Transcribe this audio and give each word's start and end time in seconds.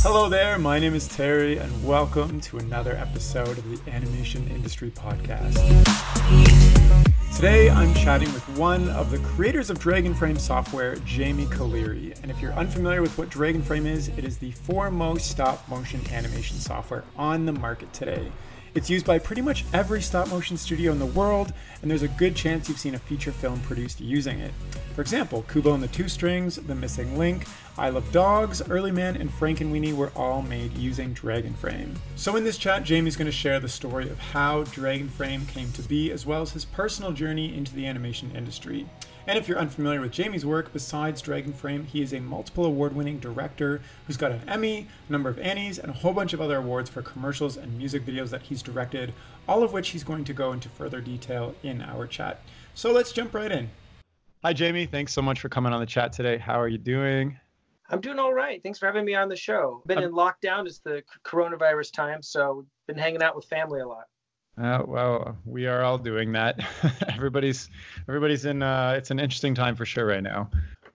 Hello 0.00 0.28
there, 0.28 0.58
my 0.58 0.78
name 0.78 0.94
is 0.94 1.08
Terry, 1.08 1.58
and 1.58 1.84
welcome 1.84 2.40
to 2.42 2.58
another 2.58 2.92
episode 2.92 3.58
of 3.58 3.84
the 3.84 3.90
Animation 3.90 4.48
Industry 4.48 4.92
Podcast. 4.92 5.56
Today 7.34 7.68
I'm 7.68 7.92
chatting 7.94 8.32
with 8.32 8.48
one 8.56 8.88
of 8.90 9.10
the 9.10 9.18
creators 9.18 9.70
of 9.70 9.80
Dragonframe 9.80 10.38
software, 10.38 10.94
Jamie 11.04 11.46
Caliri. 11.46 12.16
And 12.22 12.30
if 12.30 12.40
you're 12.40 12.52
unfamiliar 12.52 13.02
with 13.02 13.18
what 13.18 13.28
Dragonframe 13.28 13.86
is, 13.86 14.06
it 14.16 14.24
is 14.24 14.38
the 14.38 14.52
foremost 14.52 15.28
stop 15.28 15.68
motion 15.68 16.00
animation 16.12 16.58
software 16.58 17.02
on 17.16 17.44
the 17.44 17.52
market 17.52 17.92
today. 17.92 18.30
It's 18.78 18.88
used 18.88 19.06
by 19.06 19.18
pretty 19.18 19.42
much 19.42 19.64
every 19.72 20.00
stop 20.00 20.28
motion 20.28 20.56
studio 20.56 20.92
in 20.92 21.00
the 21.00 21.06
world, 21.06 21.52
and 21.82 21.90
there's 21.90 22.04
a 22.04 22.14
good 22.14 22.36
chance 22.36 22.68
you've 22.68 22.78
seen 22.78 22.94
a 22.94 22.98
feature 23.00 23.32
film 23.32 23.58
produced 23.62 24.00
using 24.00 24.38
it. 24.38 24.52
For 24.94 25.00
example, 25.00 25.44
Kubo 25.52 25.74
and 25.74 25.82
the 25.82 25.88
Two 25.88 26.08
Strings, 26.08 26.54
The 26.54 26.76
Missing 26.76 27.18
Link, 27.18 27.48
Isle 27.76 27.96
of 27.96 28.12
Dogs, 28.12 28.62
Early 28.70 28.92
Man, 28.92 29.16
and 29.16 29.30
Frankenweenie 29.30 29.94
were 29.94 30.12
all 30.14 30.42
made 30.42 30.78
using 30.78 31.12
Dragonframe. 31.12 31.96
So 32.14 32.36
in 32.36 32.44
this 32.44 32.56
chat, 32.56 32.84
Jamie's 32.84 33.16
going 33.16 33.26
to 33.26 33.32
share 33.32 33.58
the 33.58 33.68
story 33.68 34.08
of 34.10 34.20
how 34.20 34.62
Dragonframe 34.62 35.48
came 35.48 35.72
to 35.72 35.82
be, 35.82 36.12
as 36.12 36.24
well 36.24 36.42
as 36.42 36.52
his 36.52 36.64
personal 36.64 37.10
journey 37.10 37.56
into 37.56 37.74
the 37.74 37.84
animation 37.84 38.30
industry. 38.36 38.86
And 39.28 39.36
if 39.36 39.46
you're 39.46 39.58
unfamiliar 39.58 40.00
with 40.00 40.12
Jamie's 40.12 40.46
work, 40.46 40.72
besides 40.72 41.20
Dragonframe, 41.20 41.84
he 41.84 42.00
is 42.00 42.14
a 42.14 42.20
multiple 42.20 42.64
award 42.64 42.96
winning 42.96 43.18
director 43.18 43.82
who's 44.06 44.16
got 44.16 44.32
an 44.32 44.40
Emmy, 44.48 44.86
a 45.06 45.12
number 45.12 45.28
of 45.28 45.38
Annies, 45.38 45.78
and 45.78 45.90
a 45.90 45.94
whole 45.94 46.14
bunch 46.14 46.32
of 46.32 46.40
other 46.40 46.56
awards 46.56 46.88
for 46.88 47.02
commercials 47.02 47.58
and 47.58 47.76
music 47.76 48.06
videos 48.06 48.30
that 48.30 48.40
he's 48.40 48.62
directed, 48.62 49.12
all 49.46 49.62
of 49.62 49.74
which 49.74 49.90
he's 49.90 50.02
going 50.02 50.24
to 50.24 50.32
go 50.32 50.52
into 50.52 50.70
further 50.70 51.02
detail 51.02 51.54
in 51.62 51.82
our 51.82 52.06
chat. 52.06 52.40
So 52.72 52.90
let's 52.90 53.12
jump 53.12 53.34
right 53.34 53.52
in. 53.52 53.68
Hi, 54.42 54.54
Jamie. 54.54 54.86
Thanks 54.86 55.12
so 55.12 55.20
much 55.20 55.40
for 55.40 55.50
coming 55.50 55.74
on 55.74 55.80
the 55.80 55.86
chat 55.86 56.10
today. 56.14 56.38
How 56.38 56.58
are 56.58 56.68
you 56.68 56.78
doing? 56.78 57.38
I'm 57.90 58.00
doing 58.00 58.18
all 58.18 58.32
right. 58.32 58.62
Thanks 58.62 58.78
for 58.78 58.86
having 58.86 59.04
me 59.04 59.14
on 59.14 59.28
the 59.28 59.36
show. 59.36 59.82
Been 59.84 60.02
in 60.02 60.12
lockdown. 60.12 60.66
It's 60.66 60.78
the 60.78 61.02
coronavirus 61.26 61.92
time, 61.92 62.22
so 62.22 62.64
been 62.86 62.96
hanging 62.96 63.22
out 63.22 63.36
with 63.36 63.44
family 63.44 63.80
a 63.80 63.86
lot. 63.86 64.04
Uh, 64.60 64.82
well, 64.86 65.36
we 65.44 65.66
are 65.66 65.82
all 65.82 65.98
doing 65.98 66.32
that. 66.32 66.58
everybody's 67.14 67.70
everybody's 68.08 68.44
in. 68.44 68.62
Uh, 68.62 68.94
it's 68.96 69.10
an 69.10 69.20
interesting 69.20 69.54
time 69.54 69.76
for 69.76 69.84
sure 69.84 70.06
right 70.06 70.22
now. 70.22 70.50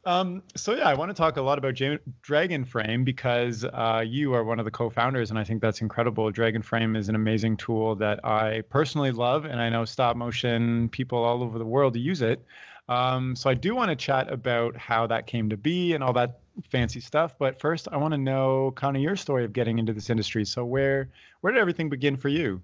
Um, 0.05 0.43
so 0.55 0.75
yeah, 0.75 0.89
I 0.89 0.95
want 0.95 1.11
to 1.11 1.13
talk 1.13 1.37
a 1.37 1.41
lot 1.41 1.57
about 1.57 1.75
J- 1.75 1.99
Dragonframe 2.27 3.05
because 3.05 3.63
uh, 3.63 4.03
you 4.05 4.33
are 4.33 4.43
one 4.43 4.59
of 4.59 4.65
the 4.65 4.71
co-founders, 4.71 5.29
and 5.29 5.39
I 5.39 5.45
think 5.45 5.61
that's 5.61 5.79
incredible. 5.79 6.29
Dragonframe 6.29 6.97
is 6.97 7.07
an 7.07 7.15
amazing 7.15 7.55
tool 7.55 7.95
that 7.95 8.23
I 8.25 8.61
personally 8.69 9.11
love, 9.11 9.45
and 9.45 9.61
I 9.61 9.69
know 9.69 9.85
stop 9.85 10.17
motion 10.17 10.89
people 10.89 11.23
all 11.23 11.41
over 11.41 11.57
the 11.57 11.65
world 11.65 11.95
use 11.95 12.21
it. 12.21 12.43
Um, 12.89 13.33
so 13.33 13.49
I 13.49 13.53
do 13.53 13.75
want 13.75 13.91
to 13.91 13.95
chat 13.95 14.29
about 14.29 14.75
how 14.75 15.07
that 15.07 15.25
came 15.25 15.49
to 15.49 15.57
be 15.57 15.93
and 15.93 16.03
all 16.03 16.11
that 16.13 16.39
fancy 16.69 16.99
stuff. 16.99 17.35
But 17.39 17.61
first, 17.61 17.87
I 17.89 17.95
want 17.95 18.13
to 18.13 18.17
know 18.17 18.73
kind 18.75 18.97
of 18.97 19.01
your 19.01 19.15
story 19.15 19.45
of 19.45 19.53
getting 19.53 19.79
into 19.79 19.93
this 19.93 20.09
industry. 20.09 20.43
So 20.43 20.65
where 20.65 21.09
where 21.39 21.53
did 21.53 21.61
everything 21.61 21.87
begin 21.87 22.17
for 22.17 22.27
you? 22.27 22.61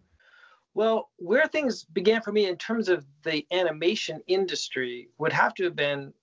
Well, 0.73 1.09
where 1.17 1.47
things 1.47 1.83
began 1.83 2.21
for 2.21 2.31
me 2.31 2.47
in 2.47 2.57
terms 2.57 2.89
of 2.89 3.05
the 3.23 3.45
animation 3.51 4.21
industry 4.27 5.09
would 5.17 5.33
have 5.33 5.53
to 5.55 5.63
have 5.65 5.75
been 5.75 6.13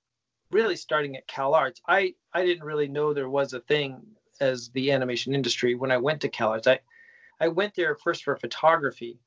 really 0.50 0.76
starting 0.76 1.16
at 1.16 1.28
CalArts. 1.28 1.80
I, 1.86 2.14
I 2.32 2.44
didn't 2.44 2.64
really 2.64 2.88
know 2.88 3.12
there 3.12 3.28
was 3.28 3.52
a 3.52 3.60
thing 3.60 4.02
as 4.40 4.68
the 4.70 4.92
animation 4.92 5.34
industry 5.34 5.74
when 5.74 5.90
I 5.90 5.96
went 5.96 6.20
to 6.22 6.28
CalArts. 6.28 6.66
I, 6.66 6.78
I 7.40 7.48
went 7.48 7.74
there 7.74 7.96
first 7.96 8.24
for 8.24 8.36
photography, 8.36 9.18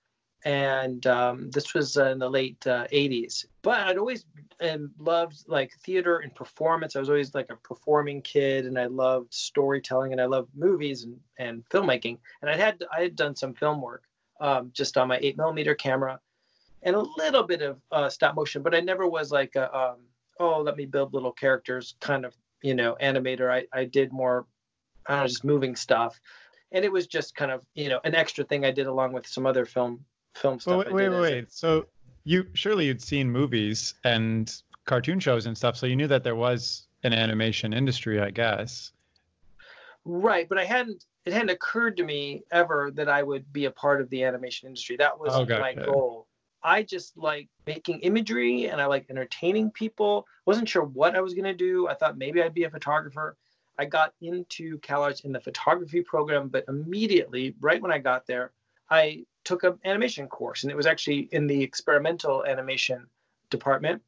and 0.46 1.06
um, 1.06 1.52
this 1.52 1.74
was 1.74 1.98
uh, 1.98 2.06
in 2.06 2.20
the 2.20 2.30
late 2.30 2.66
uh, 2.66 2.88
80s. 2.88 3.46
But 3.62 3.82
I'd 3.82 3.98
always 3.98 4.26
um, 4.62 4.92
loved 4.98 5.44
like 5.48 5.74
theater 5.84 6.20
and 6.20 6.34
performance. 6.34 6.96
I 6.96 7.00
was 7.00 7.10
always 7.10 7.36
like 7.36 7.50
a 7.50 7.58
performing 7.58 8.22
kid, 8.22 8.66
and 8.66 8.80
I 8.80 8.86
loved 8.86 9.34
storytelling, 9.34 10.14
and 10.14 10.22
I 10.22 10.26
loved 10.26 10.50
movies 10.56 11.04
and, 11.04 11.20
and 11.38 11.68
filmmaking. 11.70 12.20
And 12.42 12.50
I 12.50 12.56
had 12.56 12.84
I 12.96 13.02
had 13.02 13.16
done 13.16 13.36
some 13.36 13.54
film 13.54 13.82
work 13.82 14.09
um, 14.40 14.72
just 14.74 14.98
on 14.98 15.08
my 15.08 15.20
eight 15.22 15.38
millimeter 15.38 15.76
camera, 15.76 16.20
and 16.84 16.96
a 16.96 17.00
little 17.18 17.44
bit 17.44 17.62
of 17.62 17.80
uh, 17.92 18.10
stop 18.10 18.36
motion. 18.36 18.62
But 18.62 18.76
I 18.76 18.80
never 18.80 19.08
was 19.08 19.32
like, 19.32 19.56
a, 19.56 19.76
um, 19.76 19.98
oh, 20.40 20.62
let 20.62 20.78
me 20.78 20.86
build 20.86 21.14
little 21.14 21.32
characters 21.32 21.96
kind 22.00 22.26
of 22.26 22.36
you 22.62 22.74
know 22.74 22.98
animator. 23.02 23.52
I 23.52 23.66
I 23.74 23.86
did 23.86 24.12
more, 24.12 24.46
I 25.06 25.16
don't 25.16 25.24
know, 25.24 25.28
just 25.28 25.44
moving 25.44 25.76
stuff, 25.76 26.20
and 26.72 26.84
it 26.86 26.92
was 26.92 27.08
just 27.08 27.36
kind 27.36 27.52
of 27.52 27.66
you 27.74 27.90
know 27.90 28.00
an 28.04 28.16
extra 28.16 28.44
thing 28.44 28.66
I 28.66 28.72
did 28.72 28.88
along 28.88 29.14
with 29.14 29.28
some 29.28 29.46
other 29.46 29.66
film 29.66 30.06
film 30.36 30.60
stuff. 30.60 30.86
Well, 30.86 30.94
wait, 30.94 31.10
wait, 31.10 31.22
wait. 31.22 31.52
So 31.52 31.86
you 32.24 32.46
surely 32.54 32.86
you'd 32.86 33.02
seen 33.02 33.30
movies 33.30 33.96
and 34.04 34.54
cartoon 34.86 35.20
shows 35.20 35.46
and 35.46 35.58
stuff, 35.58 35.78
so 35.78 35.86
you 35.86 35.96
knew 35.96 36.08
that 36.08 36.24
there 36.24 36.36
was 36.36 36.88
an 37.04 37.14
animation 37.14 37.74
industry, 37.74 38.20
I 38.20 38.32
guess. 38.32 38.92
Right, 40.06 40.48
but 40.48 40.58
I 40.58 40.66
hadn't 40.66 41.06
it 41.26 41.34
hadn't 41.34 41.50
occurred 41.50 41.98
to 41.98 42.04
me 42.04 42.44
ever 42.52 42.92
that 42.96 43.10
I 43.10 43.24
would 43.24 43.52
be 43.52 43.66
a 43.66 43.72
part 43.72 44.02
of 44.02 44.10
the 44.10 44.24
animation 44.24 44.68
industry. 44.68 44.96
That 44.98 45.20
was 45.20 45.34
oh, 45.36 45.46
my 45.46 45.74
goal. 45.74 46.28
I 46.64 46.84
just 46.84 47.18
like 47.18 47.48
making 47.66 48.02
imagery 48.02 48.66
and 48.66 48.82
I 48.82 48.86
like 48.86 49.06
entertaining 49.10 49.72
people. 49.72 50.28
Wasn't 50.46 50.68
sure 50.68 50.84
what 50.84 51.16
I 51.16 51.22
was 51.22 51.34
going 51.34 51.46
to 51.46 51.54
do. 51.54 51.88
I 51.88 51.94
thought 51.94 52.18
maybe 52.18 52.42
I'd 52.42 52.54
be 52.54 52.64
a 52.64 52.70
photographer. 52.70 53.38
I 53.78 53.86
got 53.86 54.14
into 54.22 54.78
CalArts 54.80 55.24
in 55.24 55.32
the 55.32 55.40
photography 55.40 56.02
program, 56.02 56.50
but 56.50 56.66
immediately, 56.68 57.56
right 57.62 57.82
when 57.82 57.94
I 57.94 58.00
got 58.00 58.28
there, 58.28 58.52
I 58.90 59.26
took 59.46 59.64
an 59.64 59.80
animation 59.86 60.28
course, 60.28 60.64
and 60.64 60.72
it 60.72 60.76
was 60.76 60.86
actually 60.86 61.30
in 61.32 61.48
the 61.48 61.64
experimental 61.64 62.46
animation 62.46 63.08
department, 63.50 64.02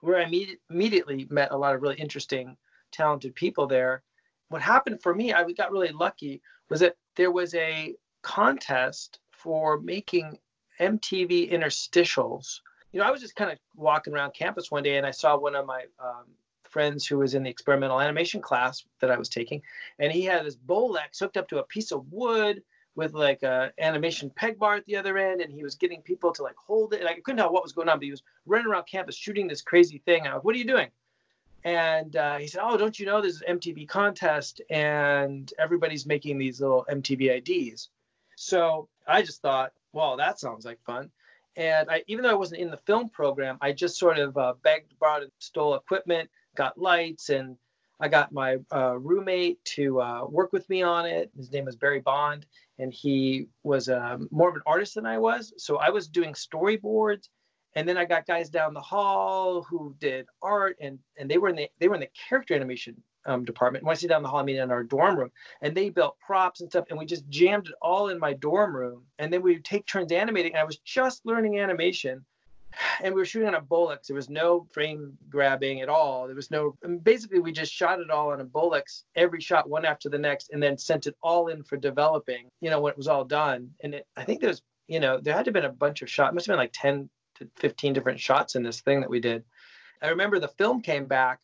where 0.00 0.18
I 0.18 0.26
imme- 0.26 0.58
immediately 0.70 1.26
met 1.30 1.50
a 1.50 1.56
lot 1.56 1.74
of 1.74 1.82
really 1.82 1.96
interesting, 1.96 2.56
talented 2.92 3.34
people 3.34 3.66
there 3.66 4.02
what 4.48 4.62
happened 4.62 5.02
for 5.02 5.14
me, 5.14 5.32
I 5.32 5.44
got 5.52 5.72
really 5.72 5.92
lucky, 5.92 6.40
was 6.68 6.80
that 6.80 6.96
there 7.16 7.30
was 7.30 7.54
a 7.54 7.94
contest 8.22 9.18
for 9.30 9.80
making 9.80 10.38
MTV 10.80 11.52
interstitials. 11.52 12.60
You 12.92 13.00
know, 13.00 13.06
I 13.06 13.10
was 13.10 13.20
just 13.20 13.36
kind 13.36 13.50
of 13.50 13.58
walking 13.74 14.14
around 14.14 14.34
campus 14.34 14.70
one 14.70 14.82
day 14.82 14.96
and 14.96 15.06
I 15.06 15.10
saw 15.10 15.36
one 15.36 15.54
of 15.54 15.66
my 15.66 15.84
um, 16.02 16.24
friends 16.64 17.06
who 17.06 17.18
was 17.18 17.34
in 17.34 17.42
the 17.42 17.50
experimental 17.50 18.00
animation 18.00 18.40
class 18.40 18.84
that 19.00 19.10
I 19.10 19.18
was 19.18 19.28
taking, 19.28 19.62
and 19.98 20.12
he 20.12 20.22
had 20.22 20.44
this 20.44 20.56
Bolex 20.56 21.18
hooked 21.18 21.36
up 21.36 21.48
to 21.48 21.58
a 21.58 21.64
piece 21.64 21.92
of 21.92 22.04
wood 22.10 22.62
with 22.94 23.12
like 23.12 23.42
a 23.42 23.72
animation 23.78 24.30
peg 24.30 24.58
bar 24.58 24.76
at 24.76 24.86
the 24.86 24.96
other 24.96 25.18
end, 25.18 25.40
and 25.40 25.52
he 25.52 25.62
was 25.62 25.74
getting 25.74 26.02
people 26.02 26.32
to 26.32 26.42
like 26.42 26.56
hold 26.56 26.94
it. 26.94 27.00
And 27.00 27.08
I 27.08 27.14
couldn't 27.14 27.38
tell 27.38 27.52
what 27.52 27.62
was 27.62 27.72
going 27.72 27.88
on, 27.88 27.98
but 27.98 28.04
he 28.04 28.10
was 28.10 28.22
running 28.46 28.66
around 28.66 28.86
campus 28.86 29.16
shooting 29.16 29.46
this 29.46 29.62
crazy 29.62 29.98
thing. 30.04 30.26
I 30.26 30.34
was, 30.34 30.44
"What 30.44 30.54
are 30.54 30.58
you 30.58 30.66
doing?" 30.66 30.90
And 31.66 32.14
uh, 32.14 32.38
he 32.38 32.46
said, 32.46 32.60
"Oh, 32.62 32.76
don't 32.76 32.98
you 32.98 33.06
know 33.06 33.20
this 33.20 33.34
is 33.34 33.42
MTV 33.46 33.88
contest 33.88 34.60
and 34.70 35.52
everybody's 35.58 36.06
making 36.06 36.38
these 36.38 36.60
little 36.60 36.86
MTV 36.88 37.42
IDs?" 37.42 37.90
So 38.36 38.88
I 39.06 39.22
just 39.22 39.42
thought, 39.42 39.72
"Well, 39.92 40.16
that 40.16 40.38
sounds 40.38 40.64
like 40.64 40.78
fun." 40.86 41.10
And 41.56 41.90
I, 41.90 42.04
even 42.06 42.22
though 42.22 42.30
I 42.30 42.34
wasn't 42.34 42.60
in 42.60 42.70
the 42.70 42.76
film 42.76 43.08
program, 43.08 43.58
I 43.60 43.72
just 43.72 43.98
sort 43.98 44.18
of 44.18 44.38
uh, 44.38 44.54
begged, 44.62 44.96
borrowed, 45.00 45.24
and 45.24 45.32
stole 45.40 45.74
equipment, 45.74 46.30
got 46.54 46.78
lights, 46.78 47.30
and 47.30 47.56
I 47.98 48.06
got 48.08 48.30
my 48.30 48.58
uh, 48.72 48.96
roommate 48.96 49.64
to 49.76 50.00
uh, 50.00 50.24
work 50.26 50.52
with 50.52 50.68
me 50.70 50.82
on 50.82 51.04
it. 51.04 51.32
His 51.36 51.50
name 51.50 51.64
was 51.64 51.74
Barry 51.74 52.00
Bond, 52.00 52.46
and 52.78 52.92
he 52.92 53.48
was 53.64 53.88
um, 53.88 54.28
more 54.30 54.48
of 54.48 54.54
an 54.54 54.62
artist 54.66 54.94
than 54.94 55.06
I 55.06 55.18
was. 55.18 55.52
So 55.56 55.78
I 55.78 55.90
was 55.90 56.06
doing 56.06 56.34
storyboards 56.34 57.28
and 57.76 57.86
then 57.86 57.98
I 57.98 58.06
got 58.06 58.26
guys 58.26 58.48
down 58.48 58.72
the 58.72 58.80
hall 58.80 59.62
who 59.62 59.94
did 60.00 60.26
art, 60.42 60.78
and 60.80 60.98
and 61.18 61.30
they 61.30 61.38
were 61.38 61.50
in 61.50 61.56
the 61.56 61.68
they 61.78 61.88
were 61.88 61.94
in 61.94 62.00
the 62.00 62.10
character 62.28 62.54
animation 62.54 63.00
um, 63.26 63.44
department. 63.44 63.84
When 63.84 63.92
I 63.92 63.96
say 63.96 64.08
down 64.08 64.22
the 64.22 64.28
hall, 64.28 64.40
I 64.40 64.44
mean 64.44 64.56
in 64.56 64.70
our 64.70 64.82
dorm 64.82 65.18
room, 65.18 65.30
and 65.60 65.76
they 65.76 65.90
built 65.90 66.16
props 66.18 66.62
and 66.62 66.70
stuff, 66.70 66.86
and 66.88 66.98
we 66.98 67.04
just 67.04 67.28
jammed 67.28 67.68
it 67.68 67.74
all 67.82 68.08
in 68.08 68.18
my 68.18 68.32
dorm 68.32 68.74
room. 68.74 69.02
And 69.18 69.30
then 69.30 69.42
we 69.42 69.52
would 69.52 69.64
take 69.64 69.86
turns 69.86 70.10
animating. 70.10 70.52
And 70.52 70.60
I 70.60 70.64
was 70.64 70.78
just 70.78 71.26
learning 71.26 71.58
animation, 71.58 72.24
and 73.02 73.14
we 73.14 73.20
were 73.20 73.26
shooting 73.26 73.48
on 73.48 73.54
a 73.54 73.60
Bolex. 73.60 74.06
There 74.06 74.16
was 74.16 74.30
no 74.30 74.66
frame 74.72 75.18
grabbing 75.28 75.82
at 75.82 75.90
all. 75.90 76.26
There 76.26 76.34
was 76.34 76.50
no. 76.50 76.78
basically, 77.02 77.40
we 77.40 77.52
just 77.52 77.74
shot 77.74 78.00
it 78.00 78.10
all 78.10 78.32
on 78.32 78.40
a 78.40 78.46
Bolex, 78.46 79.02
every 79.14 79.42
shot 79.42 79.68
one 79.68 79.84
after 79.84 80.08
the 80.08 80.18
next, 80.18 80.48
and 80.50 80.62
then 80.62 80.78
sent 80.78 81.06
it 81.06 81.16
all 81.22 81.48
in 81.48 81.62
for 81.62 81.76
developing. 81.76 82.48
You 82.62 82.70
know, 82.70 82.80
when 82.80 82.92
it 82.92 82.98
was 82.98 83.08
all 83.08 83.24
done, 83.24 83.72
and 83.82 83.96
it, 83.96 84.06
I 84.16 84.24
think 84.24 84.40
there 84.40 84.48
was, 84.48 84.62
you 84.88 85.00
know, 85.00 85.20
there 85.20 85.34
had 85.34 85.44
to 85.44 85.48
have 85.50 85.54
been 85.54 85.66
a 85.66 85.72
bunch 85.72 86.00
of 86.00 86.08
shots. 86.08 86.32
Must 86.32 86.46
have 86.46 86.54
been 86.54 86.58
like 86.58 86.72
10 86.72 87.10
to 87.38 87.48
15 87.56 87.92
different 87.92 88.20
shots 88.20 88.54
in 88.54 88.62
this 88.62 88.80
thing 88.80 89.00
that 89.00 89.10
we 89.10 89.20
did. 89.20 89.44
I 90.02 90.08
remember 90.08 90.38
the 90.38 90.48
film 90.48 90.82
came 90.82 91.06
back 91.06 91.40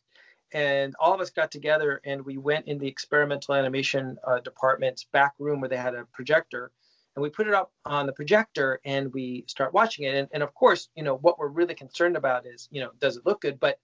and 0.53 0.95
all 0.99 1.13
of 1.13 1.19
us 1.19 1.31
got 1.31 1.51
together 1.51 1.99
and 2.05 2.23
we 2.23 2.37
went 2.37 2.67
in 2.67 2.77
the 2.77 2.87
experimental 2.87 3.55
animation 3.55 4.17
uh, 4.25 4.39
department's 4.39 5.05
back 5.05 5.33
room 5.39 5.59
where 5.59 5.69
they 5.69 5.77
had 5.77 5.95
a 5.95 6.05
projector 6.13 6.71
and 7.15 7.23
we 7.23 7.29
put 7.29 7.47
it 7.47 7.53
up 7.53 7.71
on 7.85 8.05
the 8.05 8.13
projector 8.13 8.79
and 8.85 9.13
we 9.13 9.43
start 9.47 9.73
watching 9.73 10.05
it. 10.05 10.15
And, 10.15 10.27
and 10.31 10.43
of 10.43 10.53
course 10.53 10.89
you 10.95 11.03
know 11.03 11.15
what 11.17 11.39
we're 11.39 11.47
really 11.47 11.73
concerned 11.73 12.15
about 12.15 12.45
is 12.45 12.67
you 12.71 12.81
know 12.81 12.91
does 12.99 13.17
it 13.17 13.25
look 13.25 13.41
good? 13.41 13.59
But 13.59 13.79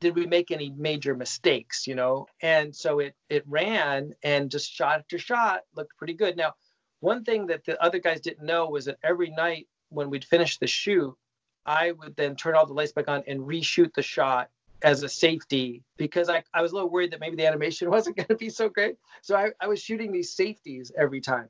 did 0.00 0.16
we 0.16 0.26
make 0.26 0.50
any 0.50 0.70
major 0.70 1.14
mistakes 1.14 1.86
you 1.86 1.94
know? 1.94 2.26
And 2.42 2.74
so 2.74 2.98
it 2.98 3.14
it 3.28 3.44
ran 3.46 4.14
and 4.22 4.50
just 4.50 4.70
shot 4.70 4.98
after 4.98 5.18
shot 5.18 5.60
looked 5.76 5.96
pretty 5.96 6.14
good. 6.14 6.36
Now 6.36 6.54
one 6.98 7.24
thing 7.24 7.46
that 7.46 7.64
the 7.64 7.80
other 7.82 7.98
guys 7.98 8.20
didn't 8.20 8.44
know 8.44 8.68
was 8.68 8.86
that 8.86 8.98
every 9.02 9.30
night 9.30 9.68
when 9.90 10.10
we'd 10.10 10.24
finish 10.24 10.58
the 10.58 10.66
shoot 10.66 11.16
I 11.66 11.92
would 11.92 12.16
then 12.16 12.36
turn 12.36 12.54
all 12.54 12.66
the 12.66 12.72
lights 12.72 12.92
back 12.92 13.08
on 13.08 13.22
and 13.26 13.40
reshoot 13.40 13.92
the 13.94 14.02
shot 14.02 14.50
as 14.82 15.02
a 15.02 15.08
safety 15.08 15.82
because 15.96 16.28
I, 16.28 16.42
I 16.54 16.62
was 16.62 16.72
a 16.72 16.74
little 16.74 16.90
worried 16.90 17.12
that 17.12 17.20
maybe 17.20 17.36
the 17.36 17.46
animation 17.46 17.90
wasn't 17.90 18.16
going 18.16 18.28
to 18.28 18.36
be 18.36 18.50
so 18.50 18.68
great. 18.68 18.96
So 19.22 19.36
I, 19.36 19.50
I 19.60 19.68
was 19.68 19.80
shooting 19.80 20.12
these 20.12 20.34
safeties 20.34 20.92
every 20.96 21.20
time. 21.20 21.48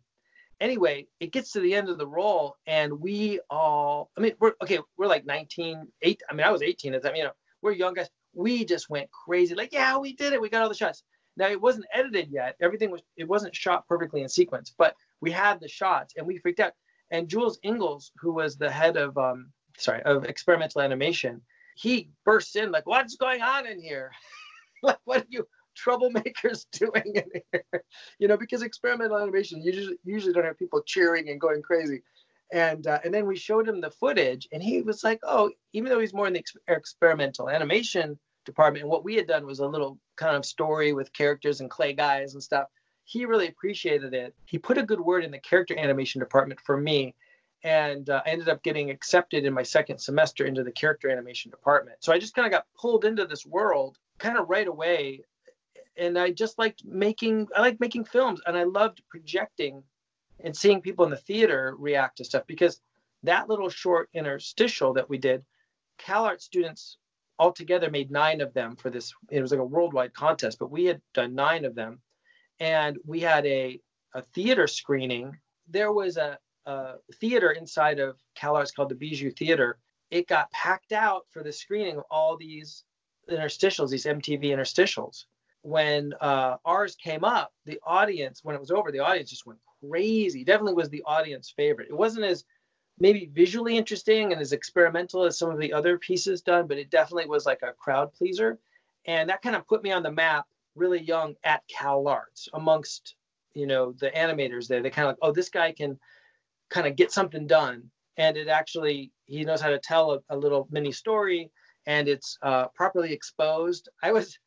Anyway, 0.61 1.07
it 1.21 1.33
gets 1.33 1.53
to 1.53 1.61
the 1.61 1.75
end 1.75 1.89
of 1.89 1.97
the 1.97 2.07
roll 2.07 2.57
and 2.67 3.01
we 3.01 3.41
all, 3.49 4.11
I 4.17 4.21
mean, 4.21 4.33
we're 4.41 4.53
okay, 4.63 4.79
we're 4.99 5.07
like 5.07 5.25
19, 5.25 5.87
8. 6.03 6.23
I 6.29 6.35
mean, 6.35 6.47
I 6.47 6.51
was 6.51 6.63
18 6.63 6.95
at 6.95 7.03
that, 7.03 7.17
you 7.17 7.25
know, 7.25 7.33
we're 7.63 7.73
young 7.73 7.95
guys. 7.95 8.11
We 8.35 8.65
just 8.65 8.91
went 8.91 9.11
crazy. 9.11 9.55
Like, 9.55 9.73
yeah, 9.73 9.97
we 9.97 10.13
did 10.13 10.33
it. 10.33 10.41
We 10.41 10.51
got 10.51 10.63
all 10.63 10.69
the 10.69 10.75
shots. 10.75 11.03
Now 11.37 11.49
it 11.49 11.61
wasn't 11.61 11.87
edited 11.95 12.29
yet. 12.31 12.57
Everything 12.61 12.91
was, 12.91 13.01
it 13.17 13.27
wasn't 13.27 13.57
shot 13.57 13.89
perfectly 13.89 14.21
in 14.21 14.29
sequence, 14.29 14.75
but 14.77 14.95
we 15.23 15.31
had 15.31 15.61
the 15.61 15.69
shots 15.69 16.15
and 16.17 16.27
we 16.27 16.39
freaked 16.39 16.61
out. 16.61 16.73
And 17.11 17.29
Jules 17.29 17.59
Engel, 17.65 18.03
who 18.21 18.33
was 18.33 18.57
the 18.57 18.71
head 18.71 18.97
of, 18.97 19.17
um, 19.17 19.51
sorry, 19.81 20.03
of 20.03 20.25
experimental 20.25 20.81
animation, 20.81 21.41
he 21.75 22.11
bursts 22.25 22.57
in 22.57 22.71
like, 22.71 22.87
"What's 22.87 23.17
going 23.17 23.43
on 23.43 23.67
in 23.67 23.81
here? 23.81 24.13
like, 24.83 24.99
what 25.05 25.23
are 25.23 25.27
you 25.29 25.47
troublemakers 25.77 26.67
doing 26.73 27.17
in 27.17 27.43
here?" 27.53 27.85
you 28.19 28.29
know, 28.29 28.37
because 28.37 28.63
experimental 28.63 29.19
animation 29.19 29.63
you 29.63 29.73
usually 29.73 29.97
usually 30.05 30.33
don't 30.33 30.45
have 30.45 30.59
people 30.59 30.83
cheering 30.83 31.29
and 31.29 31.41
going 31.41 31.63
crazy. 31.63 32.03
And 32.53 32.87
uh, 32.87 32.99
and 33.05 33.15
then 33.15 33.27
we 33.27 33.37
showed 33.37 33.69
him 33.69 33.81
the 33.81 33.91
footage, 33.91 34.49
and 34.53 34.63
he 34.63 34.83
was 34.83 35.05
like, 35.05 35.21
"Oh, 35.23 35.51
even 35.73 35.89
though 35.89 36.01
he's 36.01 36.15
more 36.15 36.27
in 36.27 36.33
the 36.33 36.41
ex- 36.41 36.57
experimental 36.69 37.49
animation 37.49 38.19
department, 38.45 38.83
and 38.83 38.91
what 38.91 39.05
we 39.05 39.15
had 39.15 39.29
done 39.29 39.47
was 39.47 39.61
a 39.61 39.67
little 39.67 39.99
kind 40.17 40.37
of 40.37 40.45
story 40.45 40.93
with 40.93 41.13
characters 41.13 41.61
and 41.61 41.71
clay 41.71 41.93
guys 41.93 42.35
and 42.35 42.43
stuff." 42.43 42.69
He 43.05 43.25
really 43.25 43.49
appreciated 43.49 44.15
it. 44.15 44.35
He 44.45 44.59
put 44.59 44.79
a 44.79 44.85
good 44.85 45.01
word 45.01 45.25
in 45.25 45.33
the 45.33 45.39
character 45.39 45.77
animation 45.77 46.21
department 46.21 46.61
for 46.61 46.77
me, 46.77 47.15
and 47.63 48.09
uh, 48.09 48.23
I 48.25 48.31
ended 48.31 48.49
up 48.49 48.63
getting 48.63 48.91
accepted 48.91 49.45
in 49.45 49.53
my 49.53 49.63
second 49.63 49.99
semester 49.99 50.47
into 50.47 50.65
the 50.65 50.73
character 50.73 51.11
animation 51.11 51.51
department. 51.51 51.99
So 52.01 52.13
I 52.13 52.19
just 52.19 52.35
kind 52.35 52.47
of 52.47 52.53
got 52.53 52.67
pulled 52.79 53.05
into 53.05 53.27
this 53.27 53.45
world 53.45 53.99
kind 54.19 54.39
of 54.39 54.49
right 54.49 54.67
away, 54.67 55.23
and 55.97 56.19
I 56.19 56.31
just 56.31 56.59
liked 56.59 56.85
making. 56.85 57.49
I 57.55 57.61
like 57.61 57.81
making 57.81 58.05
films, 58.05 58.41
and 58.47 58.57
I 58.57 58.65
loved 58.65 59.03
projecting 59.09 59.83
and 60.43 60.57
seeing 60.57 60.81
people 60.81 61.05
in 61.05 61.11
the 61.11 61.17
theater 61.17 61.75
react 61.79 62.19
to 62.19 62.25
stuff 62.25 62.45
because 62.47 62.81
that 63.25 63.49
little 63.49 63.69
short 63.69 64.09
interstitial 64.15 64.95
that 64.95 65.11
we 65.11 65.19
did, 65.19 65.45
CalArt 65.99 66.41
students 66.41 66.97
altogether 67.39 67.91
made 67.91 68.11
nine 68.11 68.41
of 68.41 68.55
them 68.55 68.77
for 68.77 68.89
this. 68.89 69.13
It 69.31 69.43
was 69.43 69.51
like 69.51 69.61
a 69.61 69.65
worldwide 69.65 70.15
contest, 70.15 70.59
but 70.59 70.71
we 70.71 70.87
had 70.87 71.03
done 71.13 71.35
nine 71.35 71.67
of 71.67 71.75
them, 71.75 72.01
and 72.59 72.97
we 73.05 73.21
had 73.21 73.45
a 73.47 73.81
a 74.15 74.23
theater 74.23 74.67
screening. 74.67 75.39
There 75.69 75.93
was 75.93 76.17
a 76.17 76.39
uh, 76.71 76.95
theater 77.21 77.51
inside 77.51 77.99
of 77.99 78.17
CalArts 78.39 78.75
called 78.75 78.91
the 78.91 78.95
Bijou 78.95 79.31
Theater. 79.31 79.79
It 80.11 80.29
got 80.29 80.51
packed 80.53 80.93
out 80.93 81.23
for 81.31 81.43
the 81.43 81.53
screening 81.53 81.97
of 81.97 82.05
all 82.11 82.37
these 82.37 82.85
interstitials, 83.29 83.91
these 83.91 84.05
MTV 84.05 84.45
interstitials. 84.45 85.25
When 85.63 86.15
uh, 86.21 86.57
ours 86.65 86.95
came 86.95 87.25
up, 87.25 87.53
the 87.67 87.81
audience, 87.85 88.45
when 88.45 88.55
it 88.55 88.61
was 88.61 88.71
over, 88.71 88.93
the 88.93 89.01
audience 89.01 89.31
just 89.31 89.47
went 89.47 89.59
crazy. 89.83 90.45
Definitely 90.45 90.75
was 90.75 90.91
the 90.91 91.03
audience 91.05 91.53
favorite. 91.57 91.89
It 91.91 91.97
wasn't 91.97 92.25
as 92.25 92.45
maybe 92.99 93.31
visually 93.33 93.77
interesting 93.77 94.33
and 94.33 94.41
as 94.41 94.53
experimental 94.53 95.25
as 95.25 95.39
some 95.39 95.51
of 95.51 95.59
the 95.59 95.73
other 95.73 95.99
pieces 95.99 96.41
done, 96.41 96.67
but 96.67 96.79
it 96.79 96.91
definitely 96.91 97.27
was 97.27 97.47
like 97.47 97.63
a 97.63 97.73
crowd 97.73 98.13
pleaser. 98.13 98.59
And 99.07 99.29
that 99.29 99.43
kind 99.43 99.57
of 99.57 99.67
put 99.67 99.83
me 99.83 99.91
on 99.91 100.03
the 100.03 100.13
map 100.13 100.47
really 100.77 101.03
young 101.03 101.35
at 101.43 101.63
CalArts 101.69 102.49
amongst, 102.55 103.17
you 103.55 103.67
know, 103.67 103.93
the 103.93 104.11
animators 104.11 104.69
there. 104.69 104.83
They 104.83 104.91
kind 104.91 105.09
of 105.09 105.13
like, 105.13 105.19
oh, 105.23 105.33
this 105.33 105.49
guy 105.49 105.73
can 105.73 105.99
kind 106.71 106.87
of 106.87 106.97
get 106.97 107.13
something 107.13 107.47
done. 107.47 107.91
And 108.17 108.37
it 108.37 108.49
actually 108.49 109.13
he 109.27 109.45
knows 109.45 109.61
how 109.61 109.71
to 109.71 109.79
tell 109.79 110.13
a, 110.13 110.19
a 110.31 110.37
little 110.37 110.69
mini 110.71 110.93
story 110.93 111.51
and 111.87 112.09
it's 112.09 112.39
uh, 112.43 112.67
properly 112.69 113.13
exposed. 113.13 113.89
I 114.03 114.13
was 114.13 114.39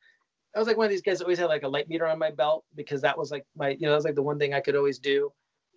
i 0.55 0.59
was 0.59 0.67
like 0.67 0.77
one 0.77 0.85
of 0.85 0.91
these 0.91 1.01
guys 1.01 1.17
that 1.17 1.25
always 1.25 1.39
had 1.39 1.47
like 1.47 1.63
a 1.63 1.67
light 1.67 1.89
meter 1.89 2.05
on 2.05 2.19
my 2.19 2.29
belt 2.29 2.63
because 2.75 3.01
that 3.01 3.17
was 3.17 3.31
like 3.31 3.43
my 3.55 3.69
you 3.69 3.81
know 3.81 3.89
that 3.89 3.95
was 3.95 4.05
like 4.05 4.13
the 4.13 4.21
one 4.21 4.37
thing 4.37 4.53
i 4.53 4.59
could 4.59 4.75
always 4.75 4.99
do. 4.99 5.31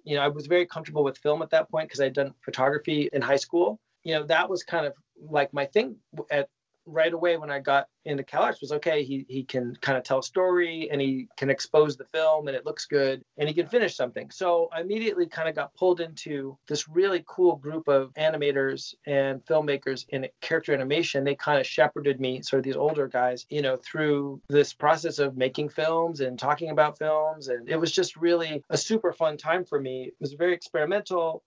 You 0.04 0.16
know 0.16 0.22
i 0.22 0.28
was 0.28 0.46
very 0.46 0.66
comfortable 0.66 1.02
with 1.02 1.18
film 1.18 1.42
at 1.42 1.50
that 1.50 1.70
point 1.70 1.88
because 1.88 2.00
i'd 2.00 2.12
done 2.12 2.34
photography 2.44 3.08
in 3.12 3.22
high 3.22 3.36
school. 3.36 3.80
You 4.04 4.14
know 4.14 4.24
that 4.26 4.48
was 4.48 4.62
kind 4.62 4.86
of 4.86 4.92
like 5.28 5.52
my 5.52 5.64
thing 5.64 5.96
at 6.30 6.48
right 6.86 7.12
away 7.12 7.36
when 7.36 7.50
I 7.50 7.58
got 7.58 7.88
into 8.04 8.22
CalArts 8.22 8.60
was 8.60 8.72
okay. 8.72 9.02
He 9.02 9.26
he 9.28 9.44
can 9.44 9.76
kind 9.80 9.98
of 9.98 10.04
tell 10.04 10.20
a 10.20 10.22
story 10.22 10.88
and 10.90 11.00
he 11.00 11.28
can 11.36 11.50
expose 11.50 11.96
the 11.96 12.04
film 12.12 12.48
and 12.48 12.56
it 12.56 12.64
looks 12.64 12.86
good 12.86 13.22
and 13.36 13.48
he 13.48 13.54
can 13.54 13.66
finish 13.66 13.96
something. 13.96 14.30
So 14.30 14.68
I 14.72 14.80
immediately 14.80 15.26
kind 15.26 15.48
of 15.48 15.54
got 15.54 15.74
pulled 15.74 16.00
into 16.00 16.56
this 16.68 16.88
really 16.88 17.24
cool 17.26 17.56
group 17.56 17.88
of 17.88 18.12
animators 18.14 18.94
and 19.06 19.44
filmmakers 19.44 20.06
in 20.08 20.28
character 20.40 20.72
animation. 20.72 21.24
They 21.24 21.34
kind 21.34 21.60
of 21.60 21.66
shepherded 21.66 22.20
me, 22.20 22.42
sort 22.42 22.58
of 22.58 22.64
these 22.64 22.76
older 22.76 23.08
guys, 23.08 23.46
you 23.50 23.62
know, 23.62 23.76
through 23.76 24.40
this 24.48 24.72
process 24.72 25.18
of 25.18 25.36
making 25.36 25.70
films 25.70 26.20
and 26.20 26.38
talking 26.38 26.70
about 26.70 26.98
films. 26.98 27.48
And 27.48 27.68
it 27.68 27.78
was 27.78 27.92
just 27.92 28.16
really 28.16 28.62
a 28.70 28.76
super 28.76 29.12
fun 29.12 29.36
time 29.36 29.64
for 29.64 29.80
me. 29.80 30.04
It 30.04 30.14
was 30.20 30.34
very 30.34 30.54
experimental 30.54 31.42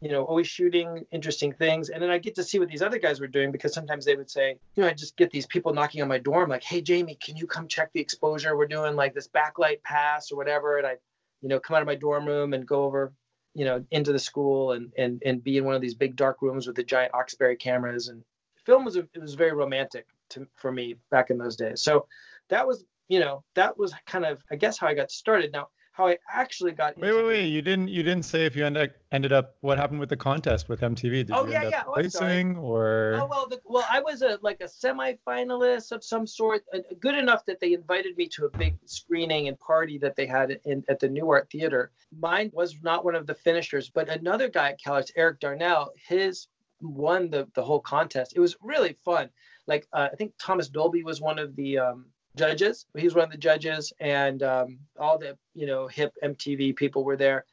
you 0.00 0.10
know, 0.10 0.24
always 0.24 0.46
shooting 0.46 1.06
interesting 1.12 1.52
things. 1.52 1.88
And 1.88 2.02
then 2.02 2.10
I 2.10 2.18
get 2.18 2.34
to 2.34 2.44
see 2.44 2.58
what 2.58 2.68
these 2.68 2.82
other 2.82 2.98
guys 2.98 3.20
were 3.20 3.26
doing 3.26 3.52
because 3.52 3.72
sometimes 3.72 4.04
they 4.04 4.16
would 4.16 4.30
say, 4.30 4.58
you 4.74 4.82
know, 4.82 4.88
I 4.88 4.92
just 4.92 5.16
get 5.16 5.30
these 5.30 5.46
people 5.46 5.72
knocking 5.72 6.02
on 6.02 6.08
my 6.08 6.18
door. 6.18 6.42
I'm 6.42 6.50
like, 6.50 6.62
hey, 6.62 6.82
Jamie, 6.82 7.16
can 7.22 7.36
you 7.36 7.46
come 7.46 7.68
check 7.68 7.90
the 7.92 8.00
exposure? 8.00 8.56
We're 8.56 8.66
doing 8.66 8.96
like 8.96 9.14
this 9.14 9.28
backlight 9.28 9.82
pass 9.82 10.30
or 10.30 10.36
whatever. 10.36 10.78
And 10.78 10.86
I, 10.86 10.96
you 11.40 11.48
know, 11.48 11.60
come 11.60 11.76
out 11.76 11.82
of 11.82 11.86
my 11.86 11.94
dorm 11.94 12.26
room 12.26 12.52
and 12.54 12.66
go 12.66 12.84
over, 12.84 13.12
you 13.54 13.64
know, 13.64 13.84
into 13.90 14.12
the 14.12 14.18
school 14.18 14.72
and 14.72 14.92
and 14.98 15.22
and 15.24 15.42
be 15.42 15.56
in 15.56 15.64
one 15.64 15.74
of 15.74 15.80
these 15.80 15.94
big 15.94 16.16
dark 16.16 16.42
rooms 16.42 16.66
with 16.66 16.76
the 16.76 16.84
giant 16.84 17.12
Oxberry 17.12 17.58
cameras. 17.58 18.08
And 18.08 18.24
film 18.66 18.84
was 18.84 18.96
a, 18.96 19.08
it 19.14 19.20
was 19.20 19.34
very 19.34 19.52
romantic 19.52 20.06
to 20.30 20.46
for 20.56 20.72
me 20.72 20.96
back 21.10 21.30
in 21.30 21.38
those 21.38 21.56
days. 21.56 21.80
So 21.80 22.08
that 22.48 22.66
was, 22.66 22.84
you 23.08 23.20
know, 23.20 23.42
that 23.54 23.78
was 23.78 23.94
kind 24.06 24.24
of 24.26 24.42
I 24.50 24.56
guess 24.56 24.76
how 24.76 24.86
I 24.86 24.94
got 24.94 25.10
started. 25.10 25.52
Now 25.52 25.68
how 25.94 26.08
I 26.08 26.18
actually 26.28 26.72
got. 26.72 26.98
Wait, 26.98 27.12
wait, 27.12 27.24
wait! 27.24 27.46
You 27.46 27.62
didn't 27.62 27.86
you 27.86 28.02
didn't 28.02 28.24
say 28.24 28.46
if 28.46 28.56
you 28.56 28.66
ended 28.66 28.92
ended 29.12 29.32
up 29.32 29.54
what 29.60 29.78
happened 29.78 30.00
with 30.00 30.08
the 30.08 30.16
contest 30.16 30.68
with 30.68 30.80
MTV? 30.80 31.26
Did 31.26 31.30
oh 31.30 31.46
you 31.46 31.52
yeah, 31.52 31.62
end 31.62 31.70
yeah. 31.70 31.80
up 31.80 31.86
oh, 31.88 31.92
placing 31.94 32.56
or? 32.56 33.16
Oh 33.20 33.26
well, 33.26 33.46
the, 33.48 33.60
well 33.64 33.86
I 33.88 34.00
was 34.00 34.22
a 34.22 34.40
like 34.42 34.60
a 34.60 34.68
semi-finalist 34.68 35.92
of 35.92 36.02
some 36.02 36.26
sort, 36.26 36.64
uh, 36.74 36.80
good 36.98 37.16
enough 37.16 37.46
that 37.46 37.60
they 37.60 37.74
invited 37.74 38.16
me 38.16 38.26
to 38.30 38.46
a 38.46 38.58
big 38.58 38.76
screening 38.86 39.46
and 39.46 39.58
party 39.60 39.96
that 39.98 40.16
they 40.16 40.26
had 40.26 40.58
in 40.64 40.84
at 40.88 40.98
the 40.98 41.08
Nuart 41.08 41.48
Theater. 41.48 41.92
Mine 42.18 42.50
was 42.52 42.76
not 42.82 43.04
one 43.04 43.14
of 43.14 43.28
the 43.28 43.34
finishers, 43.34 43.88
but 43.88 44.08
another 44.08 44.48
guy 44.48 44.70
at 44.70 44.80
CalArts, 44.80 45.12
Eric 45.16 45.38
Darnell, 45.38 45.92
his 46.08 46.48
won 46.80 47.30
the 47.30 47.46
the 47.54 47.62
whole 47.62 47.80
contest. 47.80 48.32
It 48.34 48.40
was 48.40 48.56
really 48.60 48.96
fun. 49.04 49.30
Like 49.68 49.86
uh, 49.92 50.08
I 50.12 50.16
think 50.16 50.32
Thomas 50.40 50.68
Dolby 50.68 51.04
was 51.04 51.20
one 51.20 51.38
of 51.38 51.54
the 51.54 51.78
um, 51.78 52.06
judges. 52.36 52.86
He 52.96 53.04
was 53.04 53.14
one 53.14 53.24
of 53.24 53.30
the 53.30 53.38
judges, 53.38 53.92
and 54.00 54.42
um, 54.42 54.78
all 54.98 55.18
the 55.18 55.36
you 55.54 55.66
know 55.66 55.86
hip 55.86 56.14
MTV 56.22 56.76
people 56.76 57.04
were 57.04 57.16
there. 57.16 57.44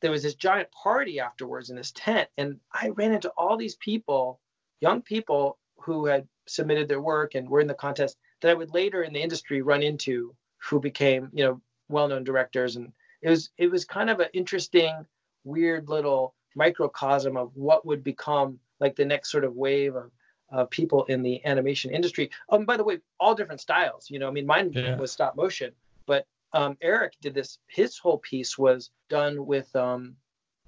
There 0.00 0.10
was 0.10 0.22
this 0.22 0.34
giant 0.34 0.70
party 0.70 1.20
afterwards 1.20 1.70
in 1.70 1.76
this 1.76 1.92
tent, 1.94 2.28
and 2.38 2.58
I 2.72 2.88
ran 2.90 3.12
into 3.12 3.30
all 3.36 3.56
these 3.56 3.76
people, 3.76 4.40
young 4.80 5.02
people 5.02 5.58
who 5.80 6.06
had 6.06 6.26
submitted 6.46 6.88
their 6.88 7.00
work 7.00 7.34
and 7.34 7.48
were 7.48 7.60
in 7.60 7.66
the 7.66 7.74
contest 7.74 8.16
that 8.40 8.50
I 8.50 8.54
would 8.54 8.72
later 8.72 9.02
in 9.02 9.12
the 9.12 9.22
industry 9.22 9.62
run 9.62 9.82
into, 9.82 10.34
who 10.58 10.80
became 10.80 11.30
you 11.32 11.44
know 11.44 11.60
well-known 11.88 12.24
directors, 12.24 12.76
and 12.76 12.92
it 13.22 13.30
was 13.30 13.50
it 13.58 13.70
was 13.70 13.84
kind 13.84 14.10
of 14.10 14.20
an 14.20 14.28
interesting, 14.32 15.06
weird 15.44 15.88
little 15.88 16.34
microcosm 16.56 17.36
of 17.36 17.50
what 17.54 17.86
would 17.86 18.02
become 18.02 18.58
like 18.80 18.96
the 18.96 19.04
next 19.04 19.30
sort 19.30 19.44
of 19.44 19.54
wave 19.54 19.94
of 19.94 20.10
uh, 20.52 20.64
people 20.66 21.04
in 21.04 21.22
the 21.22 21.44
animation 21.44 21.90
industry. 21.90 22.30
Um, 22.48 22.64
by 22.64 22.76
the 22.76 22.84
way, 22.84 22.98
all 23.18 23.34
different 23.34 23.60
styles. 23.60 24.10
You 24.10 24.18
know, 24.18 24.28
I 24.28 24.30
mean, 24.30 24.46
mine 24.46 24.72
yeah. 24.72 24.96
was 24.96 25.12
stop 25.12 25.36
motion, 25.36 25.72
but 26.06 26.26
um, 26.52 26.76
Eric 26.80 27.14
did 27.20 27.34
this. 27.34 27.58
His 27.68 27.98
whole 27.98 28.18
piece 28.18 28.58
was 28.58 28.90
done 29.08 29.46
with 29.46 29.74
um, 29.76 30.16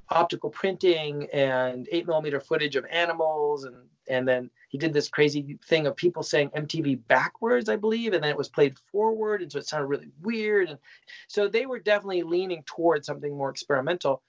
optical 0.08 0.50
printing 0.50 1.28
and 1.32 1.88
eight 1.90 2.06
millimeter 2.06 2.40
footage 2.40 2.76
of 2.76 2.84
animals, 2.90 3.64
and 3.64 3.76
and 4.08 4.26
then 4.26 4.50
he 4.68 4.78
did 4.78 4.92
this 4.92 5.08
crazy 5.08 5.58
thing 5.66 5.86
of 5.86 5.96
people 5.96 6.22
saying 6.22 6.50
MTV 6.50 7.00
backwards, 7.06 7.68
I 7.68 7.76
believe, 7.76 8.12
and 8.12 8.22
then 8.22 8.30
it 8.30 8.36
was 8.36 8.48
played 8.48 8.78
forward, 8.90 9.42
and 9.42 9.50
so 9.50 9.58
it 9.58 9.66
sounded 9.66 9.86
really 9.86 10.10
weird. 10.20 10.70
And 10.70 10.78
so 11.28 11.48
they 11.48 11.66
were 11.66 11.78
definitely 11.78 12.22
leaning 12.22 12.62
towards 12.64 13.06
something 13.06 13.36
more 13.36 13.50
experimental. 13.50 14.22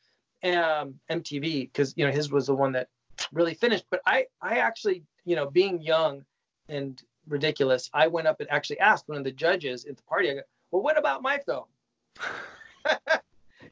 Um, 0.44 1.00
MTV, 1.10 1.72
because 1.72 1.94
you 1.96 2.06
know 2.06 2.12
his 2.12 2.30
was 2.30 2.48
the 2.48 2.56
one 2.56 2.74
that 2.74 2.90
really 3.32 3.54
finished. 3.54 3.86
But 3.90 4.02
I 4.06 4.26
I 4.42 4.58
actually 4.58 5.04
you 5.26 5.36
know, 5.36 5.50
being 5.50 5.82
young 5.82 6.26
and 6.70 7.02
ridiculous, 7.28 7.90
I 7.94 8.08
went 8.08 8.28
up 8.28 8.40
and 8.40 8.50
actually 8.52 8.80
asked 8.80 9.08
one 9.08 9.18
of 9.18 9.24
the 9.24 9.32
judges 9.32 9.86
at 9.86 9.98
the 9.98 10.04
party, 10.04 10.32
I 10.32 10.36
go, 10.36 10.42
well, 10.72 10.82
what 10.82 10.98
about 10.98 11.22
my 11.22 11.38
film? 11.40 11.66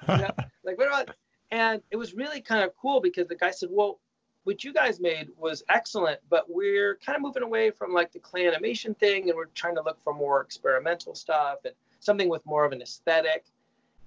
know, 0.08 0.32
like, 0.64 0.78
what 0.78 0.88
about, 0.88 1.16
and 1.52 1.82
it 1.92 1.98
was 1.98 2.14
really 2.14 2.42
kind 2.42 2.64
of 2.64 2.72
cool 2.78 3.02
because 3.02 3.28
the 3.28 3.36
guy 3.36 3.52
said, 3.52 3.70
well, 3.72 4.00
what 4.44 4.64
you 4.64 4.74
guys 4.74 5.00
made 5.00 5.28
was 5.38 5.64
excellent, 5.70 6.20
but 6.30 6.46
we're 6.50 6.98
kind 7.06 7.16
of 7.16 7.22
moving 7.22 7.44
away 7.44 7.70
from 7.70 7.94
like 7.94 8.12
the 8.12 8.20
clay 8.20 8.48
animation 8.48 8.96
thing 8.96 9.30
and 9.30 9.36
we're 9.36 9.46
trying 9.54 9.76
to 9.76 9.84
look 9.84 10.02
for 10.04 10.14
more 10.14 10.42
experimental 10.42 11.14
stuff 11.14 11.60
and 11.64 11.76
something 12.00 12.28
with 12.28 12.44
more 12.46 12.66
of 12.66 12.72
an 12.72 12.82
aesthetic. 12.82 13.46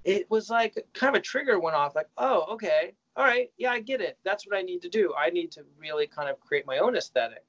It 0.05 0.29
was 0.31 0.51
like 0.51 0.85
kind 0.93 1.15
of 1.15 1.21
a 1.21 1.23
trigger 1.23 1.61
went 1.61 1.77
off, 1.77 1.95
like, 1.95 2.09
oh, 2.19 2.47
okay, 2.55 2.95
all 3.17 3.25
right, 3.25 3.51
yeah, 3.57 3.71
I 3.71 3.81
get 3.81 4.01
it. 4.01 4.19
That's 4.25 4.47
what 4.47 4.57
I 4.57 4.63
need 4.63 4.83
to 4.83 4.89
do. 4.89 5.15
I 5.17 5.31
need 5.31 5.53
to 5.53 5.63
really 5.79 6.07
kind 6.07 6.29
of 6.29 6.41
create 6.41 6.67
my 6.67 6.79
own 6.79 6.97
aesthetic. 6.97 7.45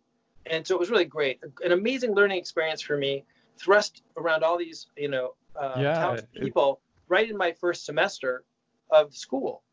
and 0.46 0.66
so 0.66 0.76
it 0.76 0.80
was 0.80 0.92
really 0.92 1.06
great, 1.06 1.40
an 1.64 1.72
amazing 1.72 2.14
learning 2.14 2.38
experience 2.38 2.82
for 2.82 2.98
me. 2.98 3.26
Thrust 3.58 4.04
around 4.18 4.44
all 4.44 4.58
these, 4.58 4.88
you 4.98 5.08
know, 5.08 5.36
uh, 5.56 5.76
yeah, 5.78 6.18
people 6.34 6.82
it, 6.82 7.12
right 7.12 7.30
in 7.30 7.38
my 7.38 7.54
first 7.54 7.86
semester 7.86 8.44
of 8.92 9.16
school. 9.16 9.64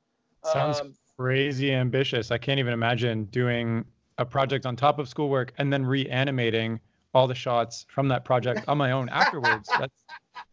Sounds 0.45 0.81
um, 0.81 0.95
crazy 1.17 1.73
ambitious. 1.73 2.31
I 2.31 2.39
can't 2.39 2.59
even 2.59 2.73
imagine 2.73 3.25
doing 3.27 3.85
a 4.19 4.25
project 4.25 4.67
on 4.67 4.77
top 4.77 4.99
of 4.99 5.09
schoolwork 5.09 5.53
and 5.59 5.73
then 5.73 5.85
reanimating 5.85 6.81
all 7.15 7.27
the 7.27 7.35
shots 7.35 7.87
from 7.89 8.09
that 8.09 8.25
project 8.25 8.65
on 8.69 8.79
my 8.79 8.93
own 8.93 9.09
afterwards. 9.13 9.69
That's 9.79 10.05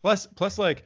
plus 0.01 0.27
plus 0.35 0.57
like 0.57 0.83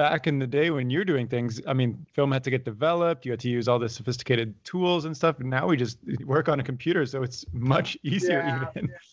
back 0.00 0.26
in 0.26 0.38
the 0.38 0.46
day 0.46 0.70
when 0.70 0.88
you're 0.88 1.04
doing 1.04 1.28
things, 1.28 1.60
I 1.66 1.74
mean, 1.74 2.06
film 2.14 2.32
had 2.32 2.42
to 2.44 2.50
get 2.50 2.64
developed. 2.64 3.26
You 3.26 3.32
had 3.32 3.40
to 3.40 3.50
use 3.50 3.68
all 3.68 3.78
the 3.78 3.86
sophisticated 3.86 4.54
tools 4.64 5.04
and 5.04 5.14
stuff. 5.14 5.40
And 5.40 5.50
Now 5.50 5.66
we 5.66 5.76
just 5.76 5.98
work 6.24 6.48
on 6.48 6.58
a 6.58 6.62
computer, 6.62 7.04
so 7.04 7.22
it's 7.22 7.44
much 7.52 7.98
easier 8.02 8.38
yeah, 8.38 8.64
even. 8.74 8.88
Yeah. 8.90 8.96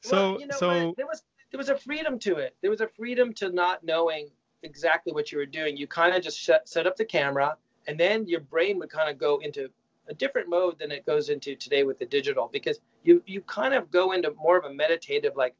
So 0.00 0.16
well, 0.16 0.40
you 0.40 0.46
know 0.46 0.56
so 0.56 0.86
what? 0.86 0.96
there 0.96 1.06
was 1.08 1.24
there 1.50 1.58
was 1.58 1.70
a 1.70 1.76
freedom 1.76 2.20
to 2.20 2.36
it. 2.36 2.54
There 2.60 2.70
was 2.70 2.80
a 2.80 2.86
freedom 2.86 3.34
to 3.34 3.50
not 3.50 3.82
knowing 3.82 4.28
exactly 4.62 5.12
what 5.12 5.32
you 5.32 5.38
were 5.38 5.52
doing. 5.60 5.76
You 5.76 5.88
kind 5.88 6.14
of 6.14 6.22
just 6.22 6.44
set, 6.44 6.68
set 6.68 6.86
up 6.86 6.94
the 6.94 7.04
camera, 7.04 7.56
and 7.88 7.98
then 7.98 8.24
your 8.28 8.38
brain 8.38 8.78
would 8.78 8.90
kind 8.90 9.10
of 9.10 9.18
go 9.18 9.38
into 9.38 9.68
a 10.08 10.14
different 10.14 10.48
mode 10.48 10.78
than 10.78 10.92
it 10.92 11.04
goes 11.04 11.30
into 11.30 11.56
today 11.56 11.82
with 11.82 11.98
the 11.98 12.06
digital 12.06 12.48
because 12.52 12.78
you 13.02 13.20
you 13.26 13.40
kind 13.40 13.74
of 13.74 13.90
go 13.90 14.12
into 14.12 14.30
more 14.34 14.56
of 14.56 14.64
a 14.66 14.72
meditative 14.72 15.32
like 15.34 15.56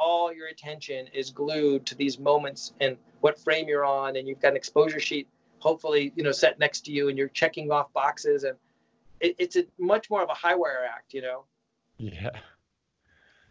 all 0.00 0.32
your 0.32 0.48
attention 0.48 1.06
is 1.12 1.30
glued 1.30 1.84
to 1.84 1.94
these 1.94 2.18
moments 2.18 2.72
and 2.80 2.96
what 3.20 3.38
frame 3.38 3.68
you're 3.68 3.84
on 3.84 4.16
and 4.16 4.26
you've 4.26 4.40
got 4.40 4.48
an 4.48 4.56
exposure 4.56 4.98
sheet 4.98 5.28
hopefully 5.58 6.10
you 6.16 6.24
know 6.24 6.32
set 6.32 6.58
next 6.58 6.80
to 6.86 6.90
you 6.90 7.10
and 7.10 7.18
you're 7.18 7.28
checking 7.28 7.70
off 7.70 7.92
boxes 7.92 8.44
and 8.44 8.56
it, 9.20 9.36
it's 9.38 9.56
a 9.56 9.64
much 9.78 10.08
more 10.08 10.22
of 10.22 10.30
a 10.30 10.34
high 10.34 10.54
wire 10.54 10.88
act 10.90 11.12
you 11.12 11.20
know? 11.20 11.44
Yeah. 11.98 12.30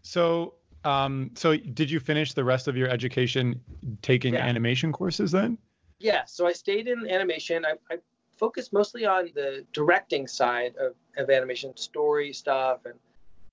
So 0.02 0.56
um 0.84 1.32
so 1.36 1.56
did 1.56 1.92
you 1.92 2.00
finish 2.00 2.34
the 2.34 2.44
rest 2.44 2.68
of 2.68 2.76
your 2.76 2.90
education 2.90 3.62
taking 4.02 4.34
yeah. 4.34 4.46
animation 4.46 4.92
courses 4.92 5.32
then? 5.32 5.58
Yeah 6.00 6.26
so 6.26 6.48
i 6.48 6.52
stayed 6.52 6.88
in 6.88 7.08
animation. 7.08 7.64
I, 7.64 7.74
I 7.94 7.98
focused 8.38 8.74
mostly 8.74 9.06
on 9.06 9.30
the 9.36 9.66
directing 9.72 10.26
side 10.26 10.74
of, 10.80 10.96
of 11.18 11.30
animation 11.30 11.78
story 11.78 12.34
stuff 12.34 12.86
and 12.86 12.96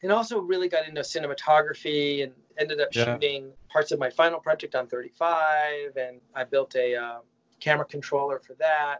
and 0.07 0.13
also 0.13 0.39
really 0.39 0.69
got 0.69 0.87
into 0.87 1.01
cinematography 1.01 2.23
and 2.23 2.33
ended 2.59 2.81
up 2.81 2.89
yeah. 2.93 3.05
shooting 3.05 3.51
parts 3.69 3.91
of 3.91 3.99
my 3.99 4.09
final 4.09 4.39
project 4.39 4.77
on 4.77 4.87
35 4.87 5.97
and 5.97 6.21
i 6.35 6.45
built 6.45 6.77
a 6.77 6.95
uh, 6.95 7.19
camera 7.59 7.85
controller 7.85 8.39
for 8.39 8.55
that 8.55 8.99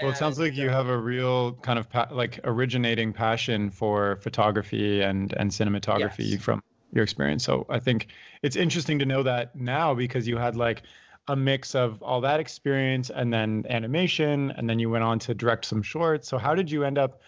well 0.00 0.10
it 0.12 0.16
sounds 0.16 0.38
like 0.38 0.54
you 0.54 0.70
have 0.70 0.88
a 0.88 0.96
real 0.96 1.54
kind 1.54 1.78
of 1.78 1.90
pa- 1.90 2.08
like 2.12 2.38
originating 2.44 3.12
passion 3.12 3.68
for 3.68 4.16
photography 4.22 5.02
and 5.02 5.34
and 5.38 5.50
cinematography 5.50 6.30
yes. 6.30 6.40
from 6.40 6.62
your 6.92 7.02
experience 7.02 7.42
so 7.42 7.66
i 7.68 7.80
think 7.80 8.06
it's 8.42 8.54
interesting 8.54 9.00
to 9.00 9.04
know 9.04 9.24
that 9.24 9.56
now 9.56 9.92
because 9.92 10.28
you 10.28 10.36
had 10.36 10.54
like 10.54 10.84
a 11.28 11.34
mix 11.34 11.74
of 11.74 12.00
all 12.00 12.20
that 12.20 12.38
experience 12.38 13.10
and 13.10 13.32
then 13.32 13.64
animation 13.68 14.52
and 14.52 14.70
then 14.70 14.78
you 14.78 14.88
went 14.88 15.02
on 15.02 15.18
to 15.18 15.34
direct 15.34 15.64
some 15.64 15.82
shorts 15.82 16.28
so 16.28 16.38
how 16.38 16.54
did 16.54 16.70
you 16.70 16.84
end 16.84 16.96
up 16.96 17.20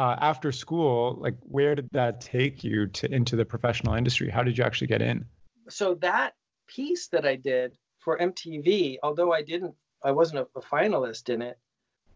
uh, 0.00 0.16
after 0.18 0.50
school, 0.50 1.18
like 1.20 1.34
where 1.42 1.74
did 1.74 1.86
that 1.92 2.22
take 2.22 2.64
you 2.64 2.86
to 2.86 3.12
into 3.12 3.36
the 3.36 3.44
professional 3.44 3.92
industry? 3.92 4.30
How 4.30 4.42
did 4.42 4.56
you 4.56 4.64
actually 4.64 4.86
get 4.86 5.02
in? 5.02 5.26
So 5.68 5.92
that 5.96 6.32
piece 6.66 7.08
that 7.08 7.26
I 7.26 7.36
did 7.36 7.76
for 7.98 8.16
MTV, 8.16 8.96
although 9.02 9.30
I 9.30 9.42
didn't, 9.42 9.74
I 10.02 10.12
wasn't 10.12 10.38
a, 10.38 10.58
a 10.58 10.62
finalist 10.62 11.28
in 11.28 11.42
it. 11.42 11.58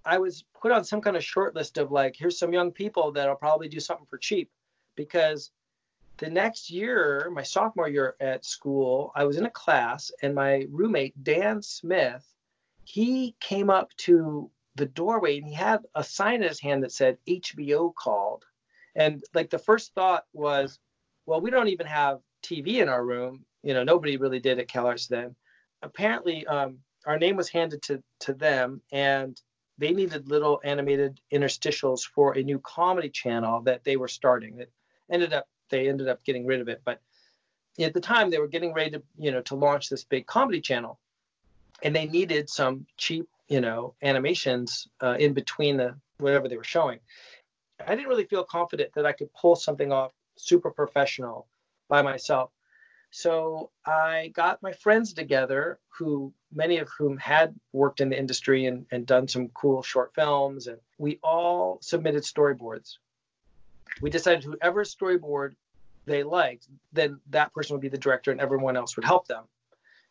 I 0.02 0.16
was 0.16 0.44
put 0.58 0.72
on 0.72 0.82
some 0.82 1.02
kind 1.02 1.14
of 1.14 1.22
short 1.22 1.54
list 1.54 1.76
of 1.76 1.92
like, 1.92 2.16
here's 2.16 2.38
some 2.38 2.54
young 2.54 2.72
people 2.72 3.12
that'll 3.12 3.36
probably 3.36 3.68
do 3.68 3.80
something 3.80 4.06
for 4.08 4.16
cheap, 4.16 4.50
because 4.96 5.50
the 6.16 6.30
next 6.30 6.70
year, 6.70 7.30
my 7.34 7.42
sophomore 7.42 7.90
year 7.90 8.16
at 8.18 8.46
school, 8.46 9.12
I 9.14 9.24
was 9.24 9.36
in 9.36 9.44
a 9.44 9.50
class 9.50 10.10
and 10.22 10.34
my 10.34 10.66
roommate 10.70 11.22
Dan 11.22 11.60
Smith, 11.60 12.26
he 12.84 13.36
came 13.40 13.68
up 13.68 13.94
to 13.98 14.50
the 14.76 14.86
doorway 14.86 15.38
and 15.38 15.46
he 15.46 15.54
had 15.54 15.80
a 15.94 16.02
sign 16.02 16.36
in 16.36 16.48
his 16.48 16.60
hand 16.60 16.82
that 16.82 16.92
said 16.92 17.18
HBO 17.28 17.94
called. 17.94 18.44
And 18.94 19.22
like 19.34 19.50
the 19.50 19.58
first 19.58 19.94
thought 19.94 20.24
was, 20.32 20.78
well, 21.26 21.40
we 21.40 21.50
don't 21.50 21.68
even 21.68 21.86
have 21.86 22.20
TV 22.42 22.80
in 22.80 22.88
our 22.88 23.04
room. 23.04 23.44
You 23.62 23.74
know, 23.74 23.84
nobody 23.84 24.16
really 24.16 24.40
did 24.40 24.58
at 24.58 24.68
CalArts 24.68 25.08
then. 25.08 25.34
Apparently, 25.82 26.46
um, 26.46 26.78
our 27.06 27.18
name 27.18 27.36
was 27.36 27.48
handed 27.48 27.82
to, 27.82 28.02
to 28.20 28.34
them 28.34 28.80
and 28.92 29.40
they 29.78 29.92
needed 29.92 30.28
little 30.28 30.60
animated 30.64 31.20
interstitials 31.32 32.02
for 32.02 32.32
a 32.32 32.42
new 32.42 32.58
comedy 32.60 33.10
channel 33.10 33.62
that 33.62 33.84
they 33.84 33.96
were 33.96 34.08
starting. 34.08 34.58
It 34.58 34.70
ended 35.10 35.32
up, 35.32 35.48
they 35.70 35.88
ended 35.88 36.08
up 36.08 36.24
getting 36.24 36.46
rid 36.46 36.60
of 36.60 36.68
it. 36.68 36.82
But 36.84 37.00
at 37.80 37.92
the 37.92 38.00
time 38.00 38.30
they 38.30 38.38
were 38.38 38.48
getting 38.48 38.72
ready 38.72 38.92
to, 38.92 39.02
you 39.18 39.32
know, 39.32 39.42
to 39.42 39.56
launch 39.56 39.88
this 39.88 40.04
big 40.04 40.26
comedy 40.26 40.60
channel 40.60 40.98
and 41.82 41.94
they 41.94 42.06
needed 42.06 42.48
some 42.48 42.86
cheap 42.96 43.28
you 43.48 43.60
know 43.60 43.94
animations 44.02 44.88
uh, 45.00 45.16
in 45.18 45.32
between 45.32 45.76
the 45.76 45.94
whatever 46.18 46.48
they 46.48 46.56
were 46.56 46.64
showing. 46.64 46.98
I 47.84 47.94
didn't 47.94 48.08
really 48.08 48.24
feel 48.24 48.44
confident 48.44 48.92
that 48.94 49.06
i 49.06 49.12
could 49.12 49.32
pull 49.34 49.56
something 49.56 49.92
off 49.92 50.12
super 50.36 50.70
professional 50.70 51.46
by 51.88 52.02
myself. 52.02 52.50
So 53.10 53.70
i 53.86 54.32
got 54.34 54.62
my 54.62 54.72
friends 54.72 55.12
together 55.12 55.78
who 55.88 56.32
many 56.52 56.78
of 56.78 56.88
whom 56.96 57.16
had 57.18 57.54
worked 57.72 58.00
in 58.00 58.10
the 58.10 58.18
industry 58.18 58.66
and, 58.66 58.86
and 58.90 59.06
done 59.06 59.28
some 59.28 59.48
cool 59.48 59.82
short 59.82 60.14
films 60.14 60.66
and 60.66 60.78
we 60.98 61.18
all 61.22 61.78
submitted 61.82 62.22
storyboards. 62.22 62.98
We 64.00 64.10
decided 64.10 64.44
whoever 64.44 64.84
storyboard 64.84 65.54
they 66.06 66.22
liked 66.22 66.68
then 66.92 67.20
that 67.30 67.52
person 67.52 67.74
would 67.74 67.82
be 67.82 67.88
the 67.88 67.98
director 67.98 68.30
and 68.30 68.40
everyone 68.40 68.76
else 68.76 68.96
would 68.96 69.04
help 69.04 69.26
them 69.26 69.44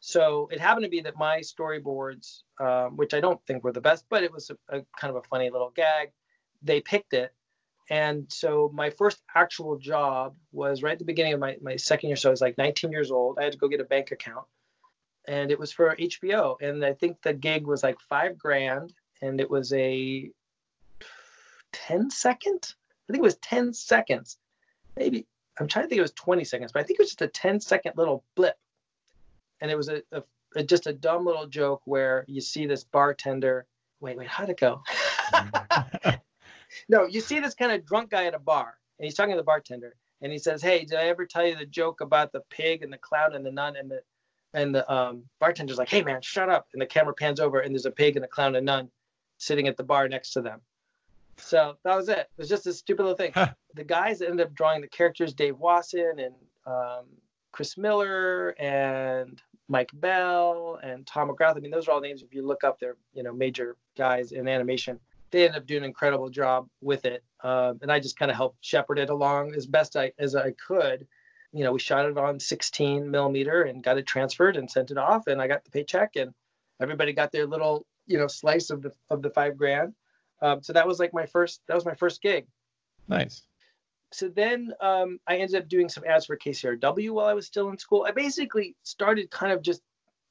so 0.06 0.50
it 0.52 0.60
happened 0.60 0.84
to 0.84 0.90
be 0.90 1.00
that 1.00 1.18
my 1.18 1.40
storyboards, 1.40 2.42
um, 2.60 2.98
which 2.98 3.14
I 3.14 3.22
don't 3.22 3.40
think 3.48 3.64
were 3.64 3.72
the 3.72 3.80
best, 3.80 4.04
but 4.10 4.22
it 4.22 4.34
was 4.34 4.50
a, 4.50 4.58
a, 4.68 4.82
kind 5.00 5.10
of 5.10 5.16
a 5.16 5.28
funny 5.30 5.50
little 5.50 5.70
gag, 5.70 6.12
they 6.62 6.82
picked 6.82 7.14
it. 7.14 7.34
And 7.90 8.26
so 8.30 8.70
my 8.74 8.90
first 8.90 9.22
actual 9.34 9.78
job 9.78 10.36
was 10.52 10.84
right 10.84 10.92
at 10.92 11.00
the 11.00 11.06
beginning 11.06 11.32
of 11.32 11.40
my, 11.40 11.56
my 11.62 11.78
second 11.78 12.10
year. 12.10 12.18
So 12.18 12.30
I 12.30 12.32
was 12.32 12.42
like 12.42 12.58
19 12.58 12.92
years 12.92 13.12
old. 13.12 13.40
I 13.40 13.46
had 13.46 13.54
to 13.54 13.58
go 13.58 13.70
get 13.70 13.80
a 13.80 13.86
bank 13.86 14.12
account 14.12 14.46
and 15.26 15.52
it 15.52 15.58
was 15.58 15.72
for 15.72 15.96
HBO. 15.96 16.58
And 16.62 16.84
I 16.84 16.92
think 16.92 17.22
the 17.22 17.34
gig 17.34 17.66
was 17.66 17.82
like 17.82 18.02
five 18.10 18.38
grand 18.38 18.92
and 19.22 19.40
it 19.40 19.50
was 19.50 19.72
a 19.72 20.30
10 21.72 22.10
second. 22.10 22.74
I 23.08 23.14
think 23.14 23.24
it 23.24 23.26
was 23.26 23.38
10 23.38 23.74
seconds. 23.74 24.38
Maybe 24.98 25.28
I'm 25.58 25.70
trying 25.70 25.86
to 25.86 25.90
think 25.90 26.00
it 26.00 26.02
was 26.02 26.12
20 26.12 26.44
seconds, 26.44 26.74
but 26.74 26.82
I 26.82 26.84
think 26.84 27.00
it 27.00 27.04
was 27.04 27.12
just 27.12 27.22
a 27.22 27.28
10 27.30 27.62
second 27.62 27.94
little 27.96 28.26
blip 28.36 28.58
and 29.64 29.72
it 29.72 29.78
was 29.78 29.88
a, 29.88 30.04
a, 30.12 30.22
a, 30.58 30.64
just 30.64 30.86
a 30.88 30.94
dumb 30.94 31.26
little 31.26 31.48
joke 31.48 31.82
where 31.86 32.26
you 32.28 32.42
see 32.42 32.68
this 32.68 32.84
bartender. 32.84 33.66
Wait, 34.02 34.18
wait, 34.18 34.28
how'd 34.28 34.50
it 34.50 34.60
go? 34.60 34.84
no, 36.90 37.06
you 37.06 37.22
see 37.22 37.40
this 37.40 37.56
kind 37.56 37.72
of 37.72 37.86
drunk 37.86 38.12
guy 38.12 38.26
at 38.26 38.36
a 38.36 38.40
bar, 38.40 38.78
and 39.00 39.06
he's 39.06 39.16
talking 39.16 39.32
to 39.32 39.38
the 39.38 39.44
bartender, 39.44 39.96
and 40.22 40.34
he 40.34 40.38
says, 40.38 40.62
"Hey, 40.62 40.84
did 40.84 41.00
I 41.00 41.06
ever 41.06 41.26
tell 41.26 41.48
you 41.48 41.56
the 41.56 41.66
joke 41.66 42.02
about 42.02 42.34
the 42.34 42.42
pig 42.50 42.84
and 42.84 42.92
the 42.92 42.98
clown 42.98 43.34
and 43.34 43.46
the 43.46 43.52
nun 43.52 43.78
and 43.78 43.90
the 43.90 44.02
and 44.54 44.76
the 44.76 44.94
um, 44.94 45.24
bartender's 45.40 45.78
like, 45.78 45.90
"Hey, 45.90 46.04
man, 46.04 46.22
shut 46.22 46.50
up!" 46.50 46.68
And 46.74 46.82
the 46.82 46.86
camera 46.86 47.14
pans 47.14 47.40
over, 47.40 47.62
and 47.62 47.74
there's 47.74 47.86
a 47.86 47.92
pig 47.92 48.18
and 48.18 48.26
a 48.26 48.28
clown 48.28 48.56
and 48.56 48.70
a 48.70 48.72
nun 48.72 48.92
sitting 49.38 49.70
at 49.70 49.78
the 49.78 49.84
bar 49.84 50.10
next 50.10 50.34
to 50.34 50.42
them. 50.42 50.60
So 51.38 51.78
that 51.86 51.96
was 51.96 52.10
it. 52.10 52.20
It 52.20 52.30
was 52.38 52.50
just 52.50 52.68
a 52.68 52.74
stupid 52.74 53.04
little 53.04 53.18
thing. 53.18 53.32
the 53.76 53.84
guys 53.86 54.20
that 54.20 54.30
ended 54.30 54.46
up 54.46 54.54
drawing 54.54 54.82
the 54.82 54.88
characters, 54.90 55.34
Dave 55.34 55.58
Wasson 55.58 56.20
and 56.20 56.36
um, 56.66 57.06
Chris 57.54 57.78
Miller 57.78 58.50
and 58.60 59.42
Mike 59.70 59.92
Bell 59.94 60.80
and 60.84 61.08
Tom 61.08 61.30
McGrath. 61.30 61.56
I 61.56 61.60
mean, 61.60 61.72
those 61.72 61.88
are 61.88 61.92
all 61.92 62.02
names. 62.02 62.22
If 62.22 62.34
you 62.34 62.46
look 62.46 62.66
up, 62.66 62.80
they're 62.80 62.98
you 63.14 63.24
know 63.24 63.32
major 63.32 63.78
guys 63.96 64.34
in 64.34 64.50
animation. 64.50 65.00
They 65.32 65.46
ended 65.46 65.62
up 65.62 65.68
doing 65.68 65.84
an 65.84 65.86
incredible 65.86 66.30
job 66.30 66.68
with 66.82 67.06
it, 67.06 67.24
um, 67.44 67.80
and 67.82 67.92
I 67.92 68.00
just 68.00 68.20
kind 68.20 68.30
of 68.30 68.36
helped 68.36 68.58
shepherd 68.62 69.00
it 69.00 69.10
along 69.10 69.56
as 69.56 69.66
best 69.66 69.96
I 69.96 70.12
as 70.20 70.36
I 70.36 70.52
could. 70.68 71.08
You 71.54 71.64
know, 71.64 71.72
we 71.72 71.80
shot 71.80 72.08
it 72.08 72.18
on 72.18 72.40
16 72.40 73.10
millimeter 73.10 73.62
and 73.62 73.84
got 73.84 74.00
it 74.00 74.08
transferred 74.08 74.58
and 74.58 74.70
sent 74.70 74.92
it 74.92 74.98
off, 74.98 75.28
and 75.28 75.42
I 75.42 75.48
got 75.48 75.64
the 75.64 75.72
paycheck, 75.72 76.16
and 76.16 76.34
everybody 76.82 77.14
got 77.14 77.32
their 77.32 77.46
little 77.46 77.86
you 78.08 78.18
know 78.18 78.28
slice 78.28 78.72
of 78.72 78.82
the 78.82 78.92
of 79.10 79.22
the 79.22 79.30
five 79.30 79.56
grand. 79.58 79.94
Um, 80.42 80.62
so 80.62 80.74
that 80.74 80.88
was 80.88 81.00
like 81.00 81.14
my 81.14 81.28
first 81.28 81.62
that 81.68 81.76
was 81.76 81.86
my 81.86 81.96
first 81.96 82.22
gig. 82.22 82.48
Nice 83.08 83.44
so 84.14 84.30
then 84.30 84.72
um, 84.80 85.20
I 85.28 85.38
ended 85.38 85.62
up 85.62 85.68
doing 85.68 85.90
some 85.90 86.04
ads 86.06 86.28
for 86.28 86.38
KCRW 86.38 87.12
while 87.12 87.26
I 87.26 87.34
was 87.34 87.48
still 87.48 87.70
in 87.70 87.78
school. 87.78 88.06
I 88.08 88.12
basically 88.12 88.76
started 88.84 89.32
kind 89.32 89.52
of 89.52 89.62
just 89.62 89.82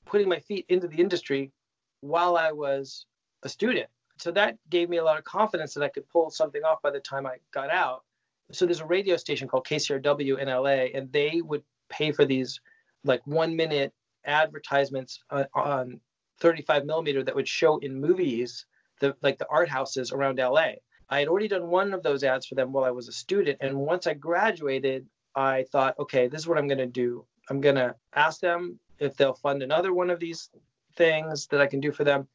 putting 0.06 0.28
my 0.28 0.38
feet 0.38 0.66
into 0.68 0.88
the 0.88 0.96
industry 0.96 1.52
while 2.00 2.36
I 2.36 2.52
was 2.52 3.06
a 3.42 3.48
student. 3.48 3.88
So 4.18 4.30
that 4.32 4.56
gave 4.70 4.88
me 4.88 4.98
a 4.98 5.04
lot 5.04 5.18
of 5.18 5.24
confidence 5.24 5.74
that 5.74 5.82
I 5.82 5.88
could 5.88 6.08
pull 6.08 6.30
something 6.30 6.62
off 6.62 6.82
by 6.82 6.90
the 6.90 7.00
time 7.00 7.26
I 7.26 7.36
got 7.52 7.70
out. 7.70 8.04
So 8.52 8.66
there's 8.66 8.80
a 8.80 8.86
radio 8.86 9.16
station 9.16 9.48
called 9.48 9.66
KCRW 9.66 10.38
in 10.38 10.48
LA, 10.48 10.98
and 10.98 11.10
they 11.12 11.40
would 11.42 11.62
pay 11.88 12.12
for 12.12 12.24
these 12.24 12.60
like 13.04 13.26
one 13.26 13.56
minute 13.56 13.92
advertisements 14.24 15.20
on, 15.30 15.46
on 15.54 16.00
35 16.40 16.84
millimeter 16.84 17.22
that 17.24 17.34
would 17.34 17.48
show 17.48 17.78
in 17.78 18.00
movies, 18.00 18.66
the 19.00 19.16
like 19.22 19.38
the 19.38 19.48
art 19.48 19.68
houses 19.68 20.12
around 20.12 20.38
LA. 20.38 20.72
I 21.12 21.18
had 21.18 21.28
already 21.28 21.48
done 21.48 21.68
one 21.68 21.92
of 21.92 22.02
those 22.02 22.24
ads 22.24 22.46
for 22.46 22.54
them 22.54 22.72
while 22.72 22.84
I 22.84 22.90
was 22.90 23.06
a 23.06 23.12
student. 23.12 23.58
And 23.60 23.76
once 23.76 24.06
I 24.06 24.14
graduated, 24.14 25.06
I 25.34 25.66
thought, 25.70 25.98
okay, 25.98 26.26
this 26.26 26.40
is 26.40 26.48
what 26.48 26.56
I'm 26.56 26.68
going 26.68 26.78
to 26.78 26.86
do. 26.86 27.26
I'm 27.50 27.60
going 27.60 27.74
to 27.74 27.94
ask 28.14 28.40
them 28.40 28.78
if 28.98 29.14
they'll 29.14 29.34
fund 29.34 29.62
another 29.62 29.92
one 29.92 30.08
of 30.08 30.20
these 30.20 30.48
things 30.96 31.48
that 31.48 31.60
I 31.60 31.66
can 31.66 31.80
do 31.80 31.92
for 31.92 32.02
them. 32.02 32.28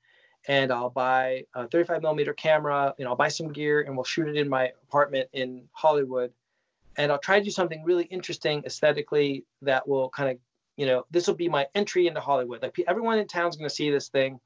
And 0.48 0.72
I'll 0.72 0.92
buy 0.92 1.46
a 1.56 1.68
35 1.68 2.04
millimeter 2.04 2.36
camera, 2.36 2.94
know, 3.00 3.10
I'll 3.10 3.16
buy 3.16 3.30
some 3.30 3.52
gear 3.52 3.82
and 3.82 3.98
we'll 3.98 4.04
shoot 4.04 4.28
it 4.28 4.38
in 4.38 4.48
my 4.48 4.72
apartment 4.84 5.28
in 5.34 5.64
Hollywood. 5.72 6.32
And 6.98 7.12
I'll 7.12 7.18
try 7.18 7.40
to 7.40 7.46
do 7.46 7.50
something 7.50 7.84
really 7.84 8.06
interesting 8.06 8.62
aesthetically 8.64 9.44
that 9.64 9.88
will 9.88 10.10
kind 10.10 10.30
of, 10.30 10.38
you 10.76 10.86
know, 10.86 11.04
this 11.10 11.26
will 11.26 11.34
be 11.34 11.50
my 11.50 11.66
entry 11.74 12.06
into 12.06 12.20
Hollywood. 12.20 12.62
Like 12.62 12.80
everyone 12.88 13.18
in 13.18 13.26
town's 13.26 13.58
going 13.58 13.70
to 13.70 13.74
see 13.74 13.90
this 13.90 14.10
thing 14.10 14.40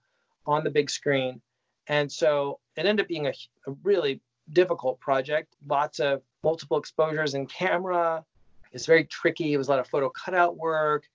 on 0.45 0.63
the 0.63 0.71
big 0.71 0.89
screen. 0.89 1.41
And 1.87 2.09
so 2.09 2.60
it 2.77 2.85
ended 2.85 3.03
up 3.03 3.07
being 3.07 3.27
a, 3.27 3.33
a 3.67 3.71
really 3.83 4.21
difficult 4.51 4.99
project. 4.99 5.55
Lots 5.67 5.99
of 5.99 6.21
multiple 6.43 6.77
exposures 6.77 7.33
in 7.33 7.45
camera. 7.47 8.23
It's 8.71 8.85
very 8.85 9.05
tricky. 9.05 9.53
It 9.53 9.57
was 9.57 9.67
a 9.67 9.71
lot 9.71 9.79
of 9.79 9.87
photo 9.87 10.09
cutout 10.09 10.57
work, 10.57 11.07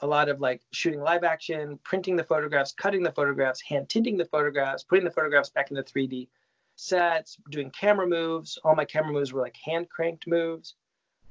a 0.00 0.06
lot 0.06 0.28
of 0.28 0.40
like 0.40 0.62
shooting 0.72 1.00
live 1.00 1.24
action, 1.24 1.78
printing 1.82 2.16
the 2.16 2.24
photographs, 2.24 2.72
cutting 2.72 3.02
the 3.02 3.12
photographs, 3.12 3.60
hand 3.60 3.88
tinting 3.88 4.16
the 4.16 4.24
photographs, 4.24 4.84
putting 4.84 5.04
the 5.04 5.10
photographs 5.10 5.50
back 5.50 5.70
into 5.70 5.82
3D 5.82 6.28
sets, 6.76 7.36
doing 7.50 7.70
camera 7.70 8.06
moves. 8.06 8.58
All 8.64 8.74
my 8.74 8.84
camera 8.84 9.12
moves 9.12 9.32
were 9.32 9.42
like 9.42 9.56
hand 9.56 9.88
cranked 9.88 10.26
moves. 10.26 10.74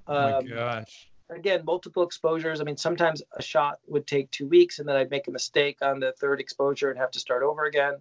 Um, 0.07 0.17
oh 0.17 0.21
my 0.21 0.37
um, 0.37 0.47
gosh. 0.47 1.09
Again, 1.29 1.61
multiple 1.63 2.01
exposures. 2.01 2.59
I 2.59 2.63
mean, 2.63 2.77
sometimes 2.77 3.21
a 3.33 3.41
shot 3.41 3.79
would 3.87 4.07
take 4.07 4.31
two 4.31 4.47
weeks 4.47 4.79
and 4.79 4.89
then 4.89 4.95
I'd 4.95 5.11
make 5.11 5.27
a 5.27 5.31
mistake 5.31 5.77
on 5.81 5.99
the 5.99 6.11
third 6.13 6.39
exposure 6.39 6.89
and 6.89 6.99
have 6.99 7.11
to 7.11 7.19
start 7.19 7.43
over 7.43 7.65
again 7.65 7.97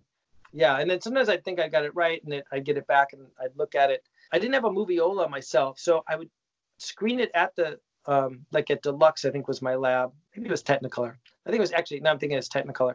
yeah 0.52 0.78
and 0.78 0.90
then 0.90 1.00
sometimes 1.00 1.28
i'd 1.28 1.45
think 1.45 1.61
i 1.61 1.69
got 1.69 1.85
it 1.85 1.95
right 1.95 2.23
and 2.25 2.33
it, 2.33 2.45
i'd 2.52 2.64
get 2.64 2.76
it 2.76 2.87
back 2.87 3.12
and 3.12 3.23
i'd 3.43 3.57
look 3.57 3.75
at 3.75 3.90
it. 3.90 4.02
I 4.33 4.38
didn't 4.38 4.55
have 4.55 4.64
a 4.64 4.71
moviola 4.71 5.28
myself 5.31 5.78
so 5.78 6.05
i 6.09 6.17
would 6.17 6.31
screen 6.78 7.21
it 7.21 7.31
at 7.35 7.55
the 7.57 7.78
um, 8.07 8.47
like 8.52 8.71
at 8.71 8.83
deluxe 8.83 9.25
i 9.25 9.31
think 9.31 9.49
was 9.49 9.61
my 9.61 9.75
lab. 9.75 10.12
Maybe 10.35 10.49
it 10.49 10.50
was 10.50 10.62
technicolor. 10.62 11.17
I 11.45 11.50
think 11.50 11.59
it 11.59 11.61
was 11.61 11.73
actually 11.73 12.00
now 12.00 12.12
i'm 12.12 12.19
thinking 12.19 12.38
it's 12.38 12.49
technicolor. 12.49 12.95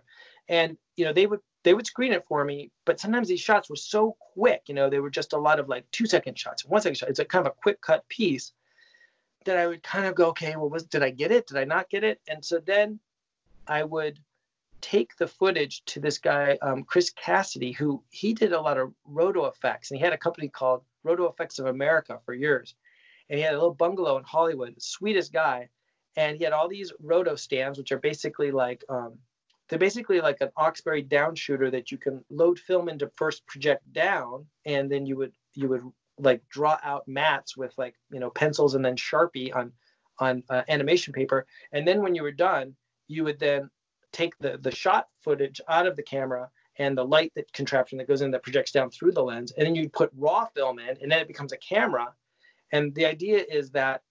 And 0.49 0.77
you 0.95 1.05
know 1.05 1.13
they 1.13 1.27
would 1.27 1.39
they 1.63 1.73
would 1.73 1.85
screen 1.85 2.13
it 2.13 2.25
for 2.27 2.43
me 2.43 2.71
but 2.85 2.99
sometimes 2.99 3.27
these 3.27 3.39
shots 3.39 3.69
were 3.69 3.75
so 3.75 4.15
quick 4.33 4.63
you 4.67 4.73
know 4.73 4.89
they 4.89 4.99
were 4.99 5.09
just 5.09 5.33
a 5.33 5.37
lot 5.37 5.59
of 5.59 5.69
like 5.69 5.89
two 5.91 6.05
second 6.05 6.37
shots 6.37 6.65
one 6.65 6.81
second 6.81 6.95
shot 6.95 7.09
it's 7.09 7.19
a 7.19 7.25
kind 7.25 7.45
of 7.45 7.53
a 7.53 7.61
quick 7.61 7.79
cut 7.81 8.07
piece 8.09 8.53
that 9.45 9.57
i 9.57 9.67
would 9.67 9.83
kind 9.83 10.05
of 10.05 10.15
go 10.15 10.27
okay 10.27 10.55
well 10.55 10.69
was 10.69 10.83
did 10.83 11.03
i 11.03 11.09
get 11.09 11.31
it? 11.31 11.47
Did 11.47 11.57
i 11.57 11.63
not 11.63 11.89
get 11.89 12.03
it? 12.03 12.19
And 12.27 12.43
so 12.43 12.59
then 12.59 12.99
i 13.67 13.83
would 13.83 14.19
take 14.83 15.15
the 15.15 15.27
footage 15.27 15.81
to 15.85 16.01
this 16.01 16.17
guy, 16.17 16.57
um, 16.61 16.83
Chris 16.83 17.09
Cassidy, 17.09 17.71
who 17.71 18.03
he 18.09 18.33
did 18.33 18.51
a 18.51 18.59
lot 18.59 18.77
of 18.77 18.93
roto 19.05 19.45
effects, 19.45 19.89
and 19.89 19.97
he 19.97 20.03
had 20.03 20.13
a 20.13 20.17
company 20.17 20.49
called 20.49 20.83
Roto 21.03 21.25
Effects 21.29 21.57
of 21.57 21.67
America 21.67 22.19
for 22.25 22.33
years. 22.33 22.75
And 23.29 23.39
he 23.39 23.45
had 23.45 23.53
a 23.53 23.57
little 23.57 23.73
bungalow 23.73 24.17
in 24.17 24.25
Hollywood, 24.25 24.75
the 24.75 24.81
sweetest 24.81 25.31
guy. 25.31 25.69
And 26.17 26.37
he 26.37 26.43
had 26.43 26.51
all 26.51 26.67
these 26.67 26.91
roto 27.01 27.35
stands, 27.35 27.79
which 27.79 27.93
are 27.93 27.97
basically 27.97 28.51
like 28.51 28.83
um, 28.89 29.17
they're 29.69 29.79
basically 29.79 30.19
like 30.19 30.41
an 30.41 30.51
Oxberry 30.57 31.07
down 31.07 31.33
shooter 31.33 31.71
that 31.71 31.89
you 31.89 31.97
can 31.97 32.23
load 32.29 32.59
film 32.59 32.89
into 32.89 33.09
first 33.15 33.47
project 33.47 33.91
down, 33.93 34.45
and 34.65 34.91
then 34.91 35.05
you 35.05 35.15
would 35.15 35.33
you 35.55 35.69
would 35.69 35.81
like 36.19 36.47
draw 36.49 36.77
out 36.83 37.07
mats 37.07 37.57
with 37.57 37.73
like 37.77 37.95
you 38.11 38.19
know 38.19 38.29
pencils 38.29 38.75
and 38.75 38.85
then 38.85 38.97
Sharpie 38.97 39.55
on 39.55 39.71
on 40.19 40.43
uh, 40.49 40.61
animation 40.67 41.13
paper. 41.13 41.47
And 41.71 41.87
then 41.87 42.01
when 42.01 42.13
you 42.13 42.21
were 42.21 42.31
done, 42.31 42.75
you 43.07 43.23
would 43.23 43.39
then 43.39 43.69
take 44.13 44.37
the 44.39 44.57
the 44.61 44.71
shot 44.71 45.07
footage 45.21 45.59
out 45.67 45.87
of 45.87 45.95
the 45.95 46.03
camera 46.03 46.49
and 46.77 46.97
the 46.97 47.05
light 47.05 47.31
that 47.35 47.51
contraption 47.53 47.97
that 47.97 48.07
goes 48.07 48.21
in 48.21 48.31
that 48.31 48.43
projects 48.43 48.71
down 48.71 48.89
through 48.89 49.11
the 49.11 49.23
lens 49.23 49.51
and 49.57 49.65
then 49.65 49.75
you 49.75 49.89
put 49.89 50.11
raw 50.17 50.45
film 50.55 50.79
in 50.79 50.97
and 51.01 51.11
then 51.11 51.19
it 51.19 51.27
becomes 51.27 51.51
a 51.51 51.57
camera. 51.57 52.13
And 52.71 52.93
the 52.95 53.05
idea 53.05 53.43
is 53.49 53.69
that 53.71 54.01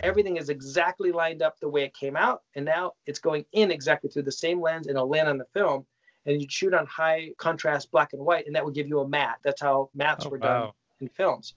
everything 0.00 0.36
is 0.36 0.50
exactly 0.50 1.12
lined 1.12 1.42
up 1.42 1.58
the 1.58 1.68
way 1.68 1.84
it 1.84 1.94
came 1.94 2.16
out 2.16 2.42
and 2.54 2.64
now 2.64 2.92
it's 3.06 3.18
going 3.18 3.44
in 3.52 3.70
exactly 3.70 4.10
through 4.10 4.24
the 4.24 4.32
same 4.32 4.60
lens 4.60 4.86
and 4.86 4.96
it'll 4.96 5.08
land 5.08 5.28
on 5.28 5.38
the 5.38 5.46
film 5.54 5.86
and 6.26 6.40
you'd 6.40 6.52
shoot 6.52 6.74
on 6.74 6.86
high 6.86 7.30
contrast 7.38 7.90
black 7.90 8.12
and 8.12 8.22
white 8.22 8.46
and 8.46 8.54
that 8.54 8.64
would 8.64 8.74
give 8.74 8.88
you 8.88 9.00
a 9.00 9.08
matte. 9.08 9.38
That's 9.42 9.60
how 9.60 9.90
mattes 9.96 10.26
oh, 10.26 10.30
were 10.30 10.38
done 10.38 10.62
wow. 10.62 10.74
in 11.00 11.08
films. 11.08 11.54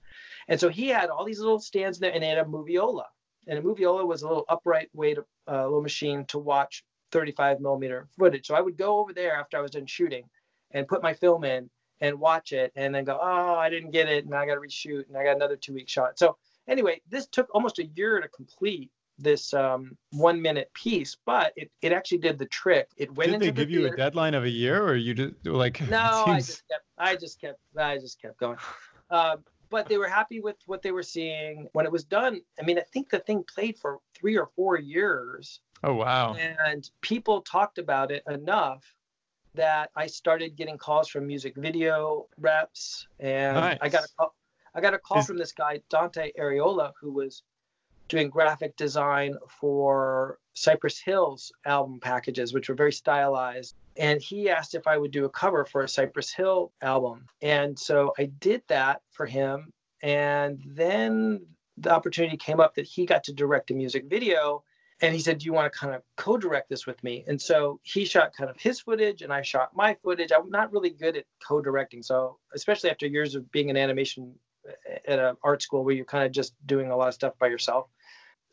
And 0.48 0.58
so 0.58 0.68
he 0.68 0.88
had 0.88 1.10
all 1.10 1.24
these 1.24 1.40
little 1.40 1.60
stands 1.60 1.98
there 1.98 2.12
and 2.12 2.22
he 2.22 2.28
had 2.28 2.38
a 2.38 2.44
moviola. 2.44 3.04
And 3.46 3.58
a 3.58 3.62
moviola 3.62 4.06
was 4.06 4.22
a 4.22 4.28
little 4.28 4.46
upright 4.48 4.88
way 4.94 5.14
to 5.14 5.24
uh, 5.46 5.64
little 5.64 5.82
machine 5.82 6.24
to 6.26 6.38
watch 6.38 6.82
35 7.14 7.60
millimeter 7.60 8.08
footage. 8.18 8.48
So 8.48 8.56
I 8.56 8.60
would 8.60 8.76
go 8.76 8.98
over 8.98 9.12
there 9.12 9.36
after 9.36 9.56
I 9.56 9.60
was 9.60 9.70
done 9.70 9.86
shooting 9.86 10.24
and 10.72 10.88
put 10.88 11.00
my 11.00 11.14
film 11.14 11.44
in 11.44 11.70
and 12.00 12.18
watch 12.18 12.52
it 12.52 12.72
and 12.74 12.92
then 12.92 13.04
go, 13.04 13.16
oh, 13.22 13.54
I 13.54 13.70
didn't 13.70 13.92
get 13.92 14.08
it. 14.08 14.24
And 14.24 14.34
I 14.34 14.44
got 14.44 14.56
to 14.56 14.60
reshoot 14.60 15.06
and 15.06 15.16
I 15.16 15.22
got 15.22 15.36
another 15.36 15.56
two 15.56 15.72
week 15.72 15.88
shot. 15.88 16.18
So 16.18 16.36
anyway, 16.66 17.00
this 17.08 17.28
took 17.28 17.48
almost 17.54 17.78
a 17.78 17.86
year 17.86 18.20
to 18.20 18.26
complete 18.26 18.90
this 19.16 19.54
um, 19.54 19.96
one 20.10 20.42
minute 20.42 20.72
piece, 20.74 21.16
but 21.24 21.52
it, 21.54 21.70
it 21.82 21.92
actually 21.92 22.18
did 22.18 22.36
the 22.36 22.46
trick. 22.46 22.88
It 22.96 23.14
went 23.14 23.30
did 23.30 23.34
into 23.34 23.46
they 23.46 23.52
give 23.52 23.68
the 23.68 23.74
you 23.74 23.92
a 23.92 23.96
deadline 23.96 24.34
of 24.34 24.42
a 24.42 24.50
year 24.50 24.82
or 24.82 24.96
you 24.96 25.14
just 25.14 25.34
like 25.44 25.80
no 25.88 26.24
seems... 26.26 26.28
I 26.28 26.36
just 26.40 26.68
kept 26.68 26.84
I 26.98 27.16
just 27.16 27.40
kept 27.40 27.60
I 27.78 27.98
just 27.98 28.20
kept 28.20 28.38
going. 28.38 28.58
Um, 29.10 29.44
but 29.70 29.88
they 29.88 29.98
were 29.98 30.08
happy 30.08 30.40
with 30.40 30.56
what 30.66 30.82
they 30.82 30.90
were 30.90 31.04
seeing 31.04 31.68
when 31.74 31.86
it 31.86 31.92
was 31.92 32.02
done. 32.02 32.40
I 32.60 32.64
mean, 32.64 32.76
I 32.76 32.82
think 32.92 33.08
the 33.08 33.20
thing 33.20 33.44
played 33.44 33.78
for 33.78 34.00
three 34.14 34.36
or 34.36 34.46
four 34.56 34.78
years 34.78 35.60
Oh 35.84 35.94
wow! 35.94 36.34
And 36.34 36.90
people 37.02 37.42
talked 37.42 37.78
about 37.78 38.10
it 38.10 38.22
enough 38.28 38.82
that 39.54 39.90
I 39.94 40.06
started 40.06 40.56
getting 40.56 40.78
calls 40.78 41.08
from 41.08 41.26
music 41.26 41.54
video 41.56 42.26
reps, 42.38 43.06
and 43.20 43.56
nice. 43.56 43.78
I 43.80 43.88
got 43.90 44.04
a 44.04 44.08
call. 44.16 44.34
I 44.74 44.80
got 44.80 44.94
a 44.94 44.98
call 44.98 45.18
Is... 45.18 45.26
from 45.26 45.36
this 45.36 45.52
guy 45.52 45.80
Dante 45.90 46.32
Ariola, 46.38 46.92
who 47.00 47.12
was 47.12 47.42
doing 48.08 48.28
graphic 48.28 48.76
design 48.76 49.36
for 49.48 50.38
Cypress 50.54 50.98
Hill's 50.98 51.52
album 51.64 52.00
packages, 52.00 52.52
which 52.52 52.68
were 52.68 52.74
very 52.74 52.92
stylized. 52.92 53.74
And 53.96 54.20
he 54.20 54.50
asked 54.50 54.74
if 54.74 54.86
I 54.86 54.98
would 54.98 55.10
do 55.10 55.24
a 55.24 55.30
cover 55.30 55.64
for 55.64 55.82
a 55.82 55.88
Cypress 55.88 56.32
Hill 56.32 56.72
album. 56.82 57.26
And 57.40 57.78
so 57.78 58.12
I 58.18 58.26
did 58.26 58.62
that 58.68 59.02
for 59.10 59.26
him. 59.26 59.72
And 60.02 60.62
then 60.66 61.46
the 61.78 61.92
opportunity 61.92 62.36
came 62.36 62.60
up 62.60 62.74
that 62.74 62.84
he 62.86 63.06
got 63.06 63.24
to 63.24 63.32
direct 63.32 63.70
a 63.70 63.74
music 63.74 64.04
video 64.06 64.64
and 65.00 65.14
he 65.14 65.20
said, 65.20 65.38
"Do 65.38 65.46
you 65.46 65.52
want 65.52 65.72
to 65.72 65.78
kind 65.78 65.94
of 65.94 66.02
co-direct 66.16 66.68
this 66.68 66.86
with 66.86 67.02
me?" 67.02 67.24
And 67.26 67.40
so 67.40 67.80
he 67.82 68.04
shot 68.04 68.34
kind 68.34 68.50
of 68.50 68.56
his 68.60 68.80
footage, 68.80 69.22
and 69.22 69.32
I 69.32 69.42
shot 69.42 69.74
my 69.74 69.94
footage. 70.02 70.30
I'm 70.32 70.50
not 70.50 70.72
really 70.72 70.90
good 70.90 71.16
at 71.16 71.24
co-directing, 71.46 72.02
so 72.02 72.38
especially 72.54 72.90
after 72.90 73.06
years 73.06 73.34
of 73.34 73.50
being 73.50 73.68
in 73.68 73.76
animation 73.76 74.34
eh, 74.66 74.98
at 75.06 75.18
an 75.18 75.36
art 75.42 75.62
school 75.62 75.84
where 75.84 75.94
you're 75.94 76.04
kind 76.04 76.24
of 76.24 76.32
just 76.32 76.54
doing 76.66 76.90
a 76.90 76.96
lot 76.96 77.08
of 77.08 77.14
stuff 77.14 77.34
by 77.38 77.48
yourself. 77.48 77.88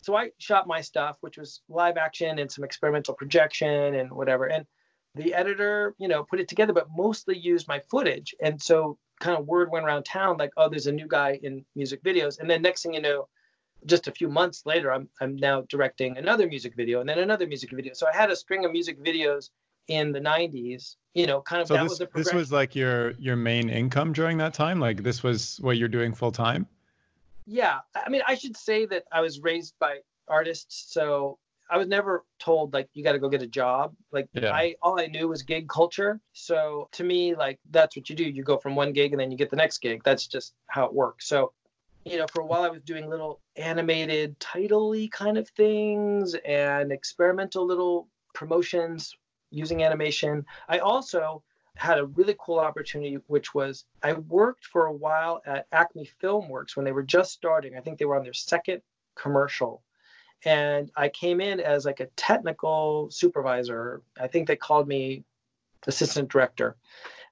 So 0.02 0.16
I 0.16 0.32
shot 0.40 0.68
my 0.68 0.82
stuff, 0.82 1.18
which 1.22 1.38
was 1.38 1.62
live 1.70 1.98
action 1.98 2.40
and 2.40 2.52
some 2.52 2.64
experimental 2.64 3.14
projection 3.14 3.96
and 3.96 4.12
whatever. 4.12 4.46
And 4.46 4.66
the 5.14 5.34
editor, 5.34 5.94
you 6.00 6.08
know, 6.08 6.24
put 6.24 6.40
it 6.40 6.48
together, 6.48 6.74
but 6.74 6.88
mostly 6.96 7.38
used 7.38 7.68
my 7.68 7.80
footage. 7.92 8.34
And 8.42 8.62
so 8.62 8.98
kind 9.20 9.38
of 9.38 9.46
word 9.46 9.72
went 9.72 9.86
around 9.86 10.04
town 10.04 10.38
like, 10.38 10.52
"Oh, 10.58 10.70
there's 10.70 10.88
a 10.88 10.92
new 10.92 11.08
guy 11.08 11.40
in 11.44 11.66
music 11.76 12.02
videos." 12.04 12.40
And 12.40 12.50
then 12.50 12.62
next 12.62 12.82
thing 12.82 12.94
you 12.94 13.02
know 13.02 13.28
just 13.86 14.08
a 14.08 14.12
few 14.12 14.30
months 14.30 14.64
later, 14.66 14.92
I'm 14.92 15.10
I'm 15.20 15.36
now 15.36 15.62
directing 15.70 16.18
another 16.18 16.48
music 16.48 16.76
video 16.76 17.00
and 17.00 17.10
then 17.10 17.20
another 17.20 17.48
music 17.48 17.72
video. 17.72 17.94
So 17.94 18.08
I 18.08 18.16
had 18.16 18.32
a 18.32 18.36
string 18.36 18.66
of 18.66 18.72
music 18.72 19.04
videos 19.04 19.50
in 19.88 20.12
the 20.12 20.20
90s. 20.20 20.96
You 21.14 21.28
know, 21.28 21.42
kind 21.42 21.62
of 21.62 21.68
so 21.68 21.74
that 21.76 21.84
this, 21.84 22.00
was 22.00 22.10
this 22.14 22.34
was 22.34 22.52
like 22.52 22.76
your 22.76 23.12
your 23.12 23.36
main 23.36 23.70
income 23.70 24.14
during 24.14 24.38
that 24.38 24.54
time. 24.54 24.80
Like 24.80 25.04
this 25.04 25.24
was 25.24 25.60
what 25.62 25.78
you're 25.78 25.90
doing 25.90 26.14
full 26.14 26.32
time. 26.32 26.68
Yeah, 27.46 27.80
I 27.96 28.10
mean, 28.10 28.22
I 28.28 28.36
should 28.36 28.56
say 28.56 28.86
that 28.86 29.04
I 29.12 29.22
was 29.22 29.42
raised 29.42 29.74
by 29.80 30.00
artists, 30.28 30.94
so 30.94 31.38
I 31.70 31.78
was 31.78 31.88
never 31.88 32.26
told 32.38 32.74
like 32.74 32.90
you 32.94 33.04
got 33.04 33.14
to 33.14 33.20
go 33.20 33.30
get 33.30 33.42
a 33.42 33.48
job. 33.48 33.94
Like 34.12 34.28
yeah. 34.34 34.54
I 34.54 34.76
all 34.82 35.00
I 35.00 35.08
knew 35.08 35.30
was 35.30 35.42
gig 35.42 35.70
culture. 35.70 36.20
So 36.34 36.90
to 36.94 37.04
me, 37.04 37.34
like 37.34 37.60
that's 37.72 37.96
what 37.96 38.10
you 38.10 38.16
do. 38.16 38.26
You 38.26 38.44
go 38.44 38.58
from 38.58 38.76
one 38.76 38.92
gig 38.92 39.14
and 39.14 39.20
then 39.20 39.32
you 39.32 39.38
get 39.38 39.50
the 39.50 39.56
next 39.56 39.80
gig. 39.80 40.02
That's 40.04 40.28
just 40.28 40.54
how 40.68 40.86
it 40.86 40.94
works. 40.94 41.28
So 41.28 41.54
you 42.06 42.18
know, 42.18 42.26
for 42.28 42.42
a 42.42 42.46
while 42.46 42.64
I 42.64 42.70
was 42.70 42.82
doing 42.82 43.10
little 43.10 43.42
animated 43.56 44.40
title 44.40 44.96
kind 45.12 45.38
of 45.38 45.48
things 45.50 46.36
and 46.46 46.92
experimental 46.92 47.66
little 47.66 48.08
promotions 48.34 49.14
using 49.52 49.84
animation. 49.84 50.46
I 50.68 50.80
also 50.80 51.44
had 51.76 52.00
a 52.00 52.06
really 52.06 52.36
cool 52.40 52.60
opportunity, 52.60 53.18
which 53.28 53.54
was 53.54 53.86
I 54.04 54.14
worked 54.14 54.66
for 54.66 54.88
a 54.88 54.94
while 54.94 55.42
at 55.46 55.68
Acme 55.72 56.10
Filmworks 56.22 56.76
when 56.76 56.86
they 56.86 56.92
were 56.92 57.04
just 57.04 57.32
starting. 57.32 57.78
I 57.78 57.82
think 57.82 57.98
they 57.98 58.06
were 58.06 58.18
on 58.18 58.24
their 58.24 58.34
second 58.34 58.82
commercial. 59.16 59.84
And 60.44 60.92
I 60.96 61.10
came 61.10 61.40
in 61.40 61.60
as 61.60 61.86
like 61.86 62.00
a 62.00 62.08
technical 62.16 63.10
supervisor. 63.12 64.02
I 64.20 64.28
think 64.28 64.48
they 64.48 64.56
called 64.56 64.88
me 64.88 65.24
assistant 65.88 66.30
director. 66.30 66.76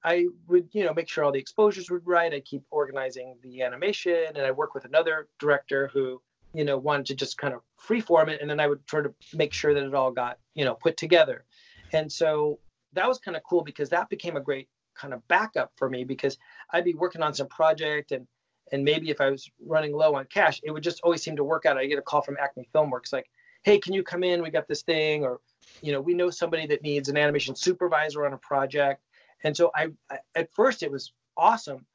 I 0.03 0.27
would, 0.47 0.69
you 0.71 0.85
know, 0.85 0.93
make 0.93 1.09
sure 1.09 1.23
all 1.23 1.31
the 1.31 1.39
exposures 1.39 1.89
were 1.89 2.01
right. 2.05 2.33
I 2.33 2.39
keep 2.39 2.63
organizing 2.71 3.37
the 3.41 3.61
animation, 3.63 4.27
and 4.35 4.39
I 4.39 4.51
work 4.51 4.73
with 4.73 4.85
another 4.85 5.27
director 5.39 5.89
who, 5.93 6.21
you 6.53 6.63
know, 6.63 6.77
wanted 6.77 7.05
to 7.07 7.15
just 7.15 7.37
kind 7.37 7.53
of 7.53 7.61
freeform 7.87 8.29
it, 8.29 8.41
and 8.41 8.49
then 8.49 8.59
I 8.59 8.67
would 8.67 8.81
sort 8.89 9.05
of 9.05 9.13
make 9.33 9.53
sure 9.53 9.73
that 9.73 9.83
it 9.83 9.93
all 9.93 10.11
got, 10.11 10.37
you 10.55 10.65
know, 10.65 10.75
put 10.75 10.97
together. 10.97 11.45
And 11.91 12.11
so 12.11 12.59
that 12.93 13.07
was 13.07 13.19
kind 13.19 13.37
of 13.37 13.43
cool 13.43 13.63
because 13.63 13.89
that 13.89 14.09
became 14.09 14.37
a 14.37 14.41
great 14.41 14.69
kind 14.95 15.13
of 15.13 15.27
backup 15.27 15.71
for 15.75 15.89
me 15.89 16.03
because 16.03 16.37
I'd 16.71 16.83
be 16.83 16.93
working 16.93 17.21
on 17.21 17.33
some 17.33 17.47
project 17.47 18.11
and 18.11 18.27
And 18.71 18.83
maybe 18.83 19.09
if 19.09 19.19
I 19.19 19.29
was 19.31 19.49
running 19.65 19.93
low 19.93 20.15
on 20.15 20.25
cash, 20.25 20.61
it 20.63 20.71
would 20.71 20.83
just 20.83 21.01
always 21.03 21.23
seem 21.23 21.35
to 21.37 21.43
work 21.43 21.65
out. 21.65 21.77
I 21.77 21.87
get 21.87 21.97
a 21.97 22.03
call 22.03 22.21
from 22.21 22.37
Acme 22.37 22.69
Filmworks 22.73 23.11
like, 23.11 23.27
"Hey, 23.63 23.79
can 23.79 23.93
you 23.93 24.03
come 24.03 24.23
in? 24.23 24.43
We 24.43 24.51
got 24.51 24.67
this 24.67 24.83
thing," 24.83 25.23
or, 25.23 25.39
you 25.81 25.91
know, 25.91 26.01
we 26.01 26.13
know 26.13 26.29
somebody 26.29 26.67
that 26.67 26.83
needs 26.83 27.09
an 27.09 27.17
animation 27.17 27.55
supervisor 27.55 28.25
on 28.25 28.33
a 28.33 28.37
project. 28.37 29.01
And 29.43 29.55
so 29.55 29.71
I, 29.75 29.89
I 30.09 30.19
at 30.35 30.53
first 30.53 30.83
it 30.83 30.91
was 30.91 31.11
awesome. 31.37 31.85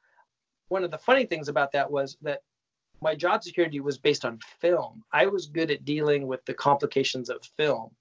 One 0.67 0.83
of 0.83 0.91
the 0.91 0.97
funny 0.97 1.25
things 1.25 1.47
about 1.47 1.71
that 1.73 1.91
was 1.91 2.17
that 2.21 2.41
my 3.01 3.15
job 3.15 3.43
security 3.43 3.79
was 3.79 3.97
based 3.97 4.25
on 4.25 4.39
film. 4.59 5.03
I 5.11 5.27
was 5.27 5.47
good 5.47 5.69
at 5.69 5.85
dealing 5.85 6.27
with 6.27 6.43
the 6.45 6.53
complications 6.53 7.29
of 7.29 7.43
film 7.57 7.91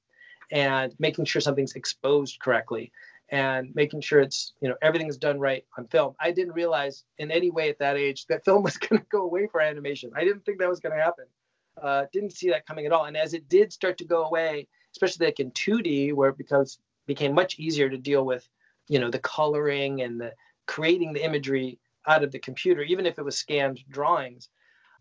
and 0.50 0.94
making 0.98 1.26
sure 1.26 1.40
something's 1.40 1.74
exposed 1.74 2.38
correctly 2.40 2.92
and 3.30 3.74
making 3.74 4.00
sure 4.00 4.20
it's 4.20 4.52
you 4.60 4.68
know 4.68 4.76
everything's 4.82 5.16
done 5.16 5.40
right 5.40 5.64
on 5.78 5.86
film. 5.86 6.14
I 6.20 6.30
didn't 6.30 6.54
realize 6.54 7.04
in 7.18 7.30
any 7.30 7.50
way 7.50 7.68
at 7.68 7.78
that 7.78 7.96
age 7.96 8.26
that 8.26 8.44
film 8.46 8.62
was 8.62 8.76
going 8.76 9.00
to 9.00 9.06
go 9.10 9.22
away 9.22 9.46
for 9.46 9.60
animation. 9.60 10.12
I 10.14 10.24
didn't 10.24 10.44
think 10.44 10.58
that 10.58 10.68
was 10.68 10.80
going 10.80 10.96
to 10.96 11.02
happen. 11.02 11.26
Uh, 11.80 12.04
didn't 12.12 12.32
see 12.32 12.50
that 12.50 12.66
coming 12.66 12.86
at 12.86 12.92
all. 12.92 13.06
And 13.06 13.16
as 13.16 13.34
it 13.34 13.48
did 13.48 13.72
start 13.72 13.98
to 13.98 14.04
go 14.04 14.24
away, 14.24 14.68
especially 14.92 15.26
like 15.26 15.40
in 15.40 15.50
2D, 15.50 16.12
where 16.12 16.28
it 16.28 16.38
becomes 16.38 16.78
became 17.06 17.34
much 17.34 17.58
easier 17.58 17.90
to 17.90 17.98
deal 17.98 18.24
with, 18.24 18.48
you 18.88 18.98
know, 18.98 19.10
the 19.10 19.18
coloring 19.18 20.02
and 20.02 20.20
the 20.20 20.32
creating 20.66 21.12
the 21.12 21.24
imagery 21.24 21.78
out 22.06 22.24
of 22.24 22.32
the 22.32 22.38
computer, 22.38 22.82
even 22.82 23.06
if 23.06 23.18
it 23.18 23.24
was 23.24 23.36
scanned 23.36 23.80
drawings. 23.88 24.48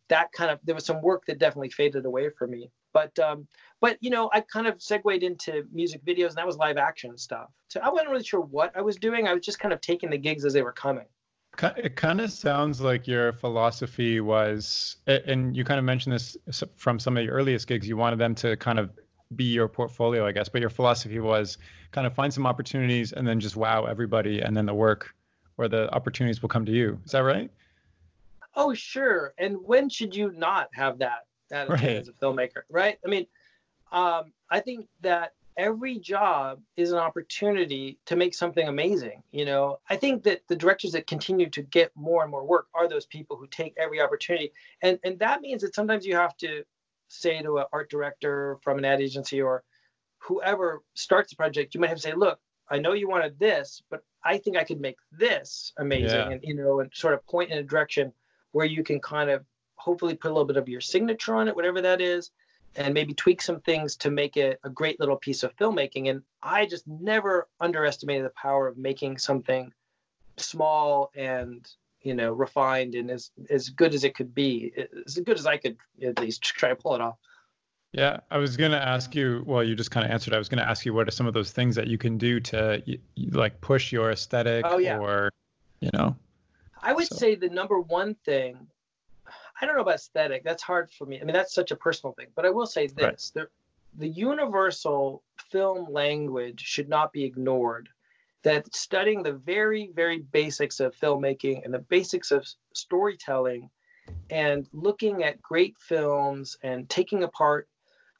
That 0.09 0.31
kind 0.33 0.51
of 0.51 0.59
there 0.63 0.75
was 0.75 0.85
some 0.85 1.01
work 1.01 1.25
that 1.27 1.39
definitely 1.39 1.69
faded 1.69 2.05
away 2.05 2.29
for 2.37 2.47
me. 2.47 2.69
But 2.93 3.17
um, 3.19 3.47
but 3.81 3.97
you 4.01 4.09
know, 4.09 4.29
I 4.33 4.41
kind 4.41 4.67
of 4.67 4.81
segued 4.81 5.23
into 5.23 5.63
music 5.71 6.05
videos, 6.05 6.29
and 6.29 6.37
that 6.37 6.45
was 6.45 6.57
live 6.57 6.77
action 6.77 7.17
stuff. 7.17 7.49
So 7.69 7.79
I 7.79 7.89
wasn't 7.89 8.09
really 8.11 8.23
sure 8.23 8.41
what 8.41 8.71
I 8.75 8.81
was 8.81 8.97
doing. 8.97 9.27
I 9.27 9.33
was 9.33 9.43
just 9.45 9.59
kind 9.59 9.73
of 9.73 9.81
taking 9.81 10.09
the 10.09 10.17
gigs 10.17 10.45
as 10.45 10.53
they 10.53 10.61
were 10.61 10.73
coming. 10.73 11.05
It 11.77 11.95
kind 11.95 12.19
of 12.19 12.31
sounds 12.31 12.81
like 12.81 13.07
your 13.07 13.31
philosophy 13.33 14.19
was, 14.19 14.97
and 15.05 15.55
you 15.55 15.63
kind 15.63 15.77
of 15.77 15.85
mentioned 15.85 16.13
this 16.13 16.35
from 16.75 16.99
some 16.99 17.15
of 17.15 17.23
your 17.23 17.33
earliest 17.33 17.67
gigs. 17.67 17.87
You 17.87 17.95
wanted 17.95 18.17
them 18.19 18.33
to 18.35 18.57
kind 18.57 18.79
of 18.79 18.91
be 19.35 19.45
your 19.45 19.67
portfolio, 19.67 20.25
I 20.25 20.31
guess. 20.31 20.49
But 20.49 20.61
your 20.61 20.69
philosophy 20.69 21.19
was 21.19 21.57
kind 21.91 22.07
of 22.07 22.13
find 22.13 22.33
some 22.33 22.45
opportunities 22.45 23.13
and 23.13 23.27
then 23.27 23.39
just 23.39 23.55
wow 23.55 23.85
everybody, 23.85 24.41
and 24.41 24.55
then 24.55 24.65
the 24.65 24.73
work 24.73 25.13
or 25.57 25.67
the 25.67 25.93
opportunities 25.93 26.41
will 26.41 26.49
come 26.49 26.65
to 26.65 26.71
you. 26.71 26.99
Is 27.05 27.11
that 27.11 27.19
right? 27.19 27.49
Oh, 28.55 28.73
sure. 28.73 29.33
And 29.37 29.57
when 29.63 29.89
should 29.89 30.15
you 30.15 30.31
not 30.31 30.69
have 30.73 30.99
that 30.99 31.25
attitude 31.51 31.81
right. 31.81 31.97
as 31.97 32.07
a 32.07 32.13
filmmaker, 32.13 32.63
right? 32.69 32.97
I 33.05 33.09
mean, 33.09 33.25
um, 33.91 34.33
I 34.49 34.59
think 34.59 34.87
that 35.01 35.33
every 35.57 35.99
job 35.99 36.59
is 36.77 36.91
an 36.91 36.97
opportunity 36.97 37.99
to 38.05 38.15
make 38.15 38.33
something 38.33 38.67
amazing. 38.67 39.23
You 39.31 39.45
know, 39.45 39.79
I 39.89 39.95
think 39.95 40.23
that 40.23 40.41
the 40.47 40.55
directors 40.55 40.91
that 40.93 41.07
continue 41.07 41.49
to 41.51 41.61
get 41.61 41.91
more 41.95 42.23
and 42.23 42.31
more 42.31 42.45
work 42.45 42.67
are 42.73 42.87
those 42.87 43.05
people 43.05 43.37
who 43.37 43.47
take 43.47 43.75
every 43.77 44.01
opportunity, 44.01 44.51
and 44.81 44.99
and 45.03 45.19
that 45.19 45.41
means 45.41 45.61
that 45.61 45.75
sometimes 45.75 46.05
you 46.05 46.15
have 46.15 46.35
to 46.37 46.63
say 47.13 47.41
to 47.41 47.57
an 47.57 47.65
art 47.71 47.89
director 47.89 48.57
from 48.61 48.77
an 48.77 48.85
ad 48.85 49.01
agency 49.01 49.41
or 49.41 49.63
whoever 50.19 50.81
starts 50.93 51.29
the 51.29 51.35
project, 51.35 51.73
you 51.73 51.81
might 51.81 51.89
have 51.89 51.97
to 51.97 52.03
say, 52.03 52.13
look, 52.13 52.39
I 52.69 52.79
know 52.79 52.93
you 52.93 53.09
wanted 53.09 53.37
this, 53.39 53.81
but 53.89 54.03
I 54.23 54.37
think 54.37 54.57
I 54.57 54.63
could 54.63 54.79
make 54.79 54.97
this 55.11 55.73
amazing, 55.77 56.17
yeah. 56.17 56.29
and 56.29 56.43
you 56.43 56.55
know, 56.55 56.79
and 56.79 56.89
sort 56.93 57.13
of 57.13 57.25
point 57.27 57.51
in 57.51 57.57
a 57.57 57.63
direction 57.63 58.13
where 58.51 58.65
you 58.65 58.83
can 58.83 58.99
kind 58.99 59.29
of 59.29 59.43
hopefully 59.75 60.15
put 60.15 60.31
a 60.31 60.33
little 60.33 60.45
bit 60.45 60.57
of 60.57 60.69
your 60.69 60.81
signature 60.81 61.35
on 61.35 61.47
it, 61.47 61.55
whatever 61.55 61.81
that 61.81 61.99
is, 61.99 62.31
and 62.75 62.93
maybe 62.93 63.13
tweak 63.13 63.41
some 63.41 63.59
things 63.61 63.97
to 63.97 64.09
make 64.09 64.37
it 64.37 64.59
a 64.63 64.69
great 64.69 64.99
little 64.99 65.17
piece 65.17 65.43
of 65.43 65.55
filmmaking. 65.57 66.09
And 66.09 66.23
I 66.41 66.65
just 66.65 66.87
never 66.87 67.47
underestimated 67.59 68.25
the 68.25 68.29
power 68.29 68.67
of 68.67 68.77
making 68.77 69.17
something 69.17 69.73
small 70.37 71.11
and 71.15 71.67
you 72.03 72.13
know 72.13 72.31
refined 72.31 72.95
and 72.95 73.09
as 73.09 73.31
as 73.49 73.69
good 73.69 73.93
as 73.93 74.03
it 74.03 74.15
could 74.15 74.33
be, 74.33 74.73
as 75.05 75.15
good 75.15 75.37
as 75.37 75.45
I 75.45 75.57
could 75.57 75.77
at 76.01 76.19
least 76.19 76.41
try 76.43 76.69
to 76.69 76.75
pull 76.75 76.95
it 76.95 77.01
off. 77.01 77.17
Yeah, 77.91 78.21
I 78.31 78.37
was 78.37 78.57
going 78.57 78.71
to 78.71 78.81
ask 78.81 79.13
you. 79.13 79.43
Well, 79.45 79.63
you 79.63 79.75
just 79.75 79.91
kind 79.91 80.05
of 80.05 80.11
answered. 80.11 80.33
I 80.33 80.39
was 80.39 80.49
going 80.49 80.63
to 80.63 80.67
ask 80.67 80.85
you 80.85 80.93
what 80.93 81.07
are 81.07 81.11
some 81.11 81.27
of 81.27 81.33
those 81.33 81.51
things 81.51 81.75
that 81.75 81.87
you 81.87 81.97
can 81.97 82.17
do 82.17 82.39
to 82.39 82.81
like 83.31 83.61
push 83.61 83.91
your 83.91 84.11
aesthetic 84.11 84.65
oh, 84.67 84.79
yeah. 84.79 84.97
or, 84.97 85.31
you 85.79 85.91
know. 85.93 86.15
I 86.81 86.91
would 86.91 87.05
so. 87.05 87.15
say 87.15 87.35
the 87.35 87.49
number 87.49 87.79
one 87.79 88.15
thing 88.25 88.67
I 89.61 89.65
don't 89.65 89.75
know 89.75 89.81
about 89.81 89.95
aesthetic. 89.95 90.43
That's 90.43 90.63
hard 90.63 90.91
for 90.91 91.05
me. 91.05 91.21
I 91.21 91.23
mean, 91.23 91.33
that's 91.33 91.53
such 91.53 91.71
a 91.71 91.75
personal 91.75 92.13
thing. 92.13 92.27
But 92.35 92.45
I 92.45 92.49
will 92.49 92.65
say 92.65 92.87
this: 92.87 93.31
right. 93.35 93.45
the, 93.45 93.49
the 93.99 94.09
universal 94.09 95.23
film 95.51 95.91
language 95.91 96.61
should 96.61 96.89
not 96.89 97.13
be 97.13 97.23
ignored. 97.23 97.89
That 98.43 98.73
studying 98.75 99.23
the 99.23 99.33
very, 99.33 99.91
very 99.93 100.19
basics 100.19 100.79
of 100.79 100.95
filmmaking 100.95 101.63
and 101.63 101.73
the 101.73 101.79
basics 101.79 102.31
of 102.31 102.45
storytelling, 102.73 103.69
and 104.29 104.67
looking 104.73 105.23
at 105.23 105.41
great 105.41 105.77
films 105.79 106.57
and 106.61 106.89
taking 106.89 107.23
apart, 107.23 107.69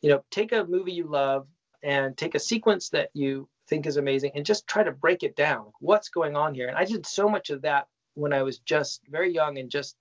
you 0.02 0.10
know, 0.10 0.24
take 0.32 0.52
a 0.52 0.66
movie 0.66 0.94
you 0.94 1.08
love 1.08 1.48
and 1.82 2.16
take 2.16 2.36
a 2.36 2.40
sequence 2.40 2.90
that 2.90 3.10
you 3.14 3.50
think 3.68 3.86
is 3.86 3.98
amazing 3.98 4.32
and 4.36 4.46
just 4.46 4.68
try 4.68 4.84
to 4.84 4.92
break 4.92 5.24
it 5.24 5.36
down. 5.36 5.72
What's 5.80 6.10
going 6.10 6.36
on 6.36 6.54
here? 6.54 6.68
And 6.68 6.78
I 6.78 6.86
did 6.86 7.06
so 7.06 7.28
much 7.28 7.50
of 7.50 7.62
that 7.64 7.88
when 8.14 8.34
I 8.34 8.44
was 8.44 8.60
just 8.60 9.02
very 9.10 9.34
young 9.34 9.58
and 9.58 9.70
just 9.70 9.96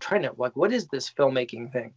trying 0.00 0.22
to 0.22 0.32
like, 0.36 0.56
what 0.56 0.72
is 0.72 0.86
this 0.88 1.10
filmmaking 1.10 1.72
thing? 1.72 1.94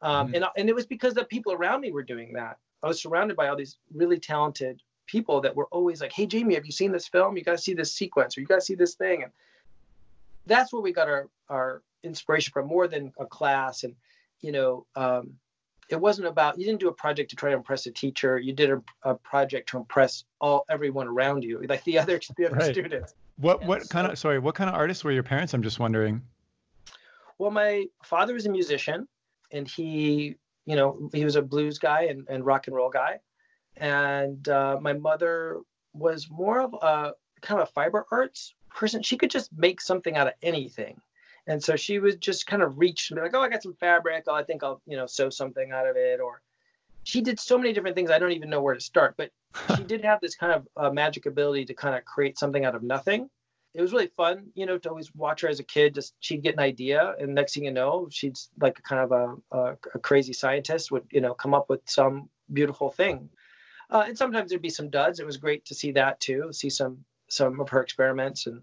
Um, 0.00 0.26
mm-hmm. 0.26 0.36
and 0.36 0.44
and 0.56 0.68
it 0.68 0.74
was 0.74 0.86
because 0.86 1.14
the 1.14 1.24
people 1.24 1.52
around 1.52 1.80
me 1.80 1.92
were 1.92 2.04
doing 2.04 2.34
that. 2.34 2.58
I 2.82 2.86
was 2.86 3.02
surrounded 3.02 3.36
by 3.36 3.48
all 3.48 3.56
these 3.56 3.78
really 3.92 4.20
talented 4.20 4.80
people 5.08 5.40
that 5.40 5.56
were 5.56 5.66
always 5.72 6.00
like, 6.00 6.12
"Hey, 6.12 6.26
Jamie, 6.26 6.54
have 6.54 6.64
you 6.64 6.72
seen 6.72 6.92
this 6.92 7.08
film? 7.08 7.36
You 7.36 7.42
got 7.42 7.52
to 7.52 7.58
see 7.58 7.74
this 7.74 7.92
sequence, 7.92 8.36
or 8.36 8.40
you 8.40 8.46
got 8.46 8.56
to 8.56 8.60
see 8.60 8.76
this 8.76 8.94
thing." 8.94 9.24
And 9.24 9.32
that's 10.46 10.72
where 10.72 10.82
we 10.82 10.92
got 10.92 11.08
our 11.08 11.28
our 11.48 11.82
inspiration 12.04 12.52
from, 12.52 12.68
more 12.68 12.86
than 12.86 13.12
a 13.18 13.26
class. 13.26 13.82
And 13.82 13.96
you 14.40 14.52
know, 14.52 14.86
um, 14.94 15.32
it 15.88 16.00
wasn't 16.00 16.28
about 16.28 16.58
you 16.58 16.64
didn't 16.64 16.80
do 16.80 16.88
a 16.88 16.92
project 16.92 17.30
to 17.30 17.36
try 17.36 17.50
to 17.50 17.56
impress 17.56 17.86
a 17.86 17.90
teacher. 17.90 18.38
You 18.38 18.52
did 18.52 18.70
a, 18.70 18.82
a 19.02 19.14
project 19.16 19.70
to 19.70 19.78
impress 19.78 20.24
all 20.40 20.64
everyone 20.70 21.08
around 21.08 21.42
you, 21.42 21.60
like 21.68 21.82
the 21.84 21.98
other 21.98 22.20
the 22.36 22.46
other 22.46 22.56
right. 22.56 22.72
students. 22.72 23.14
What 23.36 23.60
and 23.60 23.68
what 23.68 23.82
so, 23.82 23.88
kind 23.88 24.06
of 24.06 24.18
sorry? 24.18 24.38
What 24.38 24.54
kind 24.54 24.70
of 24.70 24.76
artists 24.76 25.02
were 25.04 25.12
your 25.12 25.22
parents? 25.22 25.54
I'm 25.54 25.62
just 25.62 25.78
wondering. 25.78 26.22
Well, 27.38 27.50
my 27.50 27.86
father 28.02 28.34
was 28.34 28.46
a 28.46 28.50
musician, 28.50 29.06
and 29.52 29.68
he, 29.68 30.34
you 30.66 30.74
know, 30.74 31.08
he 31.12 31.24
was 31.24 31.36
a 31.36 31.42
blues 31.42 31.78
guy 31.78 32.02
and, 32.06 32.26
and 32.28 32.44
rock 32.44 32.66
and 32.66 32.74
roll 32.74 32.90
guy, 32.90 33.20
and 33.80 34.48
uh, 34.48 34.78
my 34.80 34.92
mother 34.92 35.60
was 35.92 36.28
more 36.30 36.60
of 36.60 36.74
a 36.74 37.12
kind 37.40 37.60
of 37.60 37.68
a 37.68 37.72
fiber 37.72 38.06
arts 38.10 38.54
person. 38.70 39.02
She 39.02 39.16
could 39.16 39.30
just 39.30 39.50
make 39.56 39.80
something 39.80 40.16
out 40.16 40.26
of 40.26 40.34
anything. 40.42 41.00
And 41.46 41.62
so 41.62 41.76
she 41.76 41.98
would 41.98 42.20
just 42.20 42.46
kind 42.46 42.62
of 42.62 42.78
reach 42.78 43.10
and 43.10 43.16
be 43.16 43.22
like, 43.22 43.34
oh, 43.34 43.40
I 43.40 43.48
got 43.48 43.62
some 43.62 43.74
fabric. 43.74 44.24
Oh, 44.26 44.34
I 44.34 44.42
think 44.42 44.62
I'll, 44.62 44.82
you 44.86 44.96
know, 44.96 45.06
sew 45.06 45.30
something 45.30 45.72
out 45.72 45.86
of 45.86 45.96
it. 45.96 46.20
Or 46.20 46.42
she 47.04 47.22
did 47.22 47.40
so 47.40 47.56
many 47.56 47.72
different 47.72 47.96
things. 47.96 48.10
I 48.10 48.18
don't 48.18 48.32
even 48.32 48.50
know 48.50 48.60
where 48.60 48.74
to 48.74 48.80
start. 48.80 49.14
But 49.16 49.30
she 49.76 49.82
did 49.84 50.04
have 50.04 50.20
this 50.20 50.36
kind 50.36 50.52
of 50.52 50.68
uh, 50.76 50.90
magic 50.90 51.24
ability 51.24 51.64
to 51.66 51.74
kind 51.74 51.96
of 51.96 52.04
create 52.04 52.38
something 52.38 52.64
out 52.64 52.74
of 52.74 52.82
nothing 52.82 53.30
it 53.74 53.82
was 53.82 53.92
really 53.92 54.10
fun, 54.16 54.46
you 54.54 54.66
know, 54.66 54.78
to 54.78 54.88
always 54.88 55.14
watch 55.14 55.42
her 55.42 55.48
as 55.48 55.60
a 55.60 55.64
kid. 55.64 55.94
Just 55.94 56.14
she'd 56.20 56.42
get 56.42 56.54
an 56.54 56.60
idea, 56.60 57.14
and 57.20 57.34
next 57.34 57.54
thing 57.54 57.64
you 57.64 57.70
know, 57.70 58.08
she'd 58.10 58.36
like 58.60 58.82
kind 58.82 59.02
of 59.02 59.12
a, 59.12 59.56
a, 59.56 59.76
a 59.94 59.98
crazy 59.98 60.32
scientist 60.32 60.90
would, 60.90 61.04
you 61.10 61.20
know, 61.20 61.34
come 61.34 61.54
up 61.54 61.68
with 61.68 61.80
some 61.84 62.28
beautiful 62.52 62.90
thing. 62.90 63.28
Uh, 63.90 64.04
and 64.06 64.18
sometimes 64.18 64.50
there'd 64.50 64.62
be 64.62 64.68
some 64.68 64.90
duds. 64.90 65.18
It 65.18 65.26
was 65.26 65.36
great 65.36 65.64
to 65.66 65.74
see 65.74 65.92
that 65.92 66.20
too, 66.20 66.52
see 66.52 66.70
some 66.70 67.04
some 67.28 67.60
of 67.60 67.68
her 67.70 67.82
experiments 67.82 68.46
and 68.46 68.62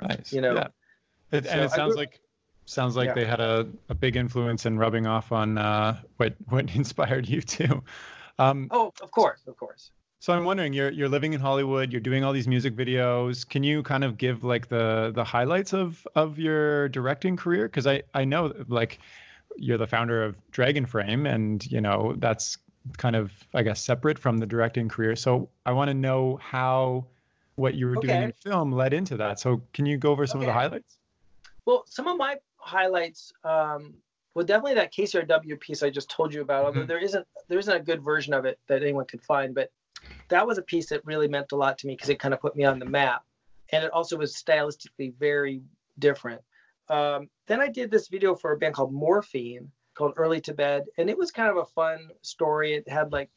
nice. 0.00 0.32
you 0.32 0.40
know. 0.40 0.54
Yeah. 0.54 0.68
It, 1.30 1.46
and 1.46 1.60
it 1.60 1.70
sounds 1.70 1.94
grew, 1.94 2.02
like 2.02 2.20
sounds 2.64 2.96
like 2.96 3.08
yeah. 3.08 3.14
they 3.14 3.24
had 3.24 3.40
a, 3.40 3.66
a 3.88 3.94
big 3.94 4.16
influence 4.16 4.66
in 4.66 4.78
rubbing 4.78 5.06
off 5.06 5.32
on 5.32 5.58
uh, 5.58 5.98
what 6.16 6.34
what 6.48 6.74
inspired 6.74 7.28
you 7.28 7.40
too. 7.40 7.82
Um, 8.38 8.68
oh, 8.70 8.92
of 9.02 9.10
course, 9.10 9.40
of 9.46 9.56
course. 9.56 9.90
So 10.20 10.32
I'm 10.32 10.44
wondering, 10.44 10.72
you're 10.72 10.90
you're 10.90 11.08
living 11.08 11.32
in 11.32 11.40
Hollywood, 11.40 11.92
you're 11.92 12.00
doing 12.00 12.24
all 12.24 12.32
these 12.32 12.48
music 12.48 12.74
videos. 12.74 13.48
Can 13.48 13.62
you 13.62 13.82
kind 13.82 14.02
of 14.04 14.18
give 14.18 14.44
like 14.44 14.68
the 14.68 15.12
the 15.14 15.24
highlights 15.24 15.72
of 15.72 16.06
of 16.14 16.38
your 16.38 16.88
directing 16.88 17.36
career? 17.36 17.68
Because 17.68 17.86
I 17.86 18.02
I 18.14 18.24
know 18.24 18.52
like 18.68 18.98
you're 19.56 19.78
the 19.78 19.86
founder 19.86 20.24
of 20.24 20.36
Dragonframe, 20.52 21.32
and 21.32 21.64
you 21.70 21.80
know 21.80 22.14
that's 22.18 22.58
kind 22.96 23.16
of 23.16 23.32
I 23.54 23.62
guess 23.62 23.80
separate 23.80 24.18
from 24.18 24.38
the 24.38 24.46
directing 24.46 24.88
career. 24.88 25.16
So 25.16 25.48
I 25.66 25.72
want 25.72 25.88
to 25.88 25.94
know 25.94 26.38
how 26.42 27.06
what 27.56 27.74
you 27.74 27.86
were 27.86 27.98
okay. 27.98 28.06
doing 28.06 28.22
in 28.22 28.32
film 28.32 28.72
led 28.72 28.92
into 28.92 29.16
that. 29.16 29.40
So 29.40 29.62
can 29.72 29.84
you 29.84 29.96
go 29.96 30.10
over 30.10 30.26
some 30.26 30.40
okay. 30.40 30.48
of 30.48 30.54
the 30.54 30.60
highlights? 30.60 30.98
Well, 31.66 31.84
some 31.86 32.06
of 32.06 32.16
my 32.16 32.36
highlights. 32.56 33.32
Um, 33.44 33.94
well, 34.34 34.44
definitely 34.44 34.74
that 34.74 34.94
KCRW 34.94 35.58
piece 35.58 35.82
I 35.82 35.90
just 35.90 36.08
told 36.08 36.32
you 36.32 36.42
about. 36.42 36.64
Although 36.64 36.80
mm-hmm. 36.80 36.88
there 36.88 36.98
isn't 36.98 37.26
there 37.48 37.58
isn't 37.58 37.74
a 37.74 37.80
good 37.80 38.02
version 38.02 38.32
of 38.32 38.44
it 38.44 38.58
that 38.68 38.82
anyone 38.82 39.04
could 39.04 39.22
find, 39.22 39.54
but 39.54 39.70
that 40.28 40.46
was 40.46 40.58
a 40.58 40.62
piece 40.62 40.88
that 40.90 41.04
really 41.04 41.28
meant 41.28 41.52
a 41.52 41.56
lot 41.56 41.78
to 41.78 41.86
me 41.86 41.94
because 41.94 42.08
it 42.08 42.20
kind 42.20 42.32
of 42.32 42.40
put 42.40 42.56
me 42.56 42.64
on 42.64 42.78
the 42.78 42.86
map. 42.86 43.24
And 43.70 43.84
it 43.84 43.90
also 43.90 44.16
was 44.16 44.34
stylistically 44.34 45.14
very 45.18 45.62
different. 45.98 46.40
Um, 46.88 47.28
then 47.46 47.60
I 47.60 47.68
did 47.68 47.90
this 47.90 48.08
video 48.08 48.34
for 48.34 48.52
a 48.52 48.56
band 48.56 48.74
called 48.74 48.92
Morphine 48.92 49.70
called 49.98 50.14
Early 50.16 50.40
to 50.42 50.54
Bed. 50.54 50.84
And 50.96 51.10
it 51.10 51.18
was 51.18 51.32
kind 51.32 51.50
of 51.50 51.56
a 51.56 51.64
fun 51.64 52.08
story. 52.22 52.74
It 52.74 52.88
had 52.88 53.12
like 53.12 53.30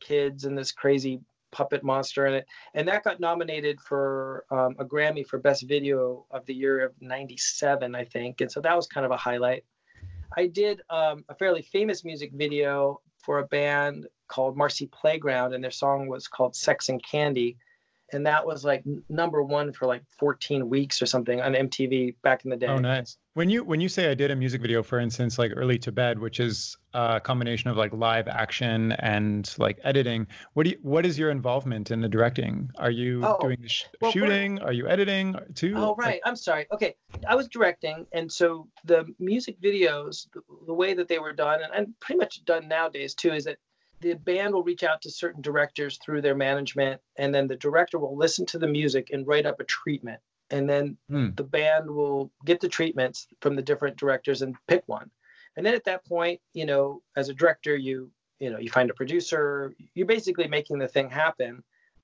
kids 0.00 0.44
and 0.44 0.58
this 0.58 0.72
crazy 0.72 1.20
puppet 1.50 1.82
monster 1.82 2.26
in 2.26 2.34
it 2.34 2.46
and 2.74 2.86
that 2.86 3.02
got 3.02 3.20
nominated 3.20 3.80
for 3.80 4.44
um, 4.50 4.76
a 4.78 4.84
grammy 4.84 5.26
for 5.26 5.38
best 5.38 5.66
video 5.66 6.26
of 6.30 6.44
the 6.44 6.52
year 6.52 6.84
of 6.84 6.92
97 7.00 7.94
i 7.94 8.04
think 8.04 8.42
and 8.42 8.52
so 8.52 8.60
that 8.60 8.76
was 8.76 8.86
kind 8.86 9.06
of 9.06 9.12
a 9.12 9.16
highlight 9.16 9.64
i 10.36 10.46
did 10.46 10.82
um, 10.90 11.24
a 11.30 11.34
fairly 11.34 11.62
famous 11.62 12.04
music 12.04 12.32
video 12.34 13.00
for 13.16 13.38
a 13.38 13.46
band 13.46 14.06
called 14.28 14.58
marcy 14.58 14.86
playground 14.88 15.54
and 15.54 15.64
their 15.64 15.70
song 15.70 16.06
was 16.06 16.28
called 16.28 16.54
sex 16.54 16.90
and 16.90 17.02
candy 17.02 17.56
and 18.12 18.26
that 18.26 18.46
was 18.46 18.64
like 18.64 18.82
number 19.08 19.42
one 19.42 19.72
for 19.72 19.86
like 19.86 20.02
14 20.18 20.68
weeks 20.68 21.02
or 21.02 21.06
something 21.06 21.40
on 21.40 21.52
MTV 21.52 22.16
back 22.22 22.44
in 22.44 22.50
the 22.50 22.56
day. 22.56 22.66
Oh, 22.66 22.78
nice. 22.78 23.18
When 23.34 23.50
you 23.50 23.62
when 23.62 23.80
you 23.80 23.88
say 23.88 24.10
I 24.10 24.14
did 24.14 24.30
a 24.30 24.36
music 24.36 24.60
video, 24.60 24.82
for 24.82 24.98
instance, 24.98 25.38
like 25.38 25.52
Early 25.54 25.78
to 25.80 25.92
Bed, 25.92 26.18
which 26.18 26.40
is 26.40 26.76
a 26.94 27.20
combination 27.20 27.70
of 27.70 27.76
like 27.76 27.92
live 27.92 28.26
action 28.26 28.92
and 28.92 29.52
like 29.58 29.78
editing, 29.84 30.26
what 30.54 30.64
do 30.64 30.70
you 30.70 30.78
what 30.82 31.06
is 31.06 31.18
your 31.18 31.30
involvement 31.30 31.90
in 31.90 32.00
the 32.00 32.08
directing? 32.08 32.70
Are 32.78 32.90
you 32.90 33.20
oh, 33.24 33.38
doing 33.40 33.58
the 33.60 33.68
sh- 33.68 33.84
well, 34.00 34.10
shooting? 34.10 34.58
Are 34.60 34.72
you 34.72 34.88
editing 34.88 35.36
too? 35.54 35.74
Oh, 35.76 35.94
right. 35.96 36.06
Like, 36.06 36.20
I'm 36.24 36.36
sorry. 36.36 36.66
Okay, 36.72 36.96
I 37.28 37.36
was 37.36 37.46
directing, 37.46 38.06
and 38.12 38.32
so 38.32 38.68
the 38.84 39.06
music 39.20 39.60
videos, 39.60 40.26
the, 40.32 40.40
the 40.66 40.74
way 40.74 40.94
that 40.94 41.06
they 41.06 41.20
were 41.20 41.32
done, 41.32 41.62
and, 41.62 41.72
and 41.72 42.00
pretty 42.00 42.18
much 42.18 42.44
done 42.44 42.66
nowadays 42.66 43.14
too, 43.14 43.32
is 43.32 43.44
that 43.44 43.58
the 44.00 44.14
band 44.14 44.54
will 44.54 44.62
reach 44.62 44.84
out 44.84 45.02
to 45.02 45.10
certain 45.10 45.42
directors 45.42 45.98
through 45.98 46.22
their 46.22 46.34
management 46.34 47.00
and 47.16 47.34
then 47.34 47.46
the 47.46 47.56
director 47.56 47.98
will 47.98 48.16
listen 48.16 48.46
to 48.46 48.58
the 48.58 48.66
music 48.66 49.10
and 49.12 49.26
write 49.26 49.46
up 49.46 49.60
a 49.60 49.64
treatment. 49.64 50.20
And 50.50 50.68
then 50.68 50.96
hmm. 51.10 51.30
the 51.34 51.44
band 51.44 51.90
will 51.90 52.30
get 52.44 52.60
the 52.60 52.68
treatments 52.68 53.26
from 53.40 53.56
the 53.56 53.62
different 53.62 53.96
directors 53.96 54.42
and 54.42 54.56
pick 54.66 54.82
one. 54.86 55.10
And 55.56 55.66
then 55.66 55.74
at 55.74 55.84
that 55.84 56.04
point 56.04 56.40
you 56.52 56.66
know 56.66 57.02
as 57.16 57.28
a 57.28 57.34
director 57.34 57.76
you 57.76 58.10
you 58.38 58.50
know 58.50 58.58
you 58.58 58.70
find 58.70 58.90
a 58.90 58.94
producer 58.94 59.74
you're 59.94 60.06
basically 60.06 60.48
making 60.48 60.78
the 60.78 60.88
thing 60.88 61.10
happen. 61.10 61.62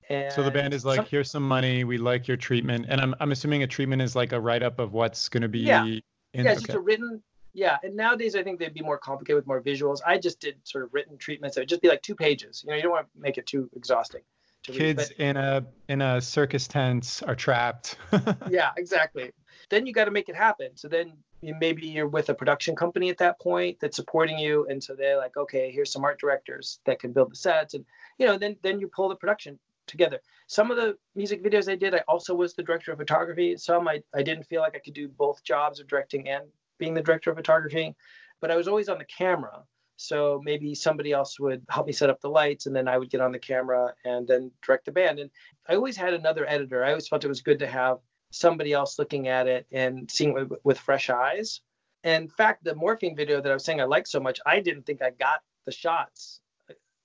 And 0.09 0.31
so 0.31 0.43
the 0.43 0.51
band 0.51 0.73
is 0.73 0.85
like 0.85 0.97
some, 0.97 1.05
here's 1.05 1.31
some 1.31 1.47
money 1.47 1.83
we 1.83 1.97
like 1.97 2.27
your 2.27 2.37
treatment. 2.37 2.85
And 2.89 3.01
i'm, 3.01 3.15
I'm 3.19 3.31
assuming 3.31 3.63
a 3.63 3.67
treatment 3.67 4.01
is 4.01 4.15
like 4.15 4.33
a 4.33 4.39
write-up 4.39 4.79
of 4.79 4.93
what's 4.93 5.29
going 5.29 5.41
to 5.43 5.49
be 5.49 5.59
yeah, 5.59 5.83
in, 5.83 5.93
yeah 6.33 6.51
it's 6.51 6.59
okay. 6.59 6.65
just 6.67 6.73
a 6.73 6.79
written 6.79 7.23
yeah, 7.55 7.77
and 7.83 7.95
nowadays 7.95 8.35
I 8.35 8.43
think 8.43 8.59
they'd 8.59 8.73
be 8.73 8.81
more 8.81 8.97
complicated 8.97 9.37
with 9.37 9.47
more 9.47 9.61
visuals. 9.61 9.99
I 10.05 10.17
just 10.17 10.41
did 10.41 10.57
sort 10.63 10.83
of 10.83 10.93
written 10.93 11.17
treatments. 11.17 11.55
It 11.55 11.61
would 11.61 11.69
just 11.69 11.81
be 11.81 11.87
like 11.87 12.01
two 12.01 12.13
pages. 12.13 12.61
You 12.63 12.69
know, 12.69 12.75
you 12.75 12.83
don't 12.83 12.91
want 12.91 13.07
to 13.11 13.19
make 13.19 13.37
it 13.37 13.45
too 13.45 13.69
exhausting. 13.75 14.21
to 14.63 14.73
Kids 14.73 15.13
read, 15.17 15.29
in 15.29 15.37
a 15.37 15.65
in 15.87 16.01
a 16.01 16.19
circus 16.19 16.67
tent 16.67 17.23
are 17.25 17.35
trapped. 17.35 17.97
yeah, 18.49 18.71
exactly. 18.77 19.31
Then 19.69 19.85
you 19.85 19.93
got 19.93 20.05
to 20.05 20.11
make 20.11 20.27
it 20.27 20.35
happen. 20.35 20.71
So 20.75 20.89
then 20.89 21.13
you, 21.41 21.55
maybe 21.57 21.87
you're 21.87 22.09
with 22.09 22.27
a 22.27 22.33
production 22.33 22.75
company 22.75 23.09
at 23.09 23.17
that 23.19 23.39
point 23.39 23.77
that's 23.79 23.95
supporting 23.95 24.37
you, 24.37 24.67
and 24.69 24.83
so 24.83 24.93
they're 24.93 25.17
like, 25.17 25.37
okay, 25.37 25.71
here's 25.71 25.93
some 25.93 26.03
art 26.03 26.19
directors 26.19 26.79
that 26.85 26.99
can 26.99 27.13
build 27.13 27.31
the 27.31 27.37
sets, 27.37 27.73
and 27.73 27.85
you 28.19 28.25
know, 28.25 28.37
then 28.37 28.57
then 28.63 28.81
you 28.81 28.89
pull 28.89 29.07
the 29.07 29.15
production 29.15 29.57
together. 29.87 30.19
Some 30.47 30.71
of 30.71 30.77
the 30.77 30.97
music 31.15 31.41
videos 31.41 31.71
I 31.71 31.75
did, 31.75 31.95
I 31.95 32.03
also 32.07 32.35
was 32.35 32.53
the 32.53 32.63
director 32.63 32.91
of 32.91 32.97
photography. 32.97 33.55
Some 33.55 33.87
I, 33.87 34.01
I 34.13 34.23
didn't 34.23 34.43
feel 34.43 34.59
like 34.59 34.75
I 34.75 34.79
could 34.79 34.93
do 34.93 35.07
both 35.07 35.41
jobs 35.43 35.79
of 35.79 35.87
directing 35.87 36.27
and 36.27 36.43
being 36.77 36.93
the 36.93 37.01
director 37.01 37.31
of 37.31 37.37
photography, 37.37 37.95
but 38.41 38.51
I 38.51 38.55
was 38.55 38.67
always 38.67 38.89
on 38.89 38.97
the 38.97 39.05
camera. 39.05 39.63
So 39.97 40.41
maybe 40.43 40.75
somebody 40.75 41.13
else 41.13 41.39
would 41.39 41.63
help 41.69 41.87
me 41.87 41.93
set 41.93 42.09
up 42.09 42.19
the 42.19 42.29
lights, 42.29 42.65
and 42.65 42.75
then 42.75 42.87
I 42.87 42.97
would 42.97 43.09
get 43.09 43.21
on 43.21 43.31
the 43.31 43.39
camera 43.39 43.93
and 44.03 44.27
then 44.27 44.51
direct 44.61 44.85
the 44.85 44.91
band. 44.91 45.19
And 45.19 45.29
I 45.69 45.75
always 45.75 45.95
had 45.95 46.13
another 46.13 46.45
editor. 46.47 46.83
I 46.83 46.89
always 46.89 47.07
felt 47.07 47.23
it 47.23 47.29
was 47.29 47.41
good 47.41 47.59
to 47.59 47.67
have 47.67 47.99
somebody 48.31 48.73
else 48.73 48.99
looking 48.99 49.29
at 49.29 49.47
it 49.47 49.65
and 49.71 50.11
seeing 50.11 50.37
it 50.37 50.49
with 50.65 50.79
fresh 50.79 51.09
eyes. 51.09 51.61
And 52.03 52.23
in 52.23 52.29
fact, 52.29 52.65
the 52.65 52.75
morphine 52.75 53.15
video 53.15 53.39
that 53.39 53.49
I 53.49 53.53
was 53.53 53.63
saying 53.63 53.79
I 53.79 53.85
liked 53.85 54.09
so 54.09 54.19
much, 54.19 54.39
I 54.45 54.59
didn't 54.59 54.85
think 54.85 55.01
I 55.01 55.11
got 55.11 55.41
the 55.65 55.71
shots 55.71 56.41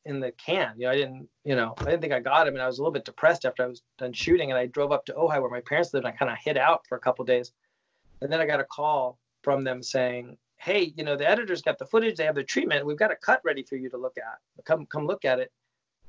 in 0.04 0.18
the 0.18 0.32
can. 0.32 0.74
You 0.76 0.86
know, 0.86 0.92
I 0.92 0.96
didn't, 0.96 1.28
you 1.44 1.54
know, 1.54 1.74
I 1.78 1.84
didn't 1.84 2.00
think 2.00 2.12
I 2.12 2.20
got 2.20 2.48
him, 2.48 2.54
and 2.54 2.62
I 2.62 2.66
was 2.66 2.78
a 2.78 2.82
little 2.82 2.92
bit 2.92 3.04
depressed 3.04 3.44
after 3.44 3.62
I 3.62 3.66
was 3.68 3.82
done 3.98 4.12
shooting. 4.12 4.50
And 4.50 4.58
I 4.58 4.66
drove 4.66 4.90
up 4.90 5.06
to 5.06 5.12
Ojai, 5.12 5.40
where 5.40 5.50
my 5.50 5.60
parents 5.60 5.94
lived, 5.94 6.06
and 6.06 6.12
I 6.12 6.16
kind 6.16 6.32
of 6.32 6.38
hid 6.42 6.56
out 6.56 6.86
for 6.88 6.96
a 6.96 7.00
couple 7.00 7.24
days. 7.24 7.52
And 8.20 8.32
then 8.32 8.40
I 8.40 8.46
got 8.46 8.60
a 8.60 8.64
call 8.64 9.18
from 9.42 9.64
them 9.64 9.82
saying, 9.82 10.36
"Hey, 10.56 10.92
you 10.96 11.04
know, 11.04 11.16
the 11.16 11.28
editors 11.28 11.62
got 11.62 11.78
the 11.78 11.86
footage. 11.86 12.16
They 12.16 12.24
have 12.24 12.34
the 12.34 12.44
treatment. 12.44 12.86
We've 12.86 12.96
got 12.96 13.10
a 13.12 13.16
cut 13.16 13.40
ready 13.44 13.62
for 13.62 13.76
you 13.76 13.90
to 13.90 13.96
look 13.96 14.16
at. 14.18 14.64
Come, 14.64 14.86
come 14.86 15.06
look 15.06 15.24
at 15.24 15.40
it." 15.40 15.52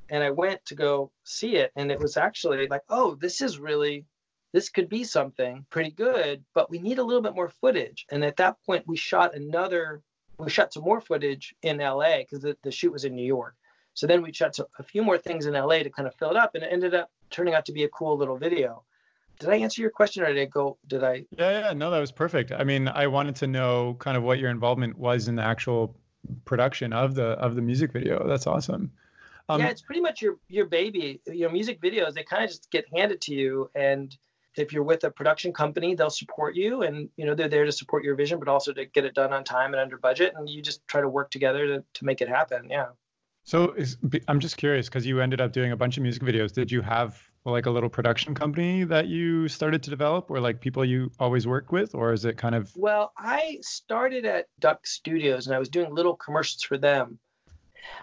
And 0.09 0.23
I 0.23 0.31
went 0.31 0.63
to 0.65 0.75
go 0.75 1.11
see 1.23 1.55
it, 1.55 1.71
and 1.75 1.91
it 1.91 1.99
was 1.99 2.17
actually 2.17 2.67
like, 2.67 2.83
"Oh, 2.89 3.15
this 3.15 3.41
is 3.41 3.59
really." 3.59 4.05
This 4.53 4.67
could 4.67 4.89
be 4.89 5.05
something 5.05 5.65
pretty 5.69 5.91
good, 5.91 6.43
but 6.53 6.69
we 6.69 6.79
need 6.79 6.99
a 6.99 7.03
little 7.03 7.21
bit 7.21 7.35
more 7.35 7.47
footage. 7.47 8.05
And 8.11 8.21
at 8.25 8.35
that 8.35 8.57
point, 8.65 8.85
we 8.85 8.97
shot 8.97 9.33
another, 9.33 10.01
we 10.37 10.49
shot 10.49 10.73
some 10.73 10.83
more 10.83 10.99
footage 10.99 11.55
in 11.61 11.77
LA 11.77 12.17
because 12.17 12.41
the, 12.41 12.57
the 12.61 12.69
shoot 12.69 12.91
was 12.91 13.05
in 13.05 13.15
New 13.15 13.25
York. 13.25 13.55
So 13.93 14.07
then 14.07 14.21
we 14.21 14.33
shot 14.33 14.57
a 14.77 14.83
few 14.83 15.03
more 15.03 15.17
things 15.17 15.45
in 15.45 15.53
LA 15.53 15.83
to 15.83 15.89
kind 15.89 16.05
of 16.05 16.15
fill 16.15 16.31
it 16.31 16.35
up, 16.35 16.55
and 16.55 16.65
it 16.65 16.73
ended 16.73 16.93
up 16.93 17.11
turning 17.29 17.53
out 17.53 17.65
to 17.67 17.71
be 17.71 17.85
a 17.85 17.89
cool 17.89 18.17
little 18.17 18.37
video 18.37 18.83
did 19.41 19.49
I 19.49 19.57
answer 19.57 19.81
your 19.81 19.89
question 19.89 20.21
or 20.23 20.27
did 20.27 20.39
I 20.39 20.45
go? 20.45 20.77
Did 20.87 21.03
I? 21.03 21.25
Yeah, 21.37 21.59
yeah, 21.59 21.73
no, 21.73 21.89
that 21.89 21.99
was 21.99 22.11
perfect. 22.11 22.51
I 22.51 22.63
mean, 22.63 22.87
I 22.87 23.07
wanted 23.07 23.35
to 23.37 23.47
know 23.47 23.95
kind 23.97 24.15
of 24.15 24.21
what 24.21 24.37
your 24.37 24.51
involvement 24.51 24.97
was 24.97 25.27
in 25.27 25.35
the 25.35 25.41
actual 25.41 25.97
production 26.45 26.93
of 26.93 27.15
the 27.15 27.29
of 27.45 27.55
the 27.55 27.61
music 27.61 27.91
video. 27.91 28.27
That's 28.27 28.45
awesome. 28.45 28.91
Um, 29.49 29.59
yeah, 29.59 29.69
it's 29.69 29.81
pretty 29.81 30.01
much 30.01 30.21
your 30.21 30.37
your 30.47 30.67
baby. 30.67 31.21
You 31.25 31.47
know, 31.47 31.49
music 31.49 31.81
videos 31.81 32.13
they 32.13 32.23
kind 32.23 32.43
of 32.43 32.51
just 32.51 32.69
get 32.69 32.85
handed 32.95 33.19
to 33.21 33.33
you, 33.33 33.71
and 33.73 34.15
if 34.55 34.71
you're 34.71 34.83
with 34.83 35.03
a 35.05 35.09
production 35.09 35.53
company, 35.53 35.95
they'll 35.95 36.11
support 36.11 36.55
you, 36.55 36.83
and 36.83 37.09
you 37.17 37.25
know 37.25 37.33
they're 37.33 37.49
there 37.49 37.65
to 37.65 37.71
support 37.71 38.03
your 38.03 38.13
vision, 38.13 38.37
but 38.37 38.47
also 38.47 38.71
to 38.73 38.85
get 38.85 39.05
it 39.05 39.15
done 39.15 39.33
on 39.33 39.43
time 39.43 39.73
and 39.73 39.81
under 39.81 39.97
budget, 39.97 40.33
and 40.37 40.47
you 40.47 40.61
just 40.61 40.87
try 40.87 41.01
to 41.01 41.09
work 41.09 41.31
together 41.31 41.65
to 41.65 41.83
to 41.93 42.05
make 42.05 42.21
it 42.21 42.29
happen. 42.29 42.67
Yeah. 42.69 42.89
So 43.43 43.71
is, 43.71 43.97
I'm 44.27 44.39
just 44.39 44.57
curious 44.57 44.87
because 44.87 45.03
you 45.03 45.19
ended 45.19 45.41
up 45.41 45.51
doing 45.51 45.71
a 45.71 45.75
bunch 45.75 45.97
of 45.97 46.03
music 46.03 46.21
videos. 46.21 46.53
Did 46.53 46.71
you 46.71 46.81
have 46.81 47.30
like 47.45 47.65
a 47.65 47.71
little 47.71 47.89
production 47.89 48.35
company 48.35 48.83
that 48.83 49.07
you 49.07 49.47
started 49.47 49.81
to 49.83 49.89
develop 49.89 50.29
or 50.29 50.39
like 50.39 50.61
people 50.61 50.85
you 50.85 51.11
always 51.19 51.47
work 51.47 51.71
with 51.71 51.95
or 51.95 52.13
is 52.13 52.23
it 52.23 52.37
kind 52.37 52.53
of 52.53 52.71
well 52.75 53.11
i 53.17 53.57
started 53.61 54.25
at 54.25 54.47
duck 54.59 54.85
studios 54.85 55.47
and 55.47 55.55
i 55.55 55.59
was 55.59 55.69
doing 55.69 55.93
little 55.93 56.15
commercials 56.15 56.61
for 56.61 56.77
them. 56.77 57.17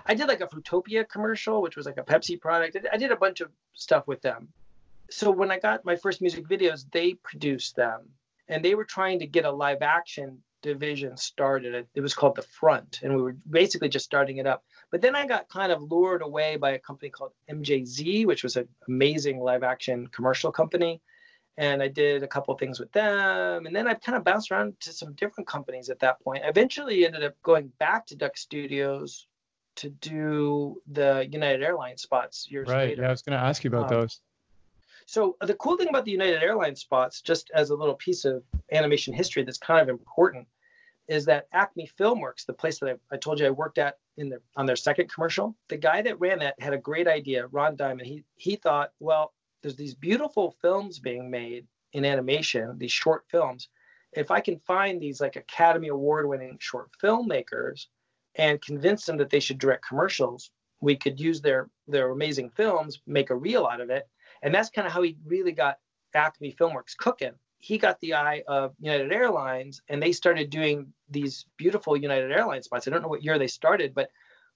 I 0.06 0.14
did 0.14 0.26
like 0.26 0.40
a 0.40 0.48
fruitopia 0.48 1.08
commercial 1.08 1.62
which 1.62 1.76
was 1.76 1.86
like 1.86 1.98
a 1.98 2.02
pepsi 2.02 2.40
product. 2.40 2.76
I 2.92 2.96
did 2.96 3.12
a 3.12 3.16
bunch 3.16 3.40
of 3.40 3.50
stuff 3.74 4.08
with 4.08 4.20
them. 4.22 4.48
So 5.10 5.30
when 5.30 5.50
i 5.50 5.58
got 5.58 5.84
my 5.84 5.94
first 5.96 6.20
music 6.20 6.46
videos 6.48 6.84
they 6.90 7.14
produced 7.14 7.76
them 7.76 8.08
and 8.48 8.64
they 8.64 8.74
were 8.74 8.84
trying 8.84 9.20
to 9.20 9.26
get 9.26 9.44
a 9.44 9.50
live 9.50 9.82
action 9.82 10.42
division 10.62 11.16
started. 11.16 11.86
It 11.94 12.00
was 12.00 12.14
called 12.14 12.36
The 12.36 12.42
Front, 12.42 13.00
and 13.02 13.14
we 13.14 13.22
were 13.22 13.36
basically 13.48 13.88
just 13.88 14.04
starting 14.04 14.38
it 14.38 14.46
up. 14.46 14.64
But 14.90 15.02
then 15.02 15.14
I 15.14 15.26
got 15.26 15.48
kind 15.48 15.72
of 15.72 15.82
lured 15.82 16.22
away 16.22 16.56
by 16.56 16.70
a 16.70 16.78
company 16.78 17.10
called 17.10 17.32
MJZ, 17.50 18.26
which 18.26 18.42
was 18.42 18.56
an 18.56 18.68
amazing 18.88 19.40
live 19.40 19.62
action 19.62 20.06
commercial 20.08 20.50
company. 20.50 21.00
And 21.56 21.82
I 21.82 21.88
did 21.88 22.22
a 22.22 22.28
couple 22.28 22.56
things 22.56 22.78
with 22.78 22.92
them. 22.92 23.66
And 23.66 23.74
then 23.74 23.88
I 23.88 23.94
kind 23.94 24.16
of 24.16 24.22
bounced 24.22 24.52
around 24.52 24.78
to 24.80 24.92
some 24.92 25.14
different 25.14 25.48
companies 25.48 25.90
at 25.90 25.98
that 26.00 26.20
point. 26.20 26.44
I 26.44 26.48
eventually 26.48 27.04
ended 27.04 27.24
up 27.24 27.34
going 27.42 27.72
back 27.80 28.06
to 28.06 28.16
Duck 28.16 28.36
Studios 28.36 29.26
to 29.76 29.90
do 29.90 30.80
the 30.90 31.26
United 31.30 31.62
Airlines 31.62 32.02
spots 32.02 32.46
years 32.48 32.68
right. 32.68 32.90
later. 32.90 33.02
Yeah, 33.02 33.08
I 33.08 33.10
was 33.10 33.22
going 33.22 33.38
to 33.38 33.44
ask 33.44 33.64
you 33.64 33.68
about 33.68 33.92
um, 33.92 34.00
those. 34.00 34.20
So 35.08 35.38
the 35.40 35.54
cool 35.54 35.78
thing 35.78 35.88
about 35.88 36.04
the 36.04 36.10
United 36.10 36.42
Airlines 36.42 36.82
spots, 36.82 37.22
just 37.22 37.50
as 37.54 37.70
a 37.70 37.74
little 37.74 37.94
piece 37.94 38.26
of 38.26 38.42
animation 38.70 39.14
history 39.14 39.42
that's 39.42 39.56
kind 39.56 39.80
of 39.80 39.88
important, 39.88 40.46
is 41.08 41.24
that 41.24 41.48
Acme 41.50 41.88
Filmworks, 41.98 42.44
the 42.44 42.52
place 42.52 42.78
that 42.80 42.90
I, 42.90 43.14
I 43.14 43.16
told 43.16 43.40
you 43.40 43.46
I 43.46 43.50
worked 43.50 43.78
at 43.78 43.96
in 44.18 44.28
the 44.28 44.42
on 44.54 44.66
their 44.66 44.76
second 44.76 45.10
commercial, 45.10 45.56
the 45.70 45.78
guy 45.78 46.02
that 46.02 46.20
ran 46.20 46.40
that 46.40 46.60
had 46.60 46.74
a 46.74 46.78
great 46.78 47.08
idea, 47.08 47.46
Ron 47.46 47.74
Diamond. 47.74 48.06
He 48.06 48.22
he 48.36 48.56
thought, 48.56 48.92
well, 49.00 49.32
there's 49.62 49.76
these 49.76 49.94
beautiful 49.94 50.54
films 50.60 50.98
being 50.98 51.30
made 51.30 51.66
in 51.94 52.04
animation, 52.04 52.76
these 52.76 52.92
short 52.92 53.24
films. 53.30 53.70
If 54.12 54.30
I 54.30 54.40
can 54.40 54.58
find 54.58 55.00
these 55.00 55.22
like 55.22 55.36
Academy 55.36 55.88
Award 55.88 56.28
winning 56.28 56.58
short 56.60 56.90
filmmakers 57.02 57.86
and 58.34 58.60
convince 58.60 59.06
them 59.06 59.16
that 59.16 59.30
they 59.30 59.40
should 59.40 59.58
direct 59.58 59.88
commercials, 59.88 60.50
we 60.82 60.96
could 60.96 61.18
use 61.18 61.40
their 61.40 61.70
their 61.86 62.10
amazing 62.10 62.50
films, 62.50 63.00
make 63.06 63.30
a 63.30 63.34
reel 63.34 63.64
out 63.64 63.80
of 63.80 63.88
it, 63.88 64.06
and 64.42 64.54
that's 64.54 64.70
kind 64.70 64.86
of 64.86 64.92
how 64.92 65.02
he 65.02 65.16
really 65.24 65.52
got 65.52 65.78
Acme 66.14 66.54
Filmworks 66.58 66.96
cooking. 66.96 67.32
He 67.58 67.76
got 67.78 68.00
the 68.00 68.14
eye 68.14 68.42
of 68.46 68.74
United 68.78 69.12
Airlines, 69.12 69.82
and 69.88 70.02
they 70.02 70.12
started 70.12 70.50
doing 70.50 70.92
these 71.10 71.46
beautiful 71.56 71.96
United 71.96 72.30
Airlines 72.30 72.66
spots. 72.66 72.86
I 72.86 72.90
don't 72.90 73.02
know 73.02 73.08
what 73.08 73.24
year 73.24 73.38
they 73.38 73.48
started, 73.48 73.94
but 73.94 74.10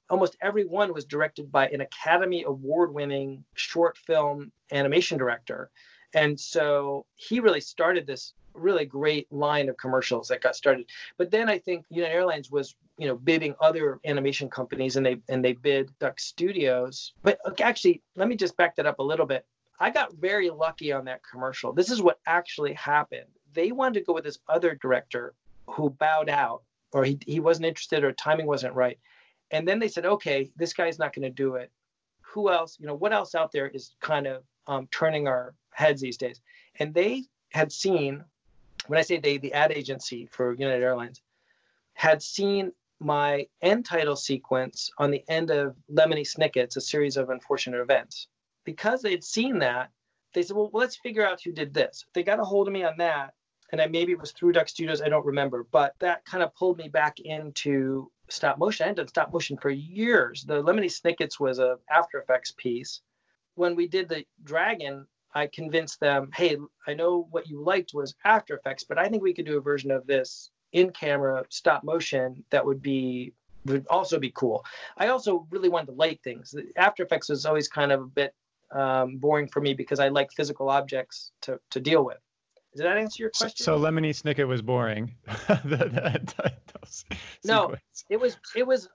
almost 0.09 0.37
every 0.41 0.65
one 0.65 0.93
was 0.93 1.05
directed 1.05 1.51
by 1.51 1.69
an 1.69 1.81
Academy 1.81 2.45
Award 2.45 2.93
winning 2.93 3.45
short 3.55 3.97
film 3.97 4.53
animation 4.71 5.19
director. 5.19 5.71
And 6.15 6.39
so 6.39 7.07
he 7.15 7.41
really 7.41 7.61
started 7.61 8.07
this 8.07 8.35
really 8.55 8.85
great 8.85 9.33
line 9.33 9.69
of 9.69 9.77
commercials 9.79 10.29
that 10.29 10.43
got 10.43 10.55
started. 10.55 10.87
But 11.17 11.31
then 11.31 11.49
I 11.49 11.59
think 11.59 11.87
United 11.89 12.15
Airlines 12.15 12.51
was, 12.51 12.77
you 12.99 13.07
know, 13.07 13.17
bidding 13.17 13.55
other 13.61 13.99
animation 14.05 14.51
companies 14.51 14.97
and 14.97 15.07
they 15.07 15.17
and 15.29 15.45
they 15.45 15.55
bid 15.55 15.91
Duck 15.99 16.21
Studios. 16.21 17.15
But 17.23 17.39
actually, 17.61 18.03
let 18.15 18.29
me 18.29 18.37
just 18.37 18.57
back 18.57 18.77
that 18.77 18.87
up 18.87 18.99
a 18.99 19.03
little 19.03 19.27
bit. 19.27 19.47
I 19.83 19.91
got 19.91 20.15
very 20.15 20.49
lucky 20.49 20.93
on 20.93 21.05
that 21.07 21.23
commercial. 21.29 21.73
This 21.73 21.91
is 21.91 22.01
what 22.01 22.21
actually 22.25 22.73
happened. 22.75 23.27
They 23.53 23.73
wanted 23.73 23.99
to 23.99 24.07
go 24.07 24.13
with 24.13 24.23
this 24.23 24.39
other 24.49 24.77
director 24.77 25.35
who 25.67 25.91
bowed 25.91 26.29
out 26.29 26.63
or 26.93 27.05
he, 27.05 27.19
he 27.27 27.41
wasn't 27.41 27.67
interested 27.67 28.05
or 28.05 28.13
timing 28.13 28.47
wasn't 28.47 28.75
right. 28.75 28.99
And 29.51 29.67
then 29.67 29.81
they 29.81 29.89
said, 29.89 30.07
okay, 30.07 30.51
this 30.55 30.73
guy's 30.73 31.01
not 31.01 31.13
going 31.13 31.25
to 31.25 31.31
do 31.31 31.57
it. 31.57 31.73
who 32.33 32.51
else, 32.51 32.79
you 32.81 32.87
know, 32.87 32.95
what 32.95 33.13
else 33.13 33.35
out 33.35 33.53
there 33.53 33.69
is 33.69 33.95
kind 34.01 34.27
of 34.27 34.43
um, 34.67 34.89
turning 34.91 35.29
our 35.29 35.55
heads 35.71 36.01
these 36.01 36.17
days. 36.17 36.41
And 36.79 36.95
they 36.95 37.25
had 37.51 37.71
seen, 37.71 38.25
when 38.87 38.99
I 38.99 39.03
say 39.03 39.19
they, 39.19 39.37
the 39.37 39.53
ad 39.53 39.73
agency 39.73 40.27
for 40.31 40.53
United 40.55 40.83
Airlines, 40.83 41.21
had 41.93 42.23
seen 42.23 42.73
my 43.01 43.47
end 43.61 43.85
title 43.85 44.17
sequence 44.17 44.91
on 44.97 45.11
the 45.11 45.25
end 45.29 45.51
of 45.51 45.77
Lemony 45.93 46.25
Snicket's, 46.27 46.77
a 46.77 46.81
series 46.81 47.17
of 47.17 47.31
unfortunate 47.31 47.81
events. 47.81 48.29
Because 48.65 49.03
they'd 49.03 49.25
seen 49.25 49.59
that, 49.61 49.91
they 50.35 50.43
said, 50.43 50.57
well, 50.57 50.71
let's 50.73 50.97
figure 50.97 51.27
out 51.27 51.43
who 51.43 51.53
did 51.53 51.75
this. 51.75 52.05
They 52.15 52.23
got 52.23 52.41
a 52.41 52.45
hold 52.45 52.69
of 52.69 52.75
me 52.75 52.85
on 52.85 52.97
that. 52.99 53.35
And 53.71 53.81
I 53.81 53.87
maybe 53.87 54.13
it 54.13 54.21
was 54.21 54.33
through 54.33 54.53
Duck 54.53 54.69
Studios, 54.69 55.01
I 55.01 55.09
don't 55.09 55.25
remember, 55.25 55.67
but 55.73 55.95
that 55.99 56.25
kind 56.27 56.43
of 56.43 56.55
pulled 56.55 56.77
me 56.77 56.89
back 56.89 57.21
into 57.21 58.11
stop 58.29 58.59
motion. 58.59 58.85
I 58.85 58.89
had 58.89 58.97
done 58.97 59.09
stop 59.09 59.33
motion 59.33 59.57
for 59.57 59.71
years. 59.71 60.45
The 60.45 60.63
Lemony 60.63 60.91
Snicket's 60.91 61.41
was 61.41 61.59
a 61.59 61.79
After 61.91 62.21
Effects 62.21 62.53
piece. 62.53 63.01
When 63.55 63.75
we 63.75 63.89
did 63.89 64.09
the 64.09 64.25
Dragon, 64.45 65.07
I 65.35 65.47
convinced 65.47 66.01
them, 66.01 66.31
hey, 66.35 66.59
I 66.87 66.93
know 66.95 67.27
what 67.31 67.49
you 67.49 67.63
liked 67.63 67.93
was 67.95 68.15
After 68.25 68.57
Effects, 68.57 68.85
but 68.85 68.99
I 68.99 69.09
think 69.09 69.23
we 69.23 69.33
could 69.33 69.47
do 69.47 69.57
a 69.57 69.63
version 69.63 69.91
of 69.91 70.07
this 70.07 70.51
in 70.73 70.91
camera 70.91 71.45
stop 71.49 71.83
motion 71.83 72.45
that 72.51 72.65
would 72.65 72.83
be 72.83 73.33
would 73.65 73.87
also 73.89 74.19
be 74.19 74.33
cool. 74.35 74.65
I 74.97 75.09
also 75.09 75.47
really 75.51 75.69
wanted 75.69 75.87
to 75.87 75.93
light 75.93 76.21
things. 76.25 76.55
After 76.77 77.05
Effects 77.05 77.29
was 77.29 77.47
always 77.47 77.69
kind 77.69 77.93
of 77.93 78.01
a 78.01 78.07
bit 78.07 78.35
um, 78.73 79.19
boring 79.19 79.49
for 79.49 79.61
me 79.61 79.75
because 79.75 80.01
I 80.01 80.09
like 80.09 80.33
physical 80.33 80.71
objects 80.71 81.33
to, 81.43 81.61
to 81.71 81.81
deal 81.81 82.05
with. 82.05 82.19
Did 82.75 82.87
that 82.87 82.97
answer 82.97 83.23
your 83.23 83.31
question? 83.31 83.65
So, 83.65 83.77
so 83.77 83.85
Lemony 83.85 84.11
Snicket 84.11 84.49
was 84.49 84.63
boring. 84.63 85.15
no, 87.45 87.75
it 88.09 88.19
was 88.19 88.39
it 88.57 88.67
was 88.67 88.89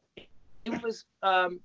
it 0.66 0.82
was 0.82 1.06
um, 1.22 1.60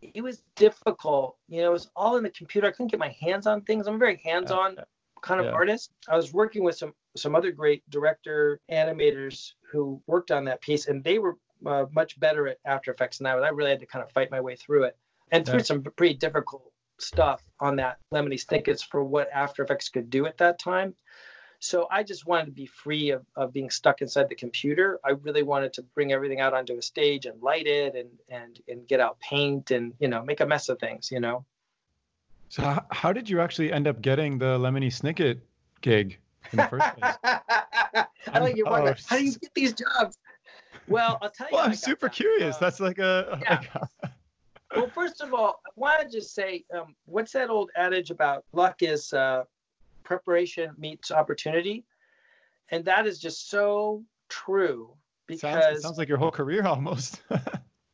it 0.00 0.22
was 0.22 0.42
difficult. 0.56 1.36
You 1.48 1.62
know, 1.62 1.68
it 1.68 1.72
was 1.72 1.90
all 1.94 2.16
in 2.16 2.22
the 2.22 2.30
computer. 2.30 2.66
I 2.66 2.70
couldn't 2.70 2.90
get 2.90 2.98
my 2.98 3.14
hands 3.20 3.46
on 3.46 3.60
things. 3.62 3.86
I'm 3.86 3.96
a 3.96 3.98
very 3.98 4.20
hands-on 4.24 4.78
uh, 4.78 4.84
kind 5.20 5.40
of 5.40 5.46
yeah. 5.46 5.52
artist. 5.52 5.92
I 6.08 6.16
was 6.16 6.32
working 6.32 6.64
with 6.64 6.76
some 6.76 6.94
some 7.16 7.34
other 7.34 7.52
great 7.52 7.82
director 7.90 8.60
animators 8.70 9.52
who 9.70 10.00
worked 10.06 10.30
on 10.30 10.44
that 10.46 10.62
piece, 10.62 10.86
and 10.86 11.04
they 11.04 11.18
were 11.18 11.36
uh, 11.66 11.84
much 11.92 12.18
better 12.18 12.48
at 12.48 12.58
After 12.64 12.90
Effects 12.92 13.18
than 13.18 13.26
I 13.26 13.34
was. 13.34 13.44
I 13.44 13.48
really 13.48 13.70
had 13.70 13.80
to 13.80 13.86
kind 13.86 14.02
of 14.02 14.10
fight 14.12 14.30
my 14.30 14.40
way 14.40 14.56
through 14.56 14.84
it, 14.84 14.96
and 15.30 15.44
through 15.44 15.58
yeah. 15.58 15.64
some 15.64 15.82
pretty 15.82 16.14
difficult 16.14 16.69
stuff 17.02 17.42
on 17.58 17.76
that 17.76 17.98
Lemony 18.12 18.42
Snicket's 18.42 18.82
for 18.82 19.02
what 19.02 19.28
After 19.32 19.62
Effects 19.62 19.88
could 19.88 20.10
do 20.10 20.26
at 20.26 20.38
that 20.38 20.58
time. 20.58 20.94
So 21.62 21.86
I 21.90 22.02
just 22.02 22.26
wanted 22.26 22.46
to 22.46 22.52
be 22.52 22.66
free 22.66 23.10
of, 23.10 23.24
of 23.36 23.52
being 23.52 23.68
stuck 23.68 24.00
inside 24.00 24.30
the 24.30 24.34
computer. 24.34 24.98
I 25.04 25.10
really 25.10 25.42
wanted 25.42 25.74
to 25.74 25.82
bring 25.82 26.10
everything 26.10 26.40
out 26.40 26.54
onto 26.54 26.78
a 26.78 26.82
stage 26.82 27.26
and 27.26 27.40
light 27.42 27.66
it 27.66 27.94
and 27.94 28.08
and 28.30 28.58
and 28.66 28.88
get 28.88 28.98
out 28.98 29.20
paint 29.20 29.70
and 29.70 29.92
you 30.00 30.08
know 30.08 30.24
make 30.24 30.40
a 30.40 30.46
mess 30.46 30.70
of 30.70 30.78
things. 30.78 31.10
You 31.12 31.20
know. 31.20 31.44
So 32.48 32.62
how, 32.62 32.84
how 32.90 33.12
did 33.12 33.28
you 33.28 33.40
actually 33.40 33.72
end 33.72 33.86
up 33.86 34.00
getting 34.00 34.38
the 34.38 34.58
Lemony 34.58 34.86
Snicket 34.86 35.40
gig 35.82 36.18
in 36.50 36.56
the 36.56 36.66
first 36.66 36.96
place? 36.96 37.14
I 38.32 38.38
like 38.40 38.56
you 38.56 38.64
wonder 38.64 38.96
how 39.06 39.18
do 39.18 39.24
you 39.24 39.32
get 39.32 39.54
these 39.54 39.74
jobs? 39.74 40.18
Well, 40.88 41.18
I'll 41.20 41.30
tell 41.30 41.46
you. 41.48 41.56
Well, 41.56 41.66
I'm 41.66 41.74
super 41.74 42.08
curious. 42.08 42.56
Uh, 42.56 42.58
That's 42.60 42.80
like 42.80 42.98
a. 42.98 43.38
Yeah. 43.42 43.60
Like 44.02 44.09
well, 44.74 44.88
first 44.88 45.20
of 45.20 45.34
all, 45.34 45.60
I 45.66 45.70
want 45.76 46.00
to 46.02 46.08
just 46.08 46.34
say, 46.34 46.64
um, 46.74 46.94
what's 47.06 47.32
that 47.32 47.50
old 47.50 47.70
adage 47.76 48.10
about 48.10 48.44
luck 48.52 48.82
is 48.82 49.12
uh, 49.12 49.44
preparation 50.04 50.72
meets 50.78 51.10
opportunity, 51.10 51.84
and 52.70 52.84
that 52.84 53.06
is 53.06 53.18
just 53.18 53.50
so 53.50 54.04
true 54.28 54.94
because 55.26 55.64
sounds, 55.64 55.82
sounds 55.82 55.98
like 55.98 56.08
your 56.08 56.18
whole 56.18 56.30
career 56.30 56.62
almost. 56.66 57.22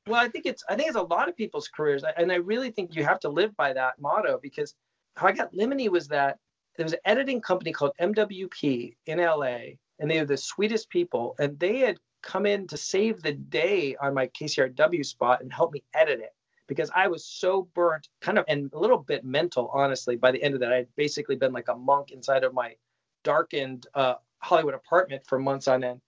well, 0.07 0.21
I 0.21 0.29
think 0.29 0.47
it's 0.47 0.65
I 0.69 0.77
think 0.77 0.89
it's 0.89 0.97
a 0.97 1.03
lot 1.03 1.29
of 1.29 1.37
people's 1.37 1.69
careers, 1.69 2.05
and 2.17 2.31
I 2.31 2.37
really 2.37 2.71
think 2.71 2.95
you 2.95 3.05
have 3.05 3.21
to 3.21 3.29
live 3.29 3.57
by 3.57 3.73
that 3.73 3.95
motto 4.01 4.39
because 4.43 4.75
how 5.17 5.29
I 5.29 5.33
got 5.33 5.55
Lemony 5.55 5.89
was 5.89 6.09
that 6.09 6.39
there 6.77 6.85
was 6.85 6.93
an 6.93 7.01
editing 7.07 7.41
company 7.41 7.73
called 7.73 7.93
MWP 8.01 8.97
in 9.07 9.19
LA, 9.19 9.59
and 9.99 10.11
they 10.11 10.19
were 10.19 10.27
the 10.27 10.37
sweetest 10.37 10.91
people, 10.91 11.35
and 11.39 11.59
they 11.59 11.79
had 11.79 11.97
come 12.23 12.45
in 12.45 12.67
to 12.67 12.77
save 12.77 13.23
the 13.23 13.33
day 13.33 13.97
on 14.01 14.12
my 14.12 14.27
KCRW 14.27 15.07
spot 15.07 15.41
and 15.41 15.53
help 15.53 15.73
me 15.73 15.83
edit 15.95 16.21
it 16.21 16.33
because 16.67 16.91
I 16.95 17.09
was 17.09 17.25
so 17.25 17.69
burnt, 17.75 18.09
kind 18.21 18.39
of, 18.39 18.45
and 18.49 18.73
a 18.73 18.79
little 18.79 18.99
bit 18.99 19.25
mental, 19.25 19.71
honestly. 19.73 20.17
By 20.17 20.33
the 20.33 20.43
end 20.43 20.55
of 20.55 20.61
that, 20.61 20.73
I 20.73 20.77
had 20.77 20.89
basically 20.97 21.37
been 21.37 21.53
like 21.53 21.69
a 21.69 21.75
monk 21.75 22.11
inside 22.11 22.45
of 22.45 22.55
my 22.55 22.77
darkened 23.23 23.87
uh, 23.95 24.15
Hollywood 24.39 24.75
apartment 24.75 25.23
for 25.27 25.39
months 25.39 25.69
on 25.69 25.85
end 25.85 26.01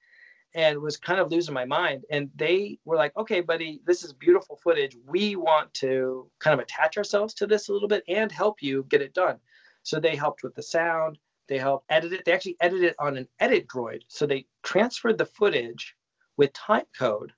and 0.55 0.79
was 0.81 0.97
kind 0.97 1.21
of 1.21 1.31
losing 1.31 1.55
my 1.55 1.65
mind. 1.65 2.05
And 2.11 2.31
they 2.35 2.79
were 2.85 2.97
like, 2.97 3.17
okay, 3.17 3.41
buddy, 3.41 3.81
this 3.87 4.03
is 4.03 4.13
beautiful 4.13 4.57
footage. 4.57 4.97
We 5.07 5.37
want 5.37 5.73
to 5.75 6.31
kind 6.39 6.55
of 6.55 6.61
attach 6.61 6.97
ourselves 6.97 7.35
to 7.35 7.47
this 7.47 7.69
a 7.69 7.73
little 7.73 7.89
bit 7.89 8.05
and 8.09 8.33
help 8.33 8.63
you 8.63 8.87
get 8.89 9.03
it 9.03 9.15
done. 9.15 9.39
So 9.83 10.01
they 10.01 10.17
helped 10.17 10.43
with 10.43 10.55
the 10.55 10.63
sound. 10.63 11.19
They 11.49 11.59
helped 11.59 11.87
edit 11.91 12.13
it. 12.13 12.25
They 12.25 12.33
actually 12.33 12.57
edited 12.61 12.85
it 12.85 12.97
on 12.99 13.17
an 13.17 13.29
edit 13.41 13.69
droid. 13.69 14.03
So 14.09 14.27
they 14.27 14.47
transferred 14.63 15.19
the 15.19 15.27
footage 15.27 15.95
with 16.37 16.53
time 16.53 16.87
code, 16.97 17.33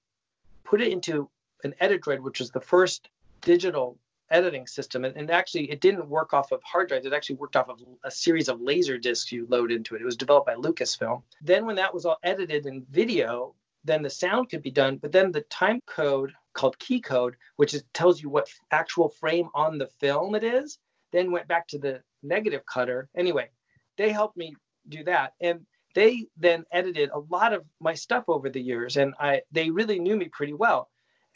put 0.65 0.81
it 0.81 0.93
into 0.93 1.31
an 1.65 1.75
Edit-Droid, 1.81 2.21
which 2.21 2.41
was 2.41 2.51
the 2.51 2.61
first 2.61 3.09
digital 3.41 3.99
editing 4.31 4.67
system. 4.67 5.05
And, 5.05 5.17
and, 5.17 5.31
actually, 5.31 5.71
it 5.71 5.81
didn't 5.81 6.09
work 6.09 6.33
off 6.33 6.53
of 6.53 6.63
hard 6.63 6.89
drives. 6.89 7.07
It 7.07 7.13
actually 7.13 7.37
worked 7.37 7.57
off 7.57 7.69
of 7.69 7.81
a 8.05 8.11
series 8.11 8.49
of 8.49 8.61
laser 8.61 8.99
discs 8.99 9.33
you 9.33 9.47
load 9.49 9.73
into 9.73 9.95
it. 9.95 10.03
It 10.03 10.05
was 10.05 10.17
developed 10.17 10.47
by 10.47 10.55
Lucasfilm. 10.55 11.23
Then, 11.43 11.67
when 11.67 11.77
that 11.77 11.93
was 11.93 12.05
all 12.05 12.19
edited 12.23 12.67
in 12.67 12.87
video, 12.91 13.55
then 13.85 14.03
the 14.03 14.11
sound 14.11 14.51
could 14.51 14.63
be 14.63 14.71
done. 14.71 14.99
But 14.99 15.13
then 15.13 15.33
the 15.33 15.43
time 15.43 15.81
code 15.87 16.33
called 16.53 16.79
key 16.79 17.01
code, 17.01 17.37
which 17.57 17.75
is, 17.75 17.85
tells 17.95 18.23
you 18.23 18.29
what 18.29 18.49
actual 18.71 19.09
frame 19.09 19.49
on 19.55 19.79
the 19.79 19.87
film 19.87 20.35
it 20.35 20.45
is, 20.45 20.79
then 21.13 21.33
went 21.33 21.49
back 21.49 21.67
to 21.69 21.79
the 21.79 22.03
negative 22.23 22.65
cutter. 22.67 23.09
Anyway, 23.17 23.49
they 23.97 24.11
helped 24.11 24.37
me 24.37 24.55
do 24.89 25.03
that. 25.05 25.35
And 25.41 25.67
they 25.95 26.27
then 26.37 26.65
edited 26.71 27.11
a 27.11 27.19
lot 27.19 27.53
of 27.53 27.65
my 27.81 27.95
stuff 27.95 28.25
over 28.29 28.49
the 28.49 28.61
years 28.61 28.97
and 28.97 29.15
I 29.19 29.43
they 29.51 29.71
really 29.71 29.99
knew 29.99 30.17
me 30.17 30.29
pretty 30.29 30.53
well 30.53 30.89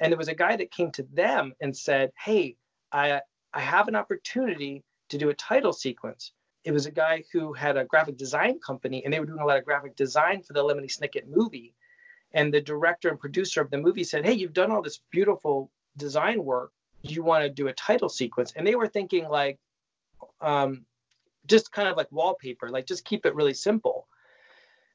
and 0.04 0.12
there 0.12 0.18
was 0.18 0.28
a 0.28 0.34
guy 0.34 0.54
that 0.54 0.70
came 0.70 0.90
to 0.90 1.02
them 1.14 1.54
and 1.62 1.74
said, 1.74 2.12
Hey, 2.22 2.56
I, 2.92 3.22
I 3.54 3.60
have 3.60 3.88
an 3.88 3.96
opportunity 3.96 4.84
to 5.08 5.16
do 5.16 5.30
a 5.30 5.34
title 5.34 5.72
sequence. 5.72 6.32
It 6.62 6.72
was 6.72 6.84
a 6.84 6.90
guy 6.90 7.24
who 7.32 7.54
had 7.54 7.78
a 7.78 7.86
graphic 7.86 8.18
design 8.18 8.58
company 8.58 9.02
and 9.02 9.14
they 9.14 9.18
were 9.18 9.24
doing 9.24 9.40
a 9.40 9.46
lot 9.46 9.56
of 9.56 9.64
graphic 9.64 9.96
design 9.96 10.42
for 10.42 10.52
the 10.52 10.62
Lemony 10.62 10.94
Snicket 10.94 11.26
movie. 11.26 11.72
And 12.34 12.52
the 12.52 12.60
director 12.60 13.08
and 13.08 13.18
producer 13.18 13.62
of 13.62 13.70
the 13.70 13.78
movie 13.78 14.04
said, 14.04 14.26
Hey, 14.26 14.34
you've 14.34 14.52
done 14.52 14.70
all 14.70 14.82
this 14.82 15.00
beautiful 15.10 15.70
design 15.96 16.44
work. 16.44 16.72
You 17.00 17.22
want 17.22 17.44
to 17.44 17.48
do 17.48 17.68
a 17.68 17.72
title 17.72 18.10
sequence? 18.10 18.52
And 18.54 18.66
they 18.66 18.74
were 18.74 18.88
thinking, 18.88 19.26
like, 19.26 19.58
um, 20.42 20.84
just 21.46 21.72
kind 21.72 21.88
of 21.88 21.96
like 21.96 22.12
wallpaper, 22.12 22.68
like 22.68 22.86
just 22.86 23.06
keep 23.06 23.24
it 23.24 23.34
really 23.34 23.54
simple. 23.54 24.06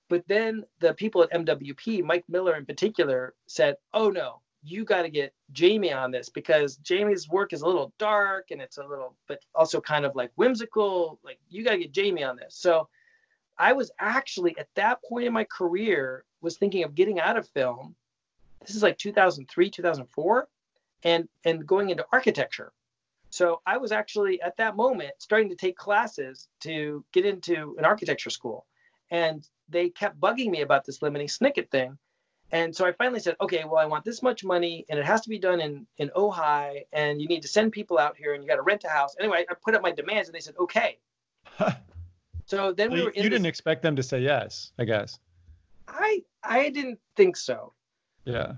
But 0.07 0.27
then 0.27 0.65
the 0.79 0.93
people 0.93 1.23
at 1.23 1.31
MWP, 1.31 2.03
Mike 2.03 2.25
Miller 2.29 2.55
in 2.55 2.67
particular, 2.67 3.33
said, 3.47 3.77
Oh 3.91 4.11
no, 4.11 4.41
you 4.63 4.83
got 4.83 5.03
to 5.03 5.09
get 5.09 5.33
Jamie 5.51 5.93
on 5.93 6.11
this 6.11 6.29
because 6.29 6.77
Jamie's 6.77 7.29
work 7.29 7.53
is 7.53 7.61
a 7.61 7.65
little 7.65 7.93
dark 7.97 8.51
and 8.51 8.61
it's 8.61 8.77
a 8.77 8.83
little, 8.85 9.15
but 9.27 9.39
also 9.55 9.79
kind 9.79 10.05
of 10.05 10.15
like 10.15 10.31
whimsical. 10.35 11.19
Like 11.23 11.39
you 11.49 11.63
got 11.63 11.71
to 11.71 11.77
get 11.77 11.93
Jamie 11.93 12.23
on 12.23 12.35
this. 12.35 12.55
So 12.55 12.89
I 13.57 13.73
was 13.73 13.91
actually 13.99 14.57
at 14.57 14.67
that 14.75 15.03
point 15.03 15.27
in 15.27 15.33
my 15.33 15.45
career 15.45 16.23
was 16.41 16.57
thinking 16.57 16.83
of 16.83 16.95
getting 16.95 17.19
out 17.19 17.37
of 17.37 17.47
film. 17.49 17.95
This 18.65 18.75
is 18.75 18.83
like 18.83 18.97
2003, 18.97 19.69
2004, 19.69 20.47
and 21.03 21.29
and 21.45 21.65
going 21.65 21.89
into 21.89 22.05
architecture. 22.11 22.73
So 23.29 23.61
I 23.65 23.77
was 23.77 23.91
actually 23.91 24.41
at 24.41 24.57
that 24.57 24.75
moment 24.75 25.11
starting 25.19 25.49
to 25.49 25.55
take 25.55 25.77
classes 25.77 26.47
to 26.61 27.05
get 27.13 27.25
into 27.25 27.75
an 27.77 27.85
architecture 27.85 28.29
school, 28.29 28.65
and 29.09 29.47
they 29.69 29.89
kept 29.89 30.19
bugging 30.19 30.49
me 30.49 30.61
about 30.61 30.85
this 30.85 30.99
Lemony 30.99 31.25
Snicket 31.25 31.69
thing 31.69 31.97
and 32.51 32.75
so 32.75 32.85
I 32.85 32.91
finally 32.93 33.19
said, 33.19 33.35
okay, 33.41 33.63
well, 33.65 33.77
I 33.77 33.85
want 33.85 34.03
this 34.03 34.23
much 34.23 34.43
money 34.43 34.85
and 34.89 34.99
it 34.99 35.05
has 35.05 35.21
to 35.21 35.29
be 35.29 35.37
done 35.37 35.61
in, 35.61 35.85
in 35.97 36.09
Ojai 36.15 36.83
and 36.91 37.21
you 37.21 37.27
need 37.27 37.41
to 37.43 37.47
send 37.47 37.71
people 37.71 37.99
out 37.99 38.17
here 38.17 38.33
and 38.33 38.43
you 38.43 38.49
got 38.49 38.55
to 38.55 38.63
rent 38.63 38.83
a 38.85 38.89
house. 38.89 39.15
Anyway, 39.19 39.45
I 39.49 39.53
put 39.53 39.75
up 39.75 39.81
my 39.81 39.91
demands 39.91 40.29
and 40.29 40.35
they 40.35 40.39
said, 40.39 40.55
okay. 40.59 40.97
so 42.45 42.73
then 42.73 42.91
we 42.91 43.03
were 43.03 43.13
You 43.15 43.29
didn't 43.29 43.45
expect 43.45 43.83
them 43.83 43.95
to 43.95 44.03
say 44.03 44.19
yes, 44.19 44.71
I 44.79 44.85
guess. 44.85 45.19
I 45.87 46.23
I 46.43 46.69
didn't 46.69 46.99
think 47.15 47.37
so. 47.37 47.73
Yeah. 48.25 48.53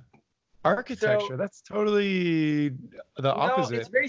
Architecture, 0.64 1.26
so, 1.30 1.38
that's 1.38 1.62
totally 1.62 2.70
the 3.18 3.34
opposite. 3.34 3.80
it's 3.80 3.90
very, 3.90 4.08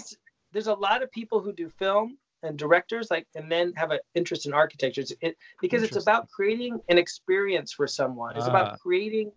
there's 0.53 0.66
a 0.66 0.74
lot 0.74 1.03
of 1.03 1.11
people 1.11 1.41
who 1.41 1.53
do 1.53 1.70
film 1.70 2.18
and 2.43 2.59
directors 2.59 3.11
like 3.11 3.26
and 3.35 3.51
then 3.51 3.72
have 3.76 3.91
an 3.91 4.01
interest 4.14 4.45
in 4.47 4.53
architecture 4.53 5.01
it's, 5.01 5.12
it, 5.22 5.39
because 5.61 5.83
it's 5.83 5.97
about 5.97 6.28
creating 6.28 6.78
an 6.89 6.99
experience 6.99 7.72
for 7.72 7.87
someone 7.87 8.37
it's 8.37 8.47
ah. 8.47 8.51
about 8.51 8.80
creating 8.80 9.30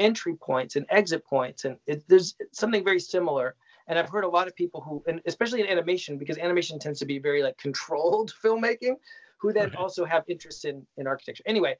entry 0.00 0.34
points 0.34 0.76
and 0.76 0.86
exit 0.88 1.24
points 1.24 1.64
and 1.64 1.76
it, 1.86 2.02
there's 2.08 2.34
something 2.52 2.82
very 2.84 2.98
similar 2.98 3.54
and 3.86 3.98
i've 3.98 4.08
heard 4.08 4.24
a 4.24 4.28
lot 4.28 4.48
of 4.48 4.56
people 4.56 4.80
who 4.80 5.02
and 5.06 5.20
especially 5.26 5.60
in 5.60 5.66
animation 5.68 6.18
because 6.18 6.38
animation 6.38 6.78
tends 6.78 6.98
to 6.98 7.06
be 7.06 7.18
very 7.18 7.42
like 7.42 7.56
controlled 7.58 8.32
filmmaking 8.44 8.96
who 9.38 9.52
then 9.52 9.74
also 9.76 10.04
have 10.04 10.24
interest 10.26 10.64
in 10.64 10.86
in 10.96 11.06
architecture 11.06 11.44
anyway 11.46 11.76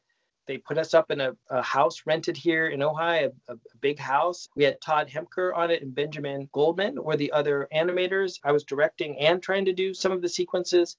They 0.46 0.58
put 0.58 0.78
us 0.78 0.94
up 0.94 1.10
in 1.10 1.20
a, 1.20 1.32
a 1.48 1.62
house 1.62 2.02
rented 2.06 2.36
here 2.36 2.66
in 2.68 2.80
Ojai, 2.80 3.30
a, 3.30 3.52
a, 3.52 3.56
big 3.80 3.98
house. 3.98 4.48
We 4.56 4.64
had 4.64 4.80
Todd 4.80 5.08
Hemker 5.08 5.54
on 5.54 5.70
it 5.70 5.82
and 5.82 5.94
Benjamin 5.94 6.48
Goldman 6.52 7.02
were 7.02 7.16
the 7.16 7.32
other 7.32 7.68
animators. 7.72 8.40
I 8.42 8.52
was 8.52 8.64
directing 8.64 9.18
and 9.18 9.40
trying 9.40 9.66
to 9.66 9.72
do 9.72 9.94
some 9.94 10.12
of 10.12 10.22
the 10.22 10.28
sequences 10.28 10.96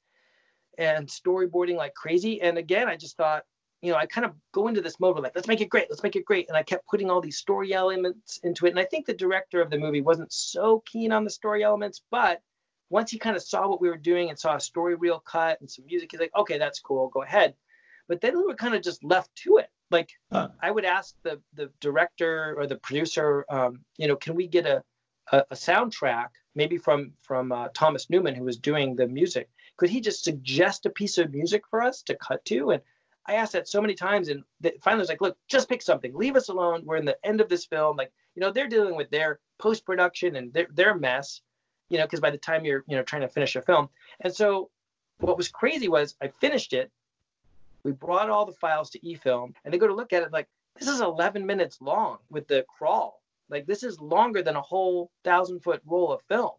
and 0.78 1.08
storyboarding 1.08 1.76
like 1.76 1.94
crazy. 1.94 2.42
And 2.42 2.58
again, 2.58 2.88
I 2.88 2.96
just 2.96 3.18
thought, 3.18 3.44
you 3.82 3.92
know, 3.92 3.98
I 3.98 4.06
kind 4.06 4.26
of 4.26 4.34
go 4.52 4.68
into 4.68 4.82
this 4.82 5.00
mode 5.00 5.18
of 5.18 5.24
like, 5.24 5.36
let's 5.36 5.48
make 5.48 5.62
it 5.62 5.70
great, 5.70 5.88
let's 5.90 6.04
make 6.04 6.16
it 6.16 6.26
great. 6.26 6.48
And 6.48 6.58
I 6.58 6.64
kept 6.64 6.88
putting 6.88 7.10
all 7.10 7.22
these 7.22 7.38
story 7.38 7.74
elements 7.74 8.40
into 8.44 8.68
it. 8.68 8.70
And 8.70 8.80
I 8.80 8.86
think 8.86 9.06
the 9.06 9.14
director 9.14 9.62
of 9.62 9.70
the 9.70 9.80
movie 9.80 10.02
wasn't 10.02 10.32
so 10.32 10.84
keen 10.86 11.12
on 11.12 11.24
the 11.24 11.30
story 11.30 11.64
elements, 11.64 12.02
but 12.12 12.42
once 12.90 13.10
he 13.10 13.18
kind 13.18 13.36
of 13.36 13.42
saw 13.42 13.68
what 13.68 13.82
we 13.82 13.90
were 13.90 13.98
doing 13.98 14.30
and 14.30 14.38
saw 14.38 14.56
a 14.56 14.60
story 14.60 14.96
reel 14.96 15.20
cut 15.20 15.60
and 15.62 15.72
some 15.72 15.86
music, 15.86 16.10
he's 16.12 16.20
like, 16.20 16.36
okay, 16.36 16.58
that's 16.58 16.80
cool, 16.80 17.10
go 17.10 17.24
ahead. 17.24 17.56
But 18.08 18.22
then 18.22 18.38
we 18.38 18.44
were 18.44 18.56
kind 18.56 18.76
of 18.76 18.84
just 18.84 19.04
left 19.04 19.34
to 19.44 19.58
it. 19.58 19.70
Like 19.90 20.10
huh. 20.32 20.50
I 20.62 20.72
would 20.72 20.86
ask 20.86 21.16
the 21.24 21.42
the 21.54 21.72
director 21.80 22.56
or 22.58 22.68
the 22.68 22.78
producer, 22.78 23.46
um, 23.50 23.82
you 23.98 24.08
know, 24.08 24.16
can 24.16 24.36
we 24.36 24.48
get 24.48 24.66
a, 24.66 24.84
a, 25.32 25.40
a 25.52 25.56
soundtrack 25.56 26.30
maybe 26.56 26.78
from 26.78 27.14
from 27.22 27.52
uh, 27.52 27.70
Thomas 27.74 28.10
Newman 28.10 28.36
who 28.36 28.44
was 28.44 28.58
doing 28.58 28.96
the 28.96 29.08
music? 29.08 29.50
Could 29.78 29.90
he 29.90 30.02
just 30.02 30.24
suggest 30.24 30.86
a 30.86 30.90
piece 30.90 31.18
of 31.18 31.34
music 31.34 31.64
for 31.70 31.82
us 31.82 32.04
to 32.04 32.16
cut 32.16 32.44
to? 32.46 32.72
And 32.72 32.82
I 33.28 33.36
asked 33.36 33.54
that 33.54 33.68
so 33.68 33.82
many 33.82 33.94
times, 33.94 34.30
and 34.30 34.44
finally 34.82 35.00
I 35.00 35.04
was 35.04 35.10
like, 35.10 35.22
look, 35.22 35.38
just 35.48 35.70
pick 35.70 35.82
something. 35.82 36.14
Leave 36.14 36.36
us 36.36 36.50
alone. 36.50 36.84
We're 36.86 36.98
in 36.98 37.06
the 37.06 37.18
end 37.24 37.40
of 37.40 37.50
this 37.50 37.66
film. 37.66 37.98
Like, 37.98 38.12
you 38.36 38.42
know, 38.42 38.52
they're 38.52 38.68
dealing 38.68 38.96
with 38.96 39.10
their 39.12 39.40
post 39.60 39.86
production 39.86 40.36
and 40.36 40.52
their 40.54 40.68
their 40.72 40.96
mess 40.96 41.42
you 41.92 41.98
know, 41.98 42.06
because 42.06 42.22
by 42.22 42.32
the 42.32 42.38
time 42.38 42.64
you're, 42.64 42.86
you 42.88 42.96
know, 42.96 43.04
trying 43.04 43.22
to 43.22 43.28
finish 43.28 43.56
a 43.58 43.62
film. 43.62 43.90
And 44.22 44.34
so 44.34 44.70
what 45.20 45.38
was 45.38 45.50
crazy 45.50 45.90
was 45.90 46.16
I 46.22 46.30
finished 46.40 46.72
it. 46.72 46.90
We 47.84 47.92
brought 47.92 48.30
all 48.30 48.46
the 48.46 48.54
files 48.54 48.90
to 48.92 49.00
eFilm 49.00 49.54
and 49.64 49.74
they 49.74 49.78
go 49.78 49.88
to 49.88 49.94
look 49.94 50.14
at 50.14 50.24
it 50.24 50.32
like, 50.32 50.48
this 50.80 50.88
is 50.88 51.02
11 51.02 51.46
minutes 51.46 51.82
long 51.82 52.20
with 52.30 52.48
the 52.48 52.66
crawl. 52.78 53.22
Like, 53.50 53.66
this 53.66 53.84
is 53.84 54.00
longer 54.00 54.42
than 54.42 54.56
a 54.56 54.62
whole 54.62 55.12
thousand 55.26 55.60
foot 55.60 55.82
roll 55.86 56.14
of 56.14 56.22
film. 56.30 56.52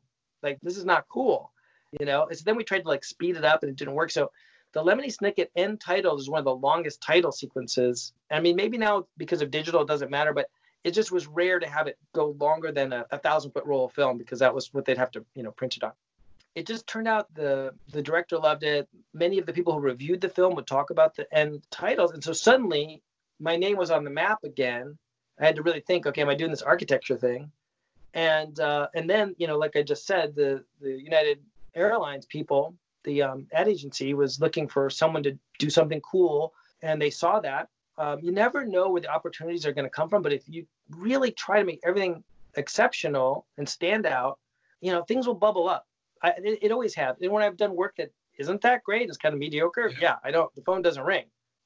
Like, 0.42 0.58
this 0.62 0.76
is 0.76 0.84
not 0.84 1.08
cool, 1.08 1.50
you 1.98 2.04
know? 2.04 2.26
And 2.26 2.36
so 2.36 2.42
then 2.44 2.56
we 2.56 2.62
tried 2.62 2.82
to 2.82 2.88
like 2.88 3.02
speed 3.02 3.36
it 3.36 3.44
up 3.44 3.62
and 3.62 3.70
it 3.70 3.76
didn't 3.76 3.94
work. 3.94 4.10
So 4.10 4.30
the 4.72 4.82
Lemony 4.82 5.14
Snicket 5.14 5.48
end 5.54 5.80
title 5.80 6.18
is 6.18 6.28
one 6.28 6.38
of 6.38 6.44
the 6.44 6.54
longest 6.54 7.00
title 7.02 7.32
sequences. 7.32 8.12
I 8.30 8.40
mean, 8.40 8.56
maybe 8.56 8.78
now 8.78 9.06
because 9.16 9.42
of 9.42 9.50
digital, 9.50 9.82
it 9.82 9.88
doesn't 9.88 10.10
matter, 10.10 10.32
but 10.32 10.48
it 10.84 10.92
just 10.92 11.12
was 11.12 11.26
rare 11.26 11.60
to 11.60 11.68
have 11.68 11.86
it 11.86 11.98
go 12.14 12.34
longer 12.40 12.72
than 12.72 12.92
a, 12.92 13.06
a 13.10 13.18
thousand 13.18 13.52
foot 13.52 13.66
roll 13.66 13.86
of 13.86 13.92
film 13.92 14.18
because 14.18 14.40
that 14.40 14.54
was 14.54 14.72
what 14.72 14.84
they'd 14.84 14.98
have 14.98 15.10
to 15.12 15.24
you 15.34 15.42
know 15.42 15.52
print 15.52 15.76
it 15.76 15.84
on. 15.84 15.92
It 16.54 16.66
just 16.66 16.86
turned 16.86 17.08
out 17.08 17.32
the 17.34 17.74
the 17.92 18.02
director 18.02 18.38
loved 18.38 18.62
it. 18.62 18.88
Many 19.14 19.38
of 19.38 19.46
the 19.46 19.52
people 19.52 19.74
who 19.74 19.80
reviewed 19.80 20.20
the 20.20 20.28
film 20.28 20.54
would 20.54 20.66
talk 20.66 20.90
about 20.90 21.14
the 21.14 21.32
end 21.34 21.62
titles. 21.70 22.12
And 22.12 22.24
so 22.24 22.32
suddenly 22.32 23.02
my 23.40 23.56
name 23.56 23.76
was 23.76 23.90
on 23.90 24.04
the 24.04 24.10
map 24.10 24.38
again. 24.44 24.98
I 25.38 25.46
had 25.46 25.56
to 25.56 25.62
really 25.62 25.80
think 25.80 26.06
okay 26.06 26.22
am 26.22 26.28
i 26.28 26.34
doing 26.34 26.50
this 26.50 26.62
architecture 26.62 27.16
thing? 27.16 27.50
And 28.14 28.58
uh, 28.58 28.88
and 28.94 29.08
then 29.08 29.34
you 29.38 29.46
know 29.46 29.58
like 29.58 29.76
i 29.76 29.82
just 29.82 30.06
said 30.06 30.34
the 30.34 30.64
the 30.80 31.00
united 31.00 31.38
airlines 31.74 32.26
people 32.26 32.74
the 33.04 33.22
um, 33.22 33.46
ad 33.52 33.68
agency 33.68 34.14
was 34.14 34.40
looking 34.40 34.68
for 34.68 34.90
someone 34.90 35.22
to 35.24 35.38
do 35.58 35.70
something 35.70 36.00
cool 36.00 36.54
and 36.82 37.00
they 37.00 37.10
saw 37.10 37.40
that. 37.40 37.68
Um, 37.98 38.20
you 38.22 38.32
never 38.32 38.64
know 38.64 38.90
where 38.90 39.02
the 39.02 39.12
opportunities 39.12 39.66
are 39.66 39.72
going 39.72 39.84
to 39.84 39.90
come 39.90 40.08
from 40.08 40.22
but 40.22 40.32
if 40.32 40.42
you 40.48 40.66
really 40.90 41.30
try 41.30 41.58
to 41.58 41.64
make 41.64 41.80
everything 41.84 42.24
exceptional 42.54 43.46
and 43.58 43.68
stand 43.68 44.06
out 44.06 44.38
you 44.82 44.92
know 44.92 45.02
things 45.02 45.26
will 45.26 45.34
bubble 45.34 45.68
up. 45.68 45.86
I, 46.22 46.30
it, 46.38 46.58
it, 46.62 46.72
always 46.72 46.94
has 46.94 47.16
and 47.20 47.32
when 47.32 47.42
i've 47.42 47.56
done 47.56 47.74
work 47.74 47.96
that 47.96 48.12
isn't 48.38 48.60
that 48.60 48.84
great 48.84 49.08
it's 49.08 49.16
kind 49.16 49.32
of 49.32 49.38
mediocre 49.38 49.88
yeah. 49.88 49.98
yeah 50.00 50.16
i 50.22 50.30
don't 50.30 50.54
the 50.54 50.62
phone 50.62 50.82
doesn't 50.82 51.02
ring. 51.02 51.24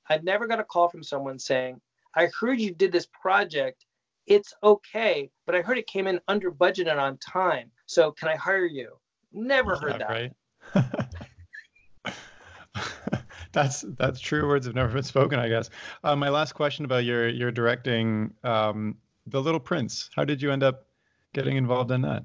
I've 0.09 0.23
never 0.23 0.47
got 0.47 0.61
a 0.61 0.65
call 0.65 0.89
from 0.89 1.03
someone 1.03 1.39
saying 1.39 1.81
i 2.15 2.29
heard 2.39 2.61
you 2.61 2.73
did 2.73 2.93
this 2.93 3.07
project. 3.07 3.85
It's 4.27 4.55
okay 4.63 5.31
but 5.45 5.55
i 5.55 5.63
heard 5.63 5.79
it 5.79 5.87
came 5.87 6.07
in 6.07 6.21
under 6.29 6.51
budget 6.51 6.89
and 6.89 7.01
on 7.01 7.19
time. 7.19 7.71
So 7.87 8.13
can 8.13 8.29
i 8.29 8.37
hire 8.37 8.67
you? 8.67 8.97
Never 9.33 9.77
heard 9.77 10.01
that, 10.01 10.09
that. 10.09 10.09
right 10.09 10.33
that's 13.57 13.85
that's 13.97 14.21
true 14.21 14.47
words 14.47 14.67
have 14.67 14.75
never 14.75 14.93
been 14.93 15.03
spoken, 15.03 15.39
I 15.39 15.49
guess. 15.49 15.71
Uh, 16.05 16.15
my 16.15 16.29
last 16.29 16.53
question 16.53 16.85
about 16.85 17.05
your 17.05 17.27
your 17.29 17.51
directing, 17.51 18.35
um, 18.45 18.97
The 19.27 19.41
Little 19.41 19.61
Prince. 19.61 20.11
How 20.15 20.25
did 20.25 20.43
you 20.43 20.53
end 20.53 20.63
up 20.63 20.87
getting 21.33 21.57
involved 21.57 21.91
in 21.91 22.03
that? 22.03 22.25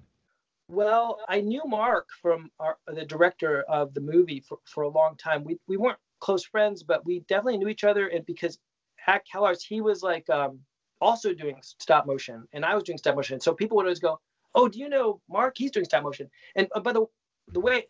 Well, 0.67 1.19
I 1.29 1.39
knew 1.39 1.63
Mark 1.65 2.09
from 2.21 2.51
our, 2.59 2.77
the 2.85 3.05
director 3.05 3.63
of 3.63 3.93
the 3.93 4.01
movie 4.01 4.41
for, 4.41 4.59
for 4.65 4.83
a 4.83 4.89
long 4.89 5.15
time. 5.15 5.45
We 5.45 5.57
we 5.67 5.77
weren't 5.77 5.99
close 6.19 6.43
friends, 6.43 6.83
but 6.83 7.05
we 7.05 7.21
definitely 7.21 7.59
knew 7.59 7.69
each 7.69 7.85
other. 7.85 8.07
And 8.07 8.25
because 8.25 8.59
at 9.07 9.23
CalArts, 9.25 9.63
he 9.65 9.79
was 9.79 10.03
like 10.03 10.29
um, 10.29 10.59
also 10.99 11.33
doing 11.33 11.55
stop 11.61 12.05
motion, 12.05 12.45
and 12.51 12.65
I 12.65 12.75
was 12.75 12.83
doing 12.83 12.97
stop 12.97 13.15
motion. 13.15 13.39
So 13.39 13.53
people 13.53 13.77
would 13.77 13.85
always 13.85 13.99
go, 13.99 14.19
"Oh, 14.53 14.67
do 14.67 14.79
you 14.79 14.89
know 14.89 15.21
Mark? 15.29 15.53
He's 15.57 15.71
doing 15.71 15.85
stop 15.85 16.03
motion." 16.03 16.29
And 16.57 16.67
uh, 16.75 16.81
by 16.81 16.91
the 16.91 17.05
the 17.53 17.61
way 17.61 17.85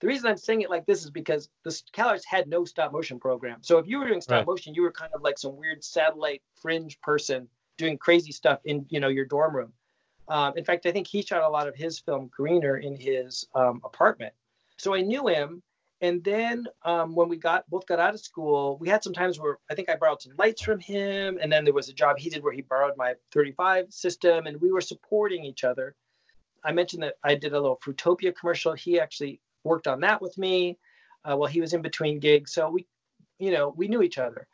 the 0.00 0.06
reason 0.06 0.30
I'm 0.30 0.36
saying 0.36 0.62
it 0.62 0.70
like 0.70 0.86
this 0.86 1.04
is 1.04 1.10
because 1.10 1.48
the 1.62 1.70
CalArts 1.92 2.24
had 2.24 2.48
no 2.48 2.64
stop 2.64 2.92
motion 2.92 3.18
program. 3.18 3.58
So 3.62 3.78
if 3.78 3.86
you 3.86 3.98
were 3.98 4.06
doing 4.06 4.20
stop 4.20 4.38
right. 4.38 4.46
motion, 4.46 4.74
you 4.74 4.82
were 4.82 4.92
kind 4.92 5.12
of 5.14 5.22
like 5.22 5.38
some 5.38 5.56
weird 5.56 5.82
satellite 5.84 6.42
fringe 6.60 7.00
person 7.00 7.48
doing 7.76 7.98
crazy 7.98 8.32
stuff 8.32 8.60
in 8.64 8.86
you 8.88 9.00
know 9.00 9.08
your 9.08 9.24
dorm 9.24 9.54
room. 9.54 9.72
Um, 10.28 10.54
in 10.56 10.64
fact, 10.64 10.86
I 10.86 10.92
think 10.92 11.06
he 11.06 11.22
shot 11.22 11.42
a 11.42 11.48
lot 11.48 11.68
of 11.68 11.74
his 11.74 11.98
film 11.98 12.30
Greener 12.34 12.78
in 12.78 12.96
his 12.96 13.46
um, 13.54 13.80
apartment. 13.84 14.32
So 14.76 14.94
I 14.94 15.02
knew 15.02 15.28
him. 15.28 15.62
And 16.00 16.22
then 16.22 16.66
um, 16.84 17.14
when 17.14 17.28
we 17.28 17.36
got 17.38 17.68
both 17.70 17.86
got 17.86 17.98
out 17.98 18.14
of 18.14 18.20
school, 18.20 18.76
we 18.78 18.88
had 18.88 19.02
some 19.02 19.12
times 19.12 19.38
where 19.38 19.58
I 19.70 19.74
think 19.74 19.88
I 19.88 19.96
borrowed 19.96 20.20
some 20.20 20.34
lights 20.38 20.60
from 20.60 20.80
him, 20.80 21.38
and 21.40 21.50
then 21.50 21.64
there 21.64 21.72
was 21.72 21.88
a 21.88 21.94
job 21.94 22.18
he 22.18 22.28
did 22.28 22.42
where 22.42 22.52
he 22.52 22.60
borrowed 22.60 22.96
my 22.98 23.14
35 23.32 23.92
system, 23.92 24.46
and 24.46 24.60
we 24.60 24.70
were 24.70 24.82
supporting 24.82 25.44
each 25.44 25.64
other. 25.64 25.94
I 26.62 26.72
mentioned 26.72 27.04
that 27.04 27.14
I 27.22 27.34
did 27.36 27.52
a 27.52 27.60
little 27.60 27.80
Fruitopia 27.82 28.34
commercial. 28.36 28.74
He 28.74 29.00
actually 29.00 29.40
worked 29.64 29.86
on 29.86 30.00
that 30.00 30.22
with 30.22 30.36
me 30.38 30.78
uh, 31.24 31.36
while 31.36 31.48
he 31.48 31.60
was 31.60 31.72
in 31.72 31.82
between 31.82 32.20
gigs. 32.20 32.52
So 32.52 32.70
we, 32.70 32.86
you 33.38 33.50
know, 33.50 33.74
we 33.76 33.88
knew 33.88 34.02
each 34.02 34.18
other. 34.18 34.46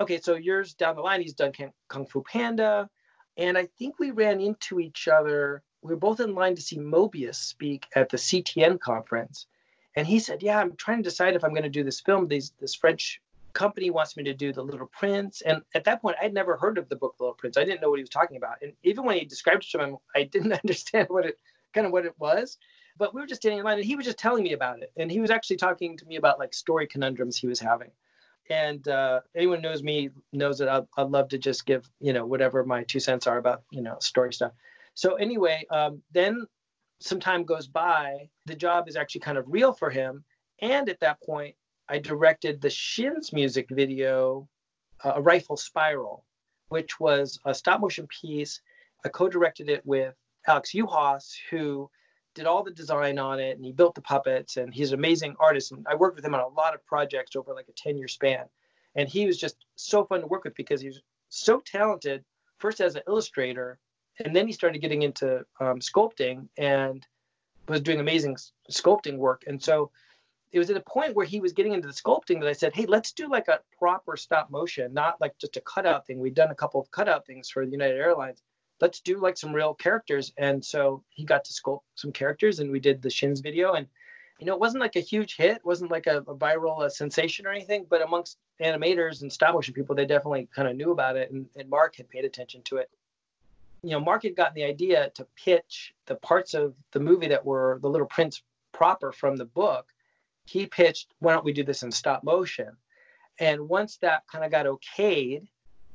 Okay, 0.00 0.20
so 0.20 0.34
years 0.34 0.74
down 0.74 0.96
the 0.96 1.02
line, 1.02 1.20
he's 1.20 1.34
done 1.34 1.52
Kung 1.88 2.06
Fu 2.06 2.22
Panda, 2.22 2.88
and 3.36 3.56
I 3.56 3.66
think 3.78 3.98
we 3.98 4.10
ran 4.10 4.40
into 4.40 4.80
each 4.80 5.08
other. 5.08 5.62
We 5.80 5.90
were 5.90 6.00
both 6.00 6.20
in 6.20 6.34
line 6.34 6.56
to 6.56 6.62
see 6.62 6.78
Moebius 6.78 7.36
speak 7.36 7.86
at 7.94 8.08
the 8.08 8.16
CTN 8.16 8.80
conference, 8.80 9.46
and 9.94 10.06
he 10.06 10.18
said, 10.18 10.42
"Yeah, 10.42 10.58
I'm 10.58 10.76
trying 10.76 10.98
to 10.98 11.08
decide 11.08 11.36
if 11.36 11.44
I'm 11.44 11.52
going 11.52 11.62
to 11.62 11.68
do 11.68 11.84
this 11.84 12.00
film. 12.00 12.26
These 12.26 12.52
this 12.58 12.74
French 12.74 13.20
company 13.52 13.90
wants 13.90 14.16
me 14.16 14.24
to 14.24 14.34
do 14.34 14.52
The 14.52 14.62
Little 14.62 14.88
Prince." 14.88 15.42
And 15.42 15.62
at 15.74 15.84
that 15.84 16.02
point, 16.02 16.16
I'd 16.20 16.34
never 16.34 16.56
heard 16.56 16.78
of 16.78 16.88
the 16.88 16.96
book 16.96 17.16
The 17.16 17.24
Little 17.24 17.36
Prince. 17.36 17.56
I 17.56 17.64
didn't 17.64 17.80
know 17.80 17.90
what 17.90 17.98
he 17.98 18.02
was 18.02 18.10
talking 18.10 18.38
about, 18.38 18.56
and 18.62 18.72
even 18.82 19.04
when 19.04 19.18
he 19.18 19.24
described 19.24 19.64
it 19.64 19.70
to 19.70 19.86
me, 19.86 19.96
I 20.16 20.24
didn't 20.24 20.52
understand 20.64 21.08
what 21.10 21.26
it 21.26 21.38
kind 21.72 21.86
of 21.86 21.92
what 21.92 22.06
it 22.06 22.18
was. 22.18 22.58
But 22.98 23.14
we 23.14 23.20
were 23.20 23.26
just 23.26 23.42
standing 23.42 23.58
in 23.58 23.64
line 23.64 23.78
and 23.78 23.86
he 23.86 23.96
was 23.96 24.04
just 24.04 24.18
telling 24.18 24.44
me 24.44 24.52
about 24.52 24.82
it. 24.82 24.92
And 24.96 25.10
he 25.10 25.20
was 25.20 25.30
actually 25.30 25.56
talking 25.56 25.96
to 25.96 26.06
me 26.06 26.16
about 26.16 26.38
like 26.38 26.54
story 26.54 26.86
conundrums 26.86 27.36
he 27.36 27.46
was 27.46 27.60
having. 27.60 27.90
And 28.50 28.86
uh, 28.88 29.20
anyone 29.34 29.62
knows 29.62 29.82
me 29.82 30.10
knows 30.32 30.58
that 30.58 30.68
I, 30.68 30.82
I 30.96 31.02
love 31.02 31.28
to 31.30 31.38
just 31.38 31.64
give, 31.64 31.88
you 32.00 32.12
know, 32.12 32.26
whatever 32.26 32.64
my 32.64 32.82
two 32.82 33.00
cents 33.00 33.26
are 33.26 33.38
about, 33.38 33.62
you 33.70 33.82
know, 33.82 33.96
story 34.00 34.32
stuff. 34.32 34.52
So 34.94 35.14
anyway, 35.14 35.64
um, 35.70 36.02
then 36.12 36.46
some 37.00 37.20
time 37.20 37.44
goes 37.44 37.66
by. 37.66 38.28
The 38.46 38.54
job 38.54 38.88
is 38.88 38.96
actually 38.96 39.22
kind 39.22 39.38
of 39.38 39.44
real 39.48 39.72
for 39.72 39.90
him. 39.90 40.24
And 40.60 40.88
at 40.88 41.00
that 41.00 41.20
point, 41.22 41.54
I 41.88 41.98
directed 41.98 42.60
the 42.60 42.70
Shins 42.70 43.32
music 43.32 43.68
video, 43.70 44.48
uh, 45.04 45.12
A 45.16 45.22
Rifle 45.22 45.56
Spiral, 45.56 46.24
which 46.68 47.00
was 47.00 47.38
a 47.44 47.54
stop 47.54 47.80
motion 47.80 48.06
piece. 48.06 48.60
I 49.04 49.08
co 49.08 49.28
directed 49.28 49.68
it 49.68 49.84
with 49.84 50.14
Alex 50.46 50.72
Juhasz, 50.72 51.34
who 51.50 51.90
did 52.34 52.46
all 52.46 52.62
the 52.62 52.70
design 52.70 53.18
on 53.18 53.40
it 53.40 53.56
and 53.56 53.64
he 53.64 53.72
built 53.72 53.94
the 53.94 54.00
puppets 54.00 54.56
and 54.56 54.72
he's 54.72 54.92
an 54.92 54.98
amazing 54.98 55.36
artist 55.38 55.72
and 55.72 55.86
i 55.88 55.94
worked 55.94 56.16
with 56.16 56.24
him 56.24 56.34
on 56.34 56.40
a 56.40 56.48
lot 56.48 56.74
of 56.74 56.84
projects 56.86 57.36
over 57.36 57.54
like 57.54 57.68
a 57.68 57.72
10 57.72 57.98
year 57.98 58.08
span. 58.08 58.44
And 58.94 59.08
he 59.08 59.26
was 59.26 59.38
just 59.38 59.56
so 59.76 60.04
fun 60.04 60.20
to 60.20 60.26
work 60.26 60.44
with 60.44 60.54
because 60.54 60.80
he 60.80 60.88
was 60.88 61.00
so 61.28 61.60
talented 61.60 62.24
first 62.58 62.80
as 62.80 62.94
an 62.94 63.02
illustrator 63.08 63.78
and 64.24 64.36
then 64.36 64.46
he 64.46 64.52
started 64.52 64.80
getting 64.80 65.02
into 65.02 65.44
um, 65.60 65.80
sculpting 65.80 66.48
and 66.58 67.06
was 67.68 67.80
doing 67.80 68.00
amazing 68.00 68.36
sculpting 68.70 69.16
work. 69.16 69.44
And 69.46 69.62
so 69.62 69.90
it 70.52 70.58
was 70.58 70.68
at 70.68 70.76
a 70.76 70.82
point 70.82 71.14
where 71.14 71.24
he 71.24 71.40
was 71.40 71.52
getting 71.52 71.72
into 71.72 71.88
the 71.88 71.94
sculpting 71.94 72.38
that 72.40 72.48
i 72.48 72.52
said 72.52 72.74
hey 72.74 72.84
let's 72.84 73.12
do 73.12 73.26
like 73.26 73.48
a 73.48 73.60
proper 73.78 74.18
stop 74.18 74.50
motion 74.50 74.92
not 74.92 75.18
like 75.20 75.36
just 75.38 75.56
a 75.56 75.62
cutout 75.62 76.06
thing. 76.06 76.18
We'd 76.18 76.34
done 76.34 76.50
a 76.50 76.54
couple 76.54 76.80
of 76.80 76.90
cutout 76.90 77.26
things 77.26 77.48
for 77.48 77.64
the 77.64 77.72
united 77.72 77.98
airlines 77.98 78.42
let's 78.82 79.00
do 79.00 79.18
like 79.18 79.38
some 79.38 79.54
real 79.54 79.72
characters. 79.72 80.32
And 80.36 80.62
so 80.62 81.04
he 81.08 81.24
got 81.24 81.44
to 81.44 81.52
sculpt 81.52 81.82
some 81.94 82.10
characters 82.10 82.58
and 82.58 82.70
we 82.70 82.80
did 82.80 83.00
the 83.00 83.08
Shins 83.08 83.38
video. 83.38 83.74
And, 83.74 83.86
you 84.40 84.46
know, 84.46 84.54
it 84.54 84.60
wasn't 84.60 84.80
like 84.80 84.96
a 84.96 85.00
huge 85.00 85.36
hit, 85.36 85.58
it 85.58 85.64
wasn't 85.64 85.92
like 85.92 86.08
a, 86.08 86.18
a 86.18 86.34
viral 86.34 86.84
a 86.84 86.90
sensation 86.90 87.46
or 87.46 87.50
anything, 87.50 87.86
but 87.88 88.02
amongst 88.02 88.38
animators 88.60 89.22
and 89.22 89.32
stop 89.32 89.54
motion 89.54 89.72
people, 89.72 89.94
they 89.94 90.04
definitely 90.04 90.48
kind 90.52 90.66
of 90.66 90.76
knew 90.76 90.90
about 90.90 91.16
it. 91.16 91.30
And, 91.30 91.46
and 91.56 91.70
Mark 91.70 91.94
had 91.96 92.10
paid 92.10 92.24
attention 92.24 92.60
to 92.62 92.78
it. 92.78 92.90
You 93.84 93.90
know, 93.90 94.00
Mark 94.00 94.24
had 94.24 94.34
gotten 94.34 94.54
the 94.54 94.64
idea 94.64 95.10
to 95.14 95.26
pitch 95.36 95.94
the 96.06 96.16
parts 96.16 96.52
of 96.52 96.74
the 96.90 97.00
movie 97.00 97.28
that 97.28 97.46
were 97.46 97.78
the 97.82 97.88
Little 97.88 98.08
Prince 98.08 98.42
proper 98.72 99.12
from 99.12 99.36
the 99.36 99.44
book. 99.44 99.86
He 100.44 100.66
pitched, 100.66 101.14
why 101.20 101.32
don't 101.32 101.44
we 101.44 101.52
do 101.52 101.62
this 101.62 101.84
in 101.84 101.92
stop 101.92 102.24
motion? 102.24 102.76
And 103.38 103.68
once 103.68 103.98
that 103.98 104.24
kind 104.26 104.44
of 104.44 104.50
got 104.50 104.66
okayed, 104.66 105.46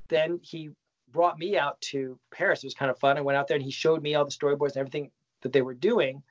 then 0.08 0.40
he 0.42 0.72
brought 1.18 1.40
me 1.40 1.58
out 1.58 1.82
to 1.82 2.20
Paris. 2.32 2.64
It 2.64 2.68
was 2.68 2.76
kind 2.76 2.92
of 2.92 3.00
fun. 3.00 3.18
I 3.18 3.22
went 3.22 3.40
out 3.40 3.48
there 3.48 3.58
and 3.58 3.66
he 3.66 3.72
showed 3.72 4.04
me 4.04 4.14
all 4.14 4.24
the 4.24 4.30
storyboards 4.30 4.74
and 4.74 4.78
everything 4.78 5.10
that 5.42 5.52
they 5.52 5.64
were 5.64 5.74
doing 5.74 6.22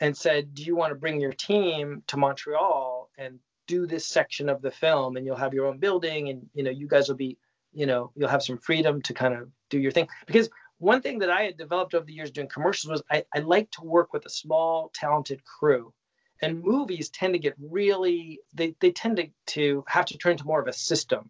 and 0.00 0.16
said, 0.16 0.54
Do 0.54 0.62
you 0.62 0.76
want 0.76 0.92
to 0.92 0.94
bring 0.94 1.20
your 1.20 1.32
team 1.32 2.04
to 2.06 2.16
Montreal 2.16 3.10
and 3.18 3.40
do 3.66 3.84
this 3.84 4.06
section 4.06 4.48
of 4.48 4.62
the 4.62 4.70
film? 4.70 5.16
And 5.16 5.26
you'll 5.26 5.34
have 5.34 5.54
your 5.54 5.66
own 5.66 5.78
building 5.78 6.28
and 6.28 6.46
you 6.54 6.62
know, 6.62 6.70
you 6.70 6.86
guys 6.86 7.08
will 7.08 7.16
be, 7.16 7.36
you 7.72 7.86
know, 7.86 8.12
you'll 8.14 8.28
have 8.28 8.44
some 8.44 8.58
freedom 8.58 9.02
to 9.02 9.12
kind 9.12 9.34
of 9.34 9.48
do 9.70 9.80
your 9.80 9.90
thing. 9.90 10.06
Because 10.28 10.48
one 10.78 11.02
thing 11.02 11.18
that 11.18 11.30
I 11.30 11.42
had 11.42 11.56
developed 11.56 11.92
over 11.92 12.06
the 12.06 12.12
years 12.12 12.30
doing 12.30 12.48
commercials 12.48 12.92
was 12.92 13.02
I, 13.10 13.24
I 13.34 13.40
like 13.40 13.72
to 13.72 13.82
work 13.82 14.12
with 14.12 14.24
a 14.24 14.30
small, 14.30 14.92
talented 14.94 15.42
crew. 15.44 15.92
And 16.40 16.62
movies 16.62 17.08
tend 17.08 17.34
to 17.34 17.40
get 17.40 17.54
really 17.58 18.38
they, 18.54 18.76
they 18.78 18.92
tend 18.92 19.16
to, 19.16 19.26
to 19.54 19.82
have 19.88 20.06
to 20.06 20.16
turn 20.16 20.32
into 20.32 20.46
more 20.46 20.60
of 20.60 20.68
a 20.68 20.72
system. 20.72 21.28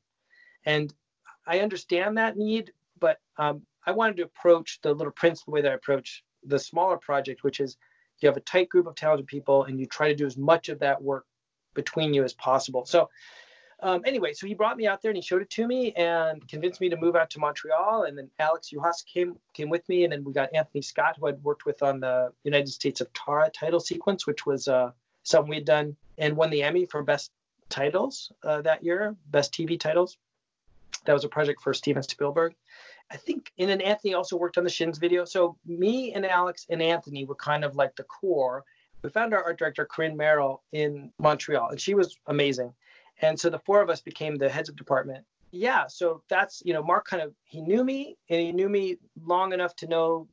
And 0.66 0.92
I 1.46 1.60
understand 1.60 2.18
that 2.18 2.36
need, 2.36 2.72
um, 3.42 3.62
I 3.86 3.92
wanted 3.92 4.16
to 4.18 4.24
approach 4.24 4.80
the 4.82 4.92
Little 4.92 5.12
Prince 5.12 5.44
the 5.44 5.50
way 5.50 5.62
that 5.62 5.72
I 5.72 5.74
approach 5.74 6.22
the 6.44 6.58
smaller 6.58 6.96
project, 6.96 7.42
which 7.42 7.60
is 7.60 7.76
you 8.20 8.28
have 8.28 8.36
a 8.36 8.40
tight 8.40 8.68
group 8.68 8.86
of 8.86 8.94
talented 8.94 9.26
people 9.26 9.64
and 9.64 9.80
you 9.80 9.86
try 9.86 10.08
to 10.08 10.14
do 10.14 10.26
as 10.26 10.36
much 10.36 10.68
of 10.68 10.78
that 10.80 11.02
work 11.02 11.26
between 11.74 12.14
you 12.14 12.22
as 12.22 12.32
possible. 12.32 12.84
So 12.84 13.08
um, 13.82 14.02
anyway, 14.06 14.32
so 14.32 14.46
he 14.46 14.54
brought 14.54 14.76
me 14.76 14.86
out 14.86 15.02
there 15.02 15.10
and 15.10 15.16
he 15.16 15.22
showed 15.22 15.42
it 15.42 15.50
to 15.50 15.66
me 15.66 15.92
and 15.94 16.46
convinced 16.46 16.80
me 16.80 16.88
to 16.90 16.96
move 16.96 17.16
out 17.16 17.30
to 17.30 17.40
Montreal. 17.40 18.04
And 18.04 18.16
then 18.16 18.30
Alex 18.38 18.70
Juhasz 18.72 19.04
came 19.04 19.36
came 19.54 19.68
with 19.68 19.86
me, 19.88 20.04
and 20.04 20.12
then 20.12 20.22
we 20.22 20.32
got 20.32 20.54
Anthony 20.54 20.82
Scott, 20.82 21.16
who 21.18 21.26
I'd 21.26 21.42
worked 21.42 21.66
with 21.66 21.82
on 21.82 21.98
the 21.98 22.32
United 22.44 22.68
States 22.68 23.00
of 23.00 23.12
Tara 23.12 23.50
title 23.50 23.80
sequence, 23.80 24.24
which 24.24 24.46
was 24.46 24.68
uh, 24.68 24.92
something 25.24 25.50
we 25.50 25.56
had 25.56 25.64
done 25.64 25.96
and 26.16 26.36
won 26.36 26.50
the 26.50 26.62
Emmy 26.62 26.86
for 26.86 27.02
best 27.02 27.32
titles 27.70 28.30
uh, 28.44 28.62
that 28.62 28.84
year, 28.84 29.16
best 29.26 29.52
TV 29.52 29.80
titles. 29.80 30.16
That 31.06 31.14
was 31.14 31.24
a 31.24 31.28
project 31.28 31.60
for 31.60 31.74
Steven 31.74 32.04
Spielberg. 32.04 32.54
I 33.12 33.16
think, 33.16 33.52
and 33.58 33.68
then 33.68 33.82
Anthony 33.82 34.14
also 34.14 34.36
worked 34.36 34.56
on 34.56 34.64
the 34.64 34.70
Shins 34.70 34.98
video. 34.98 35.24
So 35.24 35.56
me 35.66 36.14
and 36.14 36.24
Alex 36.24 36.66
and 36.70 36.80
Anthony 36.80 37.24
were 37.26 37.34
kind 37.34 37.64
of 37.64 37.76
like 37.76 37.94
the 37.96 38.04
core. 38.04 38.64
We 39.02 39.10
found 39.10 39.34
our 39.34 39.44
art 39.44 39.58
director, 39.58 39.84
Corinne 39.84 40.16
Merrill, 40.16 40.62
in 40.72 41.12
Montreal, 41.18 41.70
and 41.70 41.80
she 41.80 41.94
was 41.94 42.16
amazing. 42.26 42.72
And 43.20 43.38
so 43.38 43.50
the 43.50 43.58
four 43.58 43.82
of 43.82 43.90
us 43.90 44.00
became 44.00 44.36
the 44.36 44.48
heads 44.48 44.68
of 44.68 44.76
department. 44.76 45.24
Yeah, 45.50 45.86
so 45.86 46.22
that's, 46.30 46.62
you 46.64 46.72
know, 46.72 46.82
Mark 46.82 47.06
kind 47.06 47.22
of, 47.22 47.34
he 47.44 47.60
knew 47.60 47.84
me 47.84 48.16
and 48.30 48.40
he 48.40 48.52
knew 48.52 48.70
me 48.70 48.96
long 49.22 49.52
enough 49.52 49.76
to 49.76 49.86
know 49.86 50.28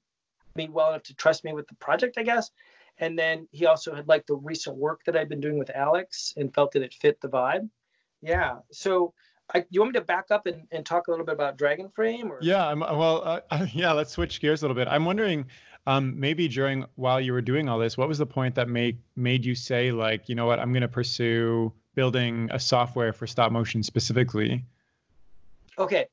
me 0.55 0.69
well 0.71 0.89
enough 0.89 1.03
to 1.03 1.15
trust 1.15 1.43
me 1.43 1.51
with 1.51 1.67
the 1.67 1.75
project, 1.75 2.17
I 2.17 2.23
guess. 2.23 2.51
And 2.99 3.19
then 3.19 3.47
he 3.51 3.65
also 3.65 3.93
had 3.93 4.07
liked 4.07 4.27
the 4.27 4.35
recent 4.35 4.77
work 4.77 5.03
that 5.05 5.17
I'd 5.17 5.29
been 5.29 5.41
doing 5.41 5.59
with 5.59 5.69
Alex 5.71 6.33
and 6.37 6.53
felt 6.53 6.71
that 6.71 6.83
it 6.83 6.93
fit 6.93 7.19
the 7.19 7.27
vibe. 7.27 7.69
Yeah. 8.21 8.59
So 8.71 9.13
I, 9.53 9.65
you 9.69 9.81
want 9.81 9.93
me 9.93 9.99
to 9.99 10.05
back 10.05 10.25
up 10.29 10.45
and, 10.45 10.67
and 10.71 10.85
talk 10.85 11.07
a 11.07 11.11
little 11.11 11.25
bit 11.25 11.33
about 11.33 11.57
Dragonframe? 11.57 12.29
Or? 12.29 12.39
Yeah, 12.41 12.67
I'm, 12.67 12.81
well, 12.81 13.43
uh, 13.49 13.65
yeah, 13.73 13.91
let's 13.91 14.11
switch 14.11 14.39
gears 14.41 14.61
a 14.61 14.65
little 14.65 14.75
bit. 14.75 14.87
I'm 14.87 15.05
wondering, 15.05 15.45
um, 15.87 16.19
maybe 16.19 16.47
during 16.47 16.85
while 16.95 17.19
you 17.19 17.33
were 17.33 17.41
doing 17.41 17.67
all 17.67 17.79
this, 17.79 17.97
what 17.97 18.07
was 18.07 18.17
the 18.17 18.25
point 18.25 18.55
that 18.55 18.69
made 18.69 18.99
made 19.15 19.45
you 19.45 19.55
say 19.55 19.91
like, 19.91 20.29
you 20.29 20.35
know 20.35 20.45
what, 20.45 20.59
I'm 20.59 20.71
going 20.71 20.81
to 20.81 20.87
pursue 20.87 21.73
building 21.95 22.49
a 22.51 22.59
software 22.59 23.11
for 23.11 23.25
stop 23.25 23.51
motion 23.51 23.81
specifically? 23.81 24.63
Okay, 25.77 26.07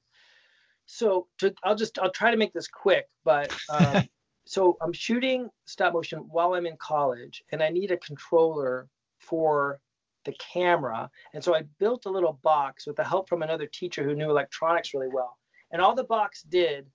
so 0.87 1.26
to, 1.39 1.55
I'll 1.62 1.74
just 1.74 1.99
I'll 1.99 2.11
try 2.11 2.30
to 2.30 2.37
make 2.37 2.53
this 2.53 2.68
quick, 2.68 3.09
but 3.24 3.55
um, 3.68 4.09
so 4.45 4.78
I'm 4.80 4.93
shooting 4.93 5.51
stop 5.66 5.93
motion 5.93 6.20
while 6.30 6.55
I'm 6.55 6.66
in 6.66 6.76
college, 6.78 7.43
and 7.53 7.62
I 7.62 7.68
need 7.68 7.91
a 7.91 7.97
controller 7.97 8.89
for 9.18 9.80
the 10.27 10.35
camera. 10.35 11.11
And 11.33 11.43
so 11.43 11.55
I 11.55 11.62
built 11.79 12.05
a 12.05 12.11
little 12.11 12.39
box 12.43 12.87
with 12.87 12.97
the 12.97 13.05
help 13.05 13.29
from 13.29 13.43
another 13.43 13.66
teacher 13.66 14.05
who 14.05 14.14
knew 14.14 14.29
electronics 14.29 14.93
really 14.93 15.09
well. 15.09 15.39
And 15.70 15.81
all 15.81 15.95
the 15.95 16.05
box 16.05 16.43
did 16.43 16.87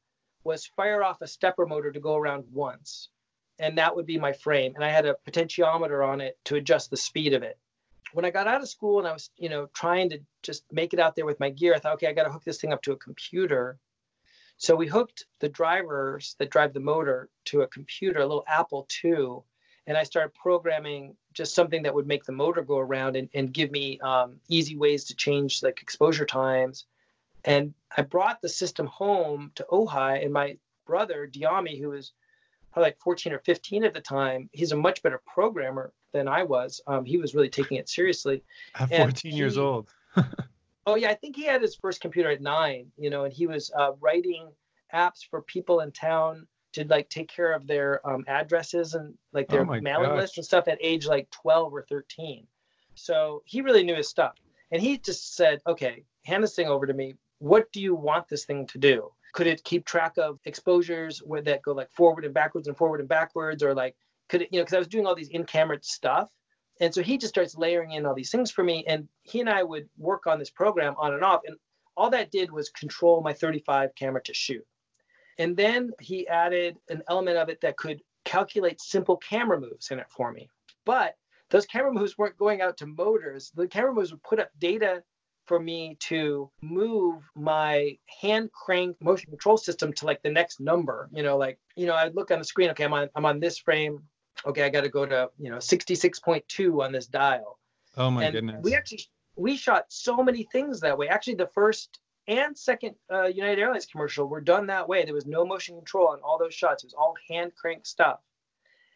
was 0.43 0.67
fire 0.67 1.03
off 1.03 1.21
a 1.21 1.27
stepper 1.27 1.65
motor 1.65 1.91
to 1.91 1.99
go 1.99 2.15
around 2.15 2.45
once. 2.51 3.09
And 3.59 3.77
that 3.77 3.95
would 3.95 4.05
be 4.05 4.19
my 4.19 4.33
frame. 4.33 4.73
And 4.75 4.83
I 4.83 4.89
had 4.89 5.05
a 5.05 5.15
potentiometer 5.27 6.07
on 6.07 6.21
it 6.21 6.37
to 6.45 6.55
adjust 6.55 6.89
the 6.89 6.97
speed 6.97 7.33
of 7.33 7.43
it. 7.43 7.57
When 8.13 8.25
I 8.25 8.29
got 8.31 8.47
out 8.47 8.61
of 8.61 8.69
school 8.69 8.99
and 8.99 9.07
I 9.07 9.13
was, 9.13 9.29
you 9.37 9.49
know, 9.49 9.67
trying 9.73 10.09
to 10.09 10.19
just 10.43 10.63
make 10.71 10.93
it 10.93 10.99
out 10.99 11.15
there 11.15 11.25
with 11.25 11.39
my 11.39 11.49
gear, 11.49 11.73
I 11.73 11.79
thought, 11.79 11.93
okay, 11.93 12.07
I 12.07 12.13
got 12.13 12.23
to 12.23 12.31
hook 12.31 12.43
this 12.43 12.59
thing 12.59 12.73
up 12.73 12.81
to 12.83 12.91
a 12.91 12.97
computer. 12.97 13.79
So 14.57 14.75
we 14.75 14.87
hooked 14.87 15.25
the 15.39 15.49
drivers 15.49 16.35
that 16.39 16.49
drive 16.49 16.73
the 16.73 16.79
motor 16.79 17.29
to 17.45 17.61
a 17.61 17.67
computer, 17.67 18.19
a 18.19 18.25
little 18.25 18.43
Apple 18.47 18.87
II, 19.03 19.43
and 19.87 19.97
I 19.97 20.03
started 20.03 20.33
programming 20.33 21.15
just 21.33 21.55
something 21.55 21.83
that 21.83 21.93
would 21.93 22.07
make 22.07 22.23
the 22.23 22.31
motor 22.31 22.61
go 22.61 22.77
around 22.77 23.15
and, 23.15 23.29
and 23.33 23.53
give 23.53 23.71
me 23.71 23.99
um, 23.99 24.35
easy 24.47 24.75
ways 24.75 25.05
to 25.05 25.15
change 25.15 25.63
like 25.63 25.81
exposure 25.81 26.25
times. 26.25 26.85
And 27.45 27.73
I 27.95 28.03
brought 28.03 28.41
the 28.41 28.49
system 28.49 28.85
home 28.85 29.51
to 29.55 29.65
Ojai, 29.71 30.23
and 30.23 30.31
my 30.31 30.57
brother 30.85 31.27
Dyami, 31.31 31.79
who 31.79 31.89
was 31.89 32.11
probably 32.71 32.89
like 32.89 32.99
14 32.99 33.33
or 33.33 33.39
15 33.39 33.83
at 33.83 33.93
the 33.93 34.01
time, 34.01 34.49
he's 34.53 34.71
a 34.71 34.77
much 34.77 35.01
better 35.01 35.21
programmer 35.25 35.91
than 36.13 36.27
I 36.27 36.43
was. 36.43 36.81
Um, 36.87 37.05
he 37.05 37.17
was 37.17 37.33
really 37.33 37.49
taking 37.49 37.77
it 37.77 37.89
seriously. 37.89 38.43
At 38.75 38.89
14 38.89 39.31
he, 39.31 39.37
years 39.37 39.57
old. 39.57 39.89
oh 40.85 40.95
yeah, 40.95 41.09
I 41.09 41.15
think 41.15 41.35
he 41.35 41.45
had 41.45 41.61
his 41.61 41.75
first 41.75 42.01
computer 42.01 42.29
at 42.29 42.41
nine. 42.41 42.91
You 42.97 43.09
know, 43.09 43.23
and 43.23 43.33
he 43.33 43.47
was 43.47 43.71
uh, 43.75 43.93
writing 43.99 44.49
apps 44.93 45.25
for 45.27 45.41
people 45.41 45.79
in 45.79 45.91
town 45.91 46.47
to 46.73 46.85
like 46.87 47.09
take 47.09 47.27
care 47.27 47.51
of 47.53 47.67
their 47.67 48.05
um, 48.07 48.23
addresses 48.27 48.93
and 48.93 49.13
like 49.33 49.49
their 49.49 49.61
oh 49.61 49.81
mailing 49.81 50.15
list 50.15 50.37
and 50.37 50.45
stuff 50.45 50.67
at 50.67 50.77
age 50.81 51.05
like 51.05 51.29
12 51.31 51.73
or 51.73 51.83
13. 51.83 52.47
So 52.95 53.43
he 53.45 53.61
really 53.61 53.83
knew 53.83 53.95
his 53.95 54.09
stuff. 54.09 54.35
And 54.71 54.81
he 54.81 54.97
just 54.97 55.35
said, 55.35 55.61
okay, 55.67 56.03
hand 56.23 56.43
this 56.43 56.55
thing 56.55 56.67
over 56.67 56.85
to 56.85 56.93
me. 56.93 57.15
What 57.39 57.71
do 57.71 57.81
you 57.81 57.95
want 57.95 58.27
this 58.29 58.45
thing 58.45 58.67
to 58.67 58.77
do? 58.77 59.11
Could 59.33 59.47
it 59.47 59.63
keep 59.63 59.85
track 59.85 60.17
of 60.17 60.39
exposures 60.45 61.19
where 61.19 61.41
that 61.41 61.61
go 61.61 61.73
like 61.73 61.91
forward 61.91 62.25
and 62.25 62.33
backwards 62.33 62.67
and 62.67 62.77
forward 62.77 62.99
and 62.99 63.09
backwards? 63.09 63.63
Or 63.63 63.73
like, 63.73 63.95
could 64.29 64.43
it, 64.43 64.49
you 64.51 64.59
know, 64.59 64.63
because 64.63 64.75
I 64.75 64.79
was 64.79 64.87
doing 64.87 65.05
all 65.05 65.15
these 65.15 65.29
in 65.29 65.45
camera 65.45 65.77
stuff. 65.81 66.29
And 66.79 66.93
so 66.93 67.01
he 67.01 67.17
just 67.17 67.33
starts 67.33 67.57
layering 67.57 67.91
in 67.91 68.05
all 68.05 68.15
these 68.15 68.31
things 68.31 68.51
for 68.51 68.63
me. 68.63 68.83
And 68.87 69.07
he 69.23 69.39
and 69.39 69.49
I 69.49 69.63
would 69.63 69.89
work 69.97 70.27
on 70.27 70.39
this 70.39 70.49
program 70.49 70.95
on 70.97 71.13
and 71.13 71.23
off. 71.23 71.41
And 71.45 71.57
all 71.95 72.09
that 72.11 72.31
did 72.31 72.51
was 72.51 72.69
control 72.69 73.21
my 73.21 73.33
35 73.33 73.93
camera 73.95 74.23
to 74.23 74.33
shoot. 74.33 74.65
And 75.41 75.57
then 75.57 75.91
he 75.99 76.27
added 76.27 76.77
an 76.89 77.01
element 77.09 77.37
of 77.37 77.49
it 77.49 77.61
that 77.61 77.75
could 77.75 78.01
calculate 78.25 78.79
simple 78.79 79.17
camera 79.17 79.59
moves 79.59 79.89
in 79.89 79.97
it 79.97 80.05
for 80.09 80.31
me. 80.31 80.47
But 80.85 81.15
those 81.49 81.65
camera 81.65 81.91
moves 81.91 82.15
weren't 82.15 82.37
going 82.37 82.61
out 82.61 82.77
to 82.77 82.85
motors. 82.85 83.51
The 83.55 83.67
camera 83.67 83.91
moves 83.91 84.11
would 84.11 84.21
put 84.21 84.39
up 84.39 84.51
data 84.59 85.01
for 85.45 85.59
me 85.59 85.97
to 86.01 86.51
move 86.61 87.23
my 87.35 87.97
hand 88.21 88.51
crank 88.51 88.97
motion 89.01 89.31
control 89.31 89.57
system 89.57 89.91
to 89.93 90.05
like 90.05 90.21
the 90.21 90.29
next 90.29 90.59
number. 90.59 91.09
You 91.11 91.23
know, 91.23 91.37
like, 91.37 91.57
you 91.75 91.87
know, 91.87 91.95
I'd 91.95 92.15
look 92.15 92.29
on 92.29 92.37
the 92.37 92.45
screen, 92.45 92.69
okay, 92.69 92.83
I'm 92.83 92.93
on 92.93 93.09
I'm 93.15 93.25
on 93.25 93.39
this 93.39 93.57
frame. 93.57 93.97
Okay, 94.45 94.63
I 94.63 94.69
gotta 94.69 94.89
go 94.89 95.07
to, 95.07 95.29
you 95.39 95.49
know, 95.49 95.57
66.2 95.57 96.83
on 96.83 96.91
this 96.91 97.07
dial. 97.07 97.57
Oh 97.97 98.11
my 98.11 98.25
and 98.25 98.33
goodness. 98.33 98.61
We 98.61 98.75
actually 98.75 99.05
we 99.35 99.57
shot 99.57 99.85
so 99.89 100.17
many 100.17 100.47
things 100.51 100.79
that 100.81 100.97
way. 100.99 101.07
Actually, 101.07 101.35
the 101.35 101.49
first 101.55 101.99
and 102.27 102.57
second 102.57 102.95
uh, 103.11 103.25
United 103.25 103.59
Airlines 103.59 103.85
commercial 103.85 104.27
were 104.27 104.41
done 104.41 104.67
that 104.67 104.87
way. 104.87 105.03
There 105.05 105.13
was 105.13 105.25
no 105.25 105.45
motion 105.45 105.75
control 105.75 106.09
on 106.09 106.19
all 106.23 106.37
those 106.37 106.53
shots. 106.53 106.83
It 106.83 106.87
was 106.87 106.93
all 106.93 107.15
hand 107.29 107.53
crank 107.55 107.85
stuff. 107.85 108.19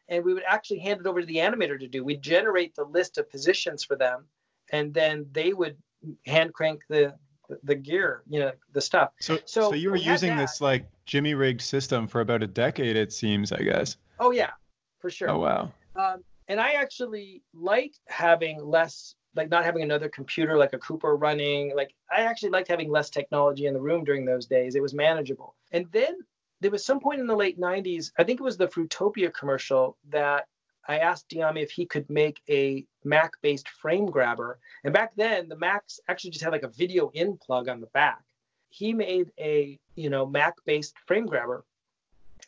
And 0.08 0.24
we 0.24 0.34
would 0.34 0.44
actually 0.48 0.80
hand 0.80 1.00
it 1.00 1.08
over 1.08 1.22
to 1.22 1.26
the 1.26 1.38
animator 1.38 1.80
to 1.80 1.88
do. 1.88 2.04
We'd 2.04 2.22
generate 2.22 2.76
the 2.76 2.84
list 2.84 3.18
of 3.18 3.30
positions 3.30 3.84
for 3.84 3.96
them, 3.96 4.26
and 4.72 4.94
then 4.94 5.26
they 5.32 5.54
would 5.54 5.78
hand 6.26 6.54
crank 6.54 6.82
the 6.90 7.16
the 7.64 7.76
gear, 7.76 8.24
you 8.28 8.40
know, 8.40 8.52
the 8.74 8.82
stuff. 8.82 9.12
So, 9.20 9.38
so, 9.46 9.70
so 9.70 9.74
you 9.74 9.92
were 9.92 9.98
using 9.98 10.36
this 10.36 10.62
like 10.62 10.86
Jimmy 11.06 11.34
rigged 11.34 11.62
system 11.62 12.08
for 12.08 12.22
about 12.22 12.44
a 12.44 12.48
decade, 12.48 12.96
it 12.96 13.14
seems, 13.14 13.52
I 13.52 13.62
guess. 13.62 13.98
Oh 14.20 14.32
yeah, 14.32 14.52
for 15.00 15.10
sure. 15.10 15.30
Oh 15.30 15.40
wow. 15.40 15.72
Um, 15.96 16.24
and 16.48 16.60
I 16.60 16.74
actually 16.74 17.42
like 17.54 17.94
having 18.08 18.64
less 18.64 19.16
like 19.36 19.50
not 19.50 19.66
having 19.66 19.84
another 19.84 20.10
computer 20.10 20.58
like 20.58 20.74
a 20.74 20.80
Cooper 20.80 21.16
running. 21.16 21.76
Like 21.76 21.94
I 22.10 22.22
actually 22.22 22.50
liked 22.50 22.68
having 22.68 22.90
less 22.90 23.10
technology 23.10 23.66
in 23.66 23.74
the 23.74 23.82
room 23.82 24.04
during 24.04 24.26
those 24.26 24.46
days. 24.46 24.76
It 24.76 24.82
was 24.82 24.94
manageable. 24.94 25.56
And 25.72 25.88
then 25.92 26.18
there 26.62 26.72
was 26.72 26.86
some 26.86 27.00
point 27.00 27.20
in 27.20 27.28
the 27.28 27.36
late 27.36 27.60
90s, 27.60 28.12
I 28.18 28.24
think 28.24 28.40
it 28.40 28.44
was 28.44 28.58
the 28.58 28.68
Fruitopia 28.68 29.34
commercial 29.34 29.98
that 30.10 30.48
I 30.88 31.00
asked 31.00 31.30
Dyami 31.30 31.64
if 31.64 31.72
he 31.72 31.86
could 31.86 32.10
make 32.10 32.42
a 32.50 32.86
Mac 33.04 33.34
based 33.42 33.68
frame 33.70 34.06
grabber. 34.06 34.60
And 34.84 34.94
back 34.94 35.16
then 35.16 35.50
the 35.50 35.58
Macs 35.58 36.00
actually 36.08 36.32
just 36.32 36.44
had 36.44 36.54
like 36.54 36.64
a 36.64 36.70
video 36.70 37.10
in 37.14 37.38
plug 37.38 37.68
on 37.68 37.82
the 37.82 37.88
back. 37.88 38.24
He 38.70 38.94
made 38.94 39.32
a, 39.40 39.80
you 39.96 40.10
know, 40.10 40.26
Mac 40.26 40.56
based 40.66 40.96
frame 41.08 41.26
grabber. 41.26 41.66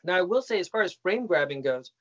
Now 0.04 0.16
I 0.16 0.22
will 0.22 0.42
say 0.42 0.60
as 0.60 0.68
far 0.68 0.82
as 0.82 0.94
frame 0.94 1.26
grabbing 1.26 1.62
goes, 1.62 1.92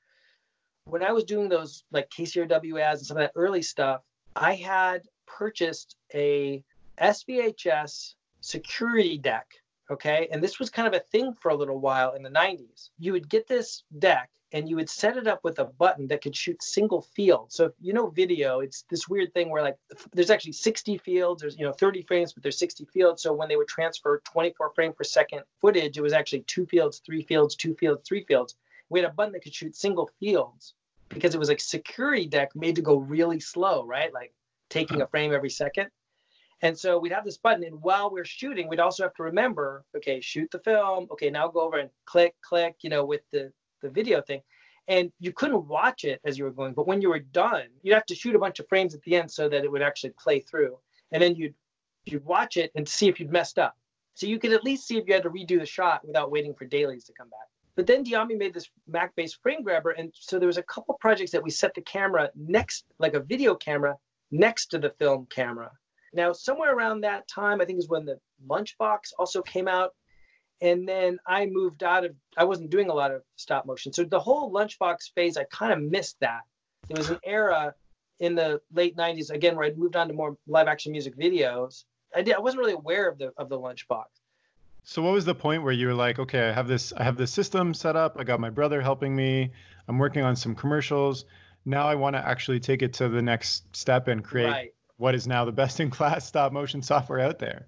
when 0.84 1.02
I 1.02 1.12
was 1.12 1.24
doing 1.24 1.48
those 1.48 1.84
like 1.90 2.10
KCRW 2.10 2.80
ads 2.80 3.00
and 3.00 3.06
some 3.06 3.16
of 3.16 3.22
that 3.22 3.32
early 3.34 3.62
stuff, 3.62 4.02
I 4.36 4.54
had 4.54 5.08
purchased 5.26 5.96
a 6.14 6.62
SVHS 6.98 8.14
security 8.40 9.18
deck 9.18 9.54
Okay. 9.90 10.28
And 10.32 10.42
this 10.42 10.58
was 10.58 10.70
kind 10.70 10.88
of 10.88 10.94
a 10.94 11.04
thing 11.04 11.32
for 11.32 11.50
a 11.50 11.54
little 11.54 11.78
while 11.78 12.12
in 12.12 12.22
the 12.22 12.30
90s. 12.30 12.90
You 12.98 13.12
would 13.12 13.28
get 13.28 13.46
this 13.46 13.84
deck 13.98 14.30
and 14.52 14.68
you 14.68 14.76
would 14.76 14.88
set 14.88 15.16
it 15.16 15.26
up 15.26 15.42
with 15.44 15.58
a 15.58 15.64
button 15.64 16.06
that 16.08 16.22
could 16.22 16.34
shoot 16.34 16.62
single 16.62 17.02
field. 17.02 17.52
So 17.52 17.66
if 17.66 17.72
you 17.80 17.92
know 17.92 18.08
video, 18.08 18.60
it's 18.60 18.82
this 18.90 19.08
weird 19.08 19.32
thing 19.34 19.50
where 19.50 19.62
like 19.62 19.76
there's 20.12 20.30
actually 20.30 20.52
60 20.52 20.98
fields, 20.98 21.42
there's 21.42 21.58
you 21.58 21.64
know 21.64 21.72
30 21.72 22.02
frames, 22.02 22.32
but 22.32 22.42
there's 22.42 22.58
60 22.58 22.84
fields. 22.86 23.22
So 23.22 23.32
when 23.32 23.48
they 23.48 23.56
would 23.56 23.68
transfer 23.68 24.22
24 24.24 24.70
frame 24.74 24.92
per 24.92 25.04
second 25.04 25.42
footage, 25.60 25.98
it 25.98 26.02
was 26.02 26.12
actually 26.12 26.42
two 26.42 26.66
fields, 26.66 27.00
three 27.04 27.22
fields, 27.22 27.54
two 27.54 27.74
fields, 27.74 28.02
three 28.06 28.24
fields. 28.24 28.56
We 28.88 29.00
had 29.00 29.10
a 29.10 29.14
button 29.14 29.32
that 29.32 29.42
could 29.42 29.54
shoot 29.54 29.74
single 29.74 30.10
fields 30.20 30.74
because 31.08 31.34
it 31.34 31.38
was 31.38 31.48
like 31.48 31.60
security 31.60 32.26
deck 32.26 32.50
made 32.54 32.76
to 32.76 32.82
go 32.82 32.96
really 32.96 33.40
slow, 33.40 33.84
right? 33.84 34.12
Like 34.12 34.32
taking 34.70 34.96
uh-huh. 34.96 35.06
a 35.06 35.08
frame 35.08 35.32
every 35.32 35.50
second. 35.50 35.88
And 36.62 36.78
so 36.78 36.98
we'd 36.98 37.12
have 37.12 37.24
this 37.24 37.36
button, 37.36 37.64
and 37.64 37.82
while 37.82 38.10
we're 38.10 38.24
shooting, 38.24 38.66
we'd 38.68 38.80
also 38.80 39.02
have 39.02 39.14
to 39.14 39.22
remember, 39.22 39.84
okay, 39.94 40.22
shoot 40.22 40.50
the 40.50 40.58
film. 40.60 41.06
Okay, 41.10 41.28
now 41.28 41.48
go 41.48 41.60
over 41.60 41.78
and 41.78 41.90
click, 42.06 42.34
click, 42.40 42.76
you 42.80 42.88
know, 42.88 43.04
with 43.04 43.20
the 43.30 43.52
the 43.82 43.90
video 43.90 44.22
thing. 44.22 44.40
And 44.88 45.12
you 45.18 45.32
couldn't 45.32 45.66
watch 45.66 46.04
it 46.04 46.20
as 46.24 46.38
you 46.38 46.44
were 46.44 46.52
going, 46.52 46.72
but 46.72 46.86
when 46.86 47.02
you 47.02 47.08
were 47.10 47.18
done, 47.18 47.66
you'd 47.82 47.94
have 47.94 48.06
to 48.06 48.14
shoot 48.14 48.36
a 48.36 48.38
bunch 48.38 48.60
of 48.60 48.68
frames 48.68 48.94
at 48.94 49.02
the 49.02 49.16
end 49.16 49.30
so 49.30 49.48
that 49.48 49.64
it 49.64 49.70
would 49.70 49.82
actually 49.82 50.14
play 50.18 50.40
through. 50.40 50.78
And 51.12 51.22
then 51.22 51.34
you'd 51.34 51.54
you'd 52.04 52.24
watch 52.24 52.56
it 52.56 52.70
and 52.74 52.88
see 52.88 53.08
if 53.08 53.20
you'd 53.20 53.32
messed 53.32 53.58
up. 53.58 53.76
So 54.14 54.26
you 54.26 54.38
could 54.38 54.52
at 54.52 54.64
least 54.64 54.86
see 54.86 54.96
if 54.96 55.06
you 55.06 55.12
had 55.12 55.24
to 55.24 55.30
redo 55.30 55.58
the 55.58 55.66
shot 55.66 56.06
without 56.06 56.30
waiting 56.30 56.54
for 56.54 56.64
dailies 56.64 57.04
to 57.04 57.12
come 57.12 57.28
back. 57.28 57.48
But 57.76 57.86
then 57.86 58.04
Dyami 58.04 58.38
made 58.38 58.54
this 58.54 58.70
Mac-based 58.88 59.42
frame 59.42 59.62
grabber, 59.62 59.90
and 59.90 60.10
so 60.14 60.38
there 60.38 60.46
was 60.46 60.56
a 60.56 60.62
couple 60.62 60.96
projects 60.98 61.32
that 61.32 61.42
we 61.42 61.50
set 61.50 61.74
the 61.74 61.82
camera 61.82 62.30
next, 62.34 62.86
like 62.98 63.12
a 63.12 63.20
video 63.20 63.54
camera, 63.54 63.96
next 64.30 64.66
to 64.68 64.78
the 64.78 64.90
film 64.98 65.26
camera. 65.26 65.70
Now, 66.14 66.32
somewhere 66.32 66.74
around 66.74 67.02
that 67.02 67.28
time, 67.28 67.60
I 67.60 67.66
think 67.66 67.78
is 67.78 67.88
when 67.88 68.06
the 68.06 68.18
Lunchbox 68.48 69.12
also 69.18 69.42
came 69.42 69.68
out, 69.68 69.94
and 70.62 70.88
then 70.88 71.18
I 71.26 71.44
moved 71.44 71.82
out 71.82 72.06
of. 72.06 72.16
I 72.36 72.44
wasn't 72.44 72.70
doing 72.70 72.88
a 72.88 72.94
lot 72.94 73.12
of 73.12 73.22
stop 73.36 73.66
motion, 73.66 73.92
so 73.92 74.04
the 74.04 74.20
whole 74.20 74.50
Lunchbox 74.50 75.12
phase, 75.14 75.36
I 75.36 75.44
kind 75.44 75.72
of 75.74 75.82
missed 75.82 76.16
that. 76.20 76.40
There 76.88 76.96
was 76.96 77.10
an 77.10 77.20
era 77.24 77.74
in 78.20 78.34
the 78.34 78.62
late 78.72 78.96
'90s 78.96 79.30
again 79.30 79.54
where 79.54 79.66
I 79.66 79.74
moved 79.74 79.96
on 79.96 80.08
to 80.08 80.14
more 80.14 80.38
live 80.46 80.68
action 80.68 80.92
music 80.92 81.14
videos. 81.18 81.84
I 82.14 82.22
did. 82.22 82.34
I 82.34 82.40
wasn't 82.40 82.60
really 82.60 82.72
aware 82.72 83.06
of 83.06 83.18
the 83.18 83.32
of 83.36 83.50
the 83.50 83.58
Lunchbox. 83.58 84.06
So 84.88 85.02
what 85.02 85.12
was 85.12 85.24
the 85.24 85.34
point 85.34 85.64
where 85.64 85.72
you 85.72 85.88
were 85.88 85.94
like, 85.94 86.20
okay, 86.20 86.48
I 86.48 86.52
have 86.52 86.68
this 86.68 86.92
I 86.96 87.02
have 87.02 87.16
this 87.16 87.32
system 87.32 87.74
set 87.74 87.96
up. 87.96 88.14
I 88.20 88.22
got 88.22 88.38
my 88.38 88.50
brother 88.50 88.80
helping 88.80 89.16
me. 89.16 89.50
I'm 89.88 89.98
working 89.98 90.22
on 90.22 90.36
some 90.36 90.54
commercials. 90.54 91.24
Now 91.64 91.88
I 91.88 91.96
want 91.96 92.14
to 92.14 92.24
actually 92.24 92.60
take 92.60 92.82
it 92.82 92.92
to 92.94 93.08
the 93.08 93.20
next 93.20 93.64
step 93.74 94.06
and 94.06 94.22
create 94.22 94.46
right. 94.46 94.74
what 94.96 95.16
is 95.16 95.26
now 95.26 95.44
the 95.44 95.50
best 95.50 95.80
in 95.80 95.90
class 95.90 96.24
stop 96.28 96.52
motion 96.52 96.82
software 96.82 97.18
out 97.18 97.40
there. 97.40 97.66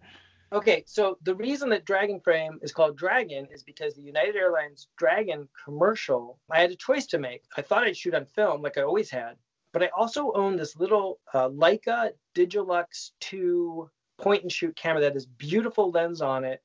Okay, 0.53 0.85
so 0.87 1.19
the 1.23 1.35
reason 1.35 1.69
that 1.71 1.85
Dragonframe 1.85 2.63
is 2.63 2.71
called 2.71 2.97
Dragon 2.97 3.49
is 3.53 3.65
because 3.65 3.95
the 3.95 4.03
United 4.03 4.37
Airlines 4.37 4.87
Dragon 4.97 5.49
commercial, 5.65 6.39
I 6.53 6.61
had 6.61 6.71
a 6.71 6.77
choice 6.77 7.07
to 7.07 7.19
make. 7.19 7.43
I 7.57 7.63
thought 7.63 7.83
I'd 7.83 7.97
shoot 7.97 8.15
on 8.15 8.27
film 8.27 8.63
like 8.63 8.79
I 8.79 8.83
always 8.83 9.11
had, 9.11 9.35
but 9.73 9.83
I 9.83 9.89
also 9.89 10.31
own 10.35 10.57
this 10.57 10.77
little 10.77 11.19
uh, 11.35 11.49
Leica 11.49 12.13
Digilux 12.37 13.11
2 13.19 13.91
point 14.19 14.45
and 14.45 14.53
shoot 14.53 14.77
camera 14.77 15.03
that 15.03 15.15
has 15.15 15.27
beautiful 15.27 15.91
lens 15.91 16.23
on 16.23 16.45
it 16.45 16.63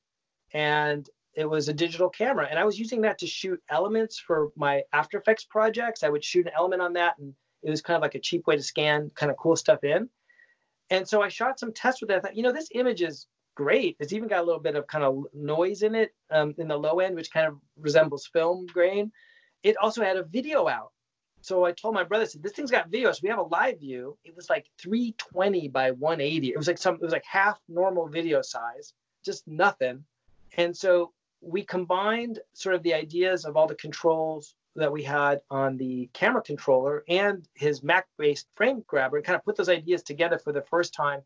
and 0.54 1.10
it 1.34 1.50
was 1.50 1.68
a 1.68 1.74
digital 1.74 2.08
camera. 2.08 2.46
And 2.48 2.58
i 2.58 2.64
was 2.64 2.78
using 2.78 3.02
that 3.02 3.18
to 3.18 3.26
shoot 3.26 3.60
elements 3.68 4.18
for 4.18 4.50
my 4.56 4.82
after 4.92 5.18
effects 5.18 5.44
projects. 5.44 6.02
I 6.02 6.08
would 6.08 6.24
shoot 6.24 6.46
an 6.46 6.52
element 6.56 6.80
on 6.80 6.94
that 6.94 7.18
and 7.18 7.34
it 7.62 7.70
was 7.70 7.82
kind 7.82 7.96
of 7.96 8.02
like 8.02 8.14
a 8.14 8.20
cheap 8.20 8.46
way 8.46 8.56
to 8.56 8.62
scan 8.62 9.10
kind 9.14 9.30
of 9.30 9.36
cool 9.36 9.56
stuff 9.56 9.84
in. 9.84 10.08
And 10.90 11.06
so 11.06 11.20
i 11.20 11.28
shot 11.28 11.58
some 11.58 11.72
tests 11.72 12.00
with 12.00 12.08
that 12.08 12.18
i 12.18 12.20
thought 12.20 12.36
you 12.36 12.42
know 12.42 12.52
this 12.52 12.70
image 12.72 13.02
is 13.02 13.26
great. 13.56 13.96
It's 14.00 14.12
even 14.12 14.28
got 14.28 14.42
a 14.42 14.46
little 14.46 14.60
bit 14.60 14.74
of 14.74 14.86
kind 14.86 15.04
of 15.04 15.26
noise 15.32 15.82
in 15.82 15.94
it 15.94 16.12
um, 16.30 16.54
in 16.58 16.66
the 16.68 16.76
low 16.76 17.00
end 17.00 17.14
which 17.16 17.30
kind 17.32 17.46
of 17.46 17.58
resembles 17.76 18.26
film 18.26 18.66
grain. 18.66 19.12
It 19.62 19.76
also 19.76 20.02
had 20.02 20.16
a 20.16 20.24
video 20.24 20.68
out. 20.68 20.92
So 21.40 21.64
i 21.64 21.72
told 21.72 21.94
my 21.94 22.04
brother 22.04 22.24
I 22.24 22.26
said, 22.26 22.42
this 22.42 22.52
thing's 22.52 22.70
got 22.70 22.90
video 22.90 23.10
so 23.10 23.20
we 23.22 23.28
have 23.28 23.38
a 23.38 23.42
live 23.42 23.80
view. 23.80 24.16
It 24.24 24.36
was 24.36 24.48
like 24.48 24.66
320 24.80 25.68
by 25.68 25.90
180 25.90 26.48
it 26.48 26.56
was 26.56 26.68
like 26.68 26.78
some 26.78 26.94
it 26.94 27.02
was 27.02 27.12
like 27.12 27.24
half 27.24 27.58
normal 27.68 28.08
video 28.08 28.40
size 28.40 28.92
just 29.24 29.46
nothing 29.48 30.04
and 30.56 30.76
so 30.76 31.12
we 31.40 31.64
combined 31.64 32.38
sort 32.54 32.74
of 32.74 32.82
the 32.82 32.94
ideas 32.94 33.44
of 33.44 33.56
all 33.56 33.66
the 33.66 33.74
controls 33.74 34.54
that 34.76 34.92
we 34.92 35.02
had 35.02 35.40
on 35.50 35.76
the 35.76 36.10
camera 36.12 36.42
controller 36.42 37.04
and 37.08 37.46
his 37.54 37.82
Mac 37.82 38.06
based 38.18 38.48
frame 38.54 38.82
grabber 38.86 39.16
and 39.16 39.26
kind 39.26 39.36
of 39.36 39.44
put 39.44 39.56
those 39.56 39.68
ideas 39.68 40.02
together 40.02 40.38
for 40.38 40.52
the 40.52 40.62
first 40.62 40.94
time. 40.94 41.20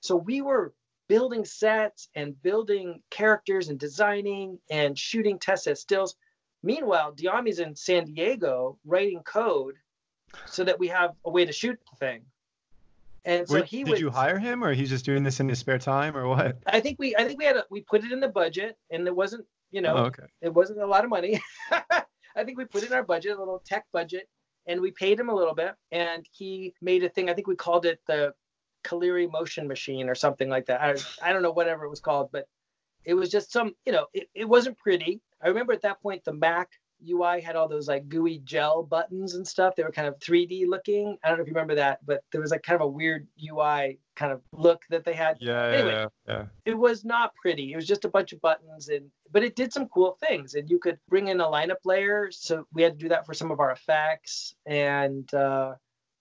So 0.00 0.16
we 0.16 0.40
were 0.40 0.72
building 1.08 1.44
sets 1.44 2.08
and 2.14 2.40
building 2.42 3.02
characters 3.10 3.68
and 3.68 3.78
designing 3.78 4.58
and 4.70 4.98
shooting 4.98 5.38
test 5.38 5.64
set 5.64 5.78
stills. 5.78 6.16
Meanwhile, 6.62 7.12
Dyami's 7.12 7.58
in 7.58 7.76
San 7.76 8.06
Diego 8.06 8.78
writing 8.86 9.22
code 9.22 9.74
so 10.46 10.64
that 10.64 10.78
we 10.78 10.88
have 10.88 11.14
a 11.24 11.30
way 11.30 11.44
to 11.44 11.52
shoot 11.52 11.78
the 11.90 11.96
thing. 11.98 12.22
And 13.24 13.48
so 13.48 13.54
Wait, 13.54 13.64
he 13.64 13.84
did 13.84 13.92
would, 13.92 14.00
you 14.00 14.10
hire 14.10 14.38
him, 14.38 14.62
or 14.62 14.74
he's 14.74 14.90
just 14.90 15.04
doing 15.04 15.22
this 15.22 15.40
in 15.40 15.48
his 15.48 15.58
spare 15.58 15.78
time, 15.78 16.16
or 16.16 16.28
what? 16.28 16.58
I 16.66 16.80
think 16.80 16.98
we 16.98 17.16
I 17.16 17.24
think 17.24 17.38
we 17.38 17.46
had 17.46 17.56
a, 17.56 17.64
we 17.70 17.80
put 17.80 18.04
it 18.04 18.12
in 18.12 18.20
the 18.20 18.28
budget, 18.28 18.76
and 18.90 19.06
it 19.06 19.16
wasn't 19.16 19.46
you 19.70 19.80
know 19.80 19.94
oh, 19.96 20.04
okay. 20.04 20.24
it 20.42 20.52
wasn't 20.52 20.80
a 20.80 20.86
lot 20.86 21.04
of 21.04 21.10
money. 21.10 21.40
I 21.70 22.42
think 22.44 22.58
we 22.58 22.64
put 22.64 22.82
it 22.82 22.90
in 22.90 22.92
our 22.92 23.04
budget, 23.04 23.36
a 23.36 23.38
little 23.38 23.62
tech 23.64 23.86
budget, 23.92 24.28
and 24.66 24.80
we 24.80 24.90
paid 24.90 25.18
him 25.18 25.30
a 25.30 25.34
little 25.34 25.54
bit, 25.54 25.74
and 25.90 26.26
he 26.32 26.74
made 26.82 27.02
a 27.02 27.08
thing. 27.08 27.30
I 27.30 27.34
think 27.34 27.46
we 27.46 27.56
called 27.56 27.86
it 27.86 28.00
the 28.06 28.34
Caliri 28.84 29.30
Motion 29.30 29.66
Machine 29.66 30.08
or 30.08 30.14
something 30.14 30.50
like 30.50 30.66
that. 30.66 30.82
I 30.82 31.28
I 31.28 31.32
don't 31.32 31.42
know 31.42 31.52
whatever 31.52 31.84
it 31.86 31.90
was 31.90 32.00
called, 32.00 32.28
but 32.30 32.46
it 33.04 33.14
was 33.14 33.30
just 33.30 33.52
some 33.52 33.74
you 33.86 33.92
know 33.92 34.06
it, 34.12 34.28
it 34.34 34.48
wasn't 34.48 34.78
pretty. 34.78 35.22
I 35.42 35.48
remember 35.48 35.72
at 35.72 35.82
that 35.82 36.02
point 36.02 36.24
the 36.24 36.34
Mac 36.34 36.68
UI 37.08 37.40
had 37.40 37.56
all 37.56 37.68
those 37.68 37.88
like 37.88 38.08
gooey 38.08 38.38
gel 38.44 38.82
buttons 38.82 39.34
and 39.34 39.46
stuff. 39.46 39.76
They 39.76 39.82
were 39.82 39.90
kind 39.90 40.08
of 40.08 40.18
3D 40.18 40.66
looking. 40.66 41.18
I 41.22 41.28
don't 41.28 41.38
know 41.38 41.42
if 41.42 41.48
you 41.48 41.54
remember 41.54 41.74
that, 41.76 42.04
but 42.06 42.24
there 42.32 42.40
was 42.40 42.50
like 42.50 42.62
kind 42.62 42.80
of 42.80 42.86
a 42.86 42.90
weird 42.90 43.26
UI 43.42 43.98
kind 44.16 44.32
of 44.32 44.40
look 44.52 44.82
that 44.90 45.04
they 45.04 45.14
had. 45.14 45.38
Yeah, 45.40 45.66
anyway, 45.66 45.92
yeah, 45.92 46.06
yeah. 46.28 46.44
It 46.64 46.78
was 46.78 47.04
not 47.04 47.34
pretty. 47.34 47.72
It 47.72 47.76
was 47.76 47.86
just 47.86 48.04
a 48.04 48.08
bunch 48.08 48.32
of 48.32 48.40
buttons 48.40 48.88
and 48.88 49.10
but 49.30 49.42
it 49.42 49.56
did 49.56 49.72
some 49.72 49.88
cool 49.88 50.16
things. 50.20 50.54
And 50.54 50.70
you 50.70 50.78
could 50.78 50.98
bring 51.08 51.28
in 51.28 51.40
a 51.40 51.46
lineup 51.46 51.84
layer. 51.84 52.30
So 52.30 52.66
we 52.72 52.82
had 52.82 52.98
to 52.98 53.04
do 53.04 53.08
that 53.08 53.26
for 53.26 53.34
some 53.34 53.50
of 53.50 53.60
our 53.60 53.72
effects. 53.72 54.54
And 54.66 55.32
uh, 55.34 55.74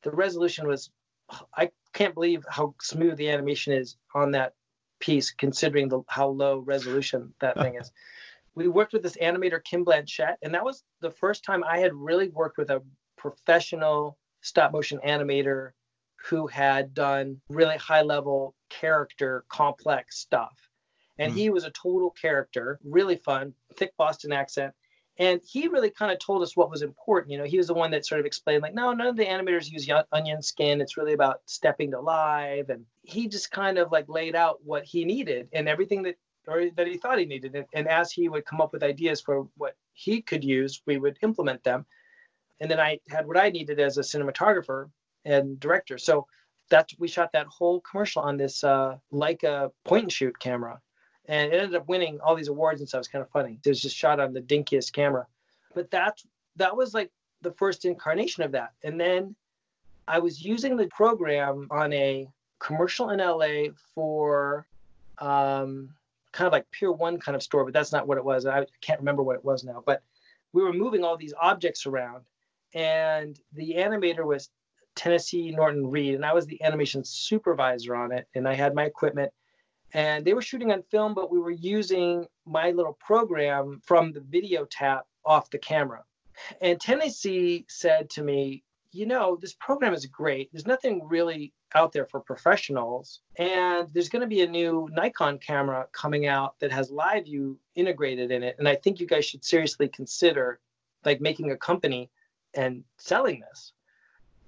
the 0.04 0.12
resolution 0.12 0.68
was 0.68 0.90
I 1.56 1.72
can't 1.94 2.14
believe 2.14 2.46
how 2.50 2.76
smooth 2.82 3.18
the 3.18 3.30
animation 3.30 3.74
is 3.74 3.98
on 4.14 4.32
that 4.32 4.54
piece 5.00 5.32
considering 5.32 5.90
the 5.90 6.02
how 6.08 6.30
low 6.30 6.60
resolution 6.60 7.34
that 7.42 7.58
thing 7.60 7.76
is 7.76 7.92
we 8.56 8.68
worked 8.68 8.94
with 8.94 9.04
this 9.04 9.18
animator 9.18 9.64
Kim 9.64 9.84
Blanchette, 9.84 10.38
and 10.42 10.54
that 10.54 10.64
was 10.64 10.84
the 11.02 11.12
first 11.12 11.44
time 11.44 11.64
I 11.64 11.80
had 11.80 11.94
really 11.94 12.30
worked 12.30 12.58
with 12.58 12.70
a 12.70 12.82
professional 13.18 14.18
stop 14.42 14.72
motion 14.72 15.00
animator 15.06 15.72
who 16.26 16.48
had 16.48 16.94
done 16.94 17.42
really 17.50 17.78
high 17.78 18.02
level 18.02 18.56
character 18.70 19.44
complex 19.50 20.20
stuff. 20.20 20.58
And 21.20 21.34
mm. 21.34 21.36
he 21.36 21.50
was 21.50 21.64
a 21.64 21.72
total 21.72 22.12
character, 22.12 22.80
really 22.84 23.18
fun, 23.18 23.54
thick 23.78 23.92
Boston 23.98 24.32
accent. 24.32 24.74
And 25.20 25.42
he 25.46 25.68
really 25.68 25.92
kind 25.92 26.12
of 26.12 26.18
told 26.18 26.42
us 26.42 26.58
what 26.58 26.72
was 26.72 26.82
important. 26.82 27.32
You 27.32 27.38
know, 27.38 27.44
he 27.44 27.58
was 27.58 27.68
the 27.68 27.76
one 27.76 27.92
that 27.92 28.06
sort 28.06 28.20
of 28.20 28.26
explained, 28.26 28.64
like, 28.64 28.74
no, 28.74 28.94
none 28.94 29.06
of 29.06 29.16
the 29.16 29.26
animators 29.26 29.70
use 29.70 29.88
onion 30.12 30.42
skin. 30.42 30.82
It's 30.82 30.98
really 30.98 31.14
about 31.14 31.42
stepping 31.46 31.92
to 31.92 32.00
live. 32.00 32.70
And 32.70 32.86
he 33.04 33.28
just 33.28 33.52
kind 33.52 33.78
of 33.78 33.92
like 33.92 34.10
laid 34.10 34.36
out 34.36 34.58
what 34.64 34.86
he 34.86 35.06
needed 35.06 35.50
and 35.54 35.70
everything 35.70 36.02
that 36.04 36.16
or 36.48 36.70
that 36.76 36.88
he 36.88 36.98
thought 36.98 37.20
he 37.20 37.26
needed. 37.26 37.56
And, 37.56 37.66
and 37.74 37.88
as 37.88 38.12
he 38.12 38.30
would 38.30 38.46
come 38.46 38.62
up 38.62 38.74
with 38.74 38.84
ideas 38.84 39.22
for 39.22 39.48
what 39.58 39.76
he 39.94 40.22
could 40.22 40.44
use, 40.44 40.82
we 40.86 40.98
would 40.98 41.18
implement 41.22 41.64
them. 41.64 41.86
And 42.60 42.70
then 42.70 42.80
I 42.80 43.00
had 43.10 43.28
what 43.28 43.38
I 43.38 43.50
needed 43.50 43.80
as 43.80 43.98
a 43.98 44.02
cinematographer 44.02 44.90
and 45.26 45.60
director. 45.60 45.98
So 45.98 46.28
that 46.70 46.90
we 46.98 47.08
shot 47.08 47.32
that 47.34 47.48
whole 47.48 47.82
commercial 47.82 48.22
on 48.22 48.38
this 48.38 48.64
uh, 48.64 48.98
Leica 49.12 49.72
point 49.84 50.04
and 50.04 50.12
shoot 50.12 50.38
camera, 50.40 50.80
and 51.26 51.54
it 51.54 51.58
ended 51.58 51.76
up 51.76 51.88
winning 51.88 52.20
all 52.20 52.36
these 52.36 52.48
awards 52.48 52.82
and 52.82 52.88
stuff. 52.88 53.00
It's 53.00 53.08
kind 53.08 53.22
of 53.22 53.30
funny. 53.30 53.60
It 53.64 53.70
was 53.70 53.82
just 53.82 53.96
shot 53.96 54.20
on 54.20 54.34
the 54.34 54.42
dinkiest 54.42 54.94
camera, 54.94 55.28
but 55.74 55.92
that 55.92 56.20
that 56.56 56.76
was 56.76 56.94
like 56.94 57.12
the 57.42 57.52
first 57.54 57.86
incarnation 57.86 58.44
of 58.44 58.52
that. 58.54 58.72
And 58.84 59.00
then 59.00 59.36
I 60.08 60.20
was 60.20 60.44
using 60.44 60.78
the 60.78 60.88
program 60.88 61.68
on 61.70 61.94
a 61.94 62.28
commercial 62.60 63.10
in 63.10 63.20
LA 63.20 63.74
for 63.94 64.66
um, 65.20 65.90
kind 66.34 66.48
of 66.48 66.52
like 66.52 66.70
Pier 66.72 66.92
One 66.92 67.20
kind 67.20 67.36
of 67.36 67.44
store, 67.44 67.64
but 67.64 67.74
that's 67.74 67.92
not 67.92 68.08
what 68.08 68.18
it 68.18 68.26
was. 68.26 68.46
I 68.46 68.66
can't 68.82 69.00
remember 69.00 69.24
what 69.24 69.38
it 69.38 69.46
was 69.46 69.64
now. 69.64 69.82
But 69.86 70.04
we 70.52 70.62
were 70.62 70.74
moving 70.74 71.04
all 71.04 71.16
these 71.16 71.34
objects 71.40 71.86
around, 71.86 72.26
and 72.74 73.40
the 73.54 73.76
animator 73.78 74.26
was 74.26 74.50
Tennessee 74.96 75.52
Norton 75.52 75.90
Reed, 75.90 76.16
and 76.16 76.26
I 76.26 76.34
was 76.34 76.46
the 76.46 76.62
animation 76.62 77.04
supervisor 77.04 77.96
on 77.96 78.12
it, 78.12 78.28
and 78.36 78.48
I 78.48 78.54
had 78.54 78.76
my 78.76 78.84
equipment. 78.84 79.32
And 79.94 80.26
they 80.26 80.34
were 80.34 80.42
shooting 80.42 80.72
on 80.72 80.82
film, 80.84 81.14
but 81.14 81.32
we 81.32 81.40
were 81.40 81.52
using 81.52 82.26
my 82.46 82.72
little 82.72 82.94
program 82.94 83.82
from 83.86 84.12
the 84.12 84.22
video 84.22 84.66
tap 84.66 85.06
off 85.24 85.52
the 85.52 85.60
camera. 85.60 86.04
And 86.62 86.82
Tennessee 86.82 87.66
said 87.70 88.10
to 88.12 88.24
me, 88.24 88.64
You 88.92 89.06
know, 89.06 89.38
this 89.40 89.54
program 89.54 89.94
is 89.94 90.08
great. 90.08 90.52
There's 90.52 90.66
nothing 90.66 91.08
really 91.08 91.54
out 91.76 91.92
there 91.92 92.06
for 92.06 92.20
professionals. 92.20 93.22
And 93.38 93.88
there's 93.94 94.10
going 94.10 94.22
to 94.22 94.28
be 94.28 94.42
a 94.42 94.48
new 94.48 94.90
Nikon 94.92 95.40
camera 95.40 95.88
coming 95.92 96.28
out 96.28 96.60
that 96.60 96.72
has 96.72 96.92
live 96.92 97.26
view 97.26 97.58
integrated 97.76 98.32
in 98.32 98.44
it. 98.44 98.56
And 98.60 98.68
I 98.68 98.76
think 98.76 99.00
you 99.00 99.08
guys 99.08 99.26
should 99.26 99.44
seriously 99.44 99.88
consider 99.88 100.60
like 101.06 101.22
making 101.22 101.52
a 101.52 101.58
company 101.58 102.10
and 102.54 102.84
selling 102.98 103.42
this. 103.42 103.74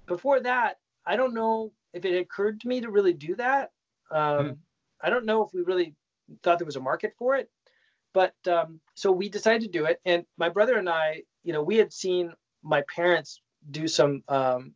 Before 0.06 0.40
that, 0.40 0.78
I 1.04 1.16
don't 1.16 1.34
know 1.34 1.72
if 1.92 2.04
it 2.04 2.18
occurred 2.18 2.60
to 2.60 2.68
me 2.68 2.80
to 2.80 2.90
really 2.90 3.12
do 3.12 3.34
that. 3.36 3.72
Um, 4.10 4.20
mm. 4.20 4.56
I 5.00 5.10
don't 5.10 5.26
know 5.26 5.44
if 5.44 5.52
we 5.52 5.62
really 5.62 5.94
thought 6.42 6.58
there 6.58 6.66
was 6.66 6.76
a 6.76 6.80
market 6.80 7.14
for 7.18 7.34
it. 7.36 7.50
But 8.12 8.34
um, 8.48 8.80
so 8.94 9.12
we 9.12 9.28
decided 9.28 9.62
to 9.62 9.68
do 9.68 9.84
it. 9.84 10.00
And 10.06 10.24
my 10.38 10.48
brother 10.48 10.78
and 10.78 10.88
I, 10.88 11.22
you 11.44 11.52
know, 11.52 11.62
we 11.62 11.76
had 11.76 11.92
seen 11.92 12.32
my 12.62 12.82
parents 12.94 13.42
do 13.70 13.86
some 13.88 14.22
um, 14.28 14.74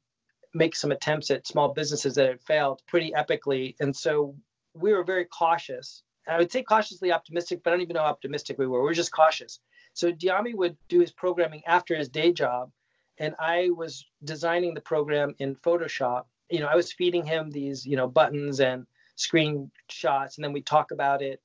make 0.54 0.74
some 0.74 0.92
attempts 0.92 1.30
at 1.30 1.46
small 1.46 1.72
businesses 1.72 2.14
that 2.14 2.28
had 2.28 2.40
failed 2.42 2.82
pretty 2.86 3.12
epically. 3.12 3.76
And 3.80 3.94
so 3.94 4.34
we 4.74 4.92
were 4.92 5.04
very 5.04 5.24
cautious. 5.24 6.02
I 6.28 6.38
would 6.38 6.52
say 6.52 6.62
cautiously 6.62 7.12
optimistic, 7.12 7.62
but 7.62 7.70
I 7.70 7.74
don't 7.74 7.82
even 7.82 7.94
know 7.94 8.02
how 8.02 8.10
optimistic 8.10 8.58
we 8.58 8.66
were. 8.66 8.80
We 8.80 8.86
were 8.86 8.94
just 8.94 9.12
cautious. 9.12 9.60
So 9.94 10.12
Dyami 10.12 10.54
would 10.54 10.76
do 10.88 11.00
his 11.00 11.12
programming 11.12 11.62
after 11.66 11.96
his 11.96 12.08
day 12.08 12.32
job, 12.32 12.70
and 13.18 13.34
I 13.38 13.70
was 13.70 14.06
designing 14.22 14.74
the 14.74 14.80
program 14.80 15.34
in 15.38 15.56
Photoshop. 15.56 16.24
You 16.50 16.60
know, 16.60 16.68
I 16.68 16.76
was 16.76 16.92
feeding 16.92 17.24
him 17.24 17.50
these, 17.50 17.84
you 17.84 17.96
know, 17.96 18.06
buttons 18.06 18.60
and 18.60 18.86
screenshots, 19.16 20.36
and 20.36 20.44
then 20.44 20.52
we 20.52 20.62
talk 20.62 20.90
about 20.90 21.22
it 21.22 21.40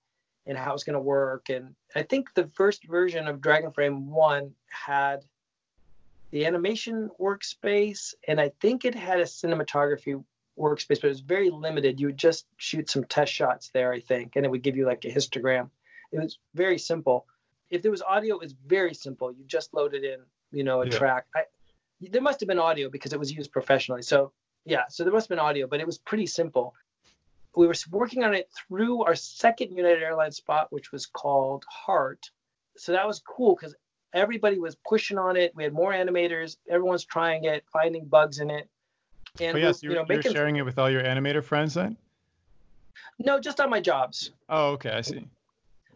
and 0.46 0.58
how 0.58 0.74
it's 0.74 0.84
going 0.84 0.94
to 0.94 1.00
work. 1.00 1.50
And 1.50 1.76
I 1.96 2.04
think 2.04 2.34
the 2.34 2.50
first 2.54 2.86
version 2.88 3.28
of 3.28 3.40
Dragonframe 3.40 4.06
1 4.06 4.52
had 4.68 5.22
the 6.32 6.46
animation 6.46 7.10
workspace, 7.20 8.14
and 8.28 8.40
I 8.40 8.52
think 8.60 8.86
it 8.86 8.96
had 8.96 9.20
a 9.20 9.24
cinematography 9.24 10.24
workspace, 10.58 11.02
but 11.02 11.06
it 11.06 11.10
was 11.10 11.20
very 11.22 11.50
limited. 11.50 12.00
You 12.00 12.08
would 12.08 12.18
just 12.18 12.46
shoot 12.58 12.90
some 12.90 13.04
test 13.04 13.32
shots 13.34 13.70
there, 13.70 13.92
I 13.92 14.00
think, 14.00 14.36
and 14.36 14.46
it 14.46 14.50
would 14.50 14.64
give 14.64 14.76
you 14.76 14.86
like 14.86 15.06
a 15.06 15.12
histogram. 15.12 15.70
It 16.12 16.20
was 16.20 16.40
very 16.54 16.78
simple. 16.78 17.26
If 17.70 17.82
there 17.82 17.92
was 17.92 18.02
audio, 18.02 18.36
it 18.36 18.42
was 18.42 18.56
very 18.68 18.94
simple. 18.94 19.32
You 19.32 19.44
just 19.46 19.74
loaded 19.74 20.04
in, 20.04 20.20
you 20.52 20.64
know, 20.64 20.82
a 20.82 20.86
yeah. 20.86 20.98
track. 20.98 21.26
I, 21.36 21.44
there 22.02 22.22
must 22.22 22.40
have 22.40 22.48
been 22.48 22.60
audio 22.60 22.90
because 22.90 23.14
it 23.14 23.20
was 23.20 23.32
used 23.32 23.52
professionally. 23.52 24.02
So 24.02 24.32
yeah, 24.66 24.84
so 24.90 25.04
there 25.04 25.14
must 25.14 25.26
have 25.26 25.38
been 25.38 25.46
audio, 25.46 25.68
but 25.68 25.80
it 25.80 25.86
was 25.86 25.98
pretty 25.98 26.26
simple. 26.26 26.74
We 27.56 27.68
were 27.68 27.76
working 27.92 28.24
on 28.24 28.34
it 28.34 28.50
through 28.52 29.04
our 29.04 29.16
second 29.16 29.76
United 29.76 30.04
Airlines 30.04 30.36
spot, 30.36 30.68
which 30.72 30.92
was 30.92 31.06
called 31.06 31.64
Heart. 31.70 32.30
So 32.76 32.92
that 32.92 33.08
was 33.08 33.20
cool 33.20 33.56
because 33.56 33.76
everybody 34.16 34.58
was 34.58 34.76
pushing 34.88 35.18
on 35.18 35.36
it. 35.36 35.54
We 35.56 35.64
had 35.64 35.74
more 35.74 35.92
animators. 35.92 36.58
Everyone's 36.70 37.06
trying 37.06 37.44
it, 37.44 37.64
finding 37.72 38.06
bugs 38.06 38.40
in 38.40 38.50
it. 38.50 38.68
And 39.40 39.58
oh, 39.58 39.60
yes, 39.60 39.84
you're, 39.84 39.92
you 39.92 39.98
know, 39.98 40.06
you're 40.08 40.18
making... 40.18 40.34
sharing 40.34 40.56
it 40.56 40.64
with 40.64 40.80
all 40.80 40.90
your 40.90 41.04
animator 41.04 41.44
friends 41.44 41.74
then? 41.74 41.98
No, 43.20 43.40
just 43.40 43.60
on 43.60 43.70
my 43.70 43.82
jobs. 43.82 44.32
Oh, 44.50 44.72
okay, 44.72 44.92
I 44.92 45.02
see. 45.02 45.28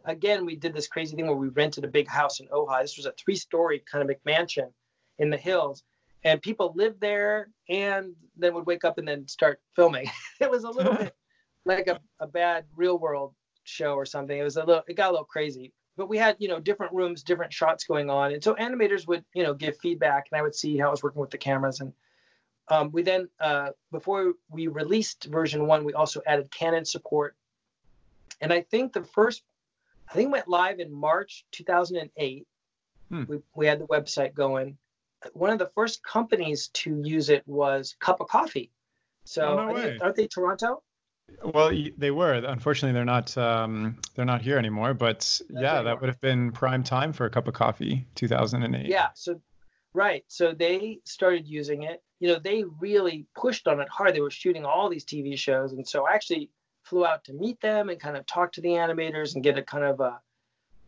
Again, 0.06 0.46
we 0.46 0.56
did 0.56 0.74
this 0.74 0.88
crazy 0.88 1.16
thing 1.16 1.28
where 1.28 1.36
we 1.36 1.48
rented 1.50 1.86
a 1.86 1.88
big 1.88 2.08
house 2.08 2.42
in 2.42 2.48
Ojai. 2.48 2.82
This 2.82 2.98
was 2.98 3.06
a 3.06 3.14
three-story 3.14 3.84
kind 3.90 4.08
of 4.08 4.16
McMansion 4.16 4.70
in 5.18 5.30
the 5.30 5.38
hills, 5.38 5.84
and 6.24 6.42
people 6.42 6.74
lived 6.76 7.00
there 7.00 7.50
and 7.70 8.14
then 8.38 8.54
would 8.54 8.66
wake 8.66 8.84
up 8.84 8.98
and 8.98 9.08
then 9.08 9.28
start 9.28 9.62
filming. 9.76 10.10
it 10.42 10.52
was 10.52 10.66
a 10.66 10.70
little 10.70 10.94
bit 10.98 11.16
like 11.66 11.88
a, 11.88 12.00
a 12.20 12.28
bad 12.28 12.66
real 12.76 12.98
world 12.98 13.34
show 13.64 13.94
or 13.94 14.06
something. 14.06 14.38
It 14.38 14.44
was 14.44 14.58
a 14.58 14.66
little, 14.66 14.84
it 14.88 14.96
got 14.96 15.10
a 15.10 15.12
little 15.12 15.26
crazy 15.26 15.74
but 16.00 16.08
we 16.08 16.18
had 16.18 16.38
you 16.40 16.48
know 16.48 16.62
different 16.62 16.94
rooms 16.94 17.22
different 17.22 17.52
shots 17.52 17.84
going 17.84 18.10
on. 18.10 18.32
And 18.32 18.42
so 18.42 18.56
animators 18.56 19.06
would 19.06 19.26
you 19.36 19.44
know 19.44 19.54
give 19.54 19.78
feedback 19.78 20.28
and 20.32 20.40
i 20.40 20.42
would 20.42 20.56
see 20.56 20.78
how 20.78 20.88
i 20.88 20.92
was 20.92 21.04
working 21.04 21.22
with 21.22 21.30
the 21.30 21.38
cameras. 21.38 21.82
And 21.82 21.94
um, 22.70 22.92
we 22.92 23.04
then 23.04 23.28
uh, 23.40 23.72
before 23.92 24.34
we 24.50 24.68
released 24.68 25.26
version 25.26 25.68
one 25.68 25.84
we 25.84 25.94
also 25.94 26.22
added 26.26 26.50
canon 26.50 26.86
support. 26.86 27.36
And 28.42 28.54
i 28.54 28.62
think 28.62 28.94
the 28.94 29.04
first 29.04 29.44
i 30.10 30.14
think 30.14 30.32
went 30.32 30.48
live 30.48 30.80
in 30.80 30.92
march 30.92 31.46
2008 31.52 32.48
hmm. 33.10 33.24
we, 33.28 33.40
we 33.54 33.68
had 33.68 33.80
the 33.80 33.88
website 33.88 34.34
going. 34.34 34.78
One 35.34 35.50
of 35.50 35.60
the 35.60 35.72
first 35.76 36.02
companies 36.02 36.70
to 36.76 37.02
use 37.04 37.30
it 37.30 37.44
was 37.46 37.98
Cuppa 38.00 38.26
Coffee. 38.26 38.72
So 39.26 39.60
oh, 39.60 39.74
no 39.74 39.98
aren't 40.02 40.16
they 40.16 40.28
toronto 40.28 40.82
well, 41.44 41.72
they 41.98 42.12
were. 42.12 42.34
Unfortunately, 42.34 42.94
they're 42.94 43.06
not. 43.06 43.38
Um, 43.38 43.98
they're 44.16 44.26
not 44.26 44.42
here 44.42 44.58
anymore. 44.58 44.94
But 44.94 45.20
That's 45.20 45.42
yeah, 45.50 45.82
that 45.82 46.00
would 46.00 46.08
have 46.08 46.22
been 46.22 46.52
prime 46.52 46.84
time 46.84 47.14
for 47.14 47.26
a 47.26 47.30
Cuppa 47.30 47.54
Coffee, 47.54 48.06
2008. 48.16 48.88
Yeah. 48.88 49.08
So, 49.16 49.42
right. 49.94 50.24
So 50.28 50.54
they 50.54 51.00
started 51.06 51.48
using 51.48 51.84
it. 51.84 52.04
You 52.20 52.30
know, 52.30 52.40
they 52.40 52.64
really 52.80 53.26
pushed 53.36 53.68
on 53.68 53.80
it 53.80 53.90
hard. 53.90 54.14
They 54.14 54.22
were 54.22 54.32
shooting 54.32 54.66
all 54.66 54.90
these 54.90 55.06
TV 55.06 55.38
shows, 55.38 55.74
and 55.74 55.88
so 55.88 56.08
I 56.08 56.14
actually 56.14 56.50
flew 56.84 57.06
out 57.06 57.24
to 57.26 57.34
meet 57.34 57.62
them 57.62 57.90
and 57.90 58.00
kind 58.00 58.18
of 58.18 58.26
talk 58.26 58.52
to 58.54 58.62
the 58.62 58.70
animators 58.70 59.36
and 59.36 59.44
get 59.44 59.58
a 59.58 59.62
kind 59.62 59.84
of 59.84 60.00
a, 60.00 60.20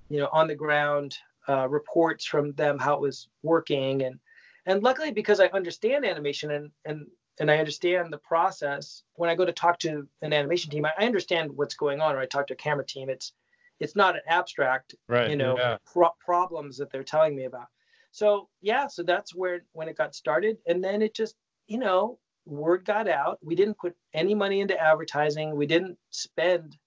you 0.10 0.20
know, 0.20 0.30
on 0.34 0.48
the 0.48 0.56
ground 0.56 1.18
uh, 1.48 1.68
reports 1.68 2.26
from 2.26 2.54
them 2.54 2.78
how 2.78 2.96
it 2.96 3.02
was 3.02 3.28
working 3.44 4.04
and 4.04 4.20
and 4.66 4.84
luckily 4.84 5.12
because 5.12 5.40
I 5.40 5.48
understand 5.48 6.06
animation 6.06 6.52
and 6.52 6.72
and 6.86 7.08
and 7.40 7.50
I 7.50 7.58
understand 7.58 8.12
the 8.12 8.18
process. 8.18 9.04
When 9.16 9.30
I 9.30 9.36
go 9.36 9.46
to 9.46 9.54
talk 9.54 9.80
to 9.80 10.08
an 10.22 10.34
animation 10.34 10.72
team, 10.72 10.86
I, 10.86 11.06
understand 11.06 11.52
what's 11.56 11.76
going 11.76 12.02
on. 12.02 12.16
Or 12.16 12.20
I 12.20 12.26
talk 12.26 12.48
to 12.48 12.54
a 12.54 12.58
camera 12.58 12.86
team, 12.86 13.10
it's 13.10 13.34
it's 13.80 13.96
not 13.96 14.16
an 14.16 14.22
abstract, 14.28 14.94
right, 15.08 15.30
you 15.30 15.36
know, 15.36 15.58
yeah. 15.58 15.78
pro- 15.92 16.16
problems 16.20 16.78
that 16.78 16.92
they're 16.92 17.04
telling 17.04 17.36
me 17.36 17.46
about. 17.46 17.68
So 18.12 18.50
yeah, 18.62 18.88
so 18.88 19.04
that's 19.04 19.34
where 19.34 19.62
when 19.74 19.88
it 19.88 19.98
got 19.98 20.16
started, 20.16 20.58
and 20.68 20.84
then 20.84 21.02
it 21.02 21.14
just 21.14 21.36
you 21.68 21.78
know 21.78 22.20
word 22.46 22.86
got 22.86 23.08
out. 23.08 23.40
We 23.44 23.56
didn't 23.56 23.78
put 23.78 23.96
any 24.14 24.36
money 24.36 24.62
into 24.62 24.80
advertising. 24.80 25.56
We 25.56 25.66
didn't 25.66 25.98
spend 26.10 26.78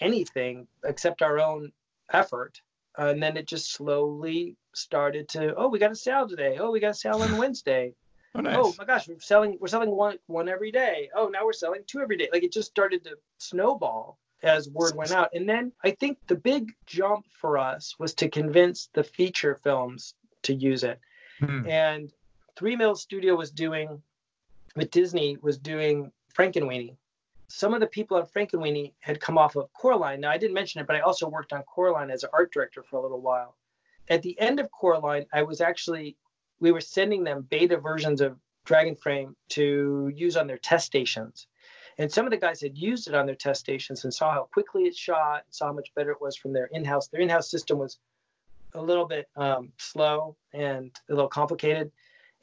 anything 0.00 0.66
except 0.84 1.22
our 1.22 1.38
own 1.38 1.72
effort. 2.12 2.60
and 2.96 3.22
then 3.22 3.36
it 3.36 3.46
just 3.46 3.72
slowly 3.72 4.56
started 4.74 5.28
to, 5.28 5.54
oh, 5.54 5.68
we 5.68 5.78
got 5.78 5.92
a 5.92 5.96
sale 5.96 6.28
today. 6.28 6.58
Oh, 6.58 6.70
we 6.70 6.80
got 6.80 6.90
a 6.90 6.94
sale 6.94 7.22
on 7.22 7.36
Wednesday. 7.38 7.94
Oh, 8.38 8.40
nice. 8.40 8.56
oh 8.56 8.74
my 8.78 8.84
gosh, 8.84 9.08
we're 9.08 9.18
selling 9.18 9.58
we're 9.60 9.68
selling 9.68 9.90
one 9.90 10.18
one 10.26 10.48
every 10.48 10.70
day. 10.70 11.10
Oh, 11.14 11.26
now 11.28 11.44
we're 11.44 11.52
selling 11.52 11.82
two 11.86 12.00
every 12.00 12.16
day. 12.16 12.28
Like 12.32 12.44
it 12.44 12.52
just 12.52 12.70
started 12.70 13.02
to 13.04 13.18
snowball 13.38 14.18
as 14.42 14.68
word 14.68 14.94
went 14.94 15.10
out. 15.10 15.30
And 15.34 15.48
then 15.48 15.72
I 15.82 15.90
think 15.90 16.18
the 16.28 16.36
big 16.36 16.72
jump 16.86 17.26
for 17.40 17.58
us 17.58 17.96
was 17.98 18.14
to 18.14 18.28
convince 18.28 18.90
the 18.92 19.02
feature 19.02 19.56
films 19.56 20.14
to 20.42 20.54
use 20.54 20.84
it. 20.84 21.00
Hmm. 21.40 21.66
And 21.68 22.12
Three 22.56 22.76
Mills 22.76 23.02
Studio 23.02 23.34
was 23.34 23.50
doing 23.50 24.00
with 24.76 24.90
Disney 24.92 25.36
was 25.42 25.58
doing 25.58 26.12
Frankenweenie. 26.32 26.96
Some 27.48 27.74
of 27.74 27.80
the 27.80 27.86
people 27.86 28.18
on 28.18 28.26
Frankenweenie 28.26 28.92
had 29.00 29.20
come 29.20 29.38
off 29.38 29.56
of 29.56 29.72
Coraline. 29.72 30.20
Now 30.20 30.30
I 30.30 30.38
didn't 30.38 30.54
mention 30.54 30.80
it, 30.80 30.86
but 30.86 30.94
I 30.94 31.00
also 31.00 31.28
worked 31.28 31.52
on 31.52 31.62
Coraline 31.62 32.10
as 32.10 32.22
an 32.22 32.30
art 32.32 32.52
director 32.52 32.84
for 32.84 32.98
a 32.98 33.02
little 33.02 33.20
while. 33.20 33.56
At 34.08 34.22
the 34.22 34.38
end 34.38 34.60
of 34.60 34.70
Coraline, 34.70 35.26
I 35.32 35.42
was 35.42 35.60
actually 35.60 36.16
we 36.60 36.72
were 36.72 36.80
sending 36.80 37.24
them 37.24 37.46
beta 37.48 37.76
versions 37.76 38.20
of 38.20 38.36
Dragonframe 38.66 39.34
to 39.50 40.12
use 40.14 40.36
on 40.36 40.46
their 40.46 40.58
test 40.58 40.86
stations. 40.86 41.46
And 41.96 42.12
some 42.12 42.26
of 42.26 42.30
the 42.30 42.36
guys 42.36 42.60
had 42.60 42.78
used 42.78 43.08
it 43.08 43.14
on 43.14 43.26
their 43.26 43.34
test 43.34 43.60
stations 43.60 44.04
and 44.04 44.14
saw 44.14 44.32
how 44.32 44.48
quickly 44.52 44.84
it 44.84 44.94
shot, 44.94 45.44
and 45.44 45.54
saw 45.54 45.66
how 45.66 45.72
much 45.72 45.92
better 45.94 46.12
it 46.12 46.20
was 46.20 46.36
from 46.36 46.52
their 46.52 46.66
in-house. 46.66 47.08
Their 47.08 47.20
in-house 47.20 47.50
system 47.50 47.78
was 47.78 47.98
a 48.74 48.82
little 48.82 49.06
bit 49.06 49.28
um, 49.36 49.72
slow 49.78 50.36
and 50.52 50.92
a 51.08 51.14
little 51.14 51.28
complicated. 51.28 51.90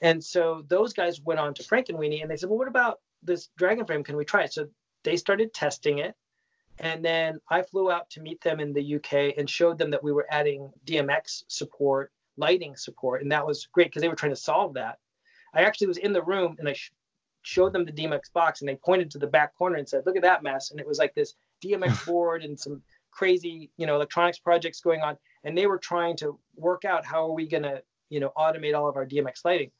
And 0.01 0.23
so 0.23 0.63
those 0.67 0.93
guys 0.93 1.21
went 1.21 1.39
on 1.39 1.53
to 1.53 1.63
Frankenweenie 1.63 1.89
and 1.89 1.97
Weenie 1.97 2.21
and 2.21 2.31
they 2.31 2.37
said, 2.37 2.49
well, 2.49 2.59
what 2.59 2.67
about 2.67 2.99
this 3.23 3.49
Dragonframe? 3.59 4.03
Can 4.03 4.17
we 4.17 4.25
try 4.25 4.43
it? 4.43 4.53
So 4.53 4.67
they 5.03 5.15
started 5.15 5.53
testing 5.53 5.99
it. 5.99 6.15
And 6.79 7.05
then 7.05 7.39
I 7.49 7.61
flew 7.61 7.89
out 7.89 8.09
to 8.11 8.21
meet 8.21 8.41
them 8.41 8.59
in 8.59 8.73
the 8.73 8.95
UK 8.95 9.37
and 9.37 9.49
showed 9.49 9.77
them 9.77 9.91
that 9.91 10.03
we 10.03 10.11
were 10.11 10.27
adding 10.29 10.71
DMX 10.85 11.43
support 11.47 12.11
lighting 12.37 12.75
support, 12.75 13.21
and 13.21 13.31
that 13.31 13.45
was 13.45 13.67
great 13.71 13.87
because 13.87 14.01
they 14.01 14.09
were 14.09 14.15
trying 14.15 14.31
to 14.31 14.35
solve 14.35 14.73
that. 14.75 14.99
I 15.53 15.61
actually 15.61 15.87
was 15.87 15.97
in 15.97 16.13
the 16.13 16.23
room 16.23 16.55
and 16.59 16.67
I 16.67 16.73
sh- 16.73 16.91
showed 17.43 17.73
them 17.73 17.85
the 17.85 17.91
DMX 17.91 18.31
box, 18.33 18.61
and 18.61 18.69
they 18.69 18.75
pointed 18.75 19.11
to 19.11 19.19
the 19.19 19.27
back 19.27 19.55
corner 19.55 19.77
and 19.77 19.87
said, 19.87 20.05
"Look 20.05 20.15
at 20.15 20.21
that 20.23 20.43
mess!" 20.43 20.71
And 20.71 20.79
it 20.79 20.87
was 20.87 20.99
like 20.99 21.13
this 21.15 21.35
DMX 21.63 22.05
board 22.05 22.43
and 22.43 22.59
some 22.59 22.81
crazy, 23.11 23.71
you 23.77 23.85
know, 23.85 23.95
electronics 23.95 24.39
projects 24.39 24.81
going 24.81 25.01
on, 25.01 25.17
and 25.43 25.57
they 25.57 25.67
were 25.67 25.77
trying 25.77 26.17
to 26.17 26.37
work 26.55 26.85
out 26.85 27.05
how 27.05 27.25
are 27.25 27.33
we 27.33 27.47
going 27.47 27.63
to, 27.63 27.81
you 28.09 28.19
know, 28.19 28.31
automate 28.37 28.75
all 28.75 28.89
of 28.89 28.97
our 28.97 29.05
DMX 29.05 29.45
lighting. 29.45 29.71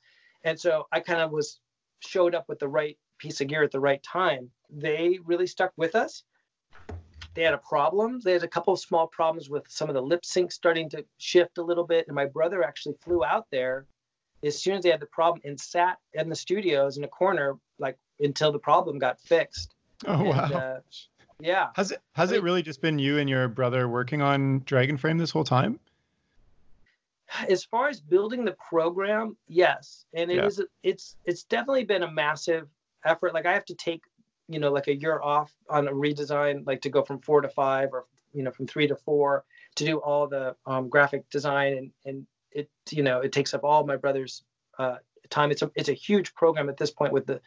And 0.43 0.59
so 0.59 0.87
I 0.91 0.99
kind 0.99 1.21
of 1.21 1.31
was 1.31 1.59
showed 1.99 2.35
up 2.35 2.47
with 2.47 2.59
the 2.59 2.67
right 2.67 2.97
piece 3.17 3.41
of 3.41 3.47
gear 3.47 3.63
at 3.63 3.71
the 3.71 3.79
right 3.79 4.01
time. 4.03 4.49
They 4.69 5.19
really 5.23 5.47
stuck 5.47 5.73
with 5.75 5.95
us 5.95 6.23
they 7.35 7.43
had 7.43 7.53
a 7.53 7.59
problem. 7.59 8.21
They 8.21 8.33
had 8.33 8.43
a 8.43 8.47
couple 8.47 8.73
of 8.73 8.79
small 8.79 9.07
problems 9.07 9.49
with 9.49 9.63
some 9.67 9.89
of 9.89 9.93
the 9.93 10.01
lip 10.01 10.25
sync 10.25 10.51
starting 10.51 10.89
to 10.91 11.05
shift 11.17 11.57
a 11.57 11.63
little 11.63 11.85
bit. 11.85 12.07
And 12.07 12.15
my 12.15 12.25
brother 12.25 12.63
actually 12.63 12.95
flew 13.03 13.23
out 13.23 13.45
there 13.51 13.85
as 14.43 14.59
soon 14.59 14.77
as 14.77 14.83
they 14.83 14.89
had 14.89 15.01
the 15.01 15.07
problem 15.07 15.41
and 15.43 15.59
sat 15.59 15.97
in 16.13 16.29
the 16.29 16.35
studios 16.35 16.97
in 16.97 17.03
a 17.03 17.07
corner, 17.07 17.57
like 17.77 17.97
until 18.19 18.51
the 18.51 18.59
problem 18.59 18.97
got 18.99 19.19
fixed. 19.19 19.75
Oh 20.05 20.13
and, 20.13 20.29
wow! 20.29 20.43
Uh, 20.45 20.79
yeah. 21.39 21.67
Has 21.75 21.91
it 21.91 22.01
has 22.13 22.29
I 22.29 22.33
mean, 22.33 22.41
it 22.41 22.43
really 22.43 22.61
just 22.61 22.81
been 22.81 22.99
you 22.99 23.17
and 23.17 23.29
your 23.29 23.47
brother 23.47 23.87
working 23.89 24.21
on 24.21 24.61
Dragonframe 24.61 25.19
this 25.19 25.31
whole 25.31 25.43
time? 25.43 25.79
As 27.49 27.65
far 27.65 27.89
as 27.89 27.99
building 27.99 28.45
the 28.45 28.55
program, 28.69 29.35
yes, 29.47 30.05
and 30.13 30.31
it 30.31 30.35
yeah. 30.35 30.45
is, 30.45 30.61
it's 30.83 31.17
it's 31.25 31.43
definitely 31.43 31.83
been 31.83 32.03
a 32.03 32.11
massive 32.11 32.69
effort. 33.03 33.33
Like 33.33 33.45
I 33.45 33.53
have 33.53 33.65
to 33.65 33.75
take 33.75 34.03
you 34.47 34.59
know, 34.59 34.71
like 34.71 34.87
a 34.87 34.95
year 34.95 35.19
off 35.21 35.51
on 35.69 35.87
a 35.87 35.91
redesign, 35.91 36.65
like 36.65 36.81
to 36.81 36.89
go 36.89 37.03
from 37.03 37.19
four 37.19 37.41
to 37.41 37.49
five 37.49 37.89
or, 37.93 38.05
you 38.33 38.43
know, 38.43 38.51
from 38.51 38.67
three 38.67 38.87
to 38.87 38.95
four 38.95 39.43
to 39.75 39.85
do 39.85 39.97
all 39.97 40.27
the 40.27 40.55
um, 40.65 40.89
graphic 40.89 41.29
design. 41.29 41.73
And, 41.73 41.91
and 42.05 42.27
it, 42.51 42.69
you 42.91 43.03
know, 43.03 43.21
it 43.21 43.31
takes 43.31 43.53
up 43.53 43.63
all 43.63 43.85
my 43.85 43.95
brother's 43.95 44.43
uh, 44.77 44.97
time. 45.29 45.51
It's 45.51 45.61
a, 45.61 45.71
it's 45.75 45.89
a 45.89 45.93
huge 45.93 46.33
program 46.35 46.69
at 46.69 46.77
this 46.77 46.91
point 46.91 47.13
with 47.13 47.25
the 47.25 47.41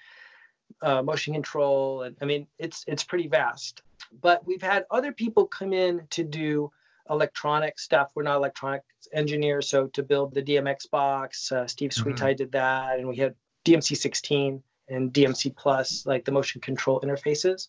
uh, 0.82 1.02
motion 1.02 1.34
control. 1.34 2.02
And 2.02 2.16
I 2.20 2.24
mean, 2.24 2.46
it's, 2.58 2.84
it's 2.88 3.04
pretty 3.04 3.28
vast, 3.28 3.82
but 4.20 4.46
we've 4.46 4.62
had 4.62 4.84
other 4.90 5.12
people 5.12 5.46
come 5.46 5.72
in 5.72 6.06
to 6.10 6.24
do 6.24 6.70
electronic 7.10 7.78
stuff. 7.78 8.10
We're 8.14 8.24
not 8.24 8.36
electronic 8.36 8.82
engineers. 9.12 9.68
So 9.68 9.86
to 9.88 10.02
build 10.02 10.34
the 10.34 10.42
DMX 10.42 10.90
box, 10.90 11.52
uh, 11.52 11.66
Steve 11.66 11.92
Sweetie 11.92 12.20
mm-hmm. 12.20 12.36
did 12.36 12.52
that. 12.52 12.98
And 12.98 13.08
we 13.08 13.16
had 13.16 13.34
DMC 13.64 13.96
16 13.96 14.62
and 14.88 15.12
DMC 15.12 15.54
Plus, 15.56 16.06
like 16.06 16.24
the 16.24 16.32
motion 16.32 16.60
control 16.60 17.00
interfaces. 17.00 17.68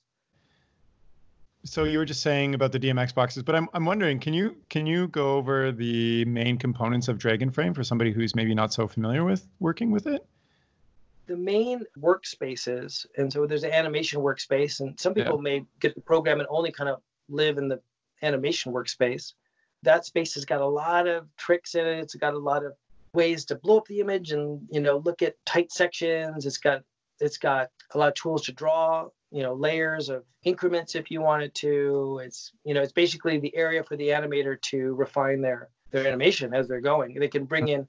So 1.65 1.84
you 1.84 1.97
were 1.97 2.05
just 2.05 2.22
saying 2.22 2.55
about 2.55 2.72
the 2.72 2.80
DMX 2.80 3.13
boxes, 3.13 3.43
but 3.43 3.53
I'm 3.53 3.67
I'm 3.74 3.86
wondering, 3.86 4.20
can 4.20 4.34
you 4.34 4.55
can 4.70 4.86
you 4.86 5.09
go 5.09 5.36
over 5.36 5.72
the 5.72 6.24
main 6.26 6.57
components 6.57 7.09
of 7.09 7.17
Dragonframe 7.17 7.76
for 7.76 7.84
somebody 7.84 8.11
who's 8.11 8.34
maybe 8.34 8.55
not 8.55 8.72
so 8.72 8.88
familiar 8.88 9.26
with 9.26 9.45
working 9.59 9.91
with 9.91 10.07
it? 10.07 10.26
The 11.28 11.36
main 11.36 11.84
workspaces, 11.99 13.05
and 13.17 13.32
so 13.32 13.45
there's 13.45 13.63
an 13.63 13.72
animation 13.72 14.22
workspace, 14.22 14.80
and 14.80 14.97
some 14.99 15.13
people 15.13 15.36
yeah. 15.36 15.41
may 15.41 15.65
get 15.80 15.95
the 15.95 16.01
program 16.01 16.39
and 16.39 16.47
only 16.49 16.72
kind 16.72 16.89
of 16.89 17.01
live 17.28 17.57
in 17.57 17.67
the 17.67 17.82
animation 18.22 18.72
workspace. 18.72 19.34
That 19.84 20.05
space 20.05 20.34
has 20.36 20.45
got 20.45 20.61
a 20.61 20.65
lot 20.65 21.07
of 21.07 21.28
tricks 21.36 21.76
in 21.76 21.86
it. 21.86 21.99
It's 21.99 22.15
got 22.15 22.34
a 22.34 22.39
lot 22.39 22.65
of 22.65 22.74
ways 23.13 23.45
to 23.45 23.55
blow 23.55 23.78
up 23.78 23.88
the 23.88 23.99
image 23.99 24.32
and 24.32 24.61
you 24.72 24.80
know 24.80 24.97
look 24.97 25.22
at 25.22 25.36
tight 25.45 25.74
sections. 25.74 26.45
It's 26.45 26.57
got 26.57 26.84
it's 27.20 27.38
got 27.38 27.70
a 27.93 27.97
lot 27.97 28.09
of 28.09 28.13
tools 28.15 28.45
to 28.45 28.51
draw, 28.51 29.07
you 29.32 29.43
know, 29.43 29.53
layers 29.53 30.09
of 30.09 30.24
increments 30.43 30.95
if 30.95 31.11
you 31.11 31.22
wanted 31.22 31.53
to. 31.55 32.22
It's, 32.24 32.51
you 32.63 32.74
know, 32.74 32.82
it's 32.82 32.93
basically 32.93 33.39
the 33.39 33.55
area 33.55 33.84
for 33.84 33.95
the 33.95 34.09
animator 34.09 34.61
to 34.61 34.95
refine 34.95 35.41
their 35.41 35.70
their 35.91 36.05
animation 36.05 36.53
as 36.53 36.67
they're 36.67 36.82
going. 36.82 37.15
They 37.15 37.28
can 37.28 37.45
bring 37.45 37.70
in 37.70 37.88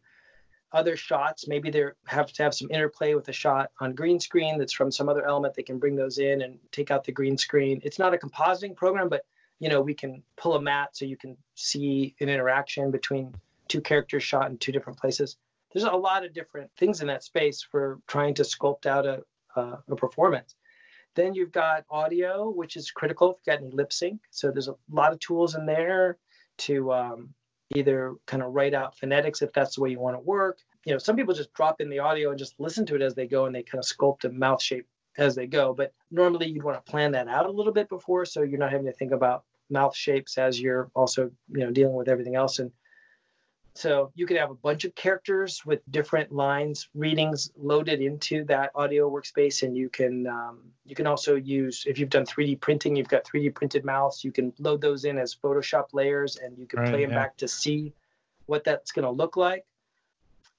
other 0.73 0.97
shots. 0.97 1.49
Maybe 1.49 1.71
they 1.71 1.85
have 2.07 2.33
to 2.33 2.43
have 2.43 2.55
some 2.55 2.71
interplay 2.71 3.15
with 3.15 3.29
a 3.29 3.33
shot 3.33 3.71
on 3.81 3.95
green 3.95 4.21
screen 4.21 4.59
that's 4.59 4.73
from 4.73 4.91
some 4.91 5.09
other 5.09 5.27
element. 5.27 5.55
They 5.55 5.63
can 5.63 5.79
bring 5.79 5.97
those 5.97 6.19
in 6.19 6.43
and 6.43 6.59
take 6.73 6.91
out 6.91 7.05
the 7.05 7.13
green 7.13 7.37
screen. 7.37 7.81
It's 7.85 7.99
not 7.99 8.15
a 8.15 8.19
compositing 8.19 8.77
program, 8.77 9.09
but 9.09 9.25
you 9.59 9.69
know, 9.69 9.83
we 9.83 9.93
can 9.93 10.23
pull 10.37 10.55
a 10.55 10.63
matte 10.63 10.97
so 10.97 11.05
you 11.05 11.19
can 11.19 11.37
see 11.55 12.15
an 12.21 12.31
interaction 12.31 12.91
between 12.91 13.35
two 13.69 13.83
characters 13.83 14.23
shot 14.23 14.51
in 14.51 14.57
two 14.57 14.73
different 14.73 14.99
places 14.99 15.37
there's 15.73 15.85
a 15.85 15.91
lot 15.91 16.25
of 16.25 16.33
different 16.33 16.71
things 16.77 17.01
in 17.01 17.07
that 17.09 17.23
space 17.23 17.63
for 17.63 18.01
trying 18.07 18.35
to 18.35 18.43
sculpt 18.43 18.87
out 18.87 19.07
a, 19.07 19.23
uh, 19.57 19.77
a 19.89 19.97
performance. 19.97 20.55
Then 21.17 21.35
you've 21.35 21.53
got 21.53 21.85
audio, 21.91 22.51
which 22.51 22.77
is 22.77 22.91
critical 22.91 23.31
if 23.31 23.39
you've 23.39 23.57
got 23.57 23.65
any 23.65 23.75
lip 23.75 23.93
sync. 23.93 24.21
So 24.31 24.51
there's 24.51 24.69
a 24.69 24.77
lot 24.91 25.13
of 25.13 25.19
tools 25.19 25.55
in 25.55 25.67
there 25.67 26.19
to 26.59 26.93
um, 26.93 27.35
either 27.75 28.15
kind 28.27 28.43
of 28.43 28.53
write 28.53 28.75
out 28.75 28.97
phonetics 28.97 29.43
if 29.43 29.53
that's 29.53 29.77
the 29.77 29.83
way 29.83 29.91
you 29.91 30.01
want 30.01 30.17
to 30.17 30.21
work. 30.21 30.59
You 30.85 30.93
know, 30.93 30.99
some 30.99 31.17
people 31.17 31.35
just 31.35 31.53
drop 31.53 31.81
in 31.81 31.91
the 31.91 31.99
audio 31.99 32.31
and 32.31 32.39
just 32.39 32.59
listen 32.59 32.87
to 32.87 32.95
it 32.95 33.03
as 33.03 33.15
they 33.15 33.27
go 33.27 33.47
and 33.47 33.55
they 33.55 33.63
kind 33.63 33.83
of 33.83 33.89
sculpt 33.89 34.25
a 34.25 34.31
mouth 34.31 34.63
shape 34.63 34.87
as 35.19 35.35
they 35.35 35.47
go. 35.47 35.75
But 35.75 35.93
normally 36.11 36.49
you'd 36.49 36.63
want 36.63 36.85
to 36.85 36.91
plan 36.91 37.13
that 37.13 37.29
out 37.29 37.47
a 37.47 37.51
little 37.51 37.73
bit 37.73 37.89
before 37.89 38.25
so 38.25 38.43
you're 38.43 38.59
not 38.59 38.73
having 38.73 38.87
to 38.87 38.93
think 38.93 39.13
about 39.13 39.45
mouth 39.69 39.95
shapes 39.95 40.39
as 40.39 40.61
you're 40.61 40.91
also, 40.95 41.31
you 41.53 41.61
know, 41.61 41.71
dealing 41.71 41.95
with 41.95 42.09
everything 42.09 42.35
else. 42.35 42.59
And 42.59 42.71
so 43.75 44.11
you 44.15 44.27
could 44.27 44.37
have 44.37 44.51
a 44.51 44.55
bunch 44.55 44.85
of 44.85 44.95
characters 44.95 45.65
with 45.65 45.81
different 45.91 46.33
lines, 46.33 46.89
readings 46.95 47.51
loaded 47.57 48.01
into 48.01 48.45
that 48.45 48.73
audio 48.75 49.09
workspace, 49.09 49.63
and 49.63 49.77
you 49.77 49.89
can 49.89 50.27
um, 50.27 50.59
you 50.85 50.97
can 50.97 51.07
also 51.07 51.37
use 51.37 51.85
if 51.87 51.99
you've 51.99 52.11
done 52.11 52.27
3D 52.27 52.61
printing, 52.61 52.97
you've 52.97 53.09
got 53.09 53.25
3D 53.25 53.55
printed 53.55 53.85
mouths. 53.85 54.25
You 54.25 54.33
can 54.33 54.53
load 54.59 54.81
those 54.81 55.05
in 55.05 55.19
as 55.19 55.35
Photoshop 55.35 55.87
layers, 55.93 56.37
and 56.37 56.59
you 56.59 56.67
can 56.67 56.81
right, 56.81 56.91
play 56.91 57.03
them 57.03 57.11
yeah. 57.11 57.19
back 57.19 57.37
to 57.39 57.49
see 57.49 57.93
what 58.47 58.65
that's 58.65 58.93
going 58.93 59.05
to 59.05 59.11
look 59.11 59.37
like. 59.37 59.65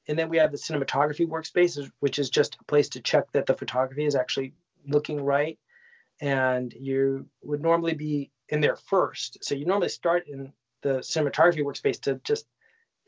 And 0.08 0.18
then 0.18 0.30
we 0.30 0.38
have 0.38 0.52
the 0.52 0.58
cinematography 0.58 1.28
workspace, 1.28 1.92
which 2.00 2.18
is 2.18 2.30
just 2.30 2.58
a 2.60 2.64
place 2.64 2.90
to 2.90 3.02
check 3.02 3.32
that 3.34 3.46
the 3.46 3.54
photography 3.54 4.06
is 4.06 4.16
actually 4.16 4.54
looking 4.88 5.24
right. 5.24 5.60
And 6.22 6.74
you 6.74 7.28
would 7.44 7.62
normally 7.62 7.94
be 7.94 8.32
in 8.50 8.62
there 8.62 8.76
first. 8.76 9.44
So 9.44 9.54
you 9.54 9.66
normally 9.66 9.90
start 9.90 10.28
in 10.28 10.54
the 10.82 11.00
cinematography 11.00 11.64
workspace 11.64 12.02
to 12.02 12.20
just 12.24 12.46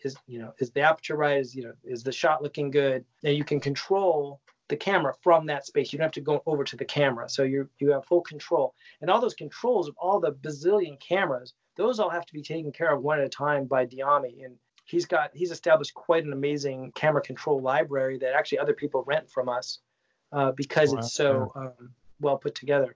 is 0.04 0.16
you 0.28 0.40
know 0.40 0.54
is 0.60 0.72
the 0.72 0.82
aperture 0.82 1.16
right? 1.16 1.40
Is 1.40 1.56
you 1.56 1.64
know 1.64 1.74
is 1.84 2.04
the 2.04 2.12
shot 2.12 2.42
looking 2.42 2.72
good? 2.72 3.06
And 3.24 3.36
you 3.36 3.44
can 3.44 3.60
control 3.60 4.40
the 4.70 4.78
camera 4.78 5.14
from 5.22 5.46
that 5.48 5.66
space. 5.66 5.92
You 5.92 5.98
don't 5.98 6.06
have 6.06 6.14
to 6.14 6.22
go 6.22 6.42
over 6.46 6.64
to 6.64 6.76
the 6.76 6.86
camera. 6.86 7.30
So 7.30 7.44
you 7.44 7.70
you 7.80 7.92
have 7.92 8.06
full 8.06 8.22
control. 8.22 8.74
And 9.02 9.10
all 9.10 9.20
those 9.20 9.36
controls 9.36 9.88
of 9.88 9.96
all 9.98 10.20
the 10.20 10.32
bazillion 10.32 11.00
cameras 11.00 11.54
those 11.76 12.00
all 12.00 12.10
have 12.10 12.26
to 12.26 12.34
be 12.34 12.42
taken 12.42 12.72
care 12.72 12.94
of 12.94 13.02
one 13.02 13.20
at 13.20 13.26
a 13.26 13.30
time 13.30 13.66
by 13.66 13.86
Dyami 13.86 14.46
and 14.46 14.56
he's 14.86 15.06
got 15.06 15.32
he's 15.34 15.52
established 15.52 15.94
quite 15.94 16.24
an 16.26 16.34
amazing 16.34 16.92
camera 16.94 17.22
control 17.22 17.62
library 17.62 18.18
that 18.20 18.34
actually 18.34 18.60
other 18.60 18.74
people 18.74 19.04
rent 19.08 19.30
from 19.30 19.50
us 19.50 19.80
uh, 20.32 20.52
because 20.52 20.94
wow. 20.94 21.00
it's 21.00 21.14
so 21.14 21.52
um, 21.56 21.92
well 22.20 22.38
put 22.38 22.56
together. 22.56 22.96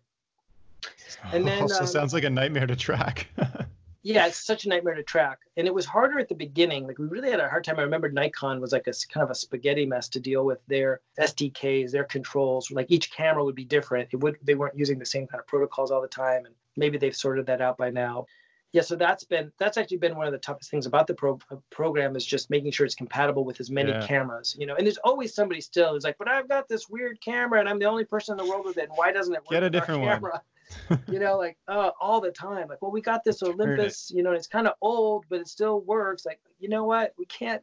And 1.31 1.47
then 1.47 1.61
also 1.61 1.81
um, 1.81 1.87
sounds 1.87 2.13
like 2.13 2.23
a 2.23 2.29
nightmare 2.29 2.67
to 2.67 2.75
track 2.75 3.27
yeah, 4.07 4.27
it's 4.27 4.45
such 4.45 4.63
a 4.63 4.69
nightmare 4.69 4.95
to 4.95 5.03
track. 5.03 5.39
And 5.57 5.67
it 5.67 5.73
was 5.73 5.85
harder 5.85 6.17
at 6.17 6.29
the 6.29 6.35
beginning. 6.35 6.87
Like 6.87 6.97
we 6.97 7.07
really 7.07 7.29
had 7.29 7.41
a 7.41 7.49
hard 7.49 7.65
time. 7.65 7.77
I 7.77 7.81
remember 7.81 8.09
Nikon 8.09 8.61
was 8.61 8.71
like 8.71 8.87
a 8.87 8.93
kind 9.11 9.23
of 9.23 9.29
a 9.29 9.35
spaghetti 9.35 9.85
mess 9.85 10.07
to 10.09 10.21
deal 10.21 10.45
with 10.45 10.59
their 10.67 11.01
SDKs, 11.19 11.91
their 11.91 12.05
controls. 12.05 12.71
Like 12.71 12.87
each 12.89 13.11
camera 13.11 13.43
would 13.43 13.55
be 13.55 13.65
different. 13.65 14.07
It 14.13 14.17
would 14.17 14.37
they 14.41 14.55
weren't 14.55 14.77
using 14.77 14.97
the 14.97 15.05
same 15.05 15.27
kind 15.27 15.41
of 15.41 15.47
protocols 15.47 15.91
all 15.91 16.01
the 16.01 16.07
time. 16.07 16.45
And 16.45 16.55
maybe 16.77 16.97
they've 16.97 17.15
sorted 17.15 17.47
that 17.47 17.59
out 17.59 17.77
by 17.77 17.89
now. 17.89 18.27
Yeah, 18.71 18.81
so 18.81 18.95
that's 18.95 19.25
been 19.25 19.51
that's 19.59 19.77
actually 19.77 19.97
been 19.97 20.15
one 20.15 20.25
of 20.25 20.31
the 20.31 20.39
toughest 20.39 20.71
things 20.71 20.85
about 20.85 21.07
the 21.07 21.13
pro- 21.13 21.39
uh, 21.51 21.57
program 21.69 22.15
is 22.15 22.25
just 22.25 22.49
making 22.49 22.71
sure 22.71 22.85
it's 22.85 22.95
compatible 22.95 23.43
with 23.43 23.59
as 23.59 23.69
many 23.69 23.91
yeah. 23.91 24.05
cameras, 24.07 24.55
you 24.57 24.67
know. 24.67 24.75
And 24.75 24.85
there's 24.85 24.97
always 24.97 25.33
somebody 25.33 25.59
still 25.59 25.93
who's 25.93 26.03
like, 26.03 26.17
"But 26.17 26.29
I've 26.29 26.47
got 26.47 26.69
this 26.69 26.87
weird 26.87 27.19
camera, 27.19 27.59
and 27.59 27.67
I'm 27.67 27.79
the 27.79 27.85
only 27.85 28.05
person 28.05 28.39
in 28.39 28.45
the 28.45 28.49
world 28.49 28.65
with 28.65 28.77
it. 28.77 28.89
And 28.89 28.93
Why 28.95 29.11
doesn't 29.11 29.33
it 29.33 29.39
work?" 29.39 29.51
Get 29.51 29.63
a 29.63 29.69
different 29.69 30.01
one. 30.01 30.21
you 31.07 31.19
know, 31.19 31.37
like 31.37 31.57
uh, 31.67 31.91
all 31.99 32.21
the 32.21 32.31
time. 32.31 32.67
Like, 32.67 32.81
well, 32.81 32.91
we 32.91 33.01
got 33.01 33.23
this 33.23 33.43
Olympus, 33.43 34.11
you 34.13 34.23
know, 34.23 34.31
it's 34.31 34.47
kind 34.47 34.67
of 34.67 34.73
old, 34.81 35.25
but 35.29 35.39
it 35.39 35.47
still 35.47 35.81
works. 35.81 36.25
Like, 36.25 36.39
you 36.59 36.69
know 36.69 36.85
what? 36.85 37.13
We 37.17 37.25
can't, 37.25 37.61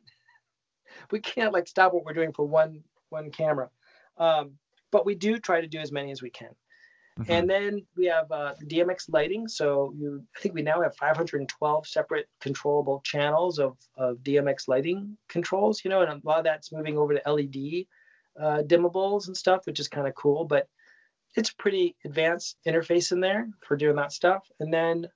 we 1.11 1.21
can't 1.21 1.53
like 1.53 1.69
stop 1.69 1.93
what 1.93 2.05
we're 2.05 2.13
doing 2.13 2.33
for 2.33 2.47
one 2.47 2.83
one 3.11 3.31
camera. 3.31 3.71
Um, 4.19 4.53
but 4.91 5.07
we 5.07 5.15
do 5.15 5.39
try 5.39 5.61
to 5.61 5.67
do 5.67 5.79
as 5.79 5.93
many 5.93 6.11
as 6.13 6.23
we 6.23 6.31
can. 6.31 6.51
Mm-hmm. 7.19 7.33
And 7.33 7.51
then 7.51 7.87
we 7.97 8.07
have 8.07 8.31
uh, 8.33 8.55
DMX 8.65 9.05
lighting. 9.09 9.47
So 9.47 9.95
you, 9.97 10.25
I 10.37 10.41
think 10.41 10.55
we 10.55 10.63
now 10.63 10.83
have 10.83 10.97
512 10.97 11.87
separate 11.87 12.29
controllable 12.41 13.01
channels 13.05 13.61
of, 13.61 13.77
of 13.97 14.19
DMX 14.19 14.67
lighting 14.67 15.17
controls. 15.29 15.85
You 15.85 15.91
know, 15.91 16.03
and 16.03 16.11
a 16.11 16.27
lot 16.27 16.39
of 16.39 16.45
that's 16.45 16.73
moving 16.73 16.99
over 16.99 17.15
to 17.15 17.33
LED 17.33 17.87
uh, 18.41 18.63
dimmables 18.63 19.29
and 19.29 19.37
stuff, 19.37 19.67
which 19.67 19.79
is 19.79 19.87
kind 19.87 20.09
of 20.09 20.15
cool. 20.15 20.45
But 20.45 20.69
it's 21.35 21.51
pretty 21.51 21.97
advanced 22.05 22.57
interface 22.67 23.13
in 23.13 23.21
there 23.21 23.49
for 23.67 23.77
doing 23.77 23.97
that 23.97 24.13
stuff. 24.13 24.51
And 24.61 24.73
then 24.73 25.09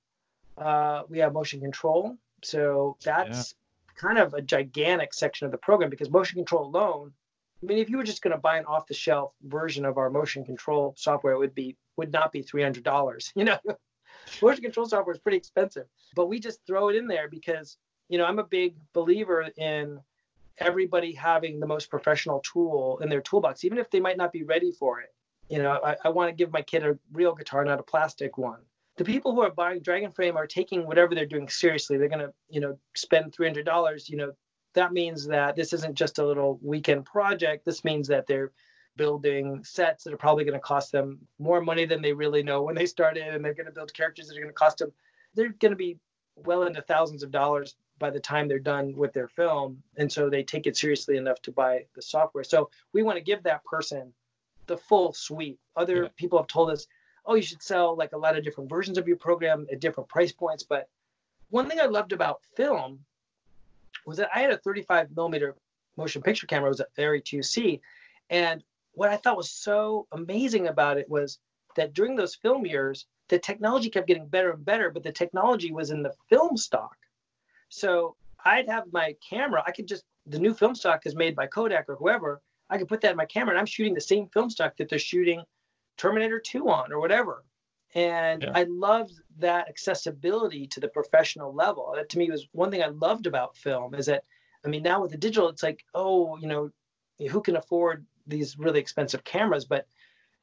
uh, 0.57 1.03
we 1.09 1.19
have 1.19 1.33
motion 1.33 1.61
control. 1.61 2.17
So 2.43 2.97
that's 3.03 3.55
yeah. 3.55 4.01
kind 4.01 4.17
of 4.17 4.33
a 4.33 4.41
gigantic 4.41 5.13
section 5.13 5.45
of 5.45 5.51
the 5.51 5.57
program 5.57 5.89
because 5.89 6.09
motion 6.09 6.37
control 6.37 6.65
alone, 6.65 7.13
I 7.61 7.65
mean, 7.65 7.77
if 7.79 7.89
you 7.89 7.97
were 7.97 8.03
just 8.03 8.21
going 8.21 8.35
to 8.35 8.39
buy 8.39 8.57
an 8.57 8.65
off-the-shelf 8.65 9.33
version 9.43 9.85
of 9.85 9.97
our 9.97 10.09
motion 10.09 10.45
control 10.45 10.93
software, 10.97 11.33
it 11.33 11.39
would 11.39 11.55
be 11.55 11.75
would 11.97 12.11
not 12.11 12.31
be 12.31 12.41
three 12.41 12.63
hundred 12.63 12.83
dollars. 12.83 13.33
You 13.35 13.45
know, 13.45 13.59
motion 14.41 14.63
control 14.63 14.85
software 14.85 15.13
is 15.13 15.21
pretty 15.21 15.37
expensive, 15.37 15.85
but 16.15 16.27
we 16.27 16.39
just 16.39 16.65
throw 16.65 16.89
it 16.89 16.95
in 16.95 17.07
there 17.07 17.27
because 17.29 17.77
you 18.07 18.17
know 18.17 18.25
I'm 18.25 18.39
a 18.39 18.43
big 18.43 18.75
believer 18.93 19.49
in 19.57 19.99
everybody 20.57 21.13
having 21.13 21.59
the 21.59 21.67
most 21.67 21.89
professional 21.89 22.39
tool 22.39 22.99
in 23.01 23.09
their 23.09 23.21
toolbox, 23.21 23.63
even 23.63 23.77
if 23.77 23.89
they 23.89 23.99
might 23.99 24.17
not 24.17 24.31
be 24.31 24.43
ready 24.43 24.71
for 24.71 25.01
it. 25.01 25.13
You 25.49 25.61
know, 25.61 25.79
I, 25.83 25.95
I 26.05 26.09
want 26.09 26.29
to 26.29 26.35
give 26.35 26.51
my 26.51 26.61
kid 26.61 26.85
a 26.85 26.97
real 27.11 27.33
guitar, 27.33 27.65
not 27.65 27.79
a 27.79 27.83
plastic 27.83 28.37
one. 28.37 28.59
The 28.97 29.05
people 29.05 29.33
who 29.33 29.41
are 29.41 29.51
buying 29.51 29.81
Dragonframe 29.81 30.35
are 30.35 30.45
taking 30.45 30.85
whatever 30.85 31.15
they're 31.15 31.25
doing 31.25 31.49
seriously. 31.49 31.97
They're 31.97 32.09
going 32.09 32.19
to, 32.19 32.33
you 32.49 32.59
know, 32.59 32.77
spend 32.95 33.33
$300. 33.33 34.09
You 34.09 34.17
know, 34.17 34.31
that 34.75 34.93
means 34.93 35.27
that 35.27 35.55
this 35.55 35.73
isn't 35.73 35.95
just 35.95 36.19
a 36.19 36.25
little 36.25 36.59
weekend 36.61 37.05
project. 37.05 37.65
This 37.65 37.83
means 37.83 38.07
that 38.09 38.27
they're 38.27 38.51
building 38.95 39.63
sets 39.63 40.03
that 40.03 40.13
are 40.13 40.17
probably 40.17 40.43
going 40.43 40.53
to 40.53 40.59
cost 40.59 40.91
them 40.91 41.19
more 41.39 41.61
money 41.61 41.85
than 41.85 42.01
they 42.01 42.13
really 42.13 42.43
know 42.43 42.61
when 42.61 42.75
they 42.75 42.85
started, 42.85 43.23
and 43.23 43.43
they're 43.43 43.53
going 43.53 43.65
to 43.65 43.71
build 43.71 43.93
characters 43.93 44.27
that 44.27 44.37
are 44.37 44.41
going 44.41 44.49
to 44.49 44.53
cost 44.53 44.79
them. 44.79 44.91
They're 45.33 45.55
going 45.59 45.71
to 45.71 45.77
be 45.77 45.97
well 46.35 46.63
into 46.63 46.81
thousands 46.81 47.23
of 47.23 47.31
dollars 47.31 47.75
by 47.97 48.09
the 48.09 48.19
time 48.19 48.47
they're 48.47 48.59
done 48.59 48.93
with 48.95 49.13
their 49.13 49.27
film, 49.27 49.81
and 49.97 50.11
so 50.11 50.29
they 50.29 50.43
take 50.43 50.67
it 50.67 50.77
seriously 50.77 51.17
enough 51.17 51.41
to 51.43 51.51
buy 51.51 51.85
the 51.95 52.01
software. 52.01 52.43
So 52.43 52.69
we 52.93 53.03
want 53.03 53.17
to 53.17 53.23
give 53.23 53.43
that 53.43 53.63
person 53.63 54.13
the 54.69 54.77
full 54.77 55.11
suite. 55.11 55.59
Other 55.75 56.03
yeah. 56.03 56.09
people 56.15 56.39
have 56.39 56.47
told 56.47 56.69
us, 56.69 56.87
oh, 57.25 57.35
you 57.35 57.41
should 57.41 57.61
sell 57.61 57.97
like 57.97 58.13
a 58.13 58.17
lot 58.17 58.37
of 58.37 58.43
different 58.45 58.69
versions 58.69 58.97
of 58.97 59.07
your 59.07 59.17
program 59.17 59.67
at 59.69 59.81
different 59.81 60.07
price 60.07 60.31
points. 60.31 60.63
But 60.63 60.87
one 61.49 61.67
thing 61.67 61.81
I 61.81 61.85
loved 61.85 62.13
about 62.13 62.41
film 62.55 62.99
was 64.05 64.17
that 64.17 64.29
I 64.33 64.39
had 64.39 64.51
a 64.51 64.57
35 64.57 65.15
millimeter 65.15 65.55
motion 65.97 66.21
picture 66.21 66.47
camera. 66.47 66.67
It 66.67 66.77
was 66.77 66.79
a 66.79 67.01
Arri 67.01 67.21
2C. 67.21 67.81
And 68.29 68.63
what 68.93 69.09
I 69.09 69.17
thought 69.17 69.37
was 69.37 69.51
so 69.51 70.07
amazing 70.11 70.67
about 70.67 70.97
it 70.97 71.09
was 71.09 71.39
that 71.75 71.93
during 71.93 72.15
those 72.15 72.35
film 72.35 72.65
years, 72.65 73.05
the 73.27 73.39
technology 73.39 73.89
kept 73.89 74.07
getting 74.07 74.27
better 74.27 74.51
and 74.51 74.65
better, 74.65 74.89
but 74.89 75.03
the 75.03 75.11
technology 75.11 75.71
was 75.71 75.91
in 75.91 76.01
the 76.01 76.13
film 76.29 76.57
stock. 76.57 76.95
So 77.69 78.15
I'd 78.45 78.69
have 78.69 78.91
my 78.91 79.15
camera, 79.27 79.63
I 79.65 79.71
could 79.71 79.87
just, 79.87 80.03
the 80.25 80.39
new 80.39 80.53
film 80.53 80.75
stock 80.75 81.05
is 81.05 81.15
made 81.15 81.35
by 81.35 81.47
Kodak 81.47 81.85
or 81.87 81.95
whoever. 81.95 82.41
I 82.69 82.77
could 82.77 82.87
put 82.87 83.01
that 83.01 83.11
in 83.11 83.17
my 83.17 83.25
camera 83.25 83.51
and 83.51 83.59
I'm 83.59 83.65
shooting 83.65 83.93
the 83.93 84.01
same 84.01 84.27
film 84.27 84.49
stock 84.49 84.77
that 84.77 84.89
they're 84.89 84.99
shooting 84.99 85.43
Terminator 85.97 86.39
2 86.39 86.69
on 86.69 86.91
or 86.91 86.99
whatever. 86.99 87.43
And 87.95 88.43
yeah. 88.43 88.51
I 88.53 88.63
loved 88.63 89.19
that 89.39 89.67
accessibility 89.67 90.67
to 90.67 90.79
the 90.79 90.87
professional 90.87 91.53
level. 91.53 91.93
That 91.95 92.09
to 92.09 92.17
me 92.19 92.29
was 92.29 92.47
one 92.51 92.69
thing 92.69 92.83
I 92.83 92.87
loved 92.87 93.25
about 93.25 93.57
film 93.57 93.95
is 93.95 94.05
that, 94.05 94.23
I 94.63 94.67
mean, 94.67 94.83
now 94.83 95.01
with 95.01 95.11
the 95.11 95.17
digital, 95.17 95.49
it's 95.49 95.63
like, 95.63 95.83
oh, 95.95 96.37
you 96.37 96.47
know, 96.47 96.69
who 97.29 97.41
can 97.41 97.55
afford 97.55 98.05
these 98.27 98.57
really 98.59 98.79
expensive 98.79 99.23
cameras? 99.23 99.65
But 99.65 99.87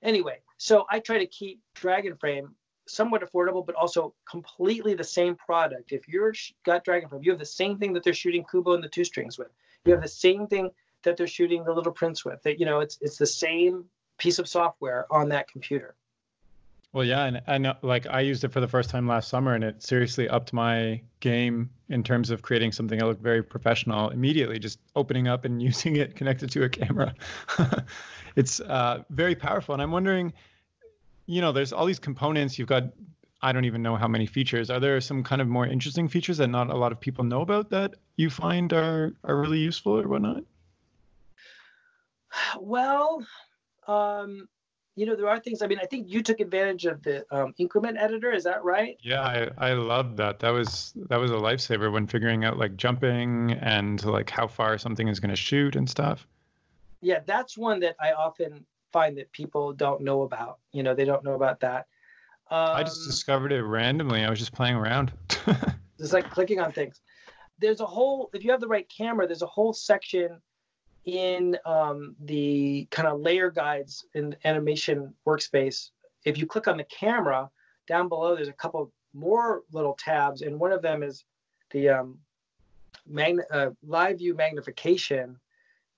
anyway, 0.02 0.40
so 0.58 0.86
I 0.90 0.98
try 0.98 1.18
to 1.18 1.26
keep 1.26 1.60
Dragonframe 1.76 2.48
somewhat 2.88 3.22
affordable, 3.22 3.64
but 3.64 3.74
also 3.76 4.14
completely 4.28 4.94
the 4.94 5.04
same 5.04 5.36
product. 5.36 5.92
If 5.92 6.08
you're 6.08 6.34
got 6.64 6.84
Dragonframe, 6.84 7.24
you 7.24 7.30
have 7.30 7.38
the 7.38 7.46
same 7.46 7.78
thing 7.78 7.92
that 7.92 8.02
they're 8.02 8.12
shooting 8.12 8.44
Kubo 8.50 8.74
and 8.74 8.82
the 8.82 8.88
two 8.88 9.04
strings 9.04 9.38
with. 9.38 9.48
You 9.84 9.92
have 9.92 10.02
the 10.02 10.08
same 10.08 10.46
thing 10.46 10.70
that 11.06 11.16
they're 11.16 11.26
shooting 11.26 11.64
the 11.64 11.72
Little 11.72 11.92
Prince 11.92 12.24
with. 12.24 12.42
That 12.42 12.60
you 12.60 12.66
know, 12.66 12.80
it's 12.80 12.98
it's 13.00 13.16
the 13.16 13.26
same 13.26 13.86
piece 14.18 14.38
of 14.38 14.46
software 14.46 15.06
on 15.10 15.30
that 15.30 15.48
computer. 15.48 15.96
Well, 16.92 17.04
yeah, 17.04 17.24
and 17.24 17.42
I 17.46 17.58
know, 17.58 17.74
like 17.82 18.06
I 18.06 18.20
used 18.20 18.44
it 18.44 18.52
for 18.52 18.60
the 18.60 18.68
first 18.68 18.90
time 18.90 19.06
last 19.06 19.28
summer, 19.28 19.54
and 19.54 19.62
it 19.62 19.82
seriously 19.82 20.28
upped 20.28 20.52
my 20.52 21.00
game 21.20 21.70
in 21.88 22.02
terms 22.02 22.30
of 22.30 22.42
creating 22.42 22.72
something 22.72 22.98
that 22.98 23.06
looked 23.06 23.22
very 23.22 23.42
professional 23.42 24.10
immediately. 24.10 24.58
Just 24.58 24.78
opening 24.94 25.28
up 25.28 25.44
and 25.44 25.62
using 25.70 25.96
it 25.96 26.16
connected 26.16 26.50
to 26.52 26.64
a 26.64 26.68
camera, 26.68 27.14
it's 28.36 28.60
uh, 28.60 29.02
very 29.10 29.34
powerful. 29.34 29.74
And 29.74 29.82
I'm 29.82 29.90
wondering, 29.90 30.32
you 31.26 31.40
know, 31.40 31.52
there's 31.52 31.72
all 31.72 31.86
these 31.86 31.98
components. 31.98 32.58
You've 32.58 32.68
got, 32.68 32.84
I 33.42 33.52
don't 33.52 33.66
even 33.66 33.82
know 33.82 33.96
how 33.96 34.08
many 34.08 34.26
features. 34.26 34.70
Are 34.70 34.80
there 34.80 35.00
some 35.00 35.22
kind 35.22 35.42
of 35.42 35.48
more 35.48 35.66
interesting 35.66 36.08
features 36.08 36.38
that 36.38 36.48
not 36.48 36.70
a 36.70 36.76
lot 36.76 36.92
of 36.92 37.00
people 37.00 37.24
know 37.24 37.42
about 37.42 37.70
that 37.70 37.94
you 38.16 38.30
find 38.30 38.72
are 38.72 39.12
are 39.24 39.36
really 39.36 39.58
useful 39.58 40.00
or 40.00 40.08
whatnot? 40.08 40.44
Well, 42.60 43.24
um, 43.86 44.48
you 44.96 45.04
know, 45.04 45.14
there 45.14 45.28
are 45.28 45.38
things. 45.38 45.60
I 45.60 45.66
mean, 45.66 45.78
I 45.80 45.86
think 45.86 46.08
you 46.08 46.22
took 46.22 46.40
advantage 46.40 46.86
of 46.86 47.02
the 47.02 47.24
um, 47.30 47.54
increment 47.58 47.98
editor. 47.98 48.32
Is 48.32 48.44
that 48.44 48.64
right? 48.64 48.96
Yeah, 49.02 49.20
I, 49.20 49.50
I 49.58 49.72
love 49.74 50.16
that. 50.16 50.38
That 50.40 50.50
was 50.50 50.94
that 51.10 51.20
was 51.20 51.30
a 51.30 51.34
lifesaver 51.34 51.92
when 51.92 52.06
figuring 52.06 52.44
out 52.44 52.58
like 52.58 52.76
jumping 52.76 53.52
and 53.52 54.02
like 54.04 54.30
how 54.30 54.46
far 54.46 54.78
something 54.78 55.06
is 55.06 55.20
going 55.20 55.30
to 55.30 55.36
shoot 55.36 55.76
and 55.76 55.88
stuff. 55.88 56.26
Yeah, 57.02 57.20
that's 57.26 57.58
one 57.58 57.80
that 57.80 57.96
I 58.00 58.12
often 58.12 58.64
find 58.90 59.18
that 59.18 59.30
people 59.32 59.74
don't 59.74 60.00
know 60.00 60.22
about. 60.22 60.58
You 60.72 60.82
know, 60.82 60.94
they 60.94 61.04
don't 61.04 61.22
know 61.22 61.34
about 61.34 61.60
that. 61.60 61.86
Um, 62.50 62.76
I 62.76 62.82
just 62.82 63.02
um, 63.02 63.06
discovered 63.08 63.52
it 63.52 63.62
randomly. 63.62 64.24
I 64.24 64.30
was 64.30 64.38
just 64.38 64.52
playing 64.52 64.76
around. 64.76 65.12
just 65.98 66.14
like 66.14 66.30
clicking 66.30 66.58
on 66.58 66.72
things. 66.72 67.02
There's 67.58 67.80
a 67.80 67.86
whole. 67.86 68.30
If 68.32 68.44
you 68.44 68.50
have 68.50 68.60
the 68.60 68.68
right 68.68 68.88
camera, 68.88 69.26
there's 69.26 69.42
a 69.42 69.46
whole 69.46 69.74
section 69.74 70.40
in 71.06 71.56
um, 71.64 72.16
the 72.24 72.86
kind 72.90 73.08
of 73.08 73.20
layer 73.20 73.50
guides 73.50 74.04
in 74.14 74.30
the 74.30 74.46
animation 74.46 75.14
workspace, 75.26 75.90
if 76.24 76.36
you 76.36 76.46
click 76.46 76.68
on 76.68 76.76
the 76.76 76.84
camera 76.84 77.48
down 77.86 78.08
below, 78.08 78.34
there's 78.34 78.48
a 78.48 78.52
couple 78.52 78.92
more 79.14 79.62
little 79.72 79.94
tabs, 79.98 80.42
and 80.42 80.58
one 80.58 80.72
of 80.72 80.82
them 80.82 81.02
is 81.02 81.24
the 81.70 81.88
um, 81.88 82.18
uh, 83.52 83.70
live 83.86 84.18
view 84.18 84.34
magnification 84.34 85.38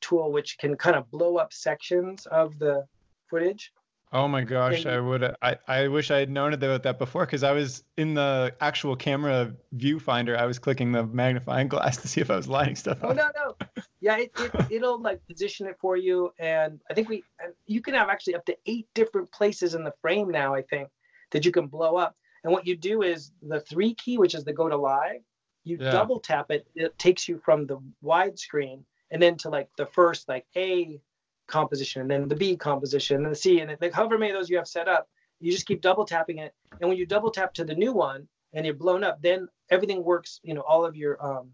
tool, 0.00 0.30
which 0.30 0.58
can 0.58 0.76
kind 0.76 0.94
of 0.94 1.10
blow 1.10 1.38
up 1.38 1.52
sections 1.52 2.26
of 2.26 2.58
the 2.58 2.86
footage. 3.28 3.72
Oh 4.10 4.26
my 4.26 4.42
gosh, 4.42 4.86
I 4.86 5.00
would 5.00 5.34
I, 5.42 5.56
I 5.66 5.88
wish 5.88 6.10
I 6.10 6.18
had 6.18 6.30
known 6.30 6.54
about 6.54 6.82
that 6.84 6.98
before 6.98 7.26
because 7.26 7.42
I 7.42 7.52
was 7.52 7.84
in 7.98 8.14
the 8.14 8.54
actual 8.60 8.96
camera 8.96 9.52
viewfinder. 9.76 10.36
I 10.36 10.46
was 10.46 10.58
clicking 10.58 10.92
the 10.92 11.04
magnifying 11.04 11.68
glass 11.68 11.96
to 12.02 12.08
see 12.08 12.20
if 12.22 12.30
I 12.30 12.36
was 12.36 12.48
lining 12.48 12.76
stuff 12.76 12.98
oh, 13.02 13.10
up. 13.10 13.18
Oh 13.18 13.52
no, 13.54 13.56
no. 13.76 13.82
Yeah, 14.08 14.16
it, 14.16 14.32
it 14.38 14.52
it'll 14.70 15.00
like 15.00 15.20
position 15.26 15.66
it 15.66 15.76
for 15.78 15.98
you 15.98 16.32
and 16.38 16.80
I 16.90 16.94
think 16.94 17.10
we 17.10 17.24
you 17.66 17.82
can 17.82 17.92
have 17.92 18.08
actually 18.08 18.36
up 18.36 18.46
to 18.46 18.56
8 18.64 18.86
different 18.94 19.30
places 19.32 19.74
in 19.74 19.84
the 19.84 19.92
frame 20.00 20.30
now, 20.30 20.54
I 20.54 20.62
think, 20.62 20.88
that 21.30 21.44
you 21.44 21.52
can 21.52 21.66
blow 21.66 21.96
up. 21.96 22.16
And 22.42 22.52
what 22.52 22.66
you 22.66 22.74
do 22.74 23.02
is 23.02 23.32
the 23.42 23.60
3 23.60 23.94
key, 23.94 24.16
which 24.16 24.34
is 24.34 24.44
the 24.44 24.52
go 24.52 24.68
to 24.68 24.76
live, 24.76 25.20
you 25.64 25.76
yeah. 25.78 25.90
double 25.90 26.20
tap 26.20 26.50
it, 26.50 26.66
it 26.74 26.98
takes 26.98 27.28
you 27.28 27.38
from 27.44 27.66
the 27.66 27.78
widescreen 28.02 28.82
and 29.10 29.20
then 29.20 29.36
to 29.36 29.50
like 29.50 29.68
the 29.76 29.86
first 29.86 30.26
like 30.26 30.46
A 30.56 31.00
composition 31.46 32.00
and 32.02 32.10
then 32.10 32.28
the 32.28 32.36
B 32.36 32.56
composition 32.56 33.24
and 33.24 33.32
the 33.32 33.36
C 33.36 33.60
and 33.60 33.76
like 33.80 33.92
however 33.92 34.16
many 34.16 34.32
of 34.32 34.38
those 34.38 34.48
you 34.48 34.56
have 34.56 34.68
set 34.68 34.88
up, 34.88 35.06
you 35.38 35.52
just 35.52 35.66
keep 35.66 35.82
double 35.82 36.06
tapping 36.06 36.38
it. 36.38 36.54
And 36.80 36.88
when 36.88 36.98
you 36.98 37.04
double 37.04 37.30
tap 37.30 37.52
to 37.54 37.64
the 37.64 37.74
new 37.74 37.92
one 37.92 38.26
and 38.54 38.64
you're 38.64 38.74
blown 38.74 39.04
up, 39.04 39.20
then 39.20 39.48
everything 39.70 40.02
works. 40.02 40.40
You 40.42 40.54
know, 40.54 40.62
all 40.62 40.86
of 40.86 40.96
your 40.96 41.22
um, 41.24 41.50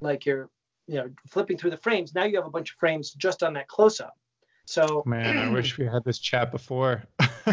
like 0.00 0.24
your 0.24 0.48
you 0.86 0.96
know 0.96 1.10
flipping 1.28 1.58
through 1.58 1.70
the 1.70 1.76
frames. 1.76 2.14
Now 2.14 2.24
you 2.24 2.36
have 2.36 2.46
a 2.46 2.50
bunch 2.50 2.72
of 2.72 2.76
frames 2.78 3.12
just 3.12 3.42
on 3.42 3.54
that 3.54 3.68
close 3.68 4.00
up. 4.00 4.16
So 4.66 5.02
man, 5.06 5.38
I 5.38 5.50
wish 5.50 5.78
we 5.78 5.86
had 5.86 6.04
this 6.04 6.18
chat 6.18 6.50
before. 6.50 7.04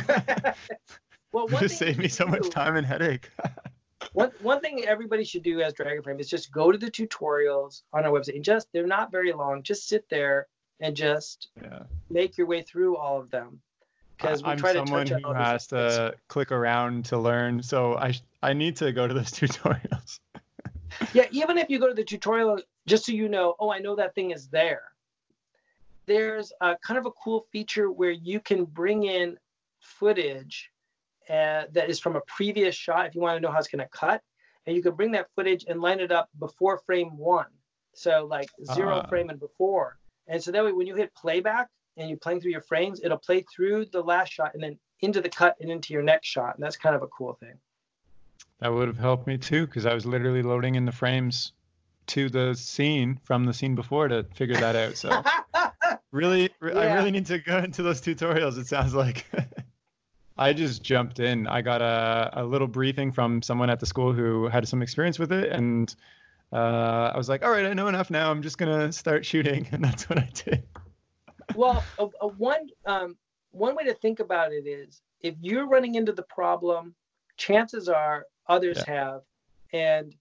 well, 1.32 1.48
one 1.48 1.62
just 1.62 1.78
saved 1.78 2.00
me 2.00 2.08
so 2.08 2.26
much 2.26 2.50
time 2.50 2.76
and 2.76 2.86
headache. 2.86 3.30
one 4.14 4.32
one 4.42 4.60
thing 4.60 4.86
everybody 4.86 5.24
should 5.24 5.44
do 5.44 5.62
as 5.62 5.74
Dragonframe 5.74 6.20
is 6.20 6.30
just 6.30 6.52
go 6.52 6.72
to 6.72 6.78
the 6.78 6.90
tutorials 6.90 7.84
on 7.94 8.06
our 8.06 8.12
website 8.12 8.36
and 8.36 8.44
just 8.44 8.68
they're 8.74 8.88
not 8.88 9.12
very 9.12 9.32
long. 9.32 9.64
Just 9.64 9.88
sit 9.88 10.10
there 10.10 10.48
and 10.80 10.96
just 10.96 11.50
yeah. 11.62 11.84
make 12.10 12.38
your 12.38 12.48
way 12.48 12.62
through 12.62 12.98
all 12.98 13.20
of 13.20 13.30
them. 13.30 13.62
Because 14.18 14.44
we 14.44 14.50
I'm 14.50 14.58
try 14.58 14.74
to 14.74 14.86
someone 14.86 15.08
who 15.08 15.34
has 15.34 15.68
to 15.68 16.16
click 16.28 16.52
around 16.52 17.06
to 17.06 17.18
learn, 17.18 17.62
so 17.62 17.96
I 17.96 18.14
I 18.42 18.54
need 18.54 18.76
to 18.78 18.92
go 18.92 19.08
to 19.08 19.14
those 19.14 19.32
tutorials. 19.32 20.20
yeah, 21.14 21.26
even 21.32 21.58
if 21.58 21.70
you 21.70 21.80
go 21.80 21.88
to 21.88 21.94
the 21.94 22.04
tutorial, 22.04 22.60
just 22.86 23.06
so 23.06 23.12
you 23.12 23.30
know, 23.30 23.56
oh, 23.60 23.72
I 23.72 23.80
know 23.80 23.96
that 23.96 24.16
thing 24.16 24.32
is 24.32 24.48
there. 24.48 24.84
There's 26.06 26.52
a 26.60 26.76
kind 26.78 26.98
of 26.98 27.06
a 27.06 27.12
cool 27.12 27.46
feature 27.52 27.92
where 27.92 28.12
you 28.12 28.40
can 28.40 28.66
bring 28.66 29.04
in 29.04 29.38
footage 29.80 30.70
uh, 31.30 31.64
that 31.72 31.90
is 31.90 32.00
from 32.00 32.16
a 32.16 32.22
previous 32.28 32.76
shot 32.76 33.06
if 33.06 33.16
you 33.16 33.22
want 33.22 33.38
to 33.38 33.42
know 33.42 33.52
how 33.52 33.60
it's 33.60 33.68
going 33.68 33.80
to 33.80 33.90
cut, 33.98 34.22
and 34.66 34.76
you 34.76 34.84
can 34.84 34.96
bring 34.96 35.12
that 35.12 35.28
footage 35.36 35.66
and 35.68 35.82
line 35.82 36.00
it 36.00 36.12
up 36.12 36.30
before 36.40 36.78
frame 36.86 37.18
one. 37.18 37.48
So 37.94 38.28
like 38.30 38.50
zero 38.74 38.98
uh, 38.98 39.08
frame 39.08 39.30
and 39.30 39.40
before. 39.40 39.98
And 40.28 40.44
so 40.44 40.52
that 40.52 40.64
way, 40.64 40.72
when 40.72 40.88
you 40.88 40.96
hit 40.96 41.14
playback 41.16 41.70
and 41.96 42.10
you're 42.10 42.18
playing 42.18 42.42
through 42.42 42.52
your 42.52 42.62
frames, 42.62 43.02
it'll 43.04 43.18
play 43.18 43.46
through 43.54 43.86
the 43.86 44.02
last 44.02 44.34
shot 44.34 44.52
and 44.54 44.64
then 44.64 44.80
into 45.02 45.22
the 45.22 45.30
cut 45.30 45.56
and 45.62 45.70
into 45.70 45.94
your 45.94 46.02
next 46.02 46.28
shot. 46.28 46.56
And 46.56 46.64
that's 46.64 46.78
kind 46.78 46.96
of 46.96 47.04
a 47.04 47.08
cool 47.08 47.34
thing. 47.34 47.54
That 48.60 48.74
would 48.74 48.88
have 48.88 48.98
helped 48.98 49.28
me 49.28 49.38
too, 49.38 49.68
because 49.68 49.86
I 49.86 49.94
was 49.94 50.06
literally 50.06 50.42
loading 50.42 50.76
in 50.76 50.86
the 50.86 50.92
frames 50.92 51.54
to 52.08 52.30
the 52.30 52.54
scene 52.56 53.20
from 53.24 53.46
the 53.46 53.54
scene 53.54 53.76
before 53.76 54.08
to 54.08 54.24
figure 54.36 54.56
that 54.56 54.76
out. 54.76 54.98
So 54.98 55.24
really, 56.12 56.50
yeah. 56.62 56.80
I 56.80 56.94
really 56.96 57.12
need 57.12 57.26
to 57.28 57.40
go 57.40 57.58
into 57.60 57.84
those 57.84 58.02
tutorials. 58.02 58.58
It 58.58 58.68
sounds 58.68 58.94
like. 58.94 59.26
I 60.38 60.54
just 60.54 60.82
jumped 60.82 61.20
in. 61.20 61.48
I 61.48 61.62
got 61.62 61.82
a, 61.82 62.42
a 62.42 62.44
little 62.44 62.68
briefing 62.68 63.12
from 63.12 63.42
someone 63.42 63.70
at 63.70 63.80
the 63.80 63.86
school 63.86 64.14
who 64.14 64.48
had 64.48 64.68
some 64.68 64.82
experience 64.82 65.20
with 65.20 65.32
it, 65.32 65.52
and 65.52 65.94
uh, 66.52 67.12
I 67.14 67.18
was 67.18 67.30
like, 67.30 67.44
all 67.44 67.52
right, 67.52 67.66
I 67.66 67.74
know 67.74 67.88
enough 67.88 68.10
now. 68.10 68.32
I'm 68.32 68.42
just 68.42 68.58
gonna 68.58 68.92
start 68.92 69.26
shooting, 69.26 69.68
and 69.72 69.84
that's 69.84 70.10
what 70.10 70.20
I 70.20 70.30
did. 70.34 70.64
well, 71.56 71.84
a, 72.00 72.08
a 72.22 72.28
one 72.28 72.68
um, 72.86 73.16
one 73.52 73.76
way 73.76 73.84
to 73.84 73.94
think 73.94 74.20
about 74.20 74.52
it 74.52 74.68
is 74.68 75.02
if 75.22 75.36
you're 75.40 75.68
running 75.68 75.96
into 75.96 76.12
the 76.12 76.24
problem, 76.24 76.96
chances 77.38 77.88
are 77.88 78.26
others 78.48 78.84
yeah. 78.88 78.94
have, 78.94 79.22
and 79.72 80.16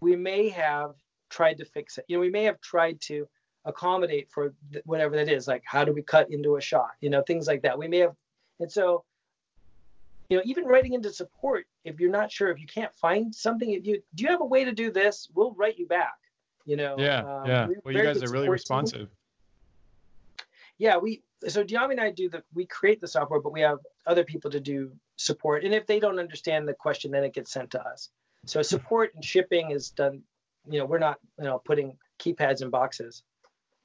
we 0.00 0.14
may 0.14 0.48
have 0.48 0.94
tried 1.28 1.58
to 1.58 1.64
fix 1.64 1.98
it. 1.98 2.04
You 2.08 2.16
know, 2.16 2.20
we 2.20 2.30
may 2.30 2.44
have 2.44 2.60
tried 2.60 3.00
to 3.02 3.28
accommodate 3.64 4.30
for 4.30 4.54
th- 4.72 4.84
whatever 4.86 5.16
that 5.16 5.28
is. 5.28 5.48
Like, 5.48 5.62
how 5.64 5.84
do 5.84 5.92
we 5.92 6.02
cut 6.02 6.30
into 6.30 6.56
a 6.56 6.60
shot? 6.60 6.92
You 7.00 7.10
know, 7.10 7.22
things 7.22 7.46
like 7.46 7.62
that. 7.62 7.78
We 7.78 7.88
may 7.88 7.98
have, 7.98 8.14
and 8.60 8.70
so 8.70 9.04
you 10.28 10.36
know, 10.36 10.42
even 10.44 10.64
writing 10.64 10.94
into 10.94 11.12
support, 11.12 11.66
if 11.84 12.00
you're 12.00 12.10
not 12.10 12.32
sure, 12.32 12.50
if 12.50 12.60
you 12.60 12.66
can't 12.66 12.92
find 12.94 13.34
something, 13.34 13.70
if 13.70 13.86
you 13.86 14.02
do 14.14 14.24
you 14.24 14.30
have 14.30 14.40
a 14.40 14.46
way 14.46 14.64
to 14.64 14.72
do 14.72 14.90
this, 14.90 15.28
we'll 15.34 15.52
write 15.54 15.78
you 15.78 15.86
back. 15.86 16.16
You 16.64 16.76
know. 16.76 16.96
Yeah, 16.98 17.18
um, 17.20 17.46
yeah. 17.46 17.68
Well, 17.84 17.94
you 17.94 18.02
guys 18.02 18.22
are 18.22 18.32
really 18.32 18.48
responsive. 18.48 19.00
Team. 19.00 19.08
Yeah, 20.78 20.96
we 20.96 21.22
so 21.46 21.64
Dyami 21.64 21.92
and 21.92 22.00
I 22.00 22.10
do 22.10 22.28
the 22.28 22.42
we 22.54 22.66
create 22.66 23.00
the 23.00 23.08
software, 23.08 23.40
but 23.40 23.52
we 23.52 23.60
have 23.60 23.78
other 24.06 24.24
people 24.24 24.50
to 24.50 24.60
do 24.60 24.92
support. 25.16 25.64
And 25.64 25.72
if 25.72 25.86
they 25.86 26.00
don't 26.00 26.18
understand 26.18 26.66
the 26.66 26.74
question, 26.74 27.10
then 27.10 27.24
it 27.24 27.32
gets 27.32 27.52
sent 27.52 27.70
to 27.72 27.86
us. 27.86 28.10
So 28.46 28.62
support 28.62 29.14
and 29.14 29.24
shipping 29.24 29.70
is 29.70 29.90
done. 29.90 30.22
You 30.68 30.80
know, 30.80 30.86
we're 30.86 30.98
not 30.98 31.18
you 31.38 31.44
know 31.44 31.58
putting 31.64 31.96
keypads 32.18 32.62
in 32.62 32.70
boxes. 32.70 33.22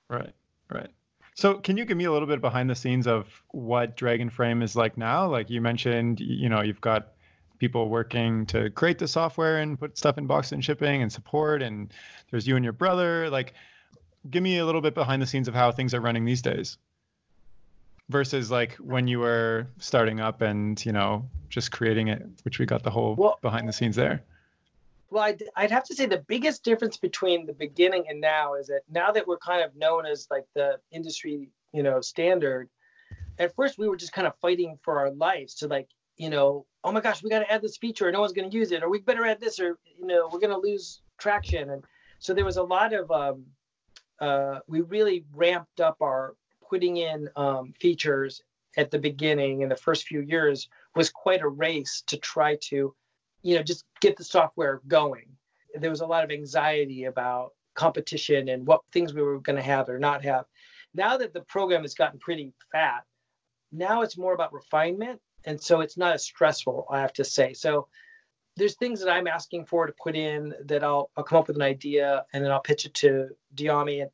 Right. 0.10 0.34
Right. 0.70 0.90
So, 1.36 1.56
can 1.56 1.78
you 1.78 1.86
give 1.86 1.98
me 1.98 2.06
a 2.06 2.12
little 2.12 2.28
bit 2.28 2.42
behind 2.42 2.70
the 2.70 2.76
scenes 2.76 3.08
of 3.08 3.28
what 3.50 3.96
Dragonframe 3.98 4.62
is 4.64 4.76
like 4.76 4.98
now? 4.98 5.28
Like 5.30 5.50
you 5.50 5.62
mentioned, 5.62 6.20
you 6.20 6.50
know, 6.50 6.62
you've 6.62 6.82
got 6.82 7.14
people 7.60 7.90
working 7.90 8.46
to 8.48 8.70
create 8.72 8.98
the 9.00 9.08
software 9.08 9.60
and 9.60 9.80
put 9.80 9.98
stuff 9.98 10.18
in 10.18 10.28
box 10.28 10.52
and 10.52 10.64
shipping 10.64 11.02
and 11.02 11.12
support, 11.12 11.62
and 11.62 11.94
there's 12.32 12.48
you 12.48 12.56
and 12.56 12.64
your 12.66 12.74
brother. 12.74 13.30
Like, 13.30 13.54
give 14.30 14.44
me 14.44 14.58
a 14.60 14.66
little 14.66 14.82
bit 14.82 14.94
behind 14.94 15.22
the 15.22 15.26
scenes 15.28 15.48
of 15.48 15.54
how 15.56 15.72
things 15.72 15.94
are 15.94 16.02
running 16.02 16.26
these 16.26 16.42
days. 16.42 16.78
versus 18.10 18.52
like 18.52 18.76
when 18.76 19.08
you 19.08 19.20
were 19.20 19.68
starting 19.80 20.20
up 20.20 20.42
and 20.42 20.86
you 20.86 20.92
know 20.92 21.30
just 21.50 21.72
creating 21.72 22.10
it, 22.10 22.28
which 22.44 22.60
we 22.60 22.66
got 22.66 22.84
the 22.84 22.90
whole 22.92 23.16
well, 23.16 23.40
behind 23.42 23.68
the 23.68 23.74
scenes 23.74 23.96
there. 23.96 24.24
Well, 25.12 25.24
I'd, 25.24 25.44
I'd 25.58 25.72
have 25.72 25.84
to 25.84 25.94
say 25.94 26.06
the 26.06 26.24
biggest 26.28 26.64
difference 26.64 26.96
between 26.96 27.46
the 27.46 27.54
beginning 27.54 28.06
and 28.10 28.22
now 28.22 28.56
is 28.56 28.68
that 28.68 28.84
now 28.90 29.12
that 29.12 29.28
we're 29.28 29.38
kind 29.38 29.62
of 29.62 29.76
known 29.76 30.06
as 30.06 30.26
like 30.32 30.46
the 30.56 30.80
industry, 30.90 31.50
you 31.74 31.84
know, 31.84 32.00
standard. 32.00 32.70
At 33.38 33.54
first, 33.56 33.78
we 33.78 33.90
were 33.90 33.98
just 33.98 34.14
kind 34.14 34.26
of 34.26 34.38
fighting 34.42 34.80
for 34.82 35.00
our 35.00 35.12
lives 35.12 35.56
to 35.56 35.68
like, 35.68 35.90
you 36.16 36.30
know, 36.30 36.66
oh 36.86 36.94
my 36.94 37.02
gosh, 37.02 37.22
we 37.22 37.30
got 37.30 37.40
to 37.40 37.52
add 37.52 37.62
this 37.62 37.78
feature, 37.78 38.08
or 38.08 38.12
no 38.14 38.22
one's 38.22 38.32
going 38.32 38.50
to 38.50 38.58
use 38.58 38.72
it, 38.72 38.84
or 38.84 38.90
we 38.90 39.00
better 39.00 39.26
add 39.26 39.42
this, 39.42 39.60
or 39.60 39.78
you 40.00 40.08
know, 40.08 40.30
we're 40.32 40.40
going 40.40 40.50
to 40.50 40.58
lose 40.58 41.02
traction. 41.18 41.72
And 41.72 41.84
so 42.20 42.34
there 42.34 42.46
was 42.46 42.58
a 42.58 42.64
lot 42.64 42.94
of 42.94 43.12
um, 43.12 43.44
uh, 44.22 44.60
we 44.68 44.80
really 44.80 45.26
ramped 45.34 45.82
up 45.82 45.98
our 46.02 46.36
putting 46.70 46.98
in 46.98 47.28
um, 47.36 47.74
features 47.82 48.42
at 48.78 48.92
the 48.92 49.00
beginning 49.00 49.62
in 49.62 49.68
the 49.68 49.76
first 49.76 50.08
few 50.08 50.22
years 50.22 50.70
was 50.96 51.10
quite 51.10 51.42
a 51.42 51.48
race 51.48 52.02
to 52.08 52.16
try 52.16 52.56
to 52.62 52.96
you 53.42 53.56
know 53.56 53.64
just 53.64 53.86
get 54.00 54.18
the 54.18 54.24
software 54.24 54.82
going. 54.88 55.26
There 55.74 55.90
was 55.90 56.02
a 56.02 56.06
lot 56.06 56.24
of 56.24 56.32
anxiety 56.32 57.06
about 57.06 57.54
competition 57.76 58.50
and 58.50 58.68
what 58.68 58.82
things 58.92 59.14
we 59.14 59.22
were 59.22 59.40
going 59.40 59.56
to 59.56 59.62
have 59.62 59.88
or 59.88 60.00
not 60.00 60.24
have. 60.24 60.46
Now 60.94 61.18
that 61.18 61.34
the 61.34 61.42
program 61.42 61.84
has 61.84 61.94
gotten 61.94 62.20
pretty 62.20 62.54
fat 62.72 63.06
now 63.72 64.02
it's 64.02 64.18
more 64.18 64.34
about 64.34 64.54
refinement 64.54 65.20
and 65.46 65.62
so 65.62 65.82
it's 65.82 65.98
not 65.98 66.14
as 66.14 66.24
stressful 66.24 66.86
i 66.92 67.00
have 67.00 67.14
to 67.14 67.24
say. 67.24 67.54
So 67.54 67.88
there's 68.58 68.76
things 68.76 69.00
that 69.00 69.12
i'm 69.12 69.28
asking 69.28 69.66
for 69.66 69.88
to 69.88 69.94
put 69.94 70.16
in 70.16 70.54
that 70.66 70.84
i'll, 70.84 71.10
I'll 71.16 71.24
come 71.24 71.40
up 71.40 71.48
with 71.48 71.56
an 71.56 71.62
idea 71.62 72.26
and 72.34 72.44
then 72.44 72.52
i'll 72.52 72.60
pitch 72.60 72.86
it 72.86 72.94
to 72.96 73.30
Dyami 73.56 74.02
and 74.02 74.12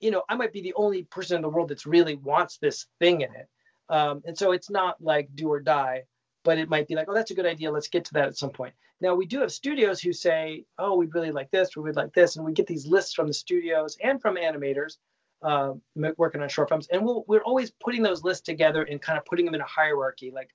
you 0.00 0.10
know 0.10 0.22
i 0.28 0.36
might 0.36 0.52
be 0.52 0.62
the 0.62 0.74
only 0.74 1.04
person 1.04 1.36
in 1.36 1.42
the 1.42 1.48
world 1.48 1.68
that's 1.68 1.86
really 1.86 2.16
wants 2.16 2.58
this 2.58 2.86
thing 3.00 3.22
in 3.22 3.34
it. 3.34 3.48
Um, 3.90 4.22
and 4.24 4.36
so 4.38 4.52
it's 4.52 4.70
not 4.70 5.02
like 5.02 5.28
do 5.34 5.48
or 5.48 5.60
die 5.60 6.04
but 6.44 6.58
it 6.58 6.68
might 6.68 6.86
be 6.86 6.94
like, 6.94 7.08
oh, 7.08 7.14
that's 7.14 7.30
a 7.30 7.34
good 7.34 7.46
idea. 7.46 7.72
Let's 7.72 7.88
get 7.88 8.04
to 8.06 8.12
that 8.14 8.28
at 8.28 8.36
some 8.36 8.50
point. 8.50 8.74
Now 9.00 9.14
we 9.14 9.26
do 9.26 9.40
have 9.40 9.50
studios 9.50 10.00
who 10.00 10.12
say, 10.12 10.64
oh, 10.78 10.96
we'd 10.96 11.14
really 11.14 11.32
like 11.32 11.50
this, 11.50 11.76
we 11.76 11.82
would 11.82 11.96
like 11.96 12.12
this, 12.14 12.36
and 12.36 12.44
we 12.44 12.52
get 12.52 12.66
these 12.66 12.86
lists 12.86 13.14
from 13.14 13.26
the 13.26 13.34
studios 13.34 13.96
and 14.02 14.20
from 14.20 14.36
animators 14.36 14.98
uh, 15.42 15.72
working 16.16 16.40
on 16.40 16.48
short 16.48 16.68
films, 16.68 16.88
and 16.90 17.04
we 17.04 17.20
we 17.26 17.36
are 17.36 17.44
always 17.44 17.70
putting 17.70 18.02
those 18.02 18.24
lists 18.24 18.44
together 18.44 18.82
and 18.84 19.02
kind 19.02 19.18
of 19.18 19.24
putting 19.24 19.44
them 19.44 19.54
in 19.54 19.60
a 19.60 19.66
hierarchy. 19.66 20.30
Like, 20.30 20.50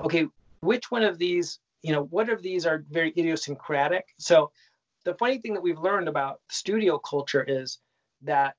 okay, 0.00 0.26
which 0.60 0.90
one 0.90 1.02
of 1.02 1.18
these, 1.18 1.58
you 1.82 1.92
know, 1.92 2.04
what 2.04 2.28
of 2.28 2.42
these 2.42 2.66
are 2.66 2.84
very 2.90 3.10
idiosyncratic? 3.16 4.04
So 4.18 4.50
the 5.04 5.14
funny 5.14 5.38
thing 5.38 5.54
that 5.54 5.62
we've 5.62 5.78
learned 5.78 6.08
about 6.08 6.40
studio 6.50 6.98
culture 6.98 7.42
is 7.42 7.78
that 8.22 8.56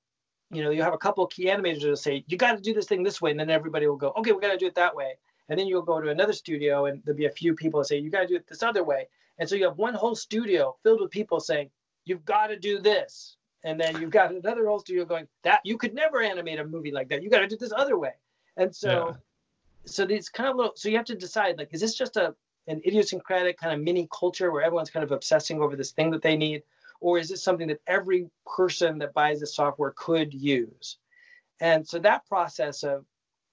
you 0.49 0.63
know 0.63 0.71
you 0.71 0.81
have 0.81 0.93
a 0.93 0.97
couple 0.97 1.23
of 1.23 1.29
key 1.29 1.45
animators 1.45 1.81
that 1.81 1.97
say 1.97 2.23
you 2.27 2.37
got 2.37 2.55
to 2.55 2.61
do 2.61 2.73
this 2.73 2.85
thing 2.85 3.03
this 3.03 3.21
way 3.21 3.31
and 3.31 3.39
then 3.39 3.49
everybody 3.49 3.85
will 3.85 3.97
go 3.97 4.13
okay 4.15 4.31
we 4.31 4.39
got 4.39 4.51
to 4.51 4.57
do 4.57 4.65
it 4.65 4.75
that 4.75 4.95
way 4.95 5.13
and 5.49 5.59
then 5.59 5.67
you'll 5.67 5.81
go 5.81 6.01
to 6.01 6.09
another 6.09 6.33
studio 6.33 6.85
and 6.85 7.01
there'll 7.03 7.17
be 7.17 7.25
a 7.25 7.31
few 7.31 7.55
people 7.55 7.79
that 7.79 7.85
say 7.85 7.97
you 7.97 8.09
got 8.09 8.21
to 8.21 8.27
do 8.27 8.35
it 8.35 8.47
this 8.47 8.63
other 8.63 8.83
way. 8.83 9.07
And 9.39 9.47
so 9.47 9.55
you 9.55 9.65
have 9.65 9.77
one 9.77 9.93
whole 9.93 10.15
studio 10.15 10.75
filled 10.83 11.01
with 11.01 11.11
people 11.11 11.39
saying 11.39 11.69
you've 12.05 12.25
got 12.25 12.47
to 12.47 12.57
do 12.57 12.79
this. 12.79 13.35
And 13.63 13.79
then 13.79 13.99
you've 13.99 14.11
got 14.11 14.31
another 14.31 14.65
whole 14.67 14.79
studio 14.79 15.05
going 15.05 15.27
that 15.43 15.61
you 15.63 15.77
could 15.77 15.93
never 15.93 16.21
animate 16.21 16.59
a 16.59 16.65
movie 16.65 16.91
like 16.91 17.09
that. 17.09 17.23
You 17.23 17.29
got 17.29 17.39
to 17.39 17.47
do 17.47 17.57
this 17.57 17.73
other 17.75 17.97
way. 17.97 18.13
And 18.55 18.75
so 18.75 19.09
yeah. 19.09 19.15
so 19.85 20.05
these 20.05 20.29
kind 20.29 20.49
of 20.49 20.55
little 20.55 20.71
so 20.75 20.89
you 20.89 20.97
have 20.97 21.05
to 21.07 21.15
decide 21.15 21.57
like 21.57 21.69
is 21.71 21.81
this 21.81 21.95
just 21.95 22.17
a 22.17 22.35
an 22.67 22.81
idiosyncratic 22.85 23.57
kind 23.57 23.73
of 23.73 23.81
mini 23.81 24.07
culture 24.11 24.51
where 24.51 24.61
everyone's 24.61 24.89
kind 24.89 25.03
of 25.03 25.11
obsessing 25.11 25.61
over 25.61 25.75
this 25.75 25.91
thing 25.91 26.11
that 26.11 26.21
they 26.21 26.35
need? 26.35 26.63
Or 26.99 27.17
is 27.17 27.29
this 27.29 27.43
something 27.43 27.67
that 27.67 27.81
every 27.87 28.29
person 28.45 28.97
that 28.99 29.13
buys 29.13 29.39
the 29.39 29.47
software 29.47 29.93
could 29.95 30.33
use? 30.33 30.97
And 31.59 31.87
so 31.87 31.99
that 31.99 32.27
process 32.27 32.83
of 32.83 33.05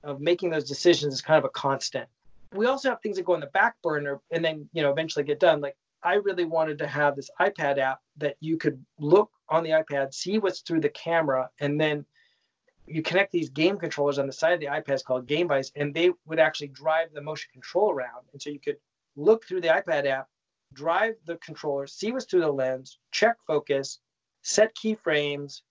of 0.04 0.20
making 0.20 0.50
those 0.50 0.68
decisions 0.68 1.14
is 1.14 1.20
kind 1.20 1.38
of 1.38 1.44
a 1.44 1.50
constant. 1.50 2.08
We 2.52 2.66
also 2.66 2.90
have 2.90 3.00
things 3.02 3.16
that 3.16 3.24
go 3.24 3.34
on 3.34 3.40
the 3.40 3.46
back 3.46 3.74
burner 3.82 4.20
and 4.30 4.44
then, 4.44 4.68
you 4.72 4.82
know, 4.82 4.90
eventually 4.90 5.24
get 5.24 5.40
done. 5.40 5.60
Like 5.60 5.76
I 6.02 6.14
really 6.14 6.44
wanted 6.44 6.78
to 6.78 6.86
have 6.86 7.16
this 7.16 7.30
iPad 7.40 7.78
app 7.78 8.00
that 8.18 8.36
you 8.40 8.56
could 8.56 8.84
look 8.98 9.30
on 9.48 9.64
the 9.64 9.70
iPad, 9.70 10.14
see 10.14 10.38
what's 10.38 10.60
through 10.60 10.80
the 10.80 10.90
camera, 10.90 11.50
and 11.60 11.80
then 11.80 12.04
you 12.86 13.02
connect 13.02 13.32
these 13.32 13.48
game 13.48 13.78
controllers 13.78 14.18
on 14.18 14.26
the 14.26 14.32
side 14.32 14.52
of 14.52 14.60
the 14.60 14.66
iPads 14.66 15.04
called 15.04 15.26
Gamevice, 15.26 15.72
and 15.74 15.94
they 15.94 16.10
would 16.26 16.38
actually 16.38 16.68
drive 16.68 17.08
the 17.12 17.22
motion 17.22 17.50
control 17.52 17.90
around. 17.90 18.26
And 18.32 18.40
so 18.40 18.50
you 18.50 18.60
could 18.60 18.76
look 19.16 19.46
through 19.46 19.62
the 19.62 19.68
iPad 19.68 20.06
app, 20.06 20.28
drive 20.74 21.14
the 21.26 21.36
controller, 21.36 21.86
see 21.86 22.12
what's 22.12 22.26
through 22.26 22.40
the 22.40 22.52
lens, 22.52 22.98
check 23.10 23.36
focus, 23.46 24.00
set 24.42 24.74
keyframes, 24.76 25.62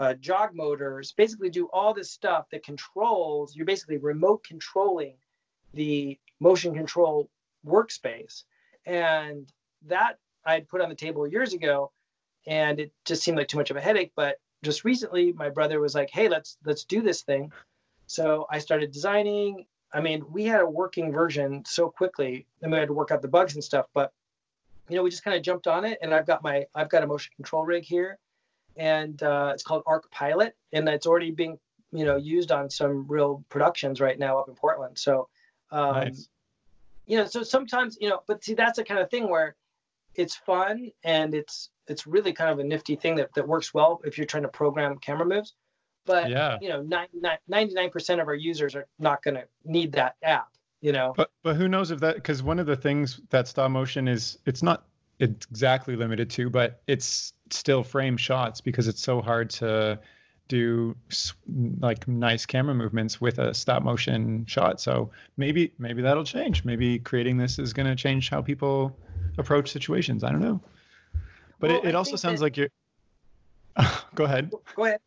uh, 0.00 0.14
jog 0.14 0.54
motors, 0.54 1.12
basically 1.12 1.50
do 1.50 1.66
all 1.66 1.92
this 1.92 2.10
stuff 2.10 2.46
that 2.50 2.64
controls, 2.64 3.54
you're 3.54 3.66
basically 3.66 3.98
remote 3.98 4.42
controlling 4.42 5.14
the 5.74 6.18
motion 6.40 6.74
control 6.74 7.28
workspace. 7.66 8.44
And 8.86 9.52
that 9.86 10.18
I'd 10.44 10.68
put 10.68 10.80
on 10.80 10.88
the 10.88 10.94
table 10.94 11.26
years 11.26 11.52
ago 11.52 11.92
and 12.46 12.80
it 12.80 12.92
just 13.04 13.22
seemed 13.22 13.36
like 13.36 13.48
too 13.48 13.58
much 13.58 13.70
of 13.70 13.76
a 13.76 13.80
headache. 13.80 14.12
But 14.16 14.38
just 14.62 14.84
recently 14.84 15.32
my 15.32 15.50
brother 15.50 15.80
was 15.80 15.94
like, 15.94 16.08
hey, 16.10 16.28
let's 16.28 16.56
let's 16.64 16.84
do 16.84 17.02
this 17.02 17.20
thing. 17.20 17.52
So 18.06 18.46
I 18.50 18.58
started 18.58 18.92
designing. 18.92 19.66
I 19.92 20.00
mean, 20.00 20.24
we 20.30 20.44
had 20.44 20.62
a 20.62 20.66
working 20.66 21.12
version 21.12 21.64
so 21.66 21.90
quickly, 21.90 22.46
and 22.62 22.72
we 22.72 22.78
had 22.78 22.88
to 22.88 22.94
work 22.94 23.10
out 23.10 23.22
the 23.22 23.28
bugs 23.28 23.54
and 23.54 23.62
stuff, 23.62 23.86
but 23.92 24.12
you 24.88 24.96
know, 24.96 25.02
we 25.02 25.10
just 25.10 25.24
kind 25.24 25.36
of 25.36 25.42
jumped 25.42 25.66
on 25.66 25.84
it 25.84 25.98
and 26.00 26.14
I've 26.14 26.26
got 26.26 26.42
my 26.42 26.64
I've 26.74 26.88
got 26.88 27.02
a 27.02 27.06
motion 27.06 27.32
control 27.36 27.64
rig 27.64 27.84
here 27.84 28.18
and 28.76 29.22
uh, 29.22 29.50
it's 29.54 29.62
called 29.62 29.82
Arc 29.86 30.10
Pilot, 30.10 30.56
and 30.72 30.88
it's 30.88 31.06
already 31.06 31.30
being 31.30 31.58
you 31.92 32.04
know 32.04 32.16
used 32.16 32.52
on 32.52 32.70
some 32.70 33.06
real 33.08 33.44
productions 33.48 34.00
right 34.00 34.18
now 34.18 34.38
up 34.38 34.48
in 34.48 34.54
Portland. 34.54 34.98
So, 34.98 35.28
um, 35.70 35.92
nice. 35.92 36.28
you 37.06 37.16
know, 37.16 37.26
so 37.26 37.42
sometimes 37.42 37.98
you 38.00 38.08
know, 38.08 38.20
but 38.26 38.44
see, 38.44 38.54
that's 38.54 38.76
the 38.78 38.84
kind 38.84 39.00
of 39.00 39.10
thing 39.10 39.28
where 39.28 39.56
it's 40.14 40.34
fun 40.34 40.90
and 41.04 41.34
it's 41.34 41.70
it's 41.86 42.06
really 42.06 42.32
kind 42.32 42.50
of 42.50 42.58
a 42.58 42.64
nifty 42.64 42.96
thing 42.96 43.16
that, 43.16 43.34
that 43.34 43.46
works 43.46 43.74
well 43.74 44.00
if 44.04 44.16
you're 44.16 44.26
trying 44.26 44.44
to 44.44 44.48
program 44.48 44.96
camera 44.98 45.26
moves. 45.26 45.54
But 46.06 46.30
yeah. 46.30 46.58
you 46.60 46.68
know, 46.68 46.82
99% 46.82 48.22
of 48.22 48.28
our 48.28 48.34
users 48.34 48.74
are 48.74 48.86
not 48.98 49.22
going 49.22 49.34
to 49.34 49.44
need 49.64 49.92
that 49.92 50.16
app. 50.22 50.48
You 50.80 50.92
know. 50.92 51.12
But 51.14 51.30
but 51.42 51.56
who 51.56 51.68
knows 51.68 51.90
if 51.90 52.00
that 52.00 52.14
because 52.14 52.42
one 52.42 52.58
of 52.58 52.66
the 52.66 52.76
things 52.76 53.20
that 53.30 53.46
stop 53.46 53.70
motion 53.70 54.08
is 54.08 54.38
it's 54.46 54.62
not 54.62 54.84
it's 55.20 55.46
exactly 55.50 55.96
limited 55.96 56.30
to, 56.30 56.50
but 56.50 56.82
it's 56.86 57.34
still 57.50 57.84
frame 57.84 58.16
shots 58.16 58.60
because 58.60 58.88
it's 58.88 59.02
so 59.02 59.20
hard 59.20 59.50
to 59.50 60.00
do 60.48 60.96
like 61.78 62.08
nice 62.08 62.44
camera 62.46 62.74
movements 62.74 63.20
with 63.20 63.38
a 63.38 63.54
stop 63.54 63.82
motion 63.82 64.44
shot. 64.46 64.80
So 64.80 65.10
maybe 65.36 65.72
maybe 65.78 66.02
that'll 66.02 66.24
change. 66.24 66.64
Maybe 66.64 66.98
creating 66.98 67.36
this 67.36 67.58
is 67.58 67.72
going 67.72 67.86
to 67.86 67.94
change 67.94 68.30
how 68.30 68.40
people 68.40 68.96
approach 69.38 69.70
situations. 69.70 70.24
I 70.24 70.32
don't 70.32 70.40
know. 70.40 70.60
But 71.60 71.70
well, 71.70 71.80
it, 71.82 71.88
it 71.90 71.94
also 71.94 72.16
sounds 72.16 72.40
that... 72.40 72.46
like 72.46 72.56
you're. 72.56 72.68
go 74.14 74.24
ahead. 74.24 74.50
Go 74.74 74.84
ahead. 74.86 75.00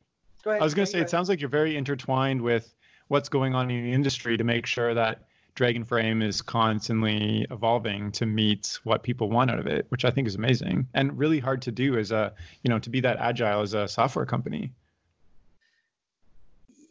Go 0.44 0.52
ahead. 0.52 0.62
I 0.62 0.64
was 0.64 0.76
going 0.76 0.86
to 0.86 0.92
say 0.92 1.00
it 1.00 1.10
sounds 1.10 1.28
like 1.28 1.42
you're 1.42 1.50
very 1.50 1.76
intertwined 1.76 2.42
with 2.42 2.74
what's 3.08 3.30
going 3.30 3.56
on 3.56 3.72
in 3.72 3.84
the 3.84 3.92
industry 3.92 4.38
to 4.38 4.44
make 4.44 4.68
sure 4.68 4.94
that 4.94 5.24
Dragonframe 5.56 6.24
is 6.24 6.42
constantly 6.42 7.46
evolving 7.52 8.12
to 8.14 8.26
meet 8.26 8.80
what 8.84 9.04
people 9.04 9.30
want 9.30 9.52
out 9.52 9.60
of 9.60 9.68
it, 9.68 9.86
which 9.90 10.04
I 10.04 10.10
think 10.10 10.28
is 10.28 10.36
amazing 10.36 10.88
and 10.94 11.18
really 11.18 11.40
hard 11.40 11.62
to 11.64 11.72
do 11.72 11.98
as 11.98 12.12
a, 12.12 12.34
you 12.64 12.70
know, 12.70 12.80
to 12.80 12.90
be 12.90 13.02
that 13.02 13.18
agile 13.18 13.62
as 13.62 13.74
a 13.74 13.88
software 13.88 14.26
company. 14.26 14.72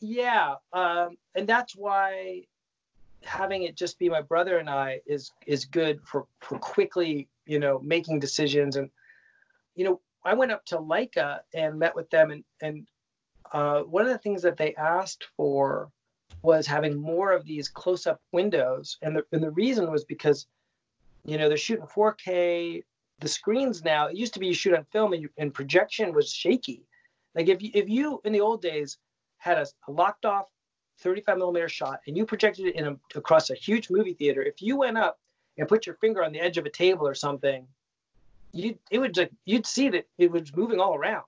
Yeah, 0.01 0.55
um, 0.73 1.17
and 1.35 1.49
that's 1.49 1.75
why 1.75 2.43
having 3.25 3.63
it 3.63 3.77
just 3.77 3.99
be 3.99 4.09
my 4.09 4.21
brother 4.21 4.59
and 4.59 4.69
I 4.69 5.01
is 5.07 5.31
is 5.47 5.65
good 5.65 6.01
for 6.05 6.27
for 6.41 6.59
quickly, 6.59 7.29
you 7.47 7.59
know, 7.59 7.79
making 7.81 8.19
decisions. 8.19 8.77
And 8.77 8.91
you 9.75 9.85
know, 9.85 10.01
I 10.25 10.35
went 10.35 10.53
up 10.53 10.65
to 10.67 10.79
Laika 10.79 11.41
and 11.55 11.79
met 11.79 11.95
with 11.95 12.11
them, 12.11 12.31
and 12.31 12.45
and 12.61 12.87
uh, 13.53 13.83
one 13.83 14.03
of 14.03 14.09
the 14.09 14.19
things 14.19 14.43
that 14.43 14.57
they 14.57 14.75
asked 14.75 15.27
for 15.37 15.91
was 16.43 16.67
having 16.67 17.01
more 17.01 17.33
of 17.33 17.45
these 17.45 17.69
close-up 17.69 18.21
windows, 18.33 18.99
and 19.03 19.17
the 19.17 19.25
and 19.33 19.43
the 19.43 19.51
reason 19.51 19.91
was 19.91 20.05
because, 20.05 20.47
you 21.25 21.39
know, 21.39 21.49
they're 21.49 21.57
shooting 21.57 21.87
4K. 21.87 22.83
The 23.21 23.29
screens 23.29 23.85
now. 23.85 24.09
It 24.09 24.17
used 24.17 24.35
to 24.35 24.41
be 24.41 24.49
you 24.49 24.55
shoot 24.55 24.75
on 24.75 24.85
film 24.87 25.13
and, 25.13 25.23
you, 25.23 25.29
and 25.39 25.55
projection 25.55 26.13
was 26.13 26.33
shaky. 26.33 26.85
Like 27.35 27.49
if 27.49 27.63
you, 27.63 27.71
if 27.73 27.89
you 27.89 28.21
in 28.25 28.33
the 28.33 28.41
old 28.41 28.63
days 28.63 28.99
had 29.39 29.59
a, 29.59 29.67
a 29.87 29.93
locked 29.93 30.25
off 30.25 30.47
35 30.99 31.39
millimeter 31.39 31.69
shot 31.69 32.01
and 32.07 32.17
you 32.17 32.27
projected 32.27 32.67
it 32.67 32.77
in 32.77 32.87
a, 32.87 32.97
across 33.15 33.51
a 33.51 33.55
huge 33.55 33.91
movie 33.91 34.15
theater, 34.15 34.43
if 34.43 34.61
you 34.61 34.77
went 34.77 34.99
up 34.99 35.19
and 35.57 35.69
put 35.69 35.87
your 35.87 35.97
finger 35.97 36.25
on 36.25 36.33
the 36.33 36.41
edge 36.41 36.59
of 36.59 36.67
a 36.67 36.71
table 36.71 37.07
or 37.07 37.15
something, 37.15 37.67
you 38.53 38.79
it 38.91 38.99
would 38.99 39.17
like 39.17 39.31
you'd 39.45 39.67
see 39.67 39.89
that 39.91 40.07
it 40.19 40.31
was 40.31 40.55
moving 40.55 40.81
all 40.81 40.95
around. 40.95 41.25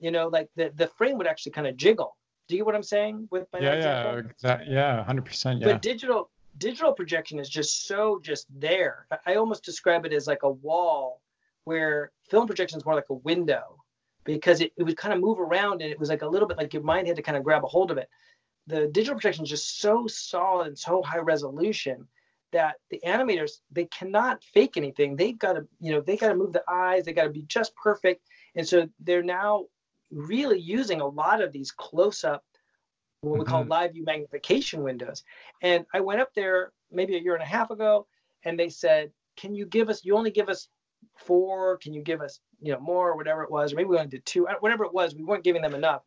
You 0.00 0.10
know, 0.10 0.28
like 0.28 0.48
the 0.56 0.72
the 0.74 0.88
frame 0.88 1.18
would 1.18 1.26
actually 1.26 1.52
kind 1.52 1.66
of 1.66 1.76
jiggle. 1.76 2.16
Do 2.48 2.54
you 2.54 2.60
get 2.60 2.66
what 2.66 2.74
I'm 2.74 2.82
saying 2.82 3.28
with 3.30 3.46
my 3.52 3.60
yeah, 3.60 3.72
example? 3.72 4.32
Yeah, 4.42 4.60
yeah, 4.66 5.04
hundred 5.04 5.26
percent. 5.26 5.60
Yeah. 5.60 5.72
But 5.72 5.82
digital 5.82 6.30
digital 6.56 6.92
projection 6.92 7.38
is 7.38 7.48
just 7.48 7.86
so 7.86 8.20
just 8.22 8.46
there. 8.58 9.06
I 9.26 9.34
almost 9.36 9.64
describe 9.64 10.04
it 10.06 10.12
as 10.12 10.26
like 10.26 10.42
a 10.42 10.50
wall 10.50 11.20
where 11.64 12.10
film 12.30 12.46
projection 12.46 12.78
is 12.78 12.84
more 12.84 12.94
like 12.94 13.10
a 13.10 13.14
window 13.14 13.84
because 14.24 14.60
it, 14.60 14.72
it 14.76 14.82
would 14.82 14.96
kind 14.96 15.14
of 15.14 15.20
move 15.20 15.38
around 15.38 15.82
and 15.82 15.90
it 15.90 15.98
was 15.98 16.08
like 16.08 16.22
a 16.22 16.26
little 16.26 16.48
bit 16.48 16.56
like 16.56 16.72
your 16.72 16.82
mind 16.82 17.06
had 17.06 17.16
to 17.16 17.22
kind 17.22 17.36
of 17.36 17.44
grab 17.44 17.64
a 17.64 17.66
hold 17.66 17.90
of 17.90 17.98
it. 17.98 18.08
the 18.66 18.88
digital 18.88 19.14
projection 19.14 19.44
is 19.44 19.50
just 19.50 19.80
so 19.80 20.06
solid 20.06 20.66
and 20.66 20.78
so 20.78 21.02
high 21.02 21.18
resolution 21.18 22.06
that 22.52 22.76
the 22.90 23.00
animators 23.06 23.60
they 23.70 23.84
cannot 23.86 24.42
fake 24.42 24.76
anything. 24.76 25.16
They've 25.16 25.38
got 25.38 25.54
to, 25.54 25.66
you 25.80 25.92
know, 25.92 26.00
they 26.00 26.16
got 26.16 26.28
to 26.28 26.34
move 26.34 26.52
the 26.52 26.64
eyes. 26.68 27.04
They 27.04 27.12
got 27.12 27.24
to 27.24 27.30
be 27.30 27.42
just 27.42 27.74
perfect. 27.76 28.26
And 28.54 28.66
so 28.66 28.88
they're 29.00 29.22
now 29.22 29.66
really 30.10 30.58
using 30.58 31.00
a 31.00 31.06
lot 31.06 31.42
of 31.42 31.52
these 31.52 31.70
close-up, 31.70 32.44
what 33.20 33.32
we 33.32 33.38
mm-hmm. 33.40 33.50
call 33.50 33.64
live 33.64 33.92
view 33.92 34.04
magnification 34.04 34.82
windows. 34.82 35.24
And 35.62 35.84
I 35.92 36.00
went 36.00 36.20
up 36.20 36.34
there 36.34 36.72
maybe 36.90 37.16
a 37.16 37.20
year 37.20 37.34
and 37.34 37.42
a 37.42 37.46
half 37.46 37.70
ago, 37.70 38.06
and 38.44 38.58
they 38.58 38.68
said, 38.68 39.10
"Can 39.36 39.54
you 39.54 39.66
give 39.66 39.88
us? 39.88 40.04
You 40.04 40.16
only 40.16 40.30
give 40.30 40.48
us 40.48 40.68
four. 41.16 41.78
Can 41.78 41.92
you 41.92 42.02
give 42.02 42.20
us, 42.20 42.40
you 42.60 42.72
know, 42.72 42.80
more 42.80 43.10
or 43.10 43.16
whatever 43.16 43.42
it 43.42 43.50
was, 43.50 43.72
or 43.72 43.76
maybe 43.76 43.88
we 43.88 43.96
only 43.96 44.08
did 44.08 44.24
two, 44.24 44.46
whatever 44.60 44.84
it 44.84 44.94
was. 44.94 45.14
We 45.14 45.24
weren't 45.24 45.44
giving 45.44 45.62
them 45.62 45.74
enough." 45.74 46.02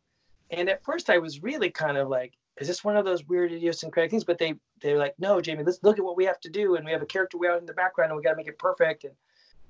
And 0.50 0.68
at 0.68 0.84
first, 0.84 1.10
I 1.10 1.18
was 1.18 1.42
really 1.42 1.70
kind 1.70 1.96
of 1.96 2.08
like, 2.08 2.34
is 2.60 2.68
this 2.68 2.84
one 2.84 2.96
of 2.96 3.04
those 3.04 3.24
weird 3.26 3.52
idiosyncratic 3.52 4.10
things? 4.10 4.24
But 4.24 4.38
they 4.38 4.54
they're 4.80 4.98
like, 4.98 5.14
no, 5.18 5.40
Jamie, 5.40 5.64
let's 5.64 5.82
look 5.82 5.98
at 5.98 6.04
what 6.04 6.16
we 6.16 6.24
have 6.24 6.40
to 6.40 6.50
do, 6.50 6.76
and 6.76 6.84
we 6.84 6.92
have 6.92 7.02
a 7.02 7.06
character 7.06 7.38
way 7.38 7.48
out 7.48 7.58
in 7.58 7.66
the 7.66 7.72
background, 7.72 8.10
and 8.10 8.16
we 8.16 8.22
got 8.22 8.30
to 8.30 8.36
make 8.36 8.48
it 8.48 8.58
perfect. 8.58 9.04
And 9.04 9.14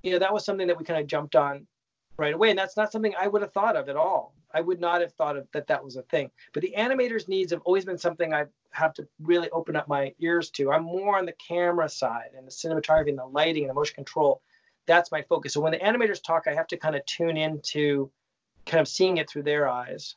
you 0.02 0.12
know, 0.12 0.18
that 0.18 0.32
was 0.32 0.44
something 0.44 0.66
that 0.66 0.78
we 0.78 0.84
kind 0.84 1.00
of 1.00 1.06
jumped 1.06 1.36
on 1.36 1.66
right 2.16 2.34
away, 2.34 2.50
and 2.50 2.58
that's 2.58 2.76
not 2.76 2.92
something 2.92 3.14
I 3.18 3.26
would 3.26 3.42
have 3.42 3.52
thought 3.52 3.76
of 3.76 3.88
at 3.88 3.96
all. 3.96 4.34
I 4.54 4.60
would 4.60 4.80
not 4.80 5.00
have 5.00 5.12
thought 5.14 5.36
of 5.36 5.48
that 5.52 5.66
that 5.68 5.82
was 5.82 5.96
a 5.96 6.02
thing. 6.02 6.30
But 6.52 6.62
the 6.62 6.74
animators' 6.76 7.28
needs 7.28 7.52
have 7.52 7.62
always 7.64 7.84
been 7.84 7.98
something 7.98 8.34
I 8.34 8.44
have 8.70 8.92
to 8.94 9.08
really 9.20 9.48
open 9.50 9.76
up 9.76 9.88
my 9.88 10.14
ears 10.18 10.50
to. 10.50 10.70
I'm 10.70 10.84
more 10.84 11.18
on 11.18 11.26
the 11.26 11.32
camera 11.32 11.88
side 11.88 12.30
and 12.36 12.46
the 12.46 12.50
cinematography 12.50 13.08
and 13.08 13.18
the 13.18 13.26
lighting 13.26 13.62
and 13.64 13.70
the 13.70 13.74
motion 13.74 13.94
control. 13.94 14.42
That's 14.86 15.10
my 15.10 15.22
focus. 15.22 15.54
So 15.54 15.60
when 15.60 15.72
the 15.72 15.78
animators 15.78 16.22
talk, 16.22 16.44
I 16.46 16.54
have 16.54 16.66
to 16.68 16.76
kind 16.76 16.94
of 16.94 17.04
tune 17.06 17.36
into 17.36 18.10
kind 18.66 18.80
of 18.80 18.88
seeing 18.88 19.16
it 19.16 19.30
through 19.30 19.44
their 19.44 19.68
eyes. 19.68 20.16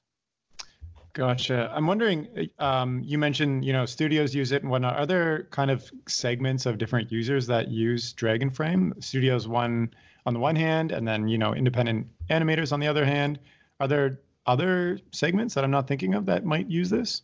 Gotcha. 1.13 1.71
I'm 1.73 1.87
wondering, 1.87 2.49
um, 2.59 3.01
you 3.05 3.17
mentioned, 3.17 3.63
you 3.63 3.71
know, 3.71 3.85
studios 3.85 4.35
use 4.35 4.51
it 4.51 4.63
and 4.63 4.69
whatnot. 4.69 4.97
Are 4.97 5.05
there 5.05 5.43
kind 5.43 5.71
of 5.71 5.89
segments 6.09 6.65
of 6.65 6.77
different 6.77 7.09
users 7.09 7.47
that 7.47 7.69
use 7.69 8.13
Dragonframe? 8.13 9.01
Studios 9.01 9.47
one 9.47 9.93
on 10.25 10.33
the 10.33 10.39
one 10.39 10.55
hand, 10.55 10.91
and 10.91 11.07
then, 11.07 11.27
you 11.27 11.37
know, 11.37 11.53
independent 11.53 12.07
animators 12.29 12.71
on 12.71 12.79
the 12.79 12.87
other 12.87 13.05
hand. 13.05 13.39
Are 13.79 13.87
there 13.87 14.19
other 14.45 14.99
segments 15.11 15.53
that 15.53 15.63
I'm 15.63 15.71
not 15.71 15.87
thinking 15.87 16.13
of 16.13 16.25
that 16.25 16.45
might 16.45 16.69
use 16.69 16.89
this? 16.89 17.21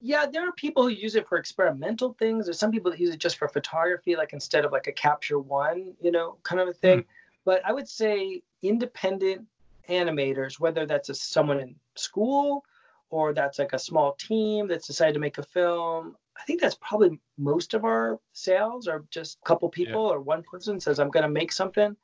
Yeah, 0.00 0.26
there 0.26 0.48
are 0.48 0.52
people 0.52 0.82
who 0.82 0.88
use 0.88 1.14
it 1.14 1.28
for 1.28 1.38
experimental 1.38 2.14
things. 2.18 2.46
There's 2.46 2.58
some 2.58 2.72
people 2.72 2.90
that 2.90 2.98
use 2.98 3.14
it 3.14 3.20
just 3.20 3.36
for 3.36 3.48
photography, 3.48 4.16
like 4.16 4.32
instead 4.32 4.64
of 4.64 4.72
like 4.72 4.88
a 4.88 4.92
capture 4.92 5.38
one, 5.38 5.94
you 6.00 6.10
know, 6.10 6.38
kind 6.42 6.60
of 6.60 6.68
a 6.68 6.72
thing. 6.72 7.00
Mm. 7.00 7.06
But 7.44 7.64
I 7.64 7.72
would 7.72 7.88
say 7.88 8.42
independent 8.62 9.46
animators, 9.88 10.58
whether 10.58 10.86
that's 10.86 11.08
a, 11.08 11.14
someone 11.14 11.60
in 11.60 11.76
school 11.94 12.64
or 13.10 13.32
that's 13.32 13.58
like 13.58 13.72
a 13.74 13.78
small 13.78 14.14
team 14.14 14.66
that's 14.66 14.86
decided 14.86 15.12
to 15.14 15.20
make 15.20 15.38
a 15.38 15.42
film. 15.42 16.16
I 16.36 16.42
think 16.44 16.60
that's 16.60 16.76
probably 16.80 17.20
most 17.38 17.74
of 17.74 17.84
our 17.84 18.18
sales 18.32 18.88
are 18.88 19.04
just 19.10 19.38
a 19.44 19.46
couple 19.46 19.68
people 19.68 20.08
yeah. 20.08 20.14
or 20.14 20.20
one 20.20 20.42
person 20.42 20.80
says, 20.80 20.98
I'm 20.98 21.10
going 21.10 21.24
to 21.24 21.28
make 21.28 21.52
something. 21.52 21.96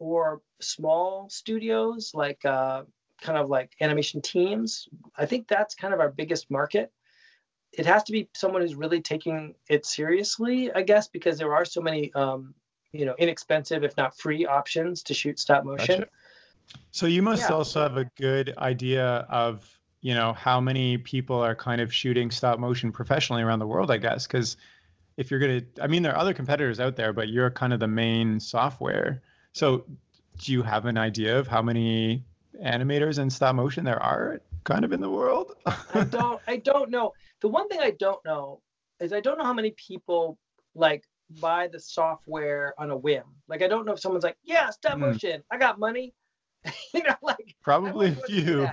Or 0.00 0.42
small 0.60 1.28
studios 1.30 2.10
like 2.14 2.44
uh, 2.44 2.82
kind 3.20 3.38
of 3.38 3.48
like 3.48 3.72
animation 3.80 4.20
teams. 4.20 4.88
I 5.16 5.26
think 5.26 5.46
that's 5.46 5.74
kind 5.74 5.94
of 5.94 6.00
our 6.00 6.10
biggest 6.10 6.50
market. 6.50 6.90
It 7.72 7.86
has 7.86 8.02
to 8.04 8.12
be 8.12 8.28
someone 8.34 8.62
who's 8.62 8.74
really 8.74 9.00
taking 9.00 9.54
it 9.68 9.86
seriously, 9.86 10.72
I 10.72 10.82
guess, 10.82 11.06
because 11.06 11.38
there 11.38 11.54
are 11.54 11.64
so 11.64 11.80
many, 11.80 12.12
um, 12.14 12.54
you 12.90 13.06
know, 13.06 13.14
inexpensive, 13.18 13.84
if 13.84 13.96
not 13.96 14.18
free 14.18 14.44
options 14.46 15.04
to 15.04 15.14
shoot 15.14 15.38
stop 15.38 15.64
motion. 15.64 16.00
Gotcha. 16.00 16.10
So 16.90 17.06
you 17.06 17.22
must 17.22 17.48
yeah. 17.48 17.54
also 17.54 17.80
have 17.82 17.96
a 17.96 18.10
good 18.16 18.54
idea 18.58 19.26
of 19.28 19.68
you 20.00 20.14
know 20.14 20.32
how 20.32 20.60
many 20.60 20.98
people 20.98 21.38
are 21.38 21.54
kind 21.54 21.80
of 21.80 21.92
shooting 21.92 22.30
stop 22.30 22.58
motion 22.58 22.90
professionally 22.90 23.42
around 23.42 23.58
the 23.58 23.66
world 23.66 23.90
i 23.90 23.96
guess 23.96 24.26
because 24.26 24.56
if 25.16 25.30
you're 25.30 25.40
going 25.40 25.60
to 25.60 25.82
i 25.82 25.86
mean 25.86 26.02
there 26.02 26.12
are 26.12 26.18
other 26.18 26.32
competitors 26.32 26.80
out 26.80 26.96
there 26.96 27.12
but 27.12 27.28
you're 27.28 27.50
kind 27.50 27.72
of 27.72 27.80
the 27.80 27.86
main 27.86 28.40
software 28.40 29.22
so 29.52 29.84
do 30.38 30.52
you 30.52 30.62
have 30.62 30.86
an 30.86 30.96
idea 30.96 31.38
of 31.38 31.46
how 31.46 31.62
many 31.62 32.24
animators 32.64 33.18
in 33.18 33.30
stop 33.30 33.54
motion 33.54 33.84
there 33.84 34.02
are 34.02 34.40
kind 34.64 34.84
of 34.84 34.92
in 34.92 35.00
the 35.00 35.10
world? 35.10 35.56
I 35.94 36.04
don't 36.04 36.40
i 36.46 36.56
don't 36.56 36.90
know. 36.90 37.12
The 37.40 37.48
one 37.48 37.68
thing 37.68 37.80
i 37.80 37.92
don't 37.92 38.24
know 38.24 38.60
is 39.00 39.12
i 39.12 39.20
don't 39.20 39.38
know 39.38 39.44
how 39.44 39.54
many 39.54 39.72
people 39.72 40.38
like 40.74 41.04
buy 41.40 41.68
the 41.68 41.80
software 41.80 42.74
on 42.78 42.90
a 42.90 42.96
whim. 42.96 43.24
Like 43.48 43.62
i 43.62 43.68
don't 43.68 43.84
know 43.84 43.92
if 43.92 44.00
someone's 44.00 44.24
like 44.24 44.36
yeah 44.44 44.70
stop 44.70 44.94
hmm. 44.94 45.00
motion. 45.00 45.40
Mm. 45.40 45.44
i 45.50 45.58
got 45.58 45.78
money. 45.78 46.14
You 46.92 47.02
know 47.02 47.14
like 47.22 47.56
probably 47.62 48.08
a 48.08 48.26
few 48.26 48.68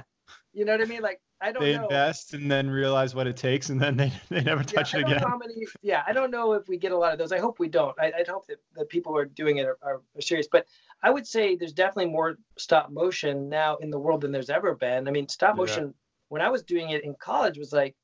you 0.57 0.65
know 0.65 0.71
what 0.71 0.81
I 0.81 0.85
mean? 0.85 1.03
Like 1.03 1.21
I 1.39 1.51
don't 1.51 1.61
they 1.61 1.77
know. 1.77 1.84
invest 1.84 2.34
and 2.34 2.49
then 2.49 2.67
realize 2.67 3.13
what 3.13 3.27
it 3.27 3.38
takes 3.38 3.69
and 3.69 3.79
then 3.79 3.95
they, 3.95 4.11
they 4.29 4.41
never 4.41 4.63
touch 4.63 4.93
yeah, 4.93 5.01
it 5.01 5.03
again. 5.03 5.23
Many, 5.39 5.67
yeah, 5.84 6.03
I 6.07 6.13
don't 6.13 6.31
know 6.31 6.53
if 6.53 6.67
we 6.67 6.77
get 6.77 6.91
a 6.91 6.97
lot 6.97 7.13
of 7.13 7.19
those. 7.19 7.31
I 7.31 7.38
hope 7.38 7.59
we 7.59 7.67
don't. 7.67 7.95
I, 7.99 8.11
would 8.17 8.27
hope 8.27 8.47
that 8.47 8.57
the 8.75 8.85
people 8.85 9.11
who 9.11 9.19
are 9.19 9.25
doing 9.25 9.57
it 9.57 9.67
are, 9.67 9.77
are, 9.84 10.01
are, 10.15 10.21
serious. 10.21 10.47
But 10.51 10.65
I 11.03 11.11
would 11.11 11.27
say 11.27 11.55
there's 11.55 11.73
definitely 11.73 12.11
more 12.11 12.38
stop 12.57 12.89
motion 12.89 13.49
now 13.49 13.75
in 13.75 13.91
the 13.91 13.99
world 13.99 14.21
than 14.21 14.31
there's 14.31 14.49
ever 14.49 14.73
been. 14.73 15.07
I 15.07 15.11
mean, 15.11 15.29
stop 15.29 15.55
motion, 15.55 15.84
yeah. 15.85 15.91
when 16.29 16.41
I 16.41 16.49
was 16.49 16.63
doing 16.63 16.89
it 16.89 17.03
in 17.03 17.13
college, 17.19 17.59
was 17.59 17.71
like, 17.71 17.95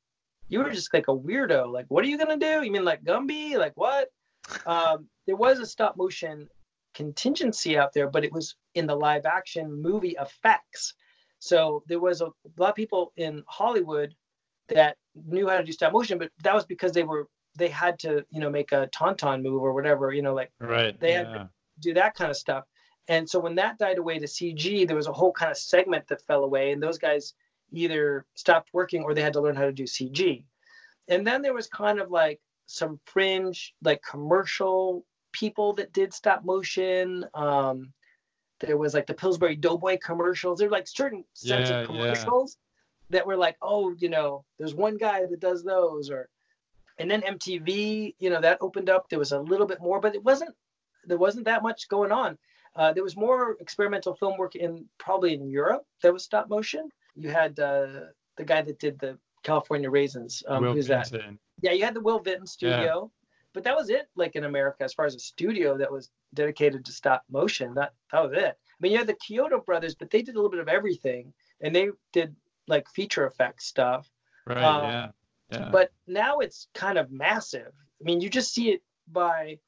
you 0.46 0.60
were 0.60 0.70
just 0.70 0.94
like 0.94 1.08
a 1.08 1.16
weirdo. 1.16 1.72
Like, 1.72 1.86
what 1.88 2.04
are 2.04 2.08
you 2.08 2.18
going 2.18 2.38
to 2.38 2.46
do? 2.46 2.64
You 2.64 2.70
mean 2.70 2.84
like 2.84 3.02
Gumby? 3.02 3.56
Like, 3.56 3.72
what? 3.74 4.08
Um, 4.66 5.08
there 5.26 5.36
was 5.36 5.58
a 5.58 5.64
stop 5.64 5.96
motion 5.96 6.48
contingency 6.92 7.78
out 7.78 7.94
there, 7.94 8.10
but 8.10 8.24
it 8.24 8.32
was 8.32 8.56
in 8.74 8.86
the 8.86 8.94
live 8.94 9.24
action 9.24 9.82
movie 9.82 10.16
effects. 10.20 10.94
So 11.44 11.82
there 11.88 12.00
was 12.00 12.22
a, 12.22 12.30
lot 12.56 12.70
of 12.70 12.74
people 12.74 13.12
in 13.18 13.44
Hollywood 13.46 14.14
that 14.68 14.96
knew 15.14 15.46
how 15.46 15.58
to 15.58 15.62
do 15.62 15.72
stop 15.72 15.92
motion, 15.92 16.16
but 16.16 16.30
that 16.42 16.54
was 16.54 16.64
because 16.64 16.92
they 16.92 17.02
were 17.02 17.28
they 17.58 17.68
had 17.68 17.98
to 17.98 18.24
you 18.30 18.40
know 18.40 18.48
make 18.48 18.72
a 18.72 18.88
tauntaun 18.88 19.42
move 19.42 19.62
or 19.62 19.74
whatever 19.74 20.12
you 20.12 20.22
know 20.22 20.34
like 20.34 20.50
right 20.58 20.98
they 20.98 21.12
yeah. 21.12 21.18
had 21.18 21.32
to 21.34 21.50
do 21.80 21.92
that 21.94 22.14
kind 22.14 22.30
of 22.30 22.36
stuff. 22.38 22.64
And 23.08 23.28
so 23.28 23.38
when 23.38 23.56
that 23.56 23.76
died 23.76 23.98
away 23.98 24.18
to 24.18 24.24
CG, 24.24 24.86
there 24.86 24.96
was 24.96 25.06
a 25.06 25.12
whole 25.12 25.32
kind 25.32 25.50
of 25.50 25.58
segment 25.58 26.08
that 26.08 26.22
fell 26.22 26.44
away, 26.44 26.72
and 26.72 26.82
those 26.82 26.96
guys 26.96 27.34
either 27.72 28.24
stopped 28.34 28.70
working 28.72 29.02
or 29.02 29.12
they 29.12 29.20
had 29.20 29.34
to 29.34 29.42
learn 29.42 29.56
how 29.56 29.66
to 29.66 29.72
do 29.72 29.84
CG. 29.84 30.44
And 31.08 31.26
then 31.26 31.42
there 31.42 31.52
was 31.52 31.66
kind 31.66 32.00
of 32.00 32.10
like 32.10 32.40
some 32.64 32.98
fringe 33.04 33.74
like 33.82 34.00
commercial 34.02 35.04
people 35.32 35.74
that 35.74 35.92
did 35.92 36.14
stop 36.14 36.42
motion. 36.42 37.26
Um, 37.34 37.92
there 38.60 38.76
was 38.76 38.94
like 38.94 39.06
the 39.06 39.14
Pillsbury 39.14 39.56
Doughboy 39.56 39.98
commercials. 40.02 40.58
There 40.58 40.68
were 40.68 40.76
like 40.76 40.86
certain 40.86 41.24
sets 41.34 41.70
yeah, 41.70 41.80
of 41.80 41.86
commercials 41.86 42.56
yeah. 43.10 43.18
that 43.18 43.26
were 43.26 43.36
like, 43.36 43.56
oh, 43.62 43.94
you 43.98 44.08
know, 44.08 44.44
there's 44.58 44.74
one 44.74 44.96
guy 44.96 45.26
that 45.26 45.40
does 45.40 45.64
those, 45.64 46.10
or 46.10 46.28
and 46.98 47.10
then 47.10 47.22
MTV, 47.22 48.14
you 48.18 48.30
know, 48.30 48.40
that 48.40 48.58
opened 48.60 48.88
up. 48.88 49.08
There 49.08 49.18
was 49.18 49.32
a 49.32 49.40
little 49.40 49.66
bit 49.66 49.80
more, 49.80 50.00
but 50.00 50.14
it 50.14 50.22
wasn't 50.22 50.54
there 51.06 51.18
wasn't 51.18 51.46
that 51.46 51.62
much 51.62 51.88
going 51.88 52.12
on. 52.12 52.38
Uh, 52.76 52.92
there 52.92 53.04
was 53.04 53.16
more 53.16 53.56
experimental 53.60 54.14
film 54.14 54.36
work 54.36 54.56
in 54.56 54.86
probably 54.98 55.34
in 55.34 55.48
Europe 55.48 55.84
that 56.02 56.12
was 56.12 56.24
stop 56.24 56.48
motion. 56.48 56.88
You 57.14 57.30
had 57.30 57.58
uh, 57.60 57.86
the 58.36 58.44
guy 58.44 58.62
that 58.62 58.80
did 58.80 58.98
the 58.98 59.18
California 59.44 59.90
Raisins. 59.90 60.42
Um, 60.48 60.64
who's 60.64 60.88
that? 60.88 61.12
Yeah, 61.60 61.72
you 61.72 61.84
had 61.84 61.94
the 61.94 62.00
Will 62.00 62.18
Vinton 62.18 62.46
studio 62.46 63.10
but 63.54 63.64
that 63.64 63.76
was 63.76 63.88
it 63.88 64.08
like 64.16 64.36
in 64.36 64.44
america 64.44 64.82
as 64.82 64.92
far 64.92 65.06
as 65.06 65.14
a 65.14 65.20
studio 65.20 65.78
that 65.78 65.90
was 65.90 66.10
dedicated 66.34 66.84
to 66.84 66.92
stop 66.92 67.22
motion 67.30 67.72
that 67.74 67.92
that 68.12 68.22
was 68.22 68.32
it. 68.32 68.58
I 68.58 68.78
mean 68.80 68.92
you 68.92 68.98
had 68.98 69.06
the 69.06 69.14
Chiodo 69.14 69.64
brothers 69.64 69.94
but 69.94 70.10
they 70.10 70.20
did 70.20 70.34
a 70.34 70.38
little 70.38 70.50
bit 70.50 70.60
of 70.60 70.68
everything 70.68 71.32
and 71.60 71.74
they 71.74 71.88
did 72.12 72.34
like 72.66 72.88
feature 72.90 73.26
effects 73.26 73.66
stuff. 73.66 74.10
Right 74.46 74.62
um, 74.62 74.84
yeah. 74.84 75.08
yeah. 75.52 75.68
but 75.70 75.92
now 76.06 76.40
it's 76.40 76.68
kind 76.74 76.98
of 76.98 77.10
massive. 77.10 77.72
I 78.00 78.04
mean 78.04 78.20
you 78.20 78.28
just 78.28 78.52
see 78.52 78.70
it 78.70 78.82
by 79.10 79.58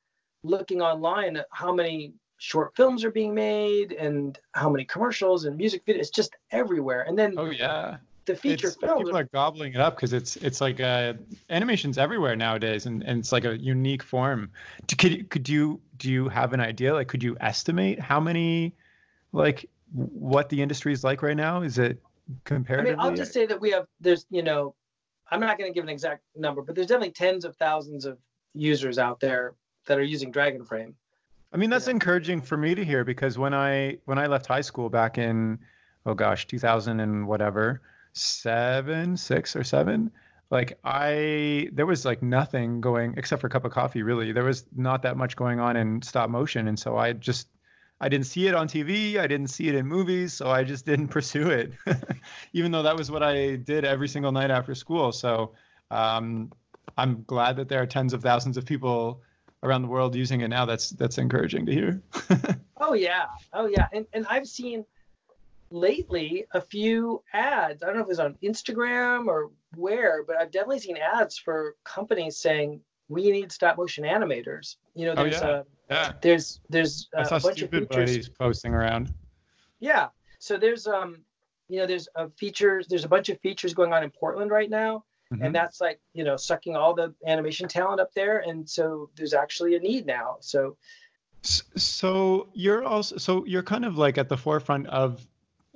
looking 0.43 0.83
online 0.83 1.37
at 1.37 1.47
how 1.53 1.73
many 1.73 2.13
short 2.39 2.77
films 2.77 3.05
are 3.05 3.11
being 3.11 3.35
made 3.35 3.93
and 3.93 4.39
how 4.53 4.69
many 4.69 4.85
commercials 4.85 5.47
and 5.47 5.57
music 5.57 5.87
videos 5.87 6.01
it's 6.01 6.11
just 6.11 6.37
everywhere. 6.51 7.05
And 7.09 7.19
then 7.19 7.35
oh 7.39 7.51
yeah 7.51 7.99
the 8.27 8.37
feature 8.37 8.69
it's, 8.69 8.77
films. 8.77 9.05
People 9.05 9.19
are 9.19 9.25
gobbling 9.25 9.73
it 9.73 9.81
up 9.81 9.97
because 9.97 10.13
it's 10.13 10.37
it's 10.37 10.61
like 10.61 10.81
uh, 10.81 11.15
animation's 11.49 11.97
everywhere 11.97 12.37
nowadays, 12.37 12.87
and, 12.87 13.03
and 13.03 13.21
it's 13.21 13.33
like 13.33 13.45
a 13.45 13.57
unique 13.57 14.03
form. 14.03 14.51
Could 14.99 15.31
could 15.31 15.49
you 15.49 15.81
do 15.97 16.11
you 16.11 16.29
have 16.29 16.53
an 16.53 16.61
idea? 16.61 16.93
Like, 16.93 17.09
could 17.09 17.23
you 17.23 17.37
estimate 17.41 17.99
how 17.99 18.21
many, 18.21 18.75
like, 19.33 19.69
what 19.93 20.49
the 20.49 20.61
industry 20.61 20.93
is 20.93 21.05
like 21.05 21.23
right 21.23 21.37
now? 21.37 21.63
Is 21.63 21.79
it 21.79 22.03
comparatively? 22.45 22.93
I 22.93 22.97
mean, 22.97 23.07
I'll 23.07 23.17
just 23.17 23.33
say 23.33 23.47
that 23.47 23.61
we 23.61 23.71
have 23.71 23.87
there's 24.01 24.27
you 24.31 24.43
know, 24.43 24.75
I'm 25.31 25.41
not 25.41 25.59
going 25.59 25.71
to 25.71 25.75
give 25.75 25.85
an 25.85 25.91
exact 25.91 26.23
number, 26.35 26.63
but 26.63 26.75
there's 26.75 26.89
definitely 26.89 27.13
tens 27.13 27.45
of 27.45 27.57
thousands 27.57 28.05
of 28.05 28.19
users 28.55 28.99
out 28.99 29.21
there 29.21 29.55
that 29.87 29.99
are 29.99 30.03
using 30.03 30.33
Dragonframe. 30.33 30.95
I 31.53 31.57
mean, 31.57 31.71
that's 31.71 31.87
yeah. 31.87 31.93
encouraging 31.93 32.43
for 32.43 32.57
me 32.57 32.75
to 32.75 32.85
hear 32.85 33.05
because 33.05 33.39
when 33.39 33.55
I 33.55 33.99
when 34.05 34.19
I 34.19 34.27
left 34.27 34.47
high 34.47 34.61
school 34.61 34.91
back 34.91 35.17
in 35.17 35.59
oh 36.05 36.15
gosh 36.15 36.47
2000 36.47 37.01
and 37.01 37.27
whatever 37.27 37.81
seven, 38.17 39.17
six 39.17 39.55
or 39.55 39.65
seven. 39.65 40.11
Like 40.51 40.79
I, 40.85 41.69
there 41.73 41.87
was 41.87 42.05
like 42.05 42.23
nothing 42.23 42.81
going 42.81 43.15
except 43.17 43.41
for 43.41 43.49
a 43.49 43.51
Cuppa 43.51 43.71
Coffee. 43.71 44.03
Really, 44.03 44.33
there 44.33 44.45
was 44.45 44.67
not 44.75 45.03
that 45.03 45.17
much 45.17 45.37
going 45.37 45.61
on 45.61 45.77
in 45.77 46.03
stop 46.03 46.31
motion, 46.31 46.69
and 46.69 46.79
so 46.79 46.97
I 46.97 47.13
just, 47.13 47.49
I 48.01 48.09
didn't 48.09 48.27
see 48.27 48.47
it 48.47 48.55
on 48.55 48.69
TV. 48.69 49.17
I 49.19 49.27
didn't 49.27 49.49
see 49.49 49.69
it 49.69 49.75
in 49.75 49.87
movies, 49.87 50.33
so 50.33 50.49
I 50.49 50.63
just 50.63 50.87
didn't 50.91 51.09
pursue 51.09 51.51
it, 51.51 51.73
even 52.53 52.71
though 52.71 52.83
that 52.83 52.97
was 52.97 53.11
what 53.11 53.23
I 53.23 53.57
did 53.57 53.85
every 53.85 54.09
single 54.09 54.33
night 54.33 54.51
after 54.51 54.75
school. 54.75 55.11
So 55.11 55.53
um, 55.91 56.53
I'm 56.97 57.25
glad 57.27 57.57
that 57.57 57.69
there 57.69 57.83
are 57.83 57.87
tens 57.87 58.13
of 58.13 58.23
thousands 58.23 58.57
of 58.57 58.65
people 58.65 59.23
around 59.65 59.83
the 59.83 59.89
world 59.89 60.15
using 60.15 60.43
it 60.43 60.49
now. 60.49 60.65
That's 60.65 60.91
that's 60.91 61.19
encouraging 61.19 61.67
to 61.67 61.73
hear. 61.73 62.03
oh 62.77 62.95
yeah, 62.95 63.27
oh 63.53 63.67
yeah, 63.67 63.89
and 63.93 64.07
and 64.13 64.27
I've 64.31 64.47
seen 64.47 64.85
lately 65.71 66.47
a 66.53 66.61
few 66.61 67.23
ads. 67.33 67.83
I 67.83 67.87
don't 67.87 67.97
know 67.97 68.03
if 68.03 68.07
it 68.07 68.09
was 68.09 68.21
on 68.21 68.37
Instagram 68.43 69.27
or 69.27 69.51
where, 69.75 70.25
but 70.25 70.37
I've 70.37 70.51
definitely 70.51 70.81
seen 70.81 70.97
ads 70.97 71.39
for 71.39 71.77
companies 71.85 72.39
saying 72.39 72.81
we 73.09 73.31
need 73.31 73.53
stop 73.53 73.77
motion 73.77 74.05
animators. 74.05 74.77
You 74.95 75.07
know, 75.07 75.15
oh, 75.17 75.23
there's 75.25 75.43
oh, 75.43 75.47
yeah. 75.47 75.55
Uh, 75.55 75.63
yeah. 75.91 76.13
there's 76.21 76.61
there's 76.69 77.09
uh, 77.17 77.27
a 77.31 77.41
bunch 77.41 77.63
of 77.63 77.71
features 77.71 77.87
buddies 77.89 78.29
posting 78.29 78.75
around. 78.75 79.13
Yeah. 79.81 80.09
So 80.39 80.57
there's 80.57 80.87
um 80.87 81.23
you 81.69 81.79
know 81.79 81.87
there's 81.87 82.09
a 82.15 82.31
features 82.31 82.87
there's 82.89 83.05
a 83.05 83.09
bunch 83.09 83.29
of 83.29 83.41
features 83.41 83.75
going 83.75 83.93
on 83.93 84.03
in 84.03 84.11
Portland 84.11 84.51
right 84.51 84.71
now. 84.71 85.05
Mm-hmm. 85.33 85.43
And 85.43 85.55
that's 85.55 85.81
like, 85.81 85.99
you 86.13 86.23
know, 86.23 86.37
sucking 86.37 86.77
all 86.77 86.95
the 86.95 87.13
animation 87.27 87.69
talent 87.69 88.01
up 88.01 88.15
there. 88.15 88.39
And 88.39 88.69
so 88.69 89.11
there's 89.17 89.35
actually 89.35 89.75
a 89.75 89.81
need 89.81 90.07
now. 90.07 90.37
So 90.41 90.77
so 91.43 92.49
you're 92.55 92.85
also 92.85 93.17
so 93.19 93.45
you're 93.45 93.63
kind 93.63 93.85
of 93.85 93.99
like 93.99 94.19
at 94.19 94.29
the 94.29 94.37
forefront 94.37 94.87
of 94.89 95.27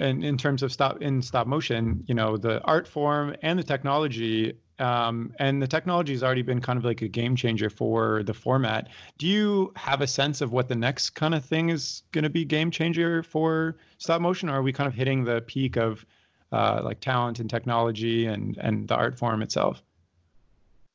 and 0.00 0.24
in 0.24 0.36
terms 0.36 0.62
of 0.62 0.72
stop 0.72 1.02
in 1.02 1.22
stop 1.22 1.46
motion, 1.46 2.02
you 2.06 2.14
know, 2.14 2.36
the 2.36 2.60
art 2.62 2.88
form 2.88 3.36
and 3.42 3.58
the 3.58 3.62
technology 3.62 4.54
um, 4.80 5.34
and 5.38 5.60
the 5.60 5.66
technology 5.66 6.14
has 6.14 6.22
already 6.22 6.40
been 6.42 6.60
kind 6.60 6.78
of 6.78 6.84
like 6.86 7.02
a 7.02 7.08
game 7.08 7.36
changer 7.36 7.68
for 7.68 8.22
the 8.22 8.32
format. 8.32 8.88
Do 9.18 9.26
you 9.26 9.72
have 9.76 10.00
a 10.00 10.06
sense 10.06 10.40
of 10.40 10.52
what 10.52 10.68
the 10.68 10.74
next 10.74 11.10
kind 11.10 11.34
of 11.34 11.44
thing 11.44 11.68
is 11.68 12.02
going 12.12 12.24
to 12.24 12.30
be 12.30 12.46
game 12.46 12.70
changer 12.70 13.22
for 13.22 13.76
stop 13.98 14.22
motion, 14.22 14.48
or 14.48 14.54
are 14.54 14.62
we 14.62 14.72
kind 14.72 14.88
of 14.88 14.94
hitting 14.94 15.24
the 15.24 15.42
peak 15.42 15.76
of 15.76 16.04
uh, 16.50 16.80
like 16.82 17.00
talent 17.00 17.38
and 17.38 17.50
technology 17.50 18.26
and 18.26 18.56
and 18.58 18.88
the 18.88 18.94
art 18.94 19.18
form 19.18 19.42
itself? 19.42 19.82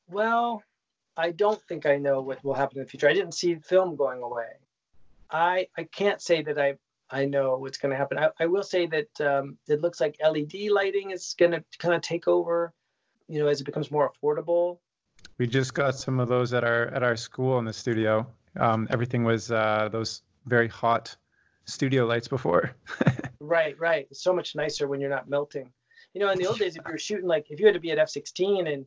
Well, 0.10 0.64
I 1.16 1.32
don't 1.32 1.62
think 1.68 1.86
I 1.86 1.98
know 1.98 2.22
what 2.22 2.44
will 2.44 2.56
happen 2.56 2.80
in 2.80 2.84
the 2.84 2.90
future. 2.90 3.08
I 3.08 3.14
didn't 3.14 3.34
see 3.34 3.56
film 3.56 3.96
going 3.96 4.24
away. 4.24 4.50
I 5.30 5.68
I 5.78 5.84
can't 5.84 6.22
say 6.22 6.42
that 6.42 6.58
I 6.58 6.78
I 7.10 7.26
know 7.26 7.58
what's 7.58 7.78
going 7.78 7.92
to 7.92 7.98
happen. 7.98 8.18
I, 8.18 8.30
I 8.40 8.46
will 8.48 8.64
say 8.64 8.88
that 8.88 9.22
um, 9.22 9.58
it 9.68 9.82
looks 9.82 10.02
like 10.02 10.18
LED 10.24 10.72
lighting 10.72 11.12
is 11.12 11.36
going 11.38 11.52
to 11.52 11.64
kind 11.78 11.94
of 11.94 12.02
take 12.02 12.28
over 12.28 12.74
you 13.28 13.40
know, 13.40 13.48
as 13.48 13.62
it 13.62 13.64
becomes 13.64 13.92
more 13.92 14.12
affordable. 14.12 14.80
We 15.38 15.48
just 15.48 15.74
got 15.74 15.96
some 15.96 16.20
of 16.20 16.28
those 16.28 16.54
at 16.54 16.64
our 16.64 16.88
at 16.88 17.04
our 17.04 17.16
school 17.16 17.60
in 17.60 17.66
the 17.66 17.74
studio. 17.74 18.28
Um, 18.60 18.88
everything 18.90 19.24
was 19.24 19.52
uh, 19.52 19.90
those 19.92 20.22
very 20.46 20.68
hot 20.68 21.16
studio 21.66 22.06
lights 22.06 22.28
before. 22.28 22.72
right, 23.40 23.78
right. 23.80 24.08
It's 24.12 24.24
so 24.24 24.34
much 24.34 24.56
nicer 24.56 24.88
when 24.88 25.02
you're 25.02 25.10
not 25.10 25.30
melting. 25.30 25.72
You 26.14 26.22
know, 26.22 26.30
in 26.30 26.38
the 26.38 26.46
old 26.46 26.60
days, 26.60 26.76
if 26.76 26.84
you 26.86 26.92
were 26.92 26.98
shooting 26.98 27.28
like 27.28 27.48
if 27.50 27.60
you 27.60 27.66
had 27.66 27.74
to 27.74 27.82
be 27.82 27.92
at 27.92 27.98
F16 27.98 28.72
and 28.72 28.86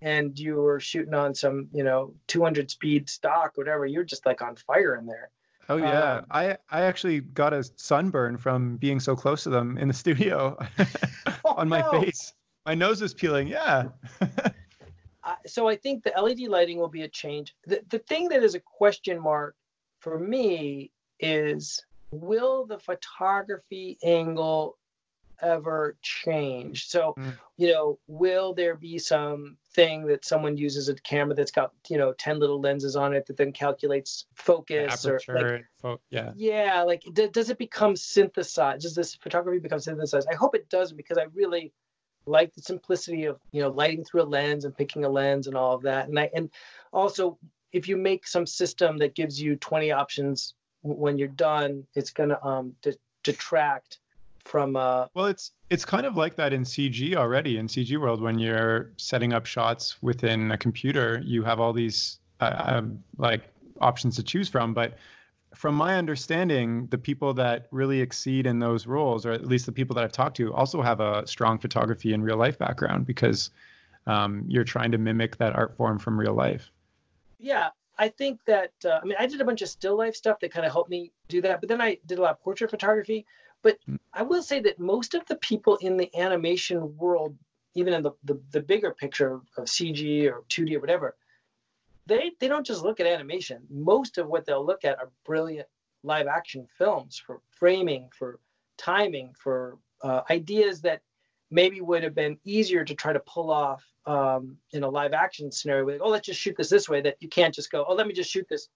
and 0.00 0.38
you 0.38 0.56
were 0.56 0.80
shooting 0.80 1.14
on 1.14 1.34
some 1.34 1.68
you 1.72 1.84
know 1.84 2.14
200 2.26 2.70
speed 2.70 3.08
stock 3.08 3.52
whatever 3.54 3.86
you're 3.86 4.02
just 4.02 4.26
like 4.26 4.42
on 4.42 4.56
fire 4.56 4.96
in 4.96 5.06
there 5.06 5.30
oh 5.68 5.76
yeah 5.76 6.14
um, 6.14 6.26
i 6.30 6.56
i 6.70 6.82
actually 6.82 7.20
got 7.20 7.52
a 7.52 7.64
sunburn 7.76 8.36
from 8.36 8.76
being 8.76 9.00
so 9.00 9.16
close 9.16 9.42
to 9.42 9.50
them 9.50 9.78
in 9.78 9.88
the 9.88 9.94
studio 10.04 10.56
on 11.44 11.68
my 11.68 11.80
no. 11.80 12.02
face 12.02 12.32
my 12.66 12.74
nose 12.74 13.02
is 13.02 13.14
peeling. 13.14 13.48
Yeah. 13.48 13.88
uh, 14.20 15.34
so 15.46 15.68
I 15.68 15.76
think 15.76 16.02
the 16.02 16.12
LED 16.20 16.40
lighting 16.48 16.78
will 16.78 16.88
be 16.88 17.02
a 17.02 17.08
change. 17.08 17.54
The, 17.66 17.82
the 17.88 17.98
thing 17.98 18.28
that 18.28 18.42
is 18.42 18.54
a 18.54 18.60
question 18.60 19.20
mark 19.20 19.54
for 20.00 20.18
me 20.18 20.90
is 21.20 21.84
will 22.10 22.64
the 22.66 22.78
photography 22.78 23.98
angle 24.02 24.78
ever 25.42 25.96
change? 26.02 26.88
So, 26.88 27.14
mm. 27.18 27.36
you 27.56 27.72
know, 27.72 27.98
will 28.06 28.54
there 28.54 28.74
be 28.74 28.98
some 28.98 29.56
thing 29.74 30.06
that 30.06 30.24
someone 30.24 30.56
uses 30.56 30.88
a 30.88 30.94
camera 30.94 31.34
that's 31.34 31.50
got, 31.50 31.72
you 31.88 31.98
know, 31.98 32.12
10 32.12 32.38
little 32.38 32.60
lenses 32.60 32.96
on 32.96 33.14
it 33.14 33.26
that 33.26 33.36
then 33.36 33.52
calculates 33.52 34.26
focus 34.34 35.04
or 35.06 35.20
like, 35.28 35.64
fo- 35.80 36.00
yeah. 36.10 36.32
Yeah, 36.36 36.82
like 36.82 37.02
d- 37.12 37.28
does 37.28 37.50
it 37.50 37.58
become 37.58 37.96
synthesized? 37.96 38.82
Does 38.82 38.94
this 38.94 39.14
photography 39.14 39.58
become 39.58 39.80
synthesized? 39.80 40.28
I 40.30 40.34
hope 40.34 40.54
it 40.54 40.68
doesn't 40.68 40.96
because 40.96 41.18
I 41.18 41.24
really 41.34 41.72
like 42.26 42.54
the 42.54 42.62
simplicity 42.62 43.24
of 43.24 43.38
you 43.52 43.60
know 43.60 43.68
lighting 43.68 44.04
through 44.04 44.22
a 44.22 44.24
lens 44.24 44.64
and 44.64 44.76
picking 44.76 45.04
a 45.04 45.08
lens 45.08 45.46
and 45.46 45.56
all 45.56 45.74
of 45.74 45.82
that 45.82 46.08
and 46.08 46.18
I, 46.18 46.30
and 46.34 46.50
also 46.92 47.38
if 47.72 47.88
you 47.88 47.96
make 47.96 48.26
some 48.26 48.46
system 48.46 48.98
that 48.98 49.14
gives 49.14 49.40
you 49.40 49.56
20 49.56 49.92
options 49.92 50.54
when 50.82 51.18
you're 51.18 51.28
done 51.28 51.84
it's 51.94 52.10
going 52.10 52.30
to 52.30 52.44
um 52.44 52.74
detract 53.22 53.98
from 54.44 54.76
uh 54.76 55.06
well 55.14 55.26
it's 55.26 55.52
it's 55.70 55.84
kind 55.84 56.04
of 56.04 56.16
like 56.16 56.36
that 56.36 56.52
in 56.52 56.62
cg 56.62 57.14
already 57.14 57.56
in 57.56 57.66
cg 57.66 57.98
world 57.98 58.20
when 58.20 58.38
you're 58.38 58.92
setting 58.96 59.32
up 59.32 59.46
shots 59.46 60.02
within 60.02 60.50
a 60.50 60.58
computer 60.58 61.22
you 61.24 61.42
have 61.42 61.60
all 61.60 61.72
these 61.72 62.18
uh, 62.40 62.64
um, 62.66 63.02
like 63.16 63.42
options 63.80 64.16
to 64.16 64.22
choose 64.22 64.48
from 64.48 64.74
but 64.74 64.94
from 65.54 65.74
my 65.74 65.96
understanding, 65.96 66.86
the 66.88 66.98
people 66.98 67.32
that 67.34 67.68
really 67.70 68.00
exceed 68.00 68.46
in 68.46 68.58
those 68.58 68.86
roles, 68.86 69.24
or 69.24 69.32
at 69.32 69.46
least 69.46 69.66
the 69.66 69.72
people 69.72 69.94
that 69.94 70.04
I've 70.04 70.12
talked 70.12 70.36
to, 70.38 70.52
also 70.52 70.82
have 70.82 71.00
a 71.00 71.26
strong 71.26 71.58
photography 71.58 72.12
and 72.12 72.24
real 72.24 72.36
life 72.36 72.58
background 72.58 73.06
because 73.06 73.50
um, 74.06 74.44
you're 74.48 74.64
trying 74.64 74.92
to 74.92 74.98
mimic 74.98 75.36
that 75.38 75.54
art 75.54 75.76
form 75.76 75.98
from 75.98 76.18
real 76.18 76.34
life. 76.34 76.70
Yeah, 77.38 77.70
I 77.98 78.08
think 78.08 78.40
that 78.46 78.72
uh, 78.84 79.00
I 79.02 79.04
mean 79.04 79.16
I 79.18 79.26
did 79.26 79.40
a 79.40 79.44
bunch 79.44 79.62
of 79.62 79.68
still 79.68 79.96
life 79.96 80.16
stuff 80.16 80.40
that 80.40 80.50
kind 80.50 80.66
of 80.66 80.72
helped 80.72 80.90
me 80.90 81.12
do 81.28 81.40
that, 81.42 81.60
but 81.60 81.68
then 81.68 81.80
I 81.80 81.98
did 82.06 82.18
a 82.18 82.22
lot 82.22 82.32
of 82.32 82.42
portrait 82.42 82.70
photography. 82.70 83.24
But 83.64 83.78
mm. 83.90 83.98
I 84.12 84.22
will 84.22 84.42
say 84.42 84.60
that 84.60 84.78
most 84.78 85.14
of 85.14 85.24
the 85.26 85.36
people 85.36 85.76
in 85.76 85.96
the 85.96 86.14
animation 86.16 86.96
world, 86.96 87.36
even 87.74 87.94
in 87.94 88.02
the, 88.02 88.12
the, 88.22 88.40
the 88.52 88.60
bigger 88.60 88.92
picture 88.92 89.40
of 89.56 89.64
CG 89.64 90.30
or 90.30 90.44
2D 90.50 90.76
or 90.76 90.80
whatever, 90.80 91.16
they 92.06 92.32
they 92.38 92.48
don't 92.48 92.66
just 92.66 92.84
look 92.84 93.00
at 93.00 93.06
animation. 93.06 93.62
Most 93.70 94.18
of 94.18 94.28
what 94.28 94.44
they'll 94.44 94.64
look 94.64 94.84
at 94.84 94.98
are 94.98 95.10
brilliant 95.24 95.66
live 96.02 96.26
action 96.26 96.68
films 96.76 97.18
for 97.18 97.40
framing, 97.50 98.10
for 98.16 98.38
timing, 98.76 99.34
for 99.42 99.78
uh, 100.02 100.20
ideas 100.28 100.82
that 100.82 101.00
maybe 101.50 101.80
would 101.80 102.02
have 102.02 102.14
been 102.14 102.38
easier 102.44 102.84
to 102.84 102.94
try 102.94 103.14
to 103.14 103.20
pull 103.20 103.50
off 103.50 103.82
um, 104.04 104.58
in 104.72 104.82
a 104.82 104.88
live 104.88 105.14
action 105.14 105.50
scenario. 105.50 105.86
Like, 105.86 106.00
oh, 106.02 106.10
let's 106.10 106.26
just 106.26 106.38
shoot 106.38 106.56
this 106.58 106.68
this 106.68 106.90
way. 106.90 107.00
That 107.00 107.16
you 107.20 107.30
can't 107.30 107.54
just 107.54 107.72
go, 107.72 107.86
oh, 107.88 107.94
let 107.94 108.06
me 108.06 108.12
just 108.12 108.30
shoot 108.30 108.46
this 108.50 108.68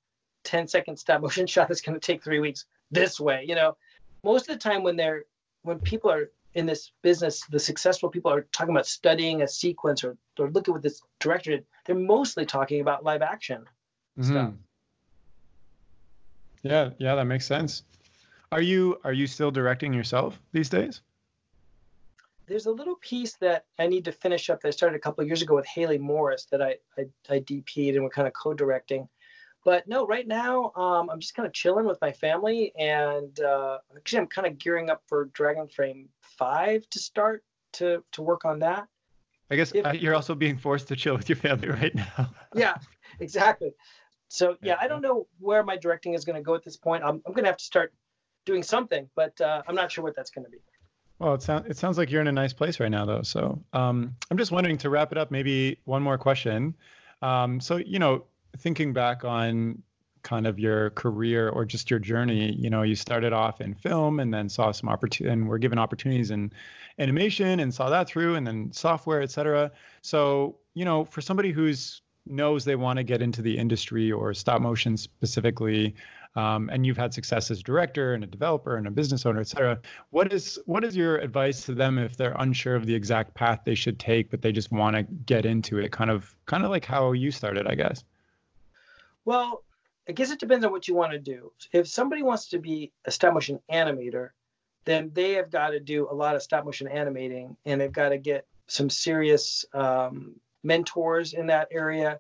10 0.45 0.67
second 0.67 0.97
stop 0.97 1.21
motion 1.21 1.47
shot 1.55 1.69
that's 1.69 1.83
going 1.83 2.01
to 2.01 2.01
take 2.01 2.25
three 2.25 2.41
weeks 2.41 2.65
this 2.91 3.21
way. 3.21 3.45
You 3.47 3.55
know, 3.55 3.77
most 4.23 4.49
of 4.49 4.55
the 4.55 4.59
time 4.59 4.83
when 4.83 4.97
they're 4.97 5.25
when 5.63 5.79
people 5.81 6.11
are 6.11 6.31
in 6.55 6.67
this 6.67 6.93
business, 7.03 7.45
the 7.51 7.59
successful 7.59 8.09
people 8.09 8.33
are 8.33 8.43
talking 8.53 8.75
about 8.75 8.87
studying 8.87 9.43
a 9.43 9.49
sequence 9.49 10.03
or, 10.03 10.17
or 10.39 10.51
looking 10.51 10.73
what 10.73 10.83
this 10.83 11.03
director 11.21 11.51
did. 11.51 11.67
They're 11.85 11.95
mostly 11.95 12.47
talking 12.47 12.81
about 12.81 13.05
live 13.05 13.23
action 13.23 13.65
mm-hmm. 14.19 14.31
stuff. 14.31 14.53
Yeah, 16.63 16.91
yeah, 16.99 17.15
that 17.15 17.25
makes 17.25 17.47
sense. 17.47 17.85
Are 18.51 18.63
you 18.63 18.99
are 19.05 19.13
you 19.13 19.27
still 19.27 19.51
directing 19.51 19.93
yourself 19.93 20.41
these 20.53 20.69
days? 20.69 21.03
There's 22.47 22.67
a 22.67 22.73
little 22.73 22.97
piece 22.97 23.35
that 23.37 23.67
I 23.79 23.87
need 23.87 24.07
to 24.07 24.13
finish 24.13 24.49
up 24.49 24.63
that 24.63 24.69
I 24.69 24.71
started 24.71 24.97
a 24.97 25.01
couple 25.01 25.23
years 25.25 25.43
ago 25.43 25.55
with 25.55 25.67
Hayley 25.67 25.99
Morris 25.99 26.47
that 26.47 26.63
I 26.63 26.77
I, 26.97 27.07
I 27.29 27.41
DP'd 27.41 27.95
and 27.95 28.03
we're 28.03 28.11
kind 28.11 28.27
of 28.27 28.33
co-directing. 28.33 29.09
But 29.65 29.89
no, 29.89 30.07
right 30.07 30.27
now 30.27 30.73
um, 30.77 31.11
I'm 31.11 31.21
just 31.21 31.35
kind 31.35 31.47
of 31.47 31.53
chilling 31.53 31.87
with 31.87 31.99
my 32.01 32.13
family, 32.13 32.73
and 32.79 33.39
uh, 33.41 33.79
actually 33.97 34.21
I'm 34.21 34.27
kind 34.27 34.47
of 34.47 34.59
gearing 34.59 34.91
up 34.91 35.03
for 35.07 35.27
Dragonframe 35.27 36.07
Five 36.21 36.89
to 36.91 36.99
start 36.99 37.45
to 37.75 38.03
to 38.13 38.23
work 38.23 38.45
on 38.45 38.61
that. 38.61 38.87
I 39.51 39.57
guess 39.57 39.73
if, 39.73 39.85
uh, 39.85 39.93
you're 39.93 40.15
also 40.15 40.35
being 40.35 40.59
forced 40.59 40.89
to 40.89 40.97
chill 40.97 41.17
with 41.17 41.29
your 41.29 41.37
family 41.37 41.69
right 41.83 41.95
now. 41.95 42.31
yeah, 42.55 42.77
exactly. 43.21 43.73
So 44.29 44.57
yeah, 44.63 44.77
I 44.81 44.89
don't 44.89 45.03
know 45.03 45.27
where 45.39 45.63
my 45.65 45.77
directing 45.77 46.15
is 46.15 46.25
going 46.25 46.37
to 46.37 46.43
go 46.43 46.55
at 46.55 46.63
this 46.63 46.77
point. 46.77 47.03
I'm 47.03 47.23
I'm 47.27 47.33
going 47.33 47.45
to 47.45 47.51
have 47.51 47.57
to 47.57 47.65
start 47.65 47.93
doing 48.45 48.63
something, 48.63 49.09
but 49.15 49.41
uh, 49.41 49.63
I'm 49.67 49.75
not 49.75 49.91
sure 49.91 50.05
what 50.05 50.15
that's 50.15 50.31
going 50.31 50.45
to 50.45 50.51
be. 50.51 50.59
Well, 51.19 51.35
it 51.35 51.43
sounds 51.43 51.67
it 51.69 51.77
sounds 51.77 51.99
like 51.99 52.11
you're 52.11 52.21
in 52.21 52.29
a 52.29 52.33
nice 52.33 52.53
place 52.53 52.79
right 52.79 52.91
now, 52.91 53.05
though. 53.05 53.23
So 53.23 53.63
um, 53.73 54.15
I'm 54.31 54.39
just 54.39 54.53
wondering 54.53 54.79
to 54.79 54.91
wrap 54.91 55.13
it 55.13 55.19
up, 55.19 55.31
maybe 55.31 55.79
one 55.85 56.03
more 56.03 56.19
question. 56.19 56.77
Um, 57.23 57.61
so 57.61 57.77
you 57.77 57.99
know, 57.99 58.25
thinking 58.57 58.93
back 58.93 59.25
on 59.25 59.83
kind 60.23 60.47
of 60.47 60.59
your 60.59 60.91
career 60.91 61.49
or 61.49 61.65
just 61.65 61.91
your 61.91 61.99
journey 61.99 62.53
you 62.53 62.69
know 62.69 62.83
you 62.83 62.95
started 62.95 63.33
off 63.33 63.61
in 63.61 63.75
film 63.75 64.21
and 64.21 64.35
then 64.35 64.49
saw 64.49 64.73
some 64.73 64.89
opportunity 64.89 65.33
and 65.33 65.49
were 65.49 65.59
given 65.59 65.79
opportunities 65.79 66.31
in 66.31 66.53
animation 66.99 67.61
and 67.61 67.73
saw 67.73 67.89
that 67.89 68.09
through 68.09 68.35
and 68.35 68.47
then 68.47 68.73
software 68.73 69.23
et 69.23 69.31
cetera. 69.31 69.71
So 70.03 70.57
you 70.75 70.85
know 70.85 71.05
for 71.05 71.21
somebody 71.21 71.53
who's 71.53 72.03
knows 72.27 72.65
they 72.65 72.77
want 72.77 72.99
to 72.99 73.03
get 73.03 73.23
into 73.23 73.41
the 73.41 73.57
industry 73.57 74.13
or 74.13 74.35
stop 74.35 74.61
motion 74.61 74.97
specifically 74.97 75.95
um, 76.37 76.69
and 76.71 76.85
you've 76.85 76.99
had 76.99 77.15
success 77.15 77.51
as 77.51 77.61
a 77.61 77.63
director 77.63 78.13
and 78.13 78.23
a 78.23 78.27
developer 78.27 78.77
and 78.77 78.87
a 78.87 78.91
business 78.91 79.25
owner 79.25 79.41
et 79.41 79.49
cetera 79.49 79.79
what 80.11 80.31
is 80.31 80.59
what 80.67 80.85
is 80.85 80.95
your 80.95 81.17
advice 81.19 81.65
to 81.65 81.75
them 81.75 81.97
if 81.97 82.17
they're 82.19 82.37
unsure 82.39 82.75
of 82.75 82.85
the 82.85 82.95
exact 82.95 83.33
path 83.35 83.61
they 83.65 83.75
should 83.75 83.99
take 83.99 84.31
but 84.31 84.43
they 84.43 84.53
just 84.53 84.71
want 84.71 84.95
to 84.95 85.03
get 85.03 85.47
into 85.47 85.79
it? 85.79 85.91
Kind 85.91 86.11
of 86.11 86.35
kind 86.45 86.65
of 86.65 86.71
like 86.71 86.85
how 86.85 87.13
you 87.13 87.31
started 87.31 87.67
i 87.67 87.75
guess 87.75 88.05
well, 89.29 89.63
I 90.09 90.13
guess 90.13 90.31
it 90.31 90.41
depends 90.41 90.65
on 90.65 90.73
what 90.73 90.89
you 90.89 90.95
want 90.95 91.13
to 91.13 91.19
do. 91.19 91.53
If 91.71 91.87
somebody 91.87 92.23
wants 92.23 92.49
to 92.49 92.59
be 92.59 92.93
a 93.05 93.11
stop 93.11 93.35
motion 93.35 93.61
animator, 93.71 94.31
then 94.87 95.11
they 95.13 95.33
have 95.33 95.51
got 95.51 95.69
to 95.73 95.81
do 95.81 96.09
a 96.11 96.15
lot 96.15 96.35
of 96.35 96.43
stop 96.43 96.65
motion 96.65 96.89
animating 96.89 97.55
and 97.67 97.79
they've 97.79 97.93
got 97.93 98.09
to 98.09 98.17
get 98.17 98.47
some 98.69 98.89
serious 98.89 99.67
um, 99.75 100.37
mentors 100.65 101.35
in 101.35 101.49
that 101.49 101.69
area 101.71 102.19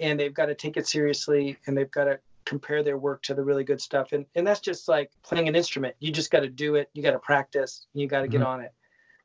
and 0.00 0.18
they've 0.18 0.32
got 0.32 0.46
to 0.46 0.54
take 0.54 0.78
it 0.78 0.88
seriously 0.88 1.58
and 1.66 1.76
they've 1.76 1.90
got 1.90 2.04
to 2.04 2.18
compare 2.46 2.82
their 2.82 2.96
work 2.96 3.22
to 3.24 3.34
the 3.34 3.44
really 3.44 3.62
good 3.62 3.82
stuff. 3.82 4.12
And 4.12 4.24
and 4.34 4.46
that's 4.46 4.60
just 4.60 4.88
like 4.88 5.10
playing 5.22 5.48
an 5.48 5.54
instrument. 5.54 5.96
You 5.98 6.10
just 6.12 6.30
got 6.30 6.40
to 6.40 6.48
do 6.48 6.76
it. 6.76 6.88
You 6.94 7.02
got 7.02 7.10
to 7.10 7.18
practice. 7.18 7.88
You 7.92 8.06
got 8.06 8.22
to 8.22 8.28
get 8.28 8.40
mm-hmm. 8.40 8.48
on 8.48 8.60
it. 8.62 8.72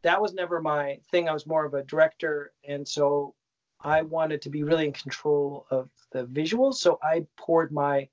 That 0.02 0.22
was 0.22 0.34
never 0.34 0.62
my 0.62 1.00
thing. 1.10 1.30
I 1.30 1.34
was 1.34 1.48
more 1.48 1.64
of 1.64 1.74
a 1.74 1.84
director 1.84 2.52
and 2.68 2.86
so 2.86 3.34
i 3.84 4.02
wanted 4.02 4.42
to 4.42 4.50
be 4.50 4.64
really 4.64 4.86
in 4.86 4.94
control 4.94 5.66
of 5.70 5.90
the 6.12 6.26
visuals 6.26 6.76
so 6.76 7.00
i 7.04 7.26
poured 7.38 7.72
my 7.72 8.08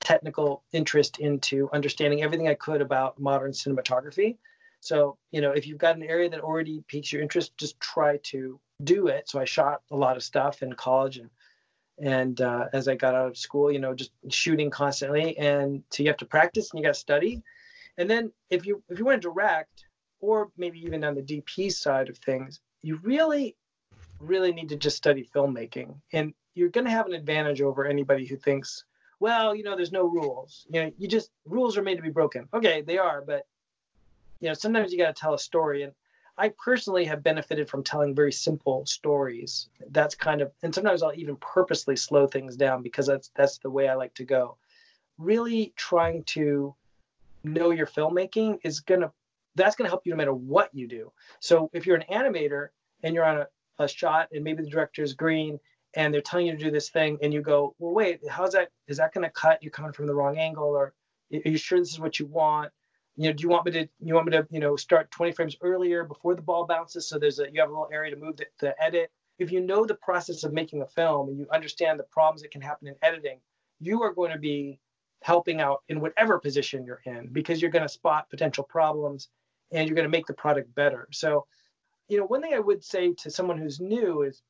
technical 0.00 0.62
interest 0.72 1.18
into 1.18 1.68
understanding 1.72 2.22
everything 2.22 2.48
i 2.48 2.54
could 2.54 2.80
about 2.80 3.18
modern 3.18 3.50
cinematography. 3.50 4.36
So 4.80 5.16
you 5.32 5.40
know 5.40 5.50
if 5.50 5.66
you've 5.66 5.78
got 5.78 5.96
an 5.96 6.04
area 6.04 6.28
that 6.30 6.40
already 6.40 6.84
piques 6.86 7.12
your 7.12 7.22
interest 7.22 7.56
just 7.56 7.80
try 7.80 8.18
to 8.24 8.60
do 8.84 9.08
it. 9.08 9.28
So 9.28 9.40
i 9.40 9.44
shot 9.44 9.82
a 9.90 9.96
lot 9.96 10.16
of 10.16 10.22
stuff 10.22 10.62
in 10.62 10.72
college 10.74 11.16
and 11.16 11.30
and 11.98 12.40
uh, 12.40 12.66
as 12.72 12.88
I 12.88 12.94
got 12.94 13.14
out 13.14 13.26
of 13.26 13.38
school, 13.38 13.72
you 13.72 13.78
know, 13.78 13.94
just 13.94 14.10
shooting 14.28 14.68
constantly, 14.68 15.36
and 15.38 15.82
so 15.90 16.02
you 16.02 16.10
have 16.10 16.18
to 16.18 16.26
practice 16.26 16.70
and 16.70 16.78
you 16.78 16.84
got 16.84 16.92
to 16.92 17.00
study, 17.00 17.42
and 17.96 18.08
then 18.08 18.32
if 18.50 18.66
you 18.66 18.82
if 18.88 18.98
you 18.98 19.04
want 19.04 19.20
to 19.22 19.28
direct, 19.28 19.86
or 20.20 20.50
maybe 20.56 20.78
even 20.84 21.04
on 21.04 21.14
the 21.14 21.22
DP 21.22 21.72
side 21.72 22.10
of 22.10 22.18
things, 22.18 22.60
you 22.82 23.00
really, 23.02 23.56
really 24.20 24.52
need 24.52 24.68
to 24.70 24.76
just 24.76 24.96
study 24.96 25.28
filmmaking, 25.34 25.94
and 26.12 26.34
you're 26.54 26.70
going 26.70 26.84
to 26.84 26.90
have 26.90 27.06
an 27.06 27.14
advantage 27.14 27.60
over 27.60 27.84
anybody 27.84 28.26
who 28.26 28.36
thinks, 28.36 28.84
well, 29.20 29.54
you 29.54 29.62
know, 29.62 29.76
there's 29.76 29.92
no 29.92 30.04
rules. 30.04 30.66
You 30.70 30.84
know, 30.84 30.92
you 30.98 31.08
just 31.08 31.30
rules 31.44 31.76
are 31.76 31.82
made 31.82 31.96
to 31.96 32.02
be 32.02 32.10
broken. 32.10 32.48
Okay, 32.52 32.82
they 32.82 32.98
are, 32.98 33.22
but 33.22 33.46
you 34.40 34.48
know, 34.48 34.54
sometimes 34.54 34.92
you 34.92 34.98
got 34.98 35.14
to 35.14 35.20
tell 35.20 35.34
a 35.34 35.38
story, 35.38 35.82
and 35.82 35.92
I 36.38 36.50
personally 36.62 37.04
have 37.06 37.22
benefited 37.22 37.68
from 37.68 37.82
telling 37.82 38.14
very 38.14 38.32
simple 38.32 38.84
stories. 38.84 39.68
That's 39.90 40.14
kind 40.14 40.42
of, 40.42 40.52
and 40.62 40.74
sometimes 40.74 41.02
I'll 41.02 41.14
even 41.14 41.36
purposely 41.36 41.96
slow 41.96 42.26
things 42.26 42.56
down 42.56 42.82
because 42.82 43.06
that's 43.06 43.30
that's 43.34 43.58
the 43.58 43.70
way 43.70 43.88
I 43.88 43.94
like 43.94 44.14
to 44.14 44.24
go. 44.24 44.58
Really 45.18 45.72
trying 45.76 46.24
to 46.24 46.74
know 47.42 47.70
your 47.70 47.86
filmmaking 47.86 48.58
is 48.64 48.80
gonna 48.80 49.12
that's 49.54 49.76
gonna 49.76 49.88
help 49.88 50.02
you 50.04 50.12
no 50.12 50.16
matter 50.16 50.34
what 50.34 50.74
you 50.74 50.86
do. 50.86 51.12
So 51.40 51.70
if 51.72 51.86
you're 51.86 51.96
an 51.96 52.04
animator 52.10 52.68
and 53.02 53.14
you're 53.14 53.24
on 53.24 53.38
a, 53.38 53.46
a 53.78 53.88
shot 53.88 54.28
and 54.32 54.44
maybe 54.44 54.62
the 54.62 54.70
director 54.70 55.02
is 55.02 55.14
green 55.14 55.58
and 55.94 56.12
they're 56.12 56.20
telling 56.20 56.46
you 56.46 56.52
to 56.52 56.58
do 56.58 56.70
this 56.70 56.90
thing 56.90 57.18
and 57.22 57.32
you 57.32 57.40
go, 57.40 57.74
well, 57.78 57.94
wait, 57.94 58.20
how's 58.28 58.52
that? 58.52 58.70
Is 58.88 58.98
that 58.98 59.12
gonna 59.14 59.30
cut? 59.30 59.62
You're 59.62 59.70
coming 59.70 59.92
from 59.92 60.06
the 60.06 60.14
wrong 60.14 60.38
angle, 60.38 60.68
or 60.68 60.94
are 61.32 61.50
you 61.50 61.56
sure 61.56 61.78
this 61.78 61.92
is 61.92 62.00
what 62.00 62.18
you 62.18 62.26
want? 62.26 62.70
you 63.16 63.28
know, 63.28 63.32
do 63.32 63.42
you 63.42 63.48
want 63.48 63.64
me 63.64 63.72
to 63.72 63.88
you 64.00 64.14
want 64.14 64.26
me 64.26 64.32
to 64.32 64.46
you 64.50 64.60
know 64.60 64.76
start 64.76 65.10
20 65.10 65.32
frames 65.32 65.56
earlier 65.62 66.04
before 66.04 66.34
the 66.34 66.42
ball 66.42 66.66
bounces 66.66 67.08
so 67.08 67.18
there's 67.18 67.38
a 67.38 67.50
you 67.52 67.60
have 67.60 67.70
a 67.70 67.72
little 67.72 67.88
area 67.92 68.14
to 68.14 68.16
move 68.16 68.36
the, 68.36 68.46
the 68.60 68.82
edit. 68.82 69.10
If 69.38 69.50
you 69.50 69.60
know 69.60 69.84
the 69.84 69.94
process 69.94 70.44
of 70.44 70.52
making 70.52 70.82
a 70.82 70.86
film 70.86 71.28
and 71.28 71.38
you 71.38 71.46
understand 71.52 71.98
the 71.98 72.04
problems 72.04 72.42
that 72.42 72.50
can 72.50 72.60
happen 72.60 72.88
in 72.88 72.94
editing, 73.02 73.38
you 73.80 74.02
are 74.02 74.12
going 74.12 74.32
to 74.32 74.38
be 74.38 74.78
helping 75.22 75.60
out 75.60 75.82
in 75.88 76.00
whatever 76.00 76.38
position 76.38 76.84
you're 76.84 77.02
in 77.04 77.28
because 77.32 77.60
you're 77.60 77.70
going 77.70 77.82
to 77.82 77.88
spot 77.88 78.30
potential 78.30 78.64
problems 78.64 79.28
and 79.72 79.88
you're 79.88 79.96
going 79.96 80.06
to 80.06 80.16
make 80.16 80.26
the 80.26 80.32
product 80.32 80.74
better. 80.74 81.08
So, 81.12 81.46
you 82.08 82.18
know, 82.18 82.26
one 82.26 82.42
thing 82.42 82.54
I 82.54 82.60
would 82.60 82.84
say 82.84 83.12
to 83.14 83.30
someone 83.30 83.58
who's 83.58 83.80
new 83.80 84.22
is 84.22 84.42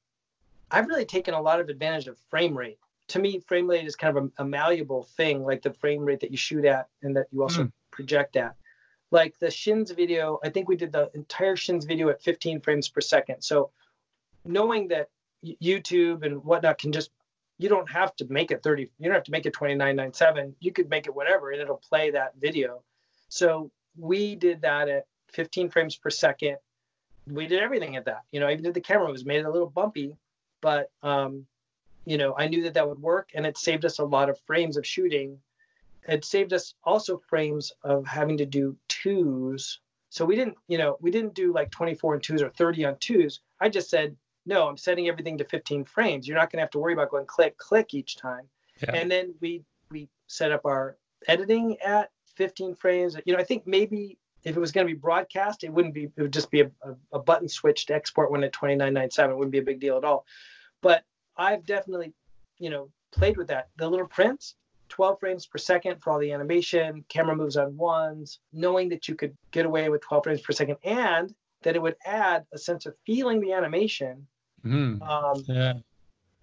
I've 0.70 0.88
really 0.88 1.04
taken 1.04 1.34
a 1.34 1.40
lot 1.40 1.60
of 1.60 1.68
advantage 1.68 2.08
of 2.08 2.18
frame 2.30 2.56
rate. 2.56 2.78
To 3.08 3.18
me, 3.18 3.40
frame 3.40 3.68
rate 3.68 3.86
is 3.86 3.94
kind 3.94 4.16
of 4.16 4.24
a, 4.24 4.42
a 4.42 4.44
malleable 4.44 5.04
thing, 5.04 5.44
like 5.44 5.62
the 5.62 5.72
frame 5.72 6.04
rate 6.04 6.20
that 6.20 6.30
you 6.32 6.36
shoot 6.36 6.64
at 6.64 6.88
and 7.02 7.16
that 7.16 7.26
you 7.32 7.42
also 7.42 7.64
mm 7.64 7.72
project 7.92 8.36
at. 8.36 8.54
Like 9.10 9.38
the 9.38 9.50
Shins 9.50 9.90
video, 9.90 10.38
I 10.44 10.50
think 10.50 10.68
we 10.68 10.76
did 10.76 10.92
the 10.92 11.10
entire 11.14 11.56
Shins 11.56 11.86
video 11.86 12.10
at 12.10 12.20
15 12.20 12.60
frames 12.60 12.90
per 12.90 13.00
second. 13.00 13.40
So 13.40 13.70
knowing 14.44 14.88
that 14.88 15.08
YouTube 15.42 16.22
and 16.22 16.44
whatnot 16.44 16.76
can 16.76 16.92
just 16.92 17.10
you 17.58 17.68
don't 17.68 17.90
have 17.90 18.14
to 18.16 18.26
make 18.26 18.50
it 18.50 18.62
30 18.62 18.90
you 18.98 19.06
don't 19.06 19.14
have 19.14 19.24
to 19.24 19.30
make 19.30 19.46
it 19.46 19.52
2997 19.54 20.54
you 20.60 20.72
could 20.72 20.90
make 20.90 21.06
it 21.06 21.14
whatever 21.14 21.50
and 21.50 21.60
it'll 21.60 21.76
play 21.76 22.10
that 22.10 22.34
video 22.38 22.82
so 23.28 23.70
we 23.96 24.34
did 24.34 24.62
that 24.62 24.88
at 24.88 25.06
15 25.28 25.70
frames 25.70 25.96
per 25.96 26.10
second 26.10 26.56
we 27.30 27.46
did 27.46 27.60
everything 27.60 27.96
at 27.96 28.04
that 28.04 28.22
you 28.30 28.40
know 28.40 28.46
I 28.46 28.52
even 28.52 28.64
did 28.64 28.74
the 28.74 28.80
camera 28.80 29.08
It 29.08 29.12
was 29.12 29.24
made 29.24 29.40
it 29.40 29.46
a 29.46 29.50
little 29.50 29.68
bumpy 29.68 30.16
but 30.60 30.90
um 31.02 31.46
you 32.04 32.18
know 32.18 32.34
i 32.38 32.46
knew 32.46 32.62
that 32.62 32.74
that 32.74 32.88
would 32.88 33.00
work 33.00 33.30
and 33.34 33.44
it 33.44 33.58
saved 33.58 33.84
us 33.84 33.98
a 33.98 34.04
lot 34.04 34.30
of 34.30 34.38
frames 34.46 34.76
of 34.76 34.86
shooting 34.86 35.38
it 36.08 36.24
saved 36.24 36.52
us 36.52 36.74
also 36.84 37.18
frames 37.18 37.72
of 37.82 38.06
having 38.06 38.36
to 38.38 38.46
do 38.46 38.76
twos. 38.88 39.80
So 40.08 40.24
we 40.24 40.36
didn't, 40.36 40.56
you 40.68 40.78
know, 40.78 40.96
we 41.00 41.10
didn't 41.10 41.34
do 41.34 41.52
like 41.52 41.70
24 41.70 42.14
and 42.14 42.22
twos 42.22 42.42
or 42.42 42.50
30 42.50 42.84
on 42.84 42.96
twos. 42.98 43.40
I 43.60 43.68
just 43.68 43.90
said, 43.90 44.16
no, 44.46 44.68
I'm 44.68 44.76
setting 44.76 45.08
everything 45.08 45.36
to 45.38 45.44
15 45.44 45.84
frames. 45.84 46.26
You're 46.26 46.36
not 46.36 46.50
going 46.50 46.58
to 46.58 46.62
have 46.62 46.70
to 46.70 46.78
worry 46.78 46.92
about 46.92 47.10
going 47.10 47.26
click, 47.26 47.58
click 47.58 47.94
each 47.94 48.16
time. 48.16 48.48
Yeah. 48.82 48.94
And 48.94 49.10
then 49.10 49.34
we 49.40 49.64
we 49.90 50.08
set 50.26 50.52
up 50.52 50.64
our 50.64 50.96
editing 51.26 51.76
at 51.80 52.10
15 52.34 52.74
frames. 52.74 53.16
You 53.24 53.32
know, 53.32 53.40
I 53.40 53.44
think 53.44 53.66
maybe 53.66 54.18
if 54.47 54.56
it 54.56 54.60
was 54.60 54.70
going 54.70 54.86
to 54.86 54.93
be 54.93 54.98
broadcast, 54.98 55.64
it 55.64 55.73
wouldn't 55.73 55.93
be. 55.93 56.05
It 56.05 56.23
would 56.23 56.32
just 56.32 56.52
be 56.52 56.60
a, 56.60 56.70
a, 57.12 57.18
button 57.18 57.48
switch 57.48 57.86
to 57.86 57.94
export 57.94 58.31
one 58.31 58.44
at 58.44 58.52
2997. 58.52 59.32
It 59.32 59.36
wouldn't 59.36 59.51
be 59.51 59.59
a 59.59 59.62
big 59.62 59.81
deal 59.81 59.97
at 59.97 60.05
all. 60.05 60.24
But 60.82 61.02
I've 61.36 61.66
definitely, 61.66 62.12
you 62.59 62.70
know, 62.70 62.89
played 63.10 63.36
with 63.36 63.48
that. 63.48 63.70
The 63.77 63.89
Little 63.89 64.06
Prince, 64.06 64.55
12 64.90 65.18
frames 65.18 65.47
per 65.47 65.59
second 65.59 66.01
for 66.01 66.12
all 66.12 66.20
the 66.20 66.31
animation, 66.31 67.05
camera 67.09 67.35
moves 67.35 67.56
on 67.56 67.77
ones, 67.77 68.39
knowing 68.52 68.89
that 68.90 69.09
you 69.09 69.16
could 69.16 69.36
get 69.51 69.66
away 69.66 69.89
with 69.89 70.01
12 70.02 70.23
frames 70.23 70.40
per 70.43 70.52
second 70.52 70.77
and 70.85 71.35
that 71.62 71.74
it 71.74 71.82
would 71.82 71.97
add 72.05 72.47
a 72.55 72.59
sense 72.59 72.86
of 72.86 72.94
feeling 73.05 73.40
the 73.40 73.52
animation. 73.52 74.28
Mm, 74.64 75.02
um, 75.02 75.43
yeah. 75.48 75.73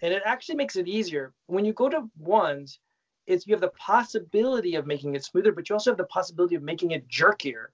And 0.02 0.14
it 0.14 0.24
actually 0.26 0.56
makes 0.56 0.76
it 0.76 0.90
easier. 0.90 1.32
When 1.46 1.64
you 1.64 1.72
go 1.72 1.88
to 1.88 2.10
ones, 2.20 2.80
it's 3.28 3.48
you 3.48 3.54
have 3.54 3.62
the 3.62 3.70
possibility 3.70 4.76
of 4.76 4.86
making 4.86 5.16
it 5.16 5.24
smoother, 5.24 5.54
but 5.54 5.70
you 5.70 5.76
also 5.76 5.92
have 5.92 5.98
the 5.98 6.04
possibility 6.04 6.56
of 6.56 6.64
making 6.64 6.92
it 6.92 7.08
jerkier. 7.08 7.68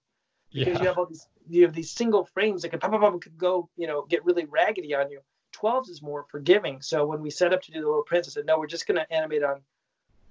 Because 0.53 0.75
yeah. 0.75 0.81
you 0.81 0.87
have 0.87 0.97
all 0.97 1.05
these 1.05 1.27
you 1.47 1.63
have 1.63 1.73
these 1.73 1.91
single 1.91 2.25
frames 2.25 2.61
that 2.61 2.69
could 2.69 2.79
pop, 2.79 2.91
pop, 2.91 3.01
pop, 3.01 3.21
could 3.21 3.37
go, 3.37 3.69
you 3.75 3.87
know, 3.87 4.05
get 4.07 4.23
really 4.25 4.45
raggedy 4.45 4.93
on 4.95 5.09
you. 5.09 5.19
12s 5.55 5.89
is 5.89 6.01
more 6.01 6.25
forgiving. 6.29 6.81
So 6.81 7.05
when 7.05 7.21
we 7.21 7.29
set 7.29 7.53
up 7.53 7.61
to 7.63 7.71
do 7.71 7.81
the 7.81 7.87
Little 7.87 8.03
Prince, 8.03 8.27
I 8.27 8.31
said, 8.31 8.45
no, 8.45 8.59
we're 8.59 8.67
just 8.67 8.87
going 8.87 8.99
to 8.99 9.13
animate 9.13 9.43
on 9.43 9.61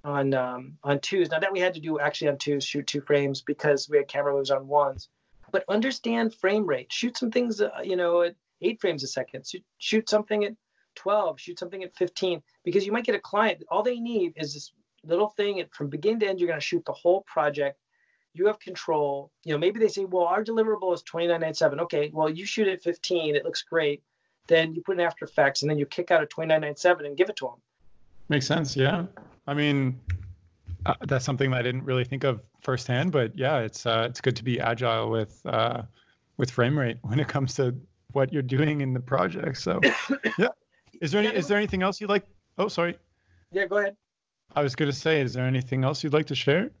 on 0.03 0.33
um, 0.33 0.77
on 0.83 0.99
twos. 0.99 1.29
Now 1.29 1.39
that 1.39 1.51
we 1.51 1.59
had 1.59 1.73
to 1.73 1.81
do 1.81 1.99
actually 1.99 2.29
on 2.29 2.37
twos, 2.37 2.63
shoot 2.63 2.87
two 2.87 3.01
frames 3.01 3.41
because 3.41 3.89
we 3.89 3.97
had 3.97 4.07
camera 4.07 4.33
moves 4.33 4.51
on 4.51 4.67
ones. 4.67 5.09
But 5.51 5.65
understand 5.67 6.33
frame 6.33 6.65
rate. 6.65 6.91
Shoot 6.91 7.17
some 7.17 7.31
things, 7.31 7.59
uh, 7.59 7.69
you 7.83 7.95
know, 7.95 8.21
at 8.21 8.35
eight 8.61 8.79
frames 8.79 9.03
a 9.03 9.07
second. 9.07 9.47
Shoot, 9.47 9.63
Shoot 9.77 10.09
something 10.09 10.45
at 10.45 10.53
12. 10.95 11.39
Shoot 11.39 11.59
something 11.59 11.83
at 11.83 11.95
15 11.95 12.41
because 12.63 12.85
you 12.85 12.91
might 12.91 13.05
get 13.05 13.15
a 13.15 13.19
client. 13.19 13.63
All 13.69 13.83
they 13.83 13.99
need 13.99 14.33
is 14.35 14.53
this 14.53 14.71
little 15.03 15.29
thing. 15.29 15.59
And 15.59 15.69
from 15.73 15.89
beginning 15.89 16.19
to 16.19 16.27
end, 16.27 16.39
you're 16.39 16.47
going 16.47 16.59
to 16.59 16.65
shoot 16.65 16.85
the 16.85 16.93
whole 16.93 17.23
project. 17.27 17.79
You 18.39 18.47
have 18.47 18.57
control. 18.57 19.31
You 19.43 19.51
know, 19.51 19.57
maybe 19.57 19.81
they 19.81 19.89
say, 19.89 20.05
well, 20.05 20.23
our 20.23 20.45
deliverable 20.45 20.93
is 20.93 21.01
2997. 21.01 21.81
Okay, 21.81 22.09
well, 22.13 22.29
you 22.29 22.45
shoot 22.45 22.69
at 22.69 22.81
15. 22.81 23.35
It 23.35 23.43
looks 23.43 23.63
great. 23.63 24.01
Then 24.47 24.73
you 24.73 24.81
put 24.81 24.95
in 24.95 25.01
After 25.01 25.25
Effects 25.25 25.61
and 25.61 25.69
then 25.69 25.77
you 25.77 25.85
kick 25.85 26.09
out 26.09 26.23
a 26.23 26.25
2997 26.25 27.05
and 27.05 27.17
give 27.17 27.27
it 27.27 27.35
to 27.35 27.47
them. 27.47 27.55
Makes 28.29 28.47
sense. 28.47 28.77
Yeah. 28.77 29.07
I 29.45 29.53
mean, 29.53 29.99
uh, 30.85 30.93
that's 31.05 31.25
something 31.25 31.53
I 31.53 31.61
didn't 31.61 31.83
really 31.83 32.05
think 32.05 32.23
of 32.23 32.39
firsthand, 32.61 33.11
but 33.11 33.37
yeah, 33.37 33.59
it's 33.59 33.85
uh, 33.85 34.07
it's 34.09 34.21
good 34.21 34.37
to 34.37 34.43
be 34.45 34.57
agile 34.61 35.09
with 35.09 35.41
uh, 35.45 35.81
with 36.37 36.49
frame 36.49 36.79
rate 36.79 36.97
when 37.01 37.19
it 37.19 37.27
comes 37.27 37.55
to 37.55 37.75
what 38.13 38.31
you're 38.31 38.41
doing 38.41 38.79
in 38.79 38.93
the 38.93 39.01
project. 39.01 39.57
So, 39.57 39.81
yeah. 40.39 40.47
Is 41.01 41.11
there 41.11 41.21
any, 41.21 41.35
is 41.35 41.49
there 41.49 41.57
anything 41.57 41.83
else 41.83 41.99
you'd 41.99 42.09
like? 42.09 42.25
Oh, 42.57 42.69
sorry. 42.69 42.97
Yeah, 43.51 43.65
go 43.65 43.79
ahead. 43.79 43.97
I 44.55 44.63
was 44.63 44.75
going 44.75 44.89
to 44.89 44.97
say, 44.97 45.19
is 45.19 45.33
there 45.33 45.45
anything 45.45 45.83
else 45.83 46.03
you'd 46.05 46.13
like 46.13 46.27
to 46.27 46.35
share? 46.35 46.71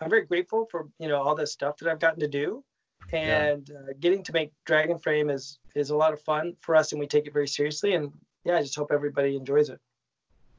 I'm 0.00 0.10
very 0.10 0.24
grateful 0.26 0.66
for 0.70 0.88
you 0.98 1.08
know 1.08 1.22
all 1.22 1.34
the 1.34 1.46
stuff 1.46 1.78
that 1.78 1.88
I've 1.88 2.00
gotten 2.00 2.20
to 2.20 2.28
do, 2.28 2.64
and 3.12 3.68
yeah. 3.68 3.78
uh, 3.78 3.92
getting 4.00 4.22
to 4.24 4.32
make 4.32 4.52
Dragonframe 4.66 5.32
is 5.32 5.58
is 5.74 5.90
a 5.90 5.96
lot 5.96 6.12
of 6.12 6.20
fun 6.22 6.56
for 6.60 6.76
us, 6.76 6.92
and 6.92 7.00
we 7.00 7.06
take 7.06 7.26
it 7.26 7.32
very 7.32 7.48
seriously. 7.48 7.94
And 7.94 8.12
yeah, 8.44 8.56
I 8.56 8.62
just 8.62 8.76
hope 8.76 8.90
everybody 8.92 9.36
enjoys 9.36 9.68
it. 9.68 9.80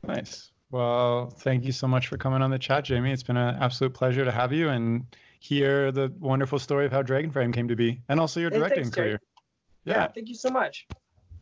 Nice. 0.05 0.51
Well, 0.71 1.29
thank 1.29 1.63
you 1.63 1.71
so 1.71 1.87
much 1.87 2.07
for 2.07 2.17
coming 2.17 2.41
on 2.41 2.51
the 2.51 2.59
chat, 2.59 2.85
Jamie. 2.85 3.11
It's 3.11 3.23
been 3.23 3.37
an 3.37 3.55
absolute 3.61 3.93
pleasure 3.93 4.25
to 4.25 4.31
have 4.31 4.51
you 4.51 4.69
and 4.69 5.05
hear 5.39 5.91
the 5.91 6.11
wonderful 6.19 6.59
story 6.59 6.85
of 6.85 6.91
how 6.91 7.03
Dragonframe 7.03 7.53
came 7.53 7.67
to 7.67 7.75
be 7.75 8.01
and 8.09 8.19
also 8.19 8.39
your 8.39 8.49
hey, 8.49 8.57
directing 8.57 8.83
thanks, 8.83 8.95
career. 8.95 9.19
Yeah. 9.85 9.93
yeah, 9.93 10.07
thank 10.07 10.27
you 10.27 10.35
so 10.35 10.49
much. 10.49 10.87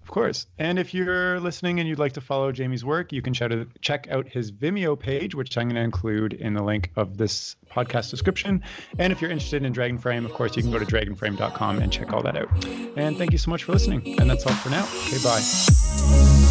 Of 0.03 0.11
course. 0.11 0.47
And 0.59 0.77
if 0.77 0.93
you're 0.93 1.39
listening 1.39 1.79
and 1.79 1.87
you'd 1.87 1.97
like 1.97 2.13
to 2.13 2.21
follow 2.21 2.51
Jamie's 2.51 2.85
work, 2.85 3.11
you 3.11 3.21
can 3.21 3.33
check 3.33 4.07
out 4.11 4.27
his 4.27 4.51
Vimeo 4.51 4.99
page, 4.99 5.33
which 5.33 5.57
I'm 5.57 5.69
going 5.69 5.75
to 5.75 5.81
include 5.81 6.33
in 6.33 6.53
the 6.53 6.61
link 6.61 6.91
of 6.95 7.17
this 7.17 7.55
podcast 7.71 8.11
description. 8.11 8.63
And 8.99 9.11
if 9.11 9.21
you're 9.21 9.31
interested 9.31 9.63
in 9.63 9.73
Dragonframe, 9.73 10.25
of 10.25 10.33
course, 10.33 10.55
you 10.55 10.61
can 10.61 10.71
go 10.71 10.79
to 10.79 10.85
dragonframe.com 10.85 11.79
and 11.79 11.91
check 11.91 12.13
all 12.13 12.21
that 12.21 12.37
out. 12.37 12.49
And 12.95 13.17
thank 13.17 13.31
you 13.31 13.37
so 13.37 13.49
much 13.49 13.63
for 13.63 13.71
listening. 13.71 14.19
And 14.19 14.29
that's 14.29 14.45
all 14.45 14.53
for 14.53 14.69
now. 14.69 14.87
Okay, 15.07 15.23
bye. 15.23 16.42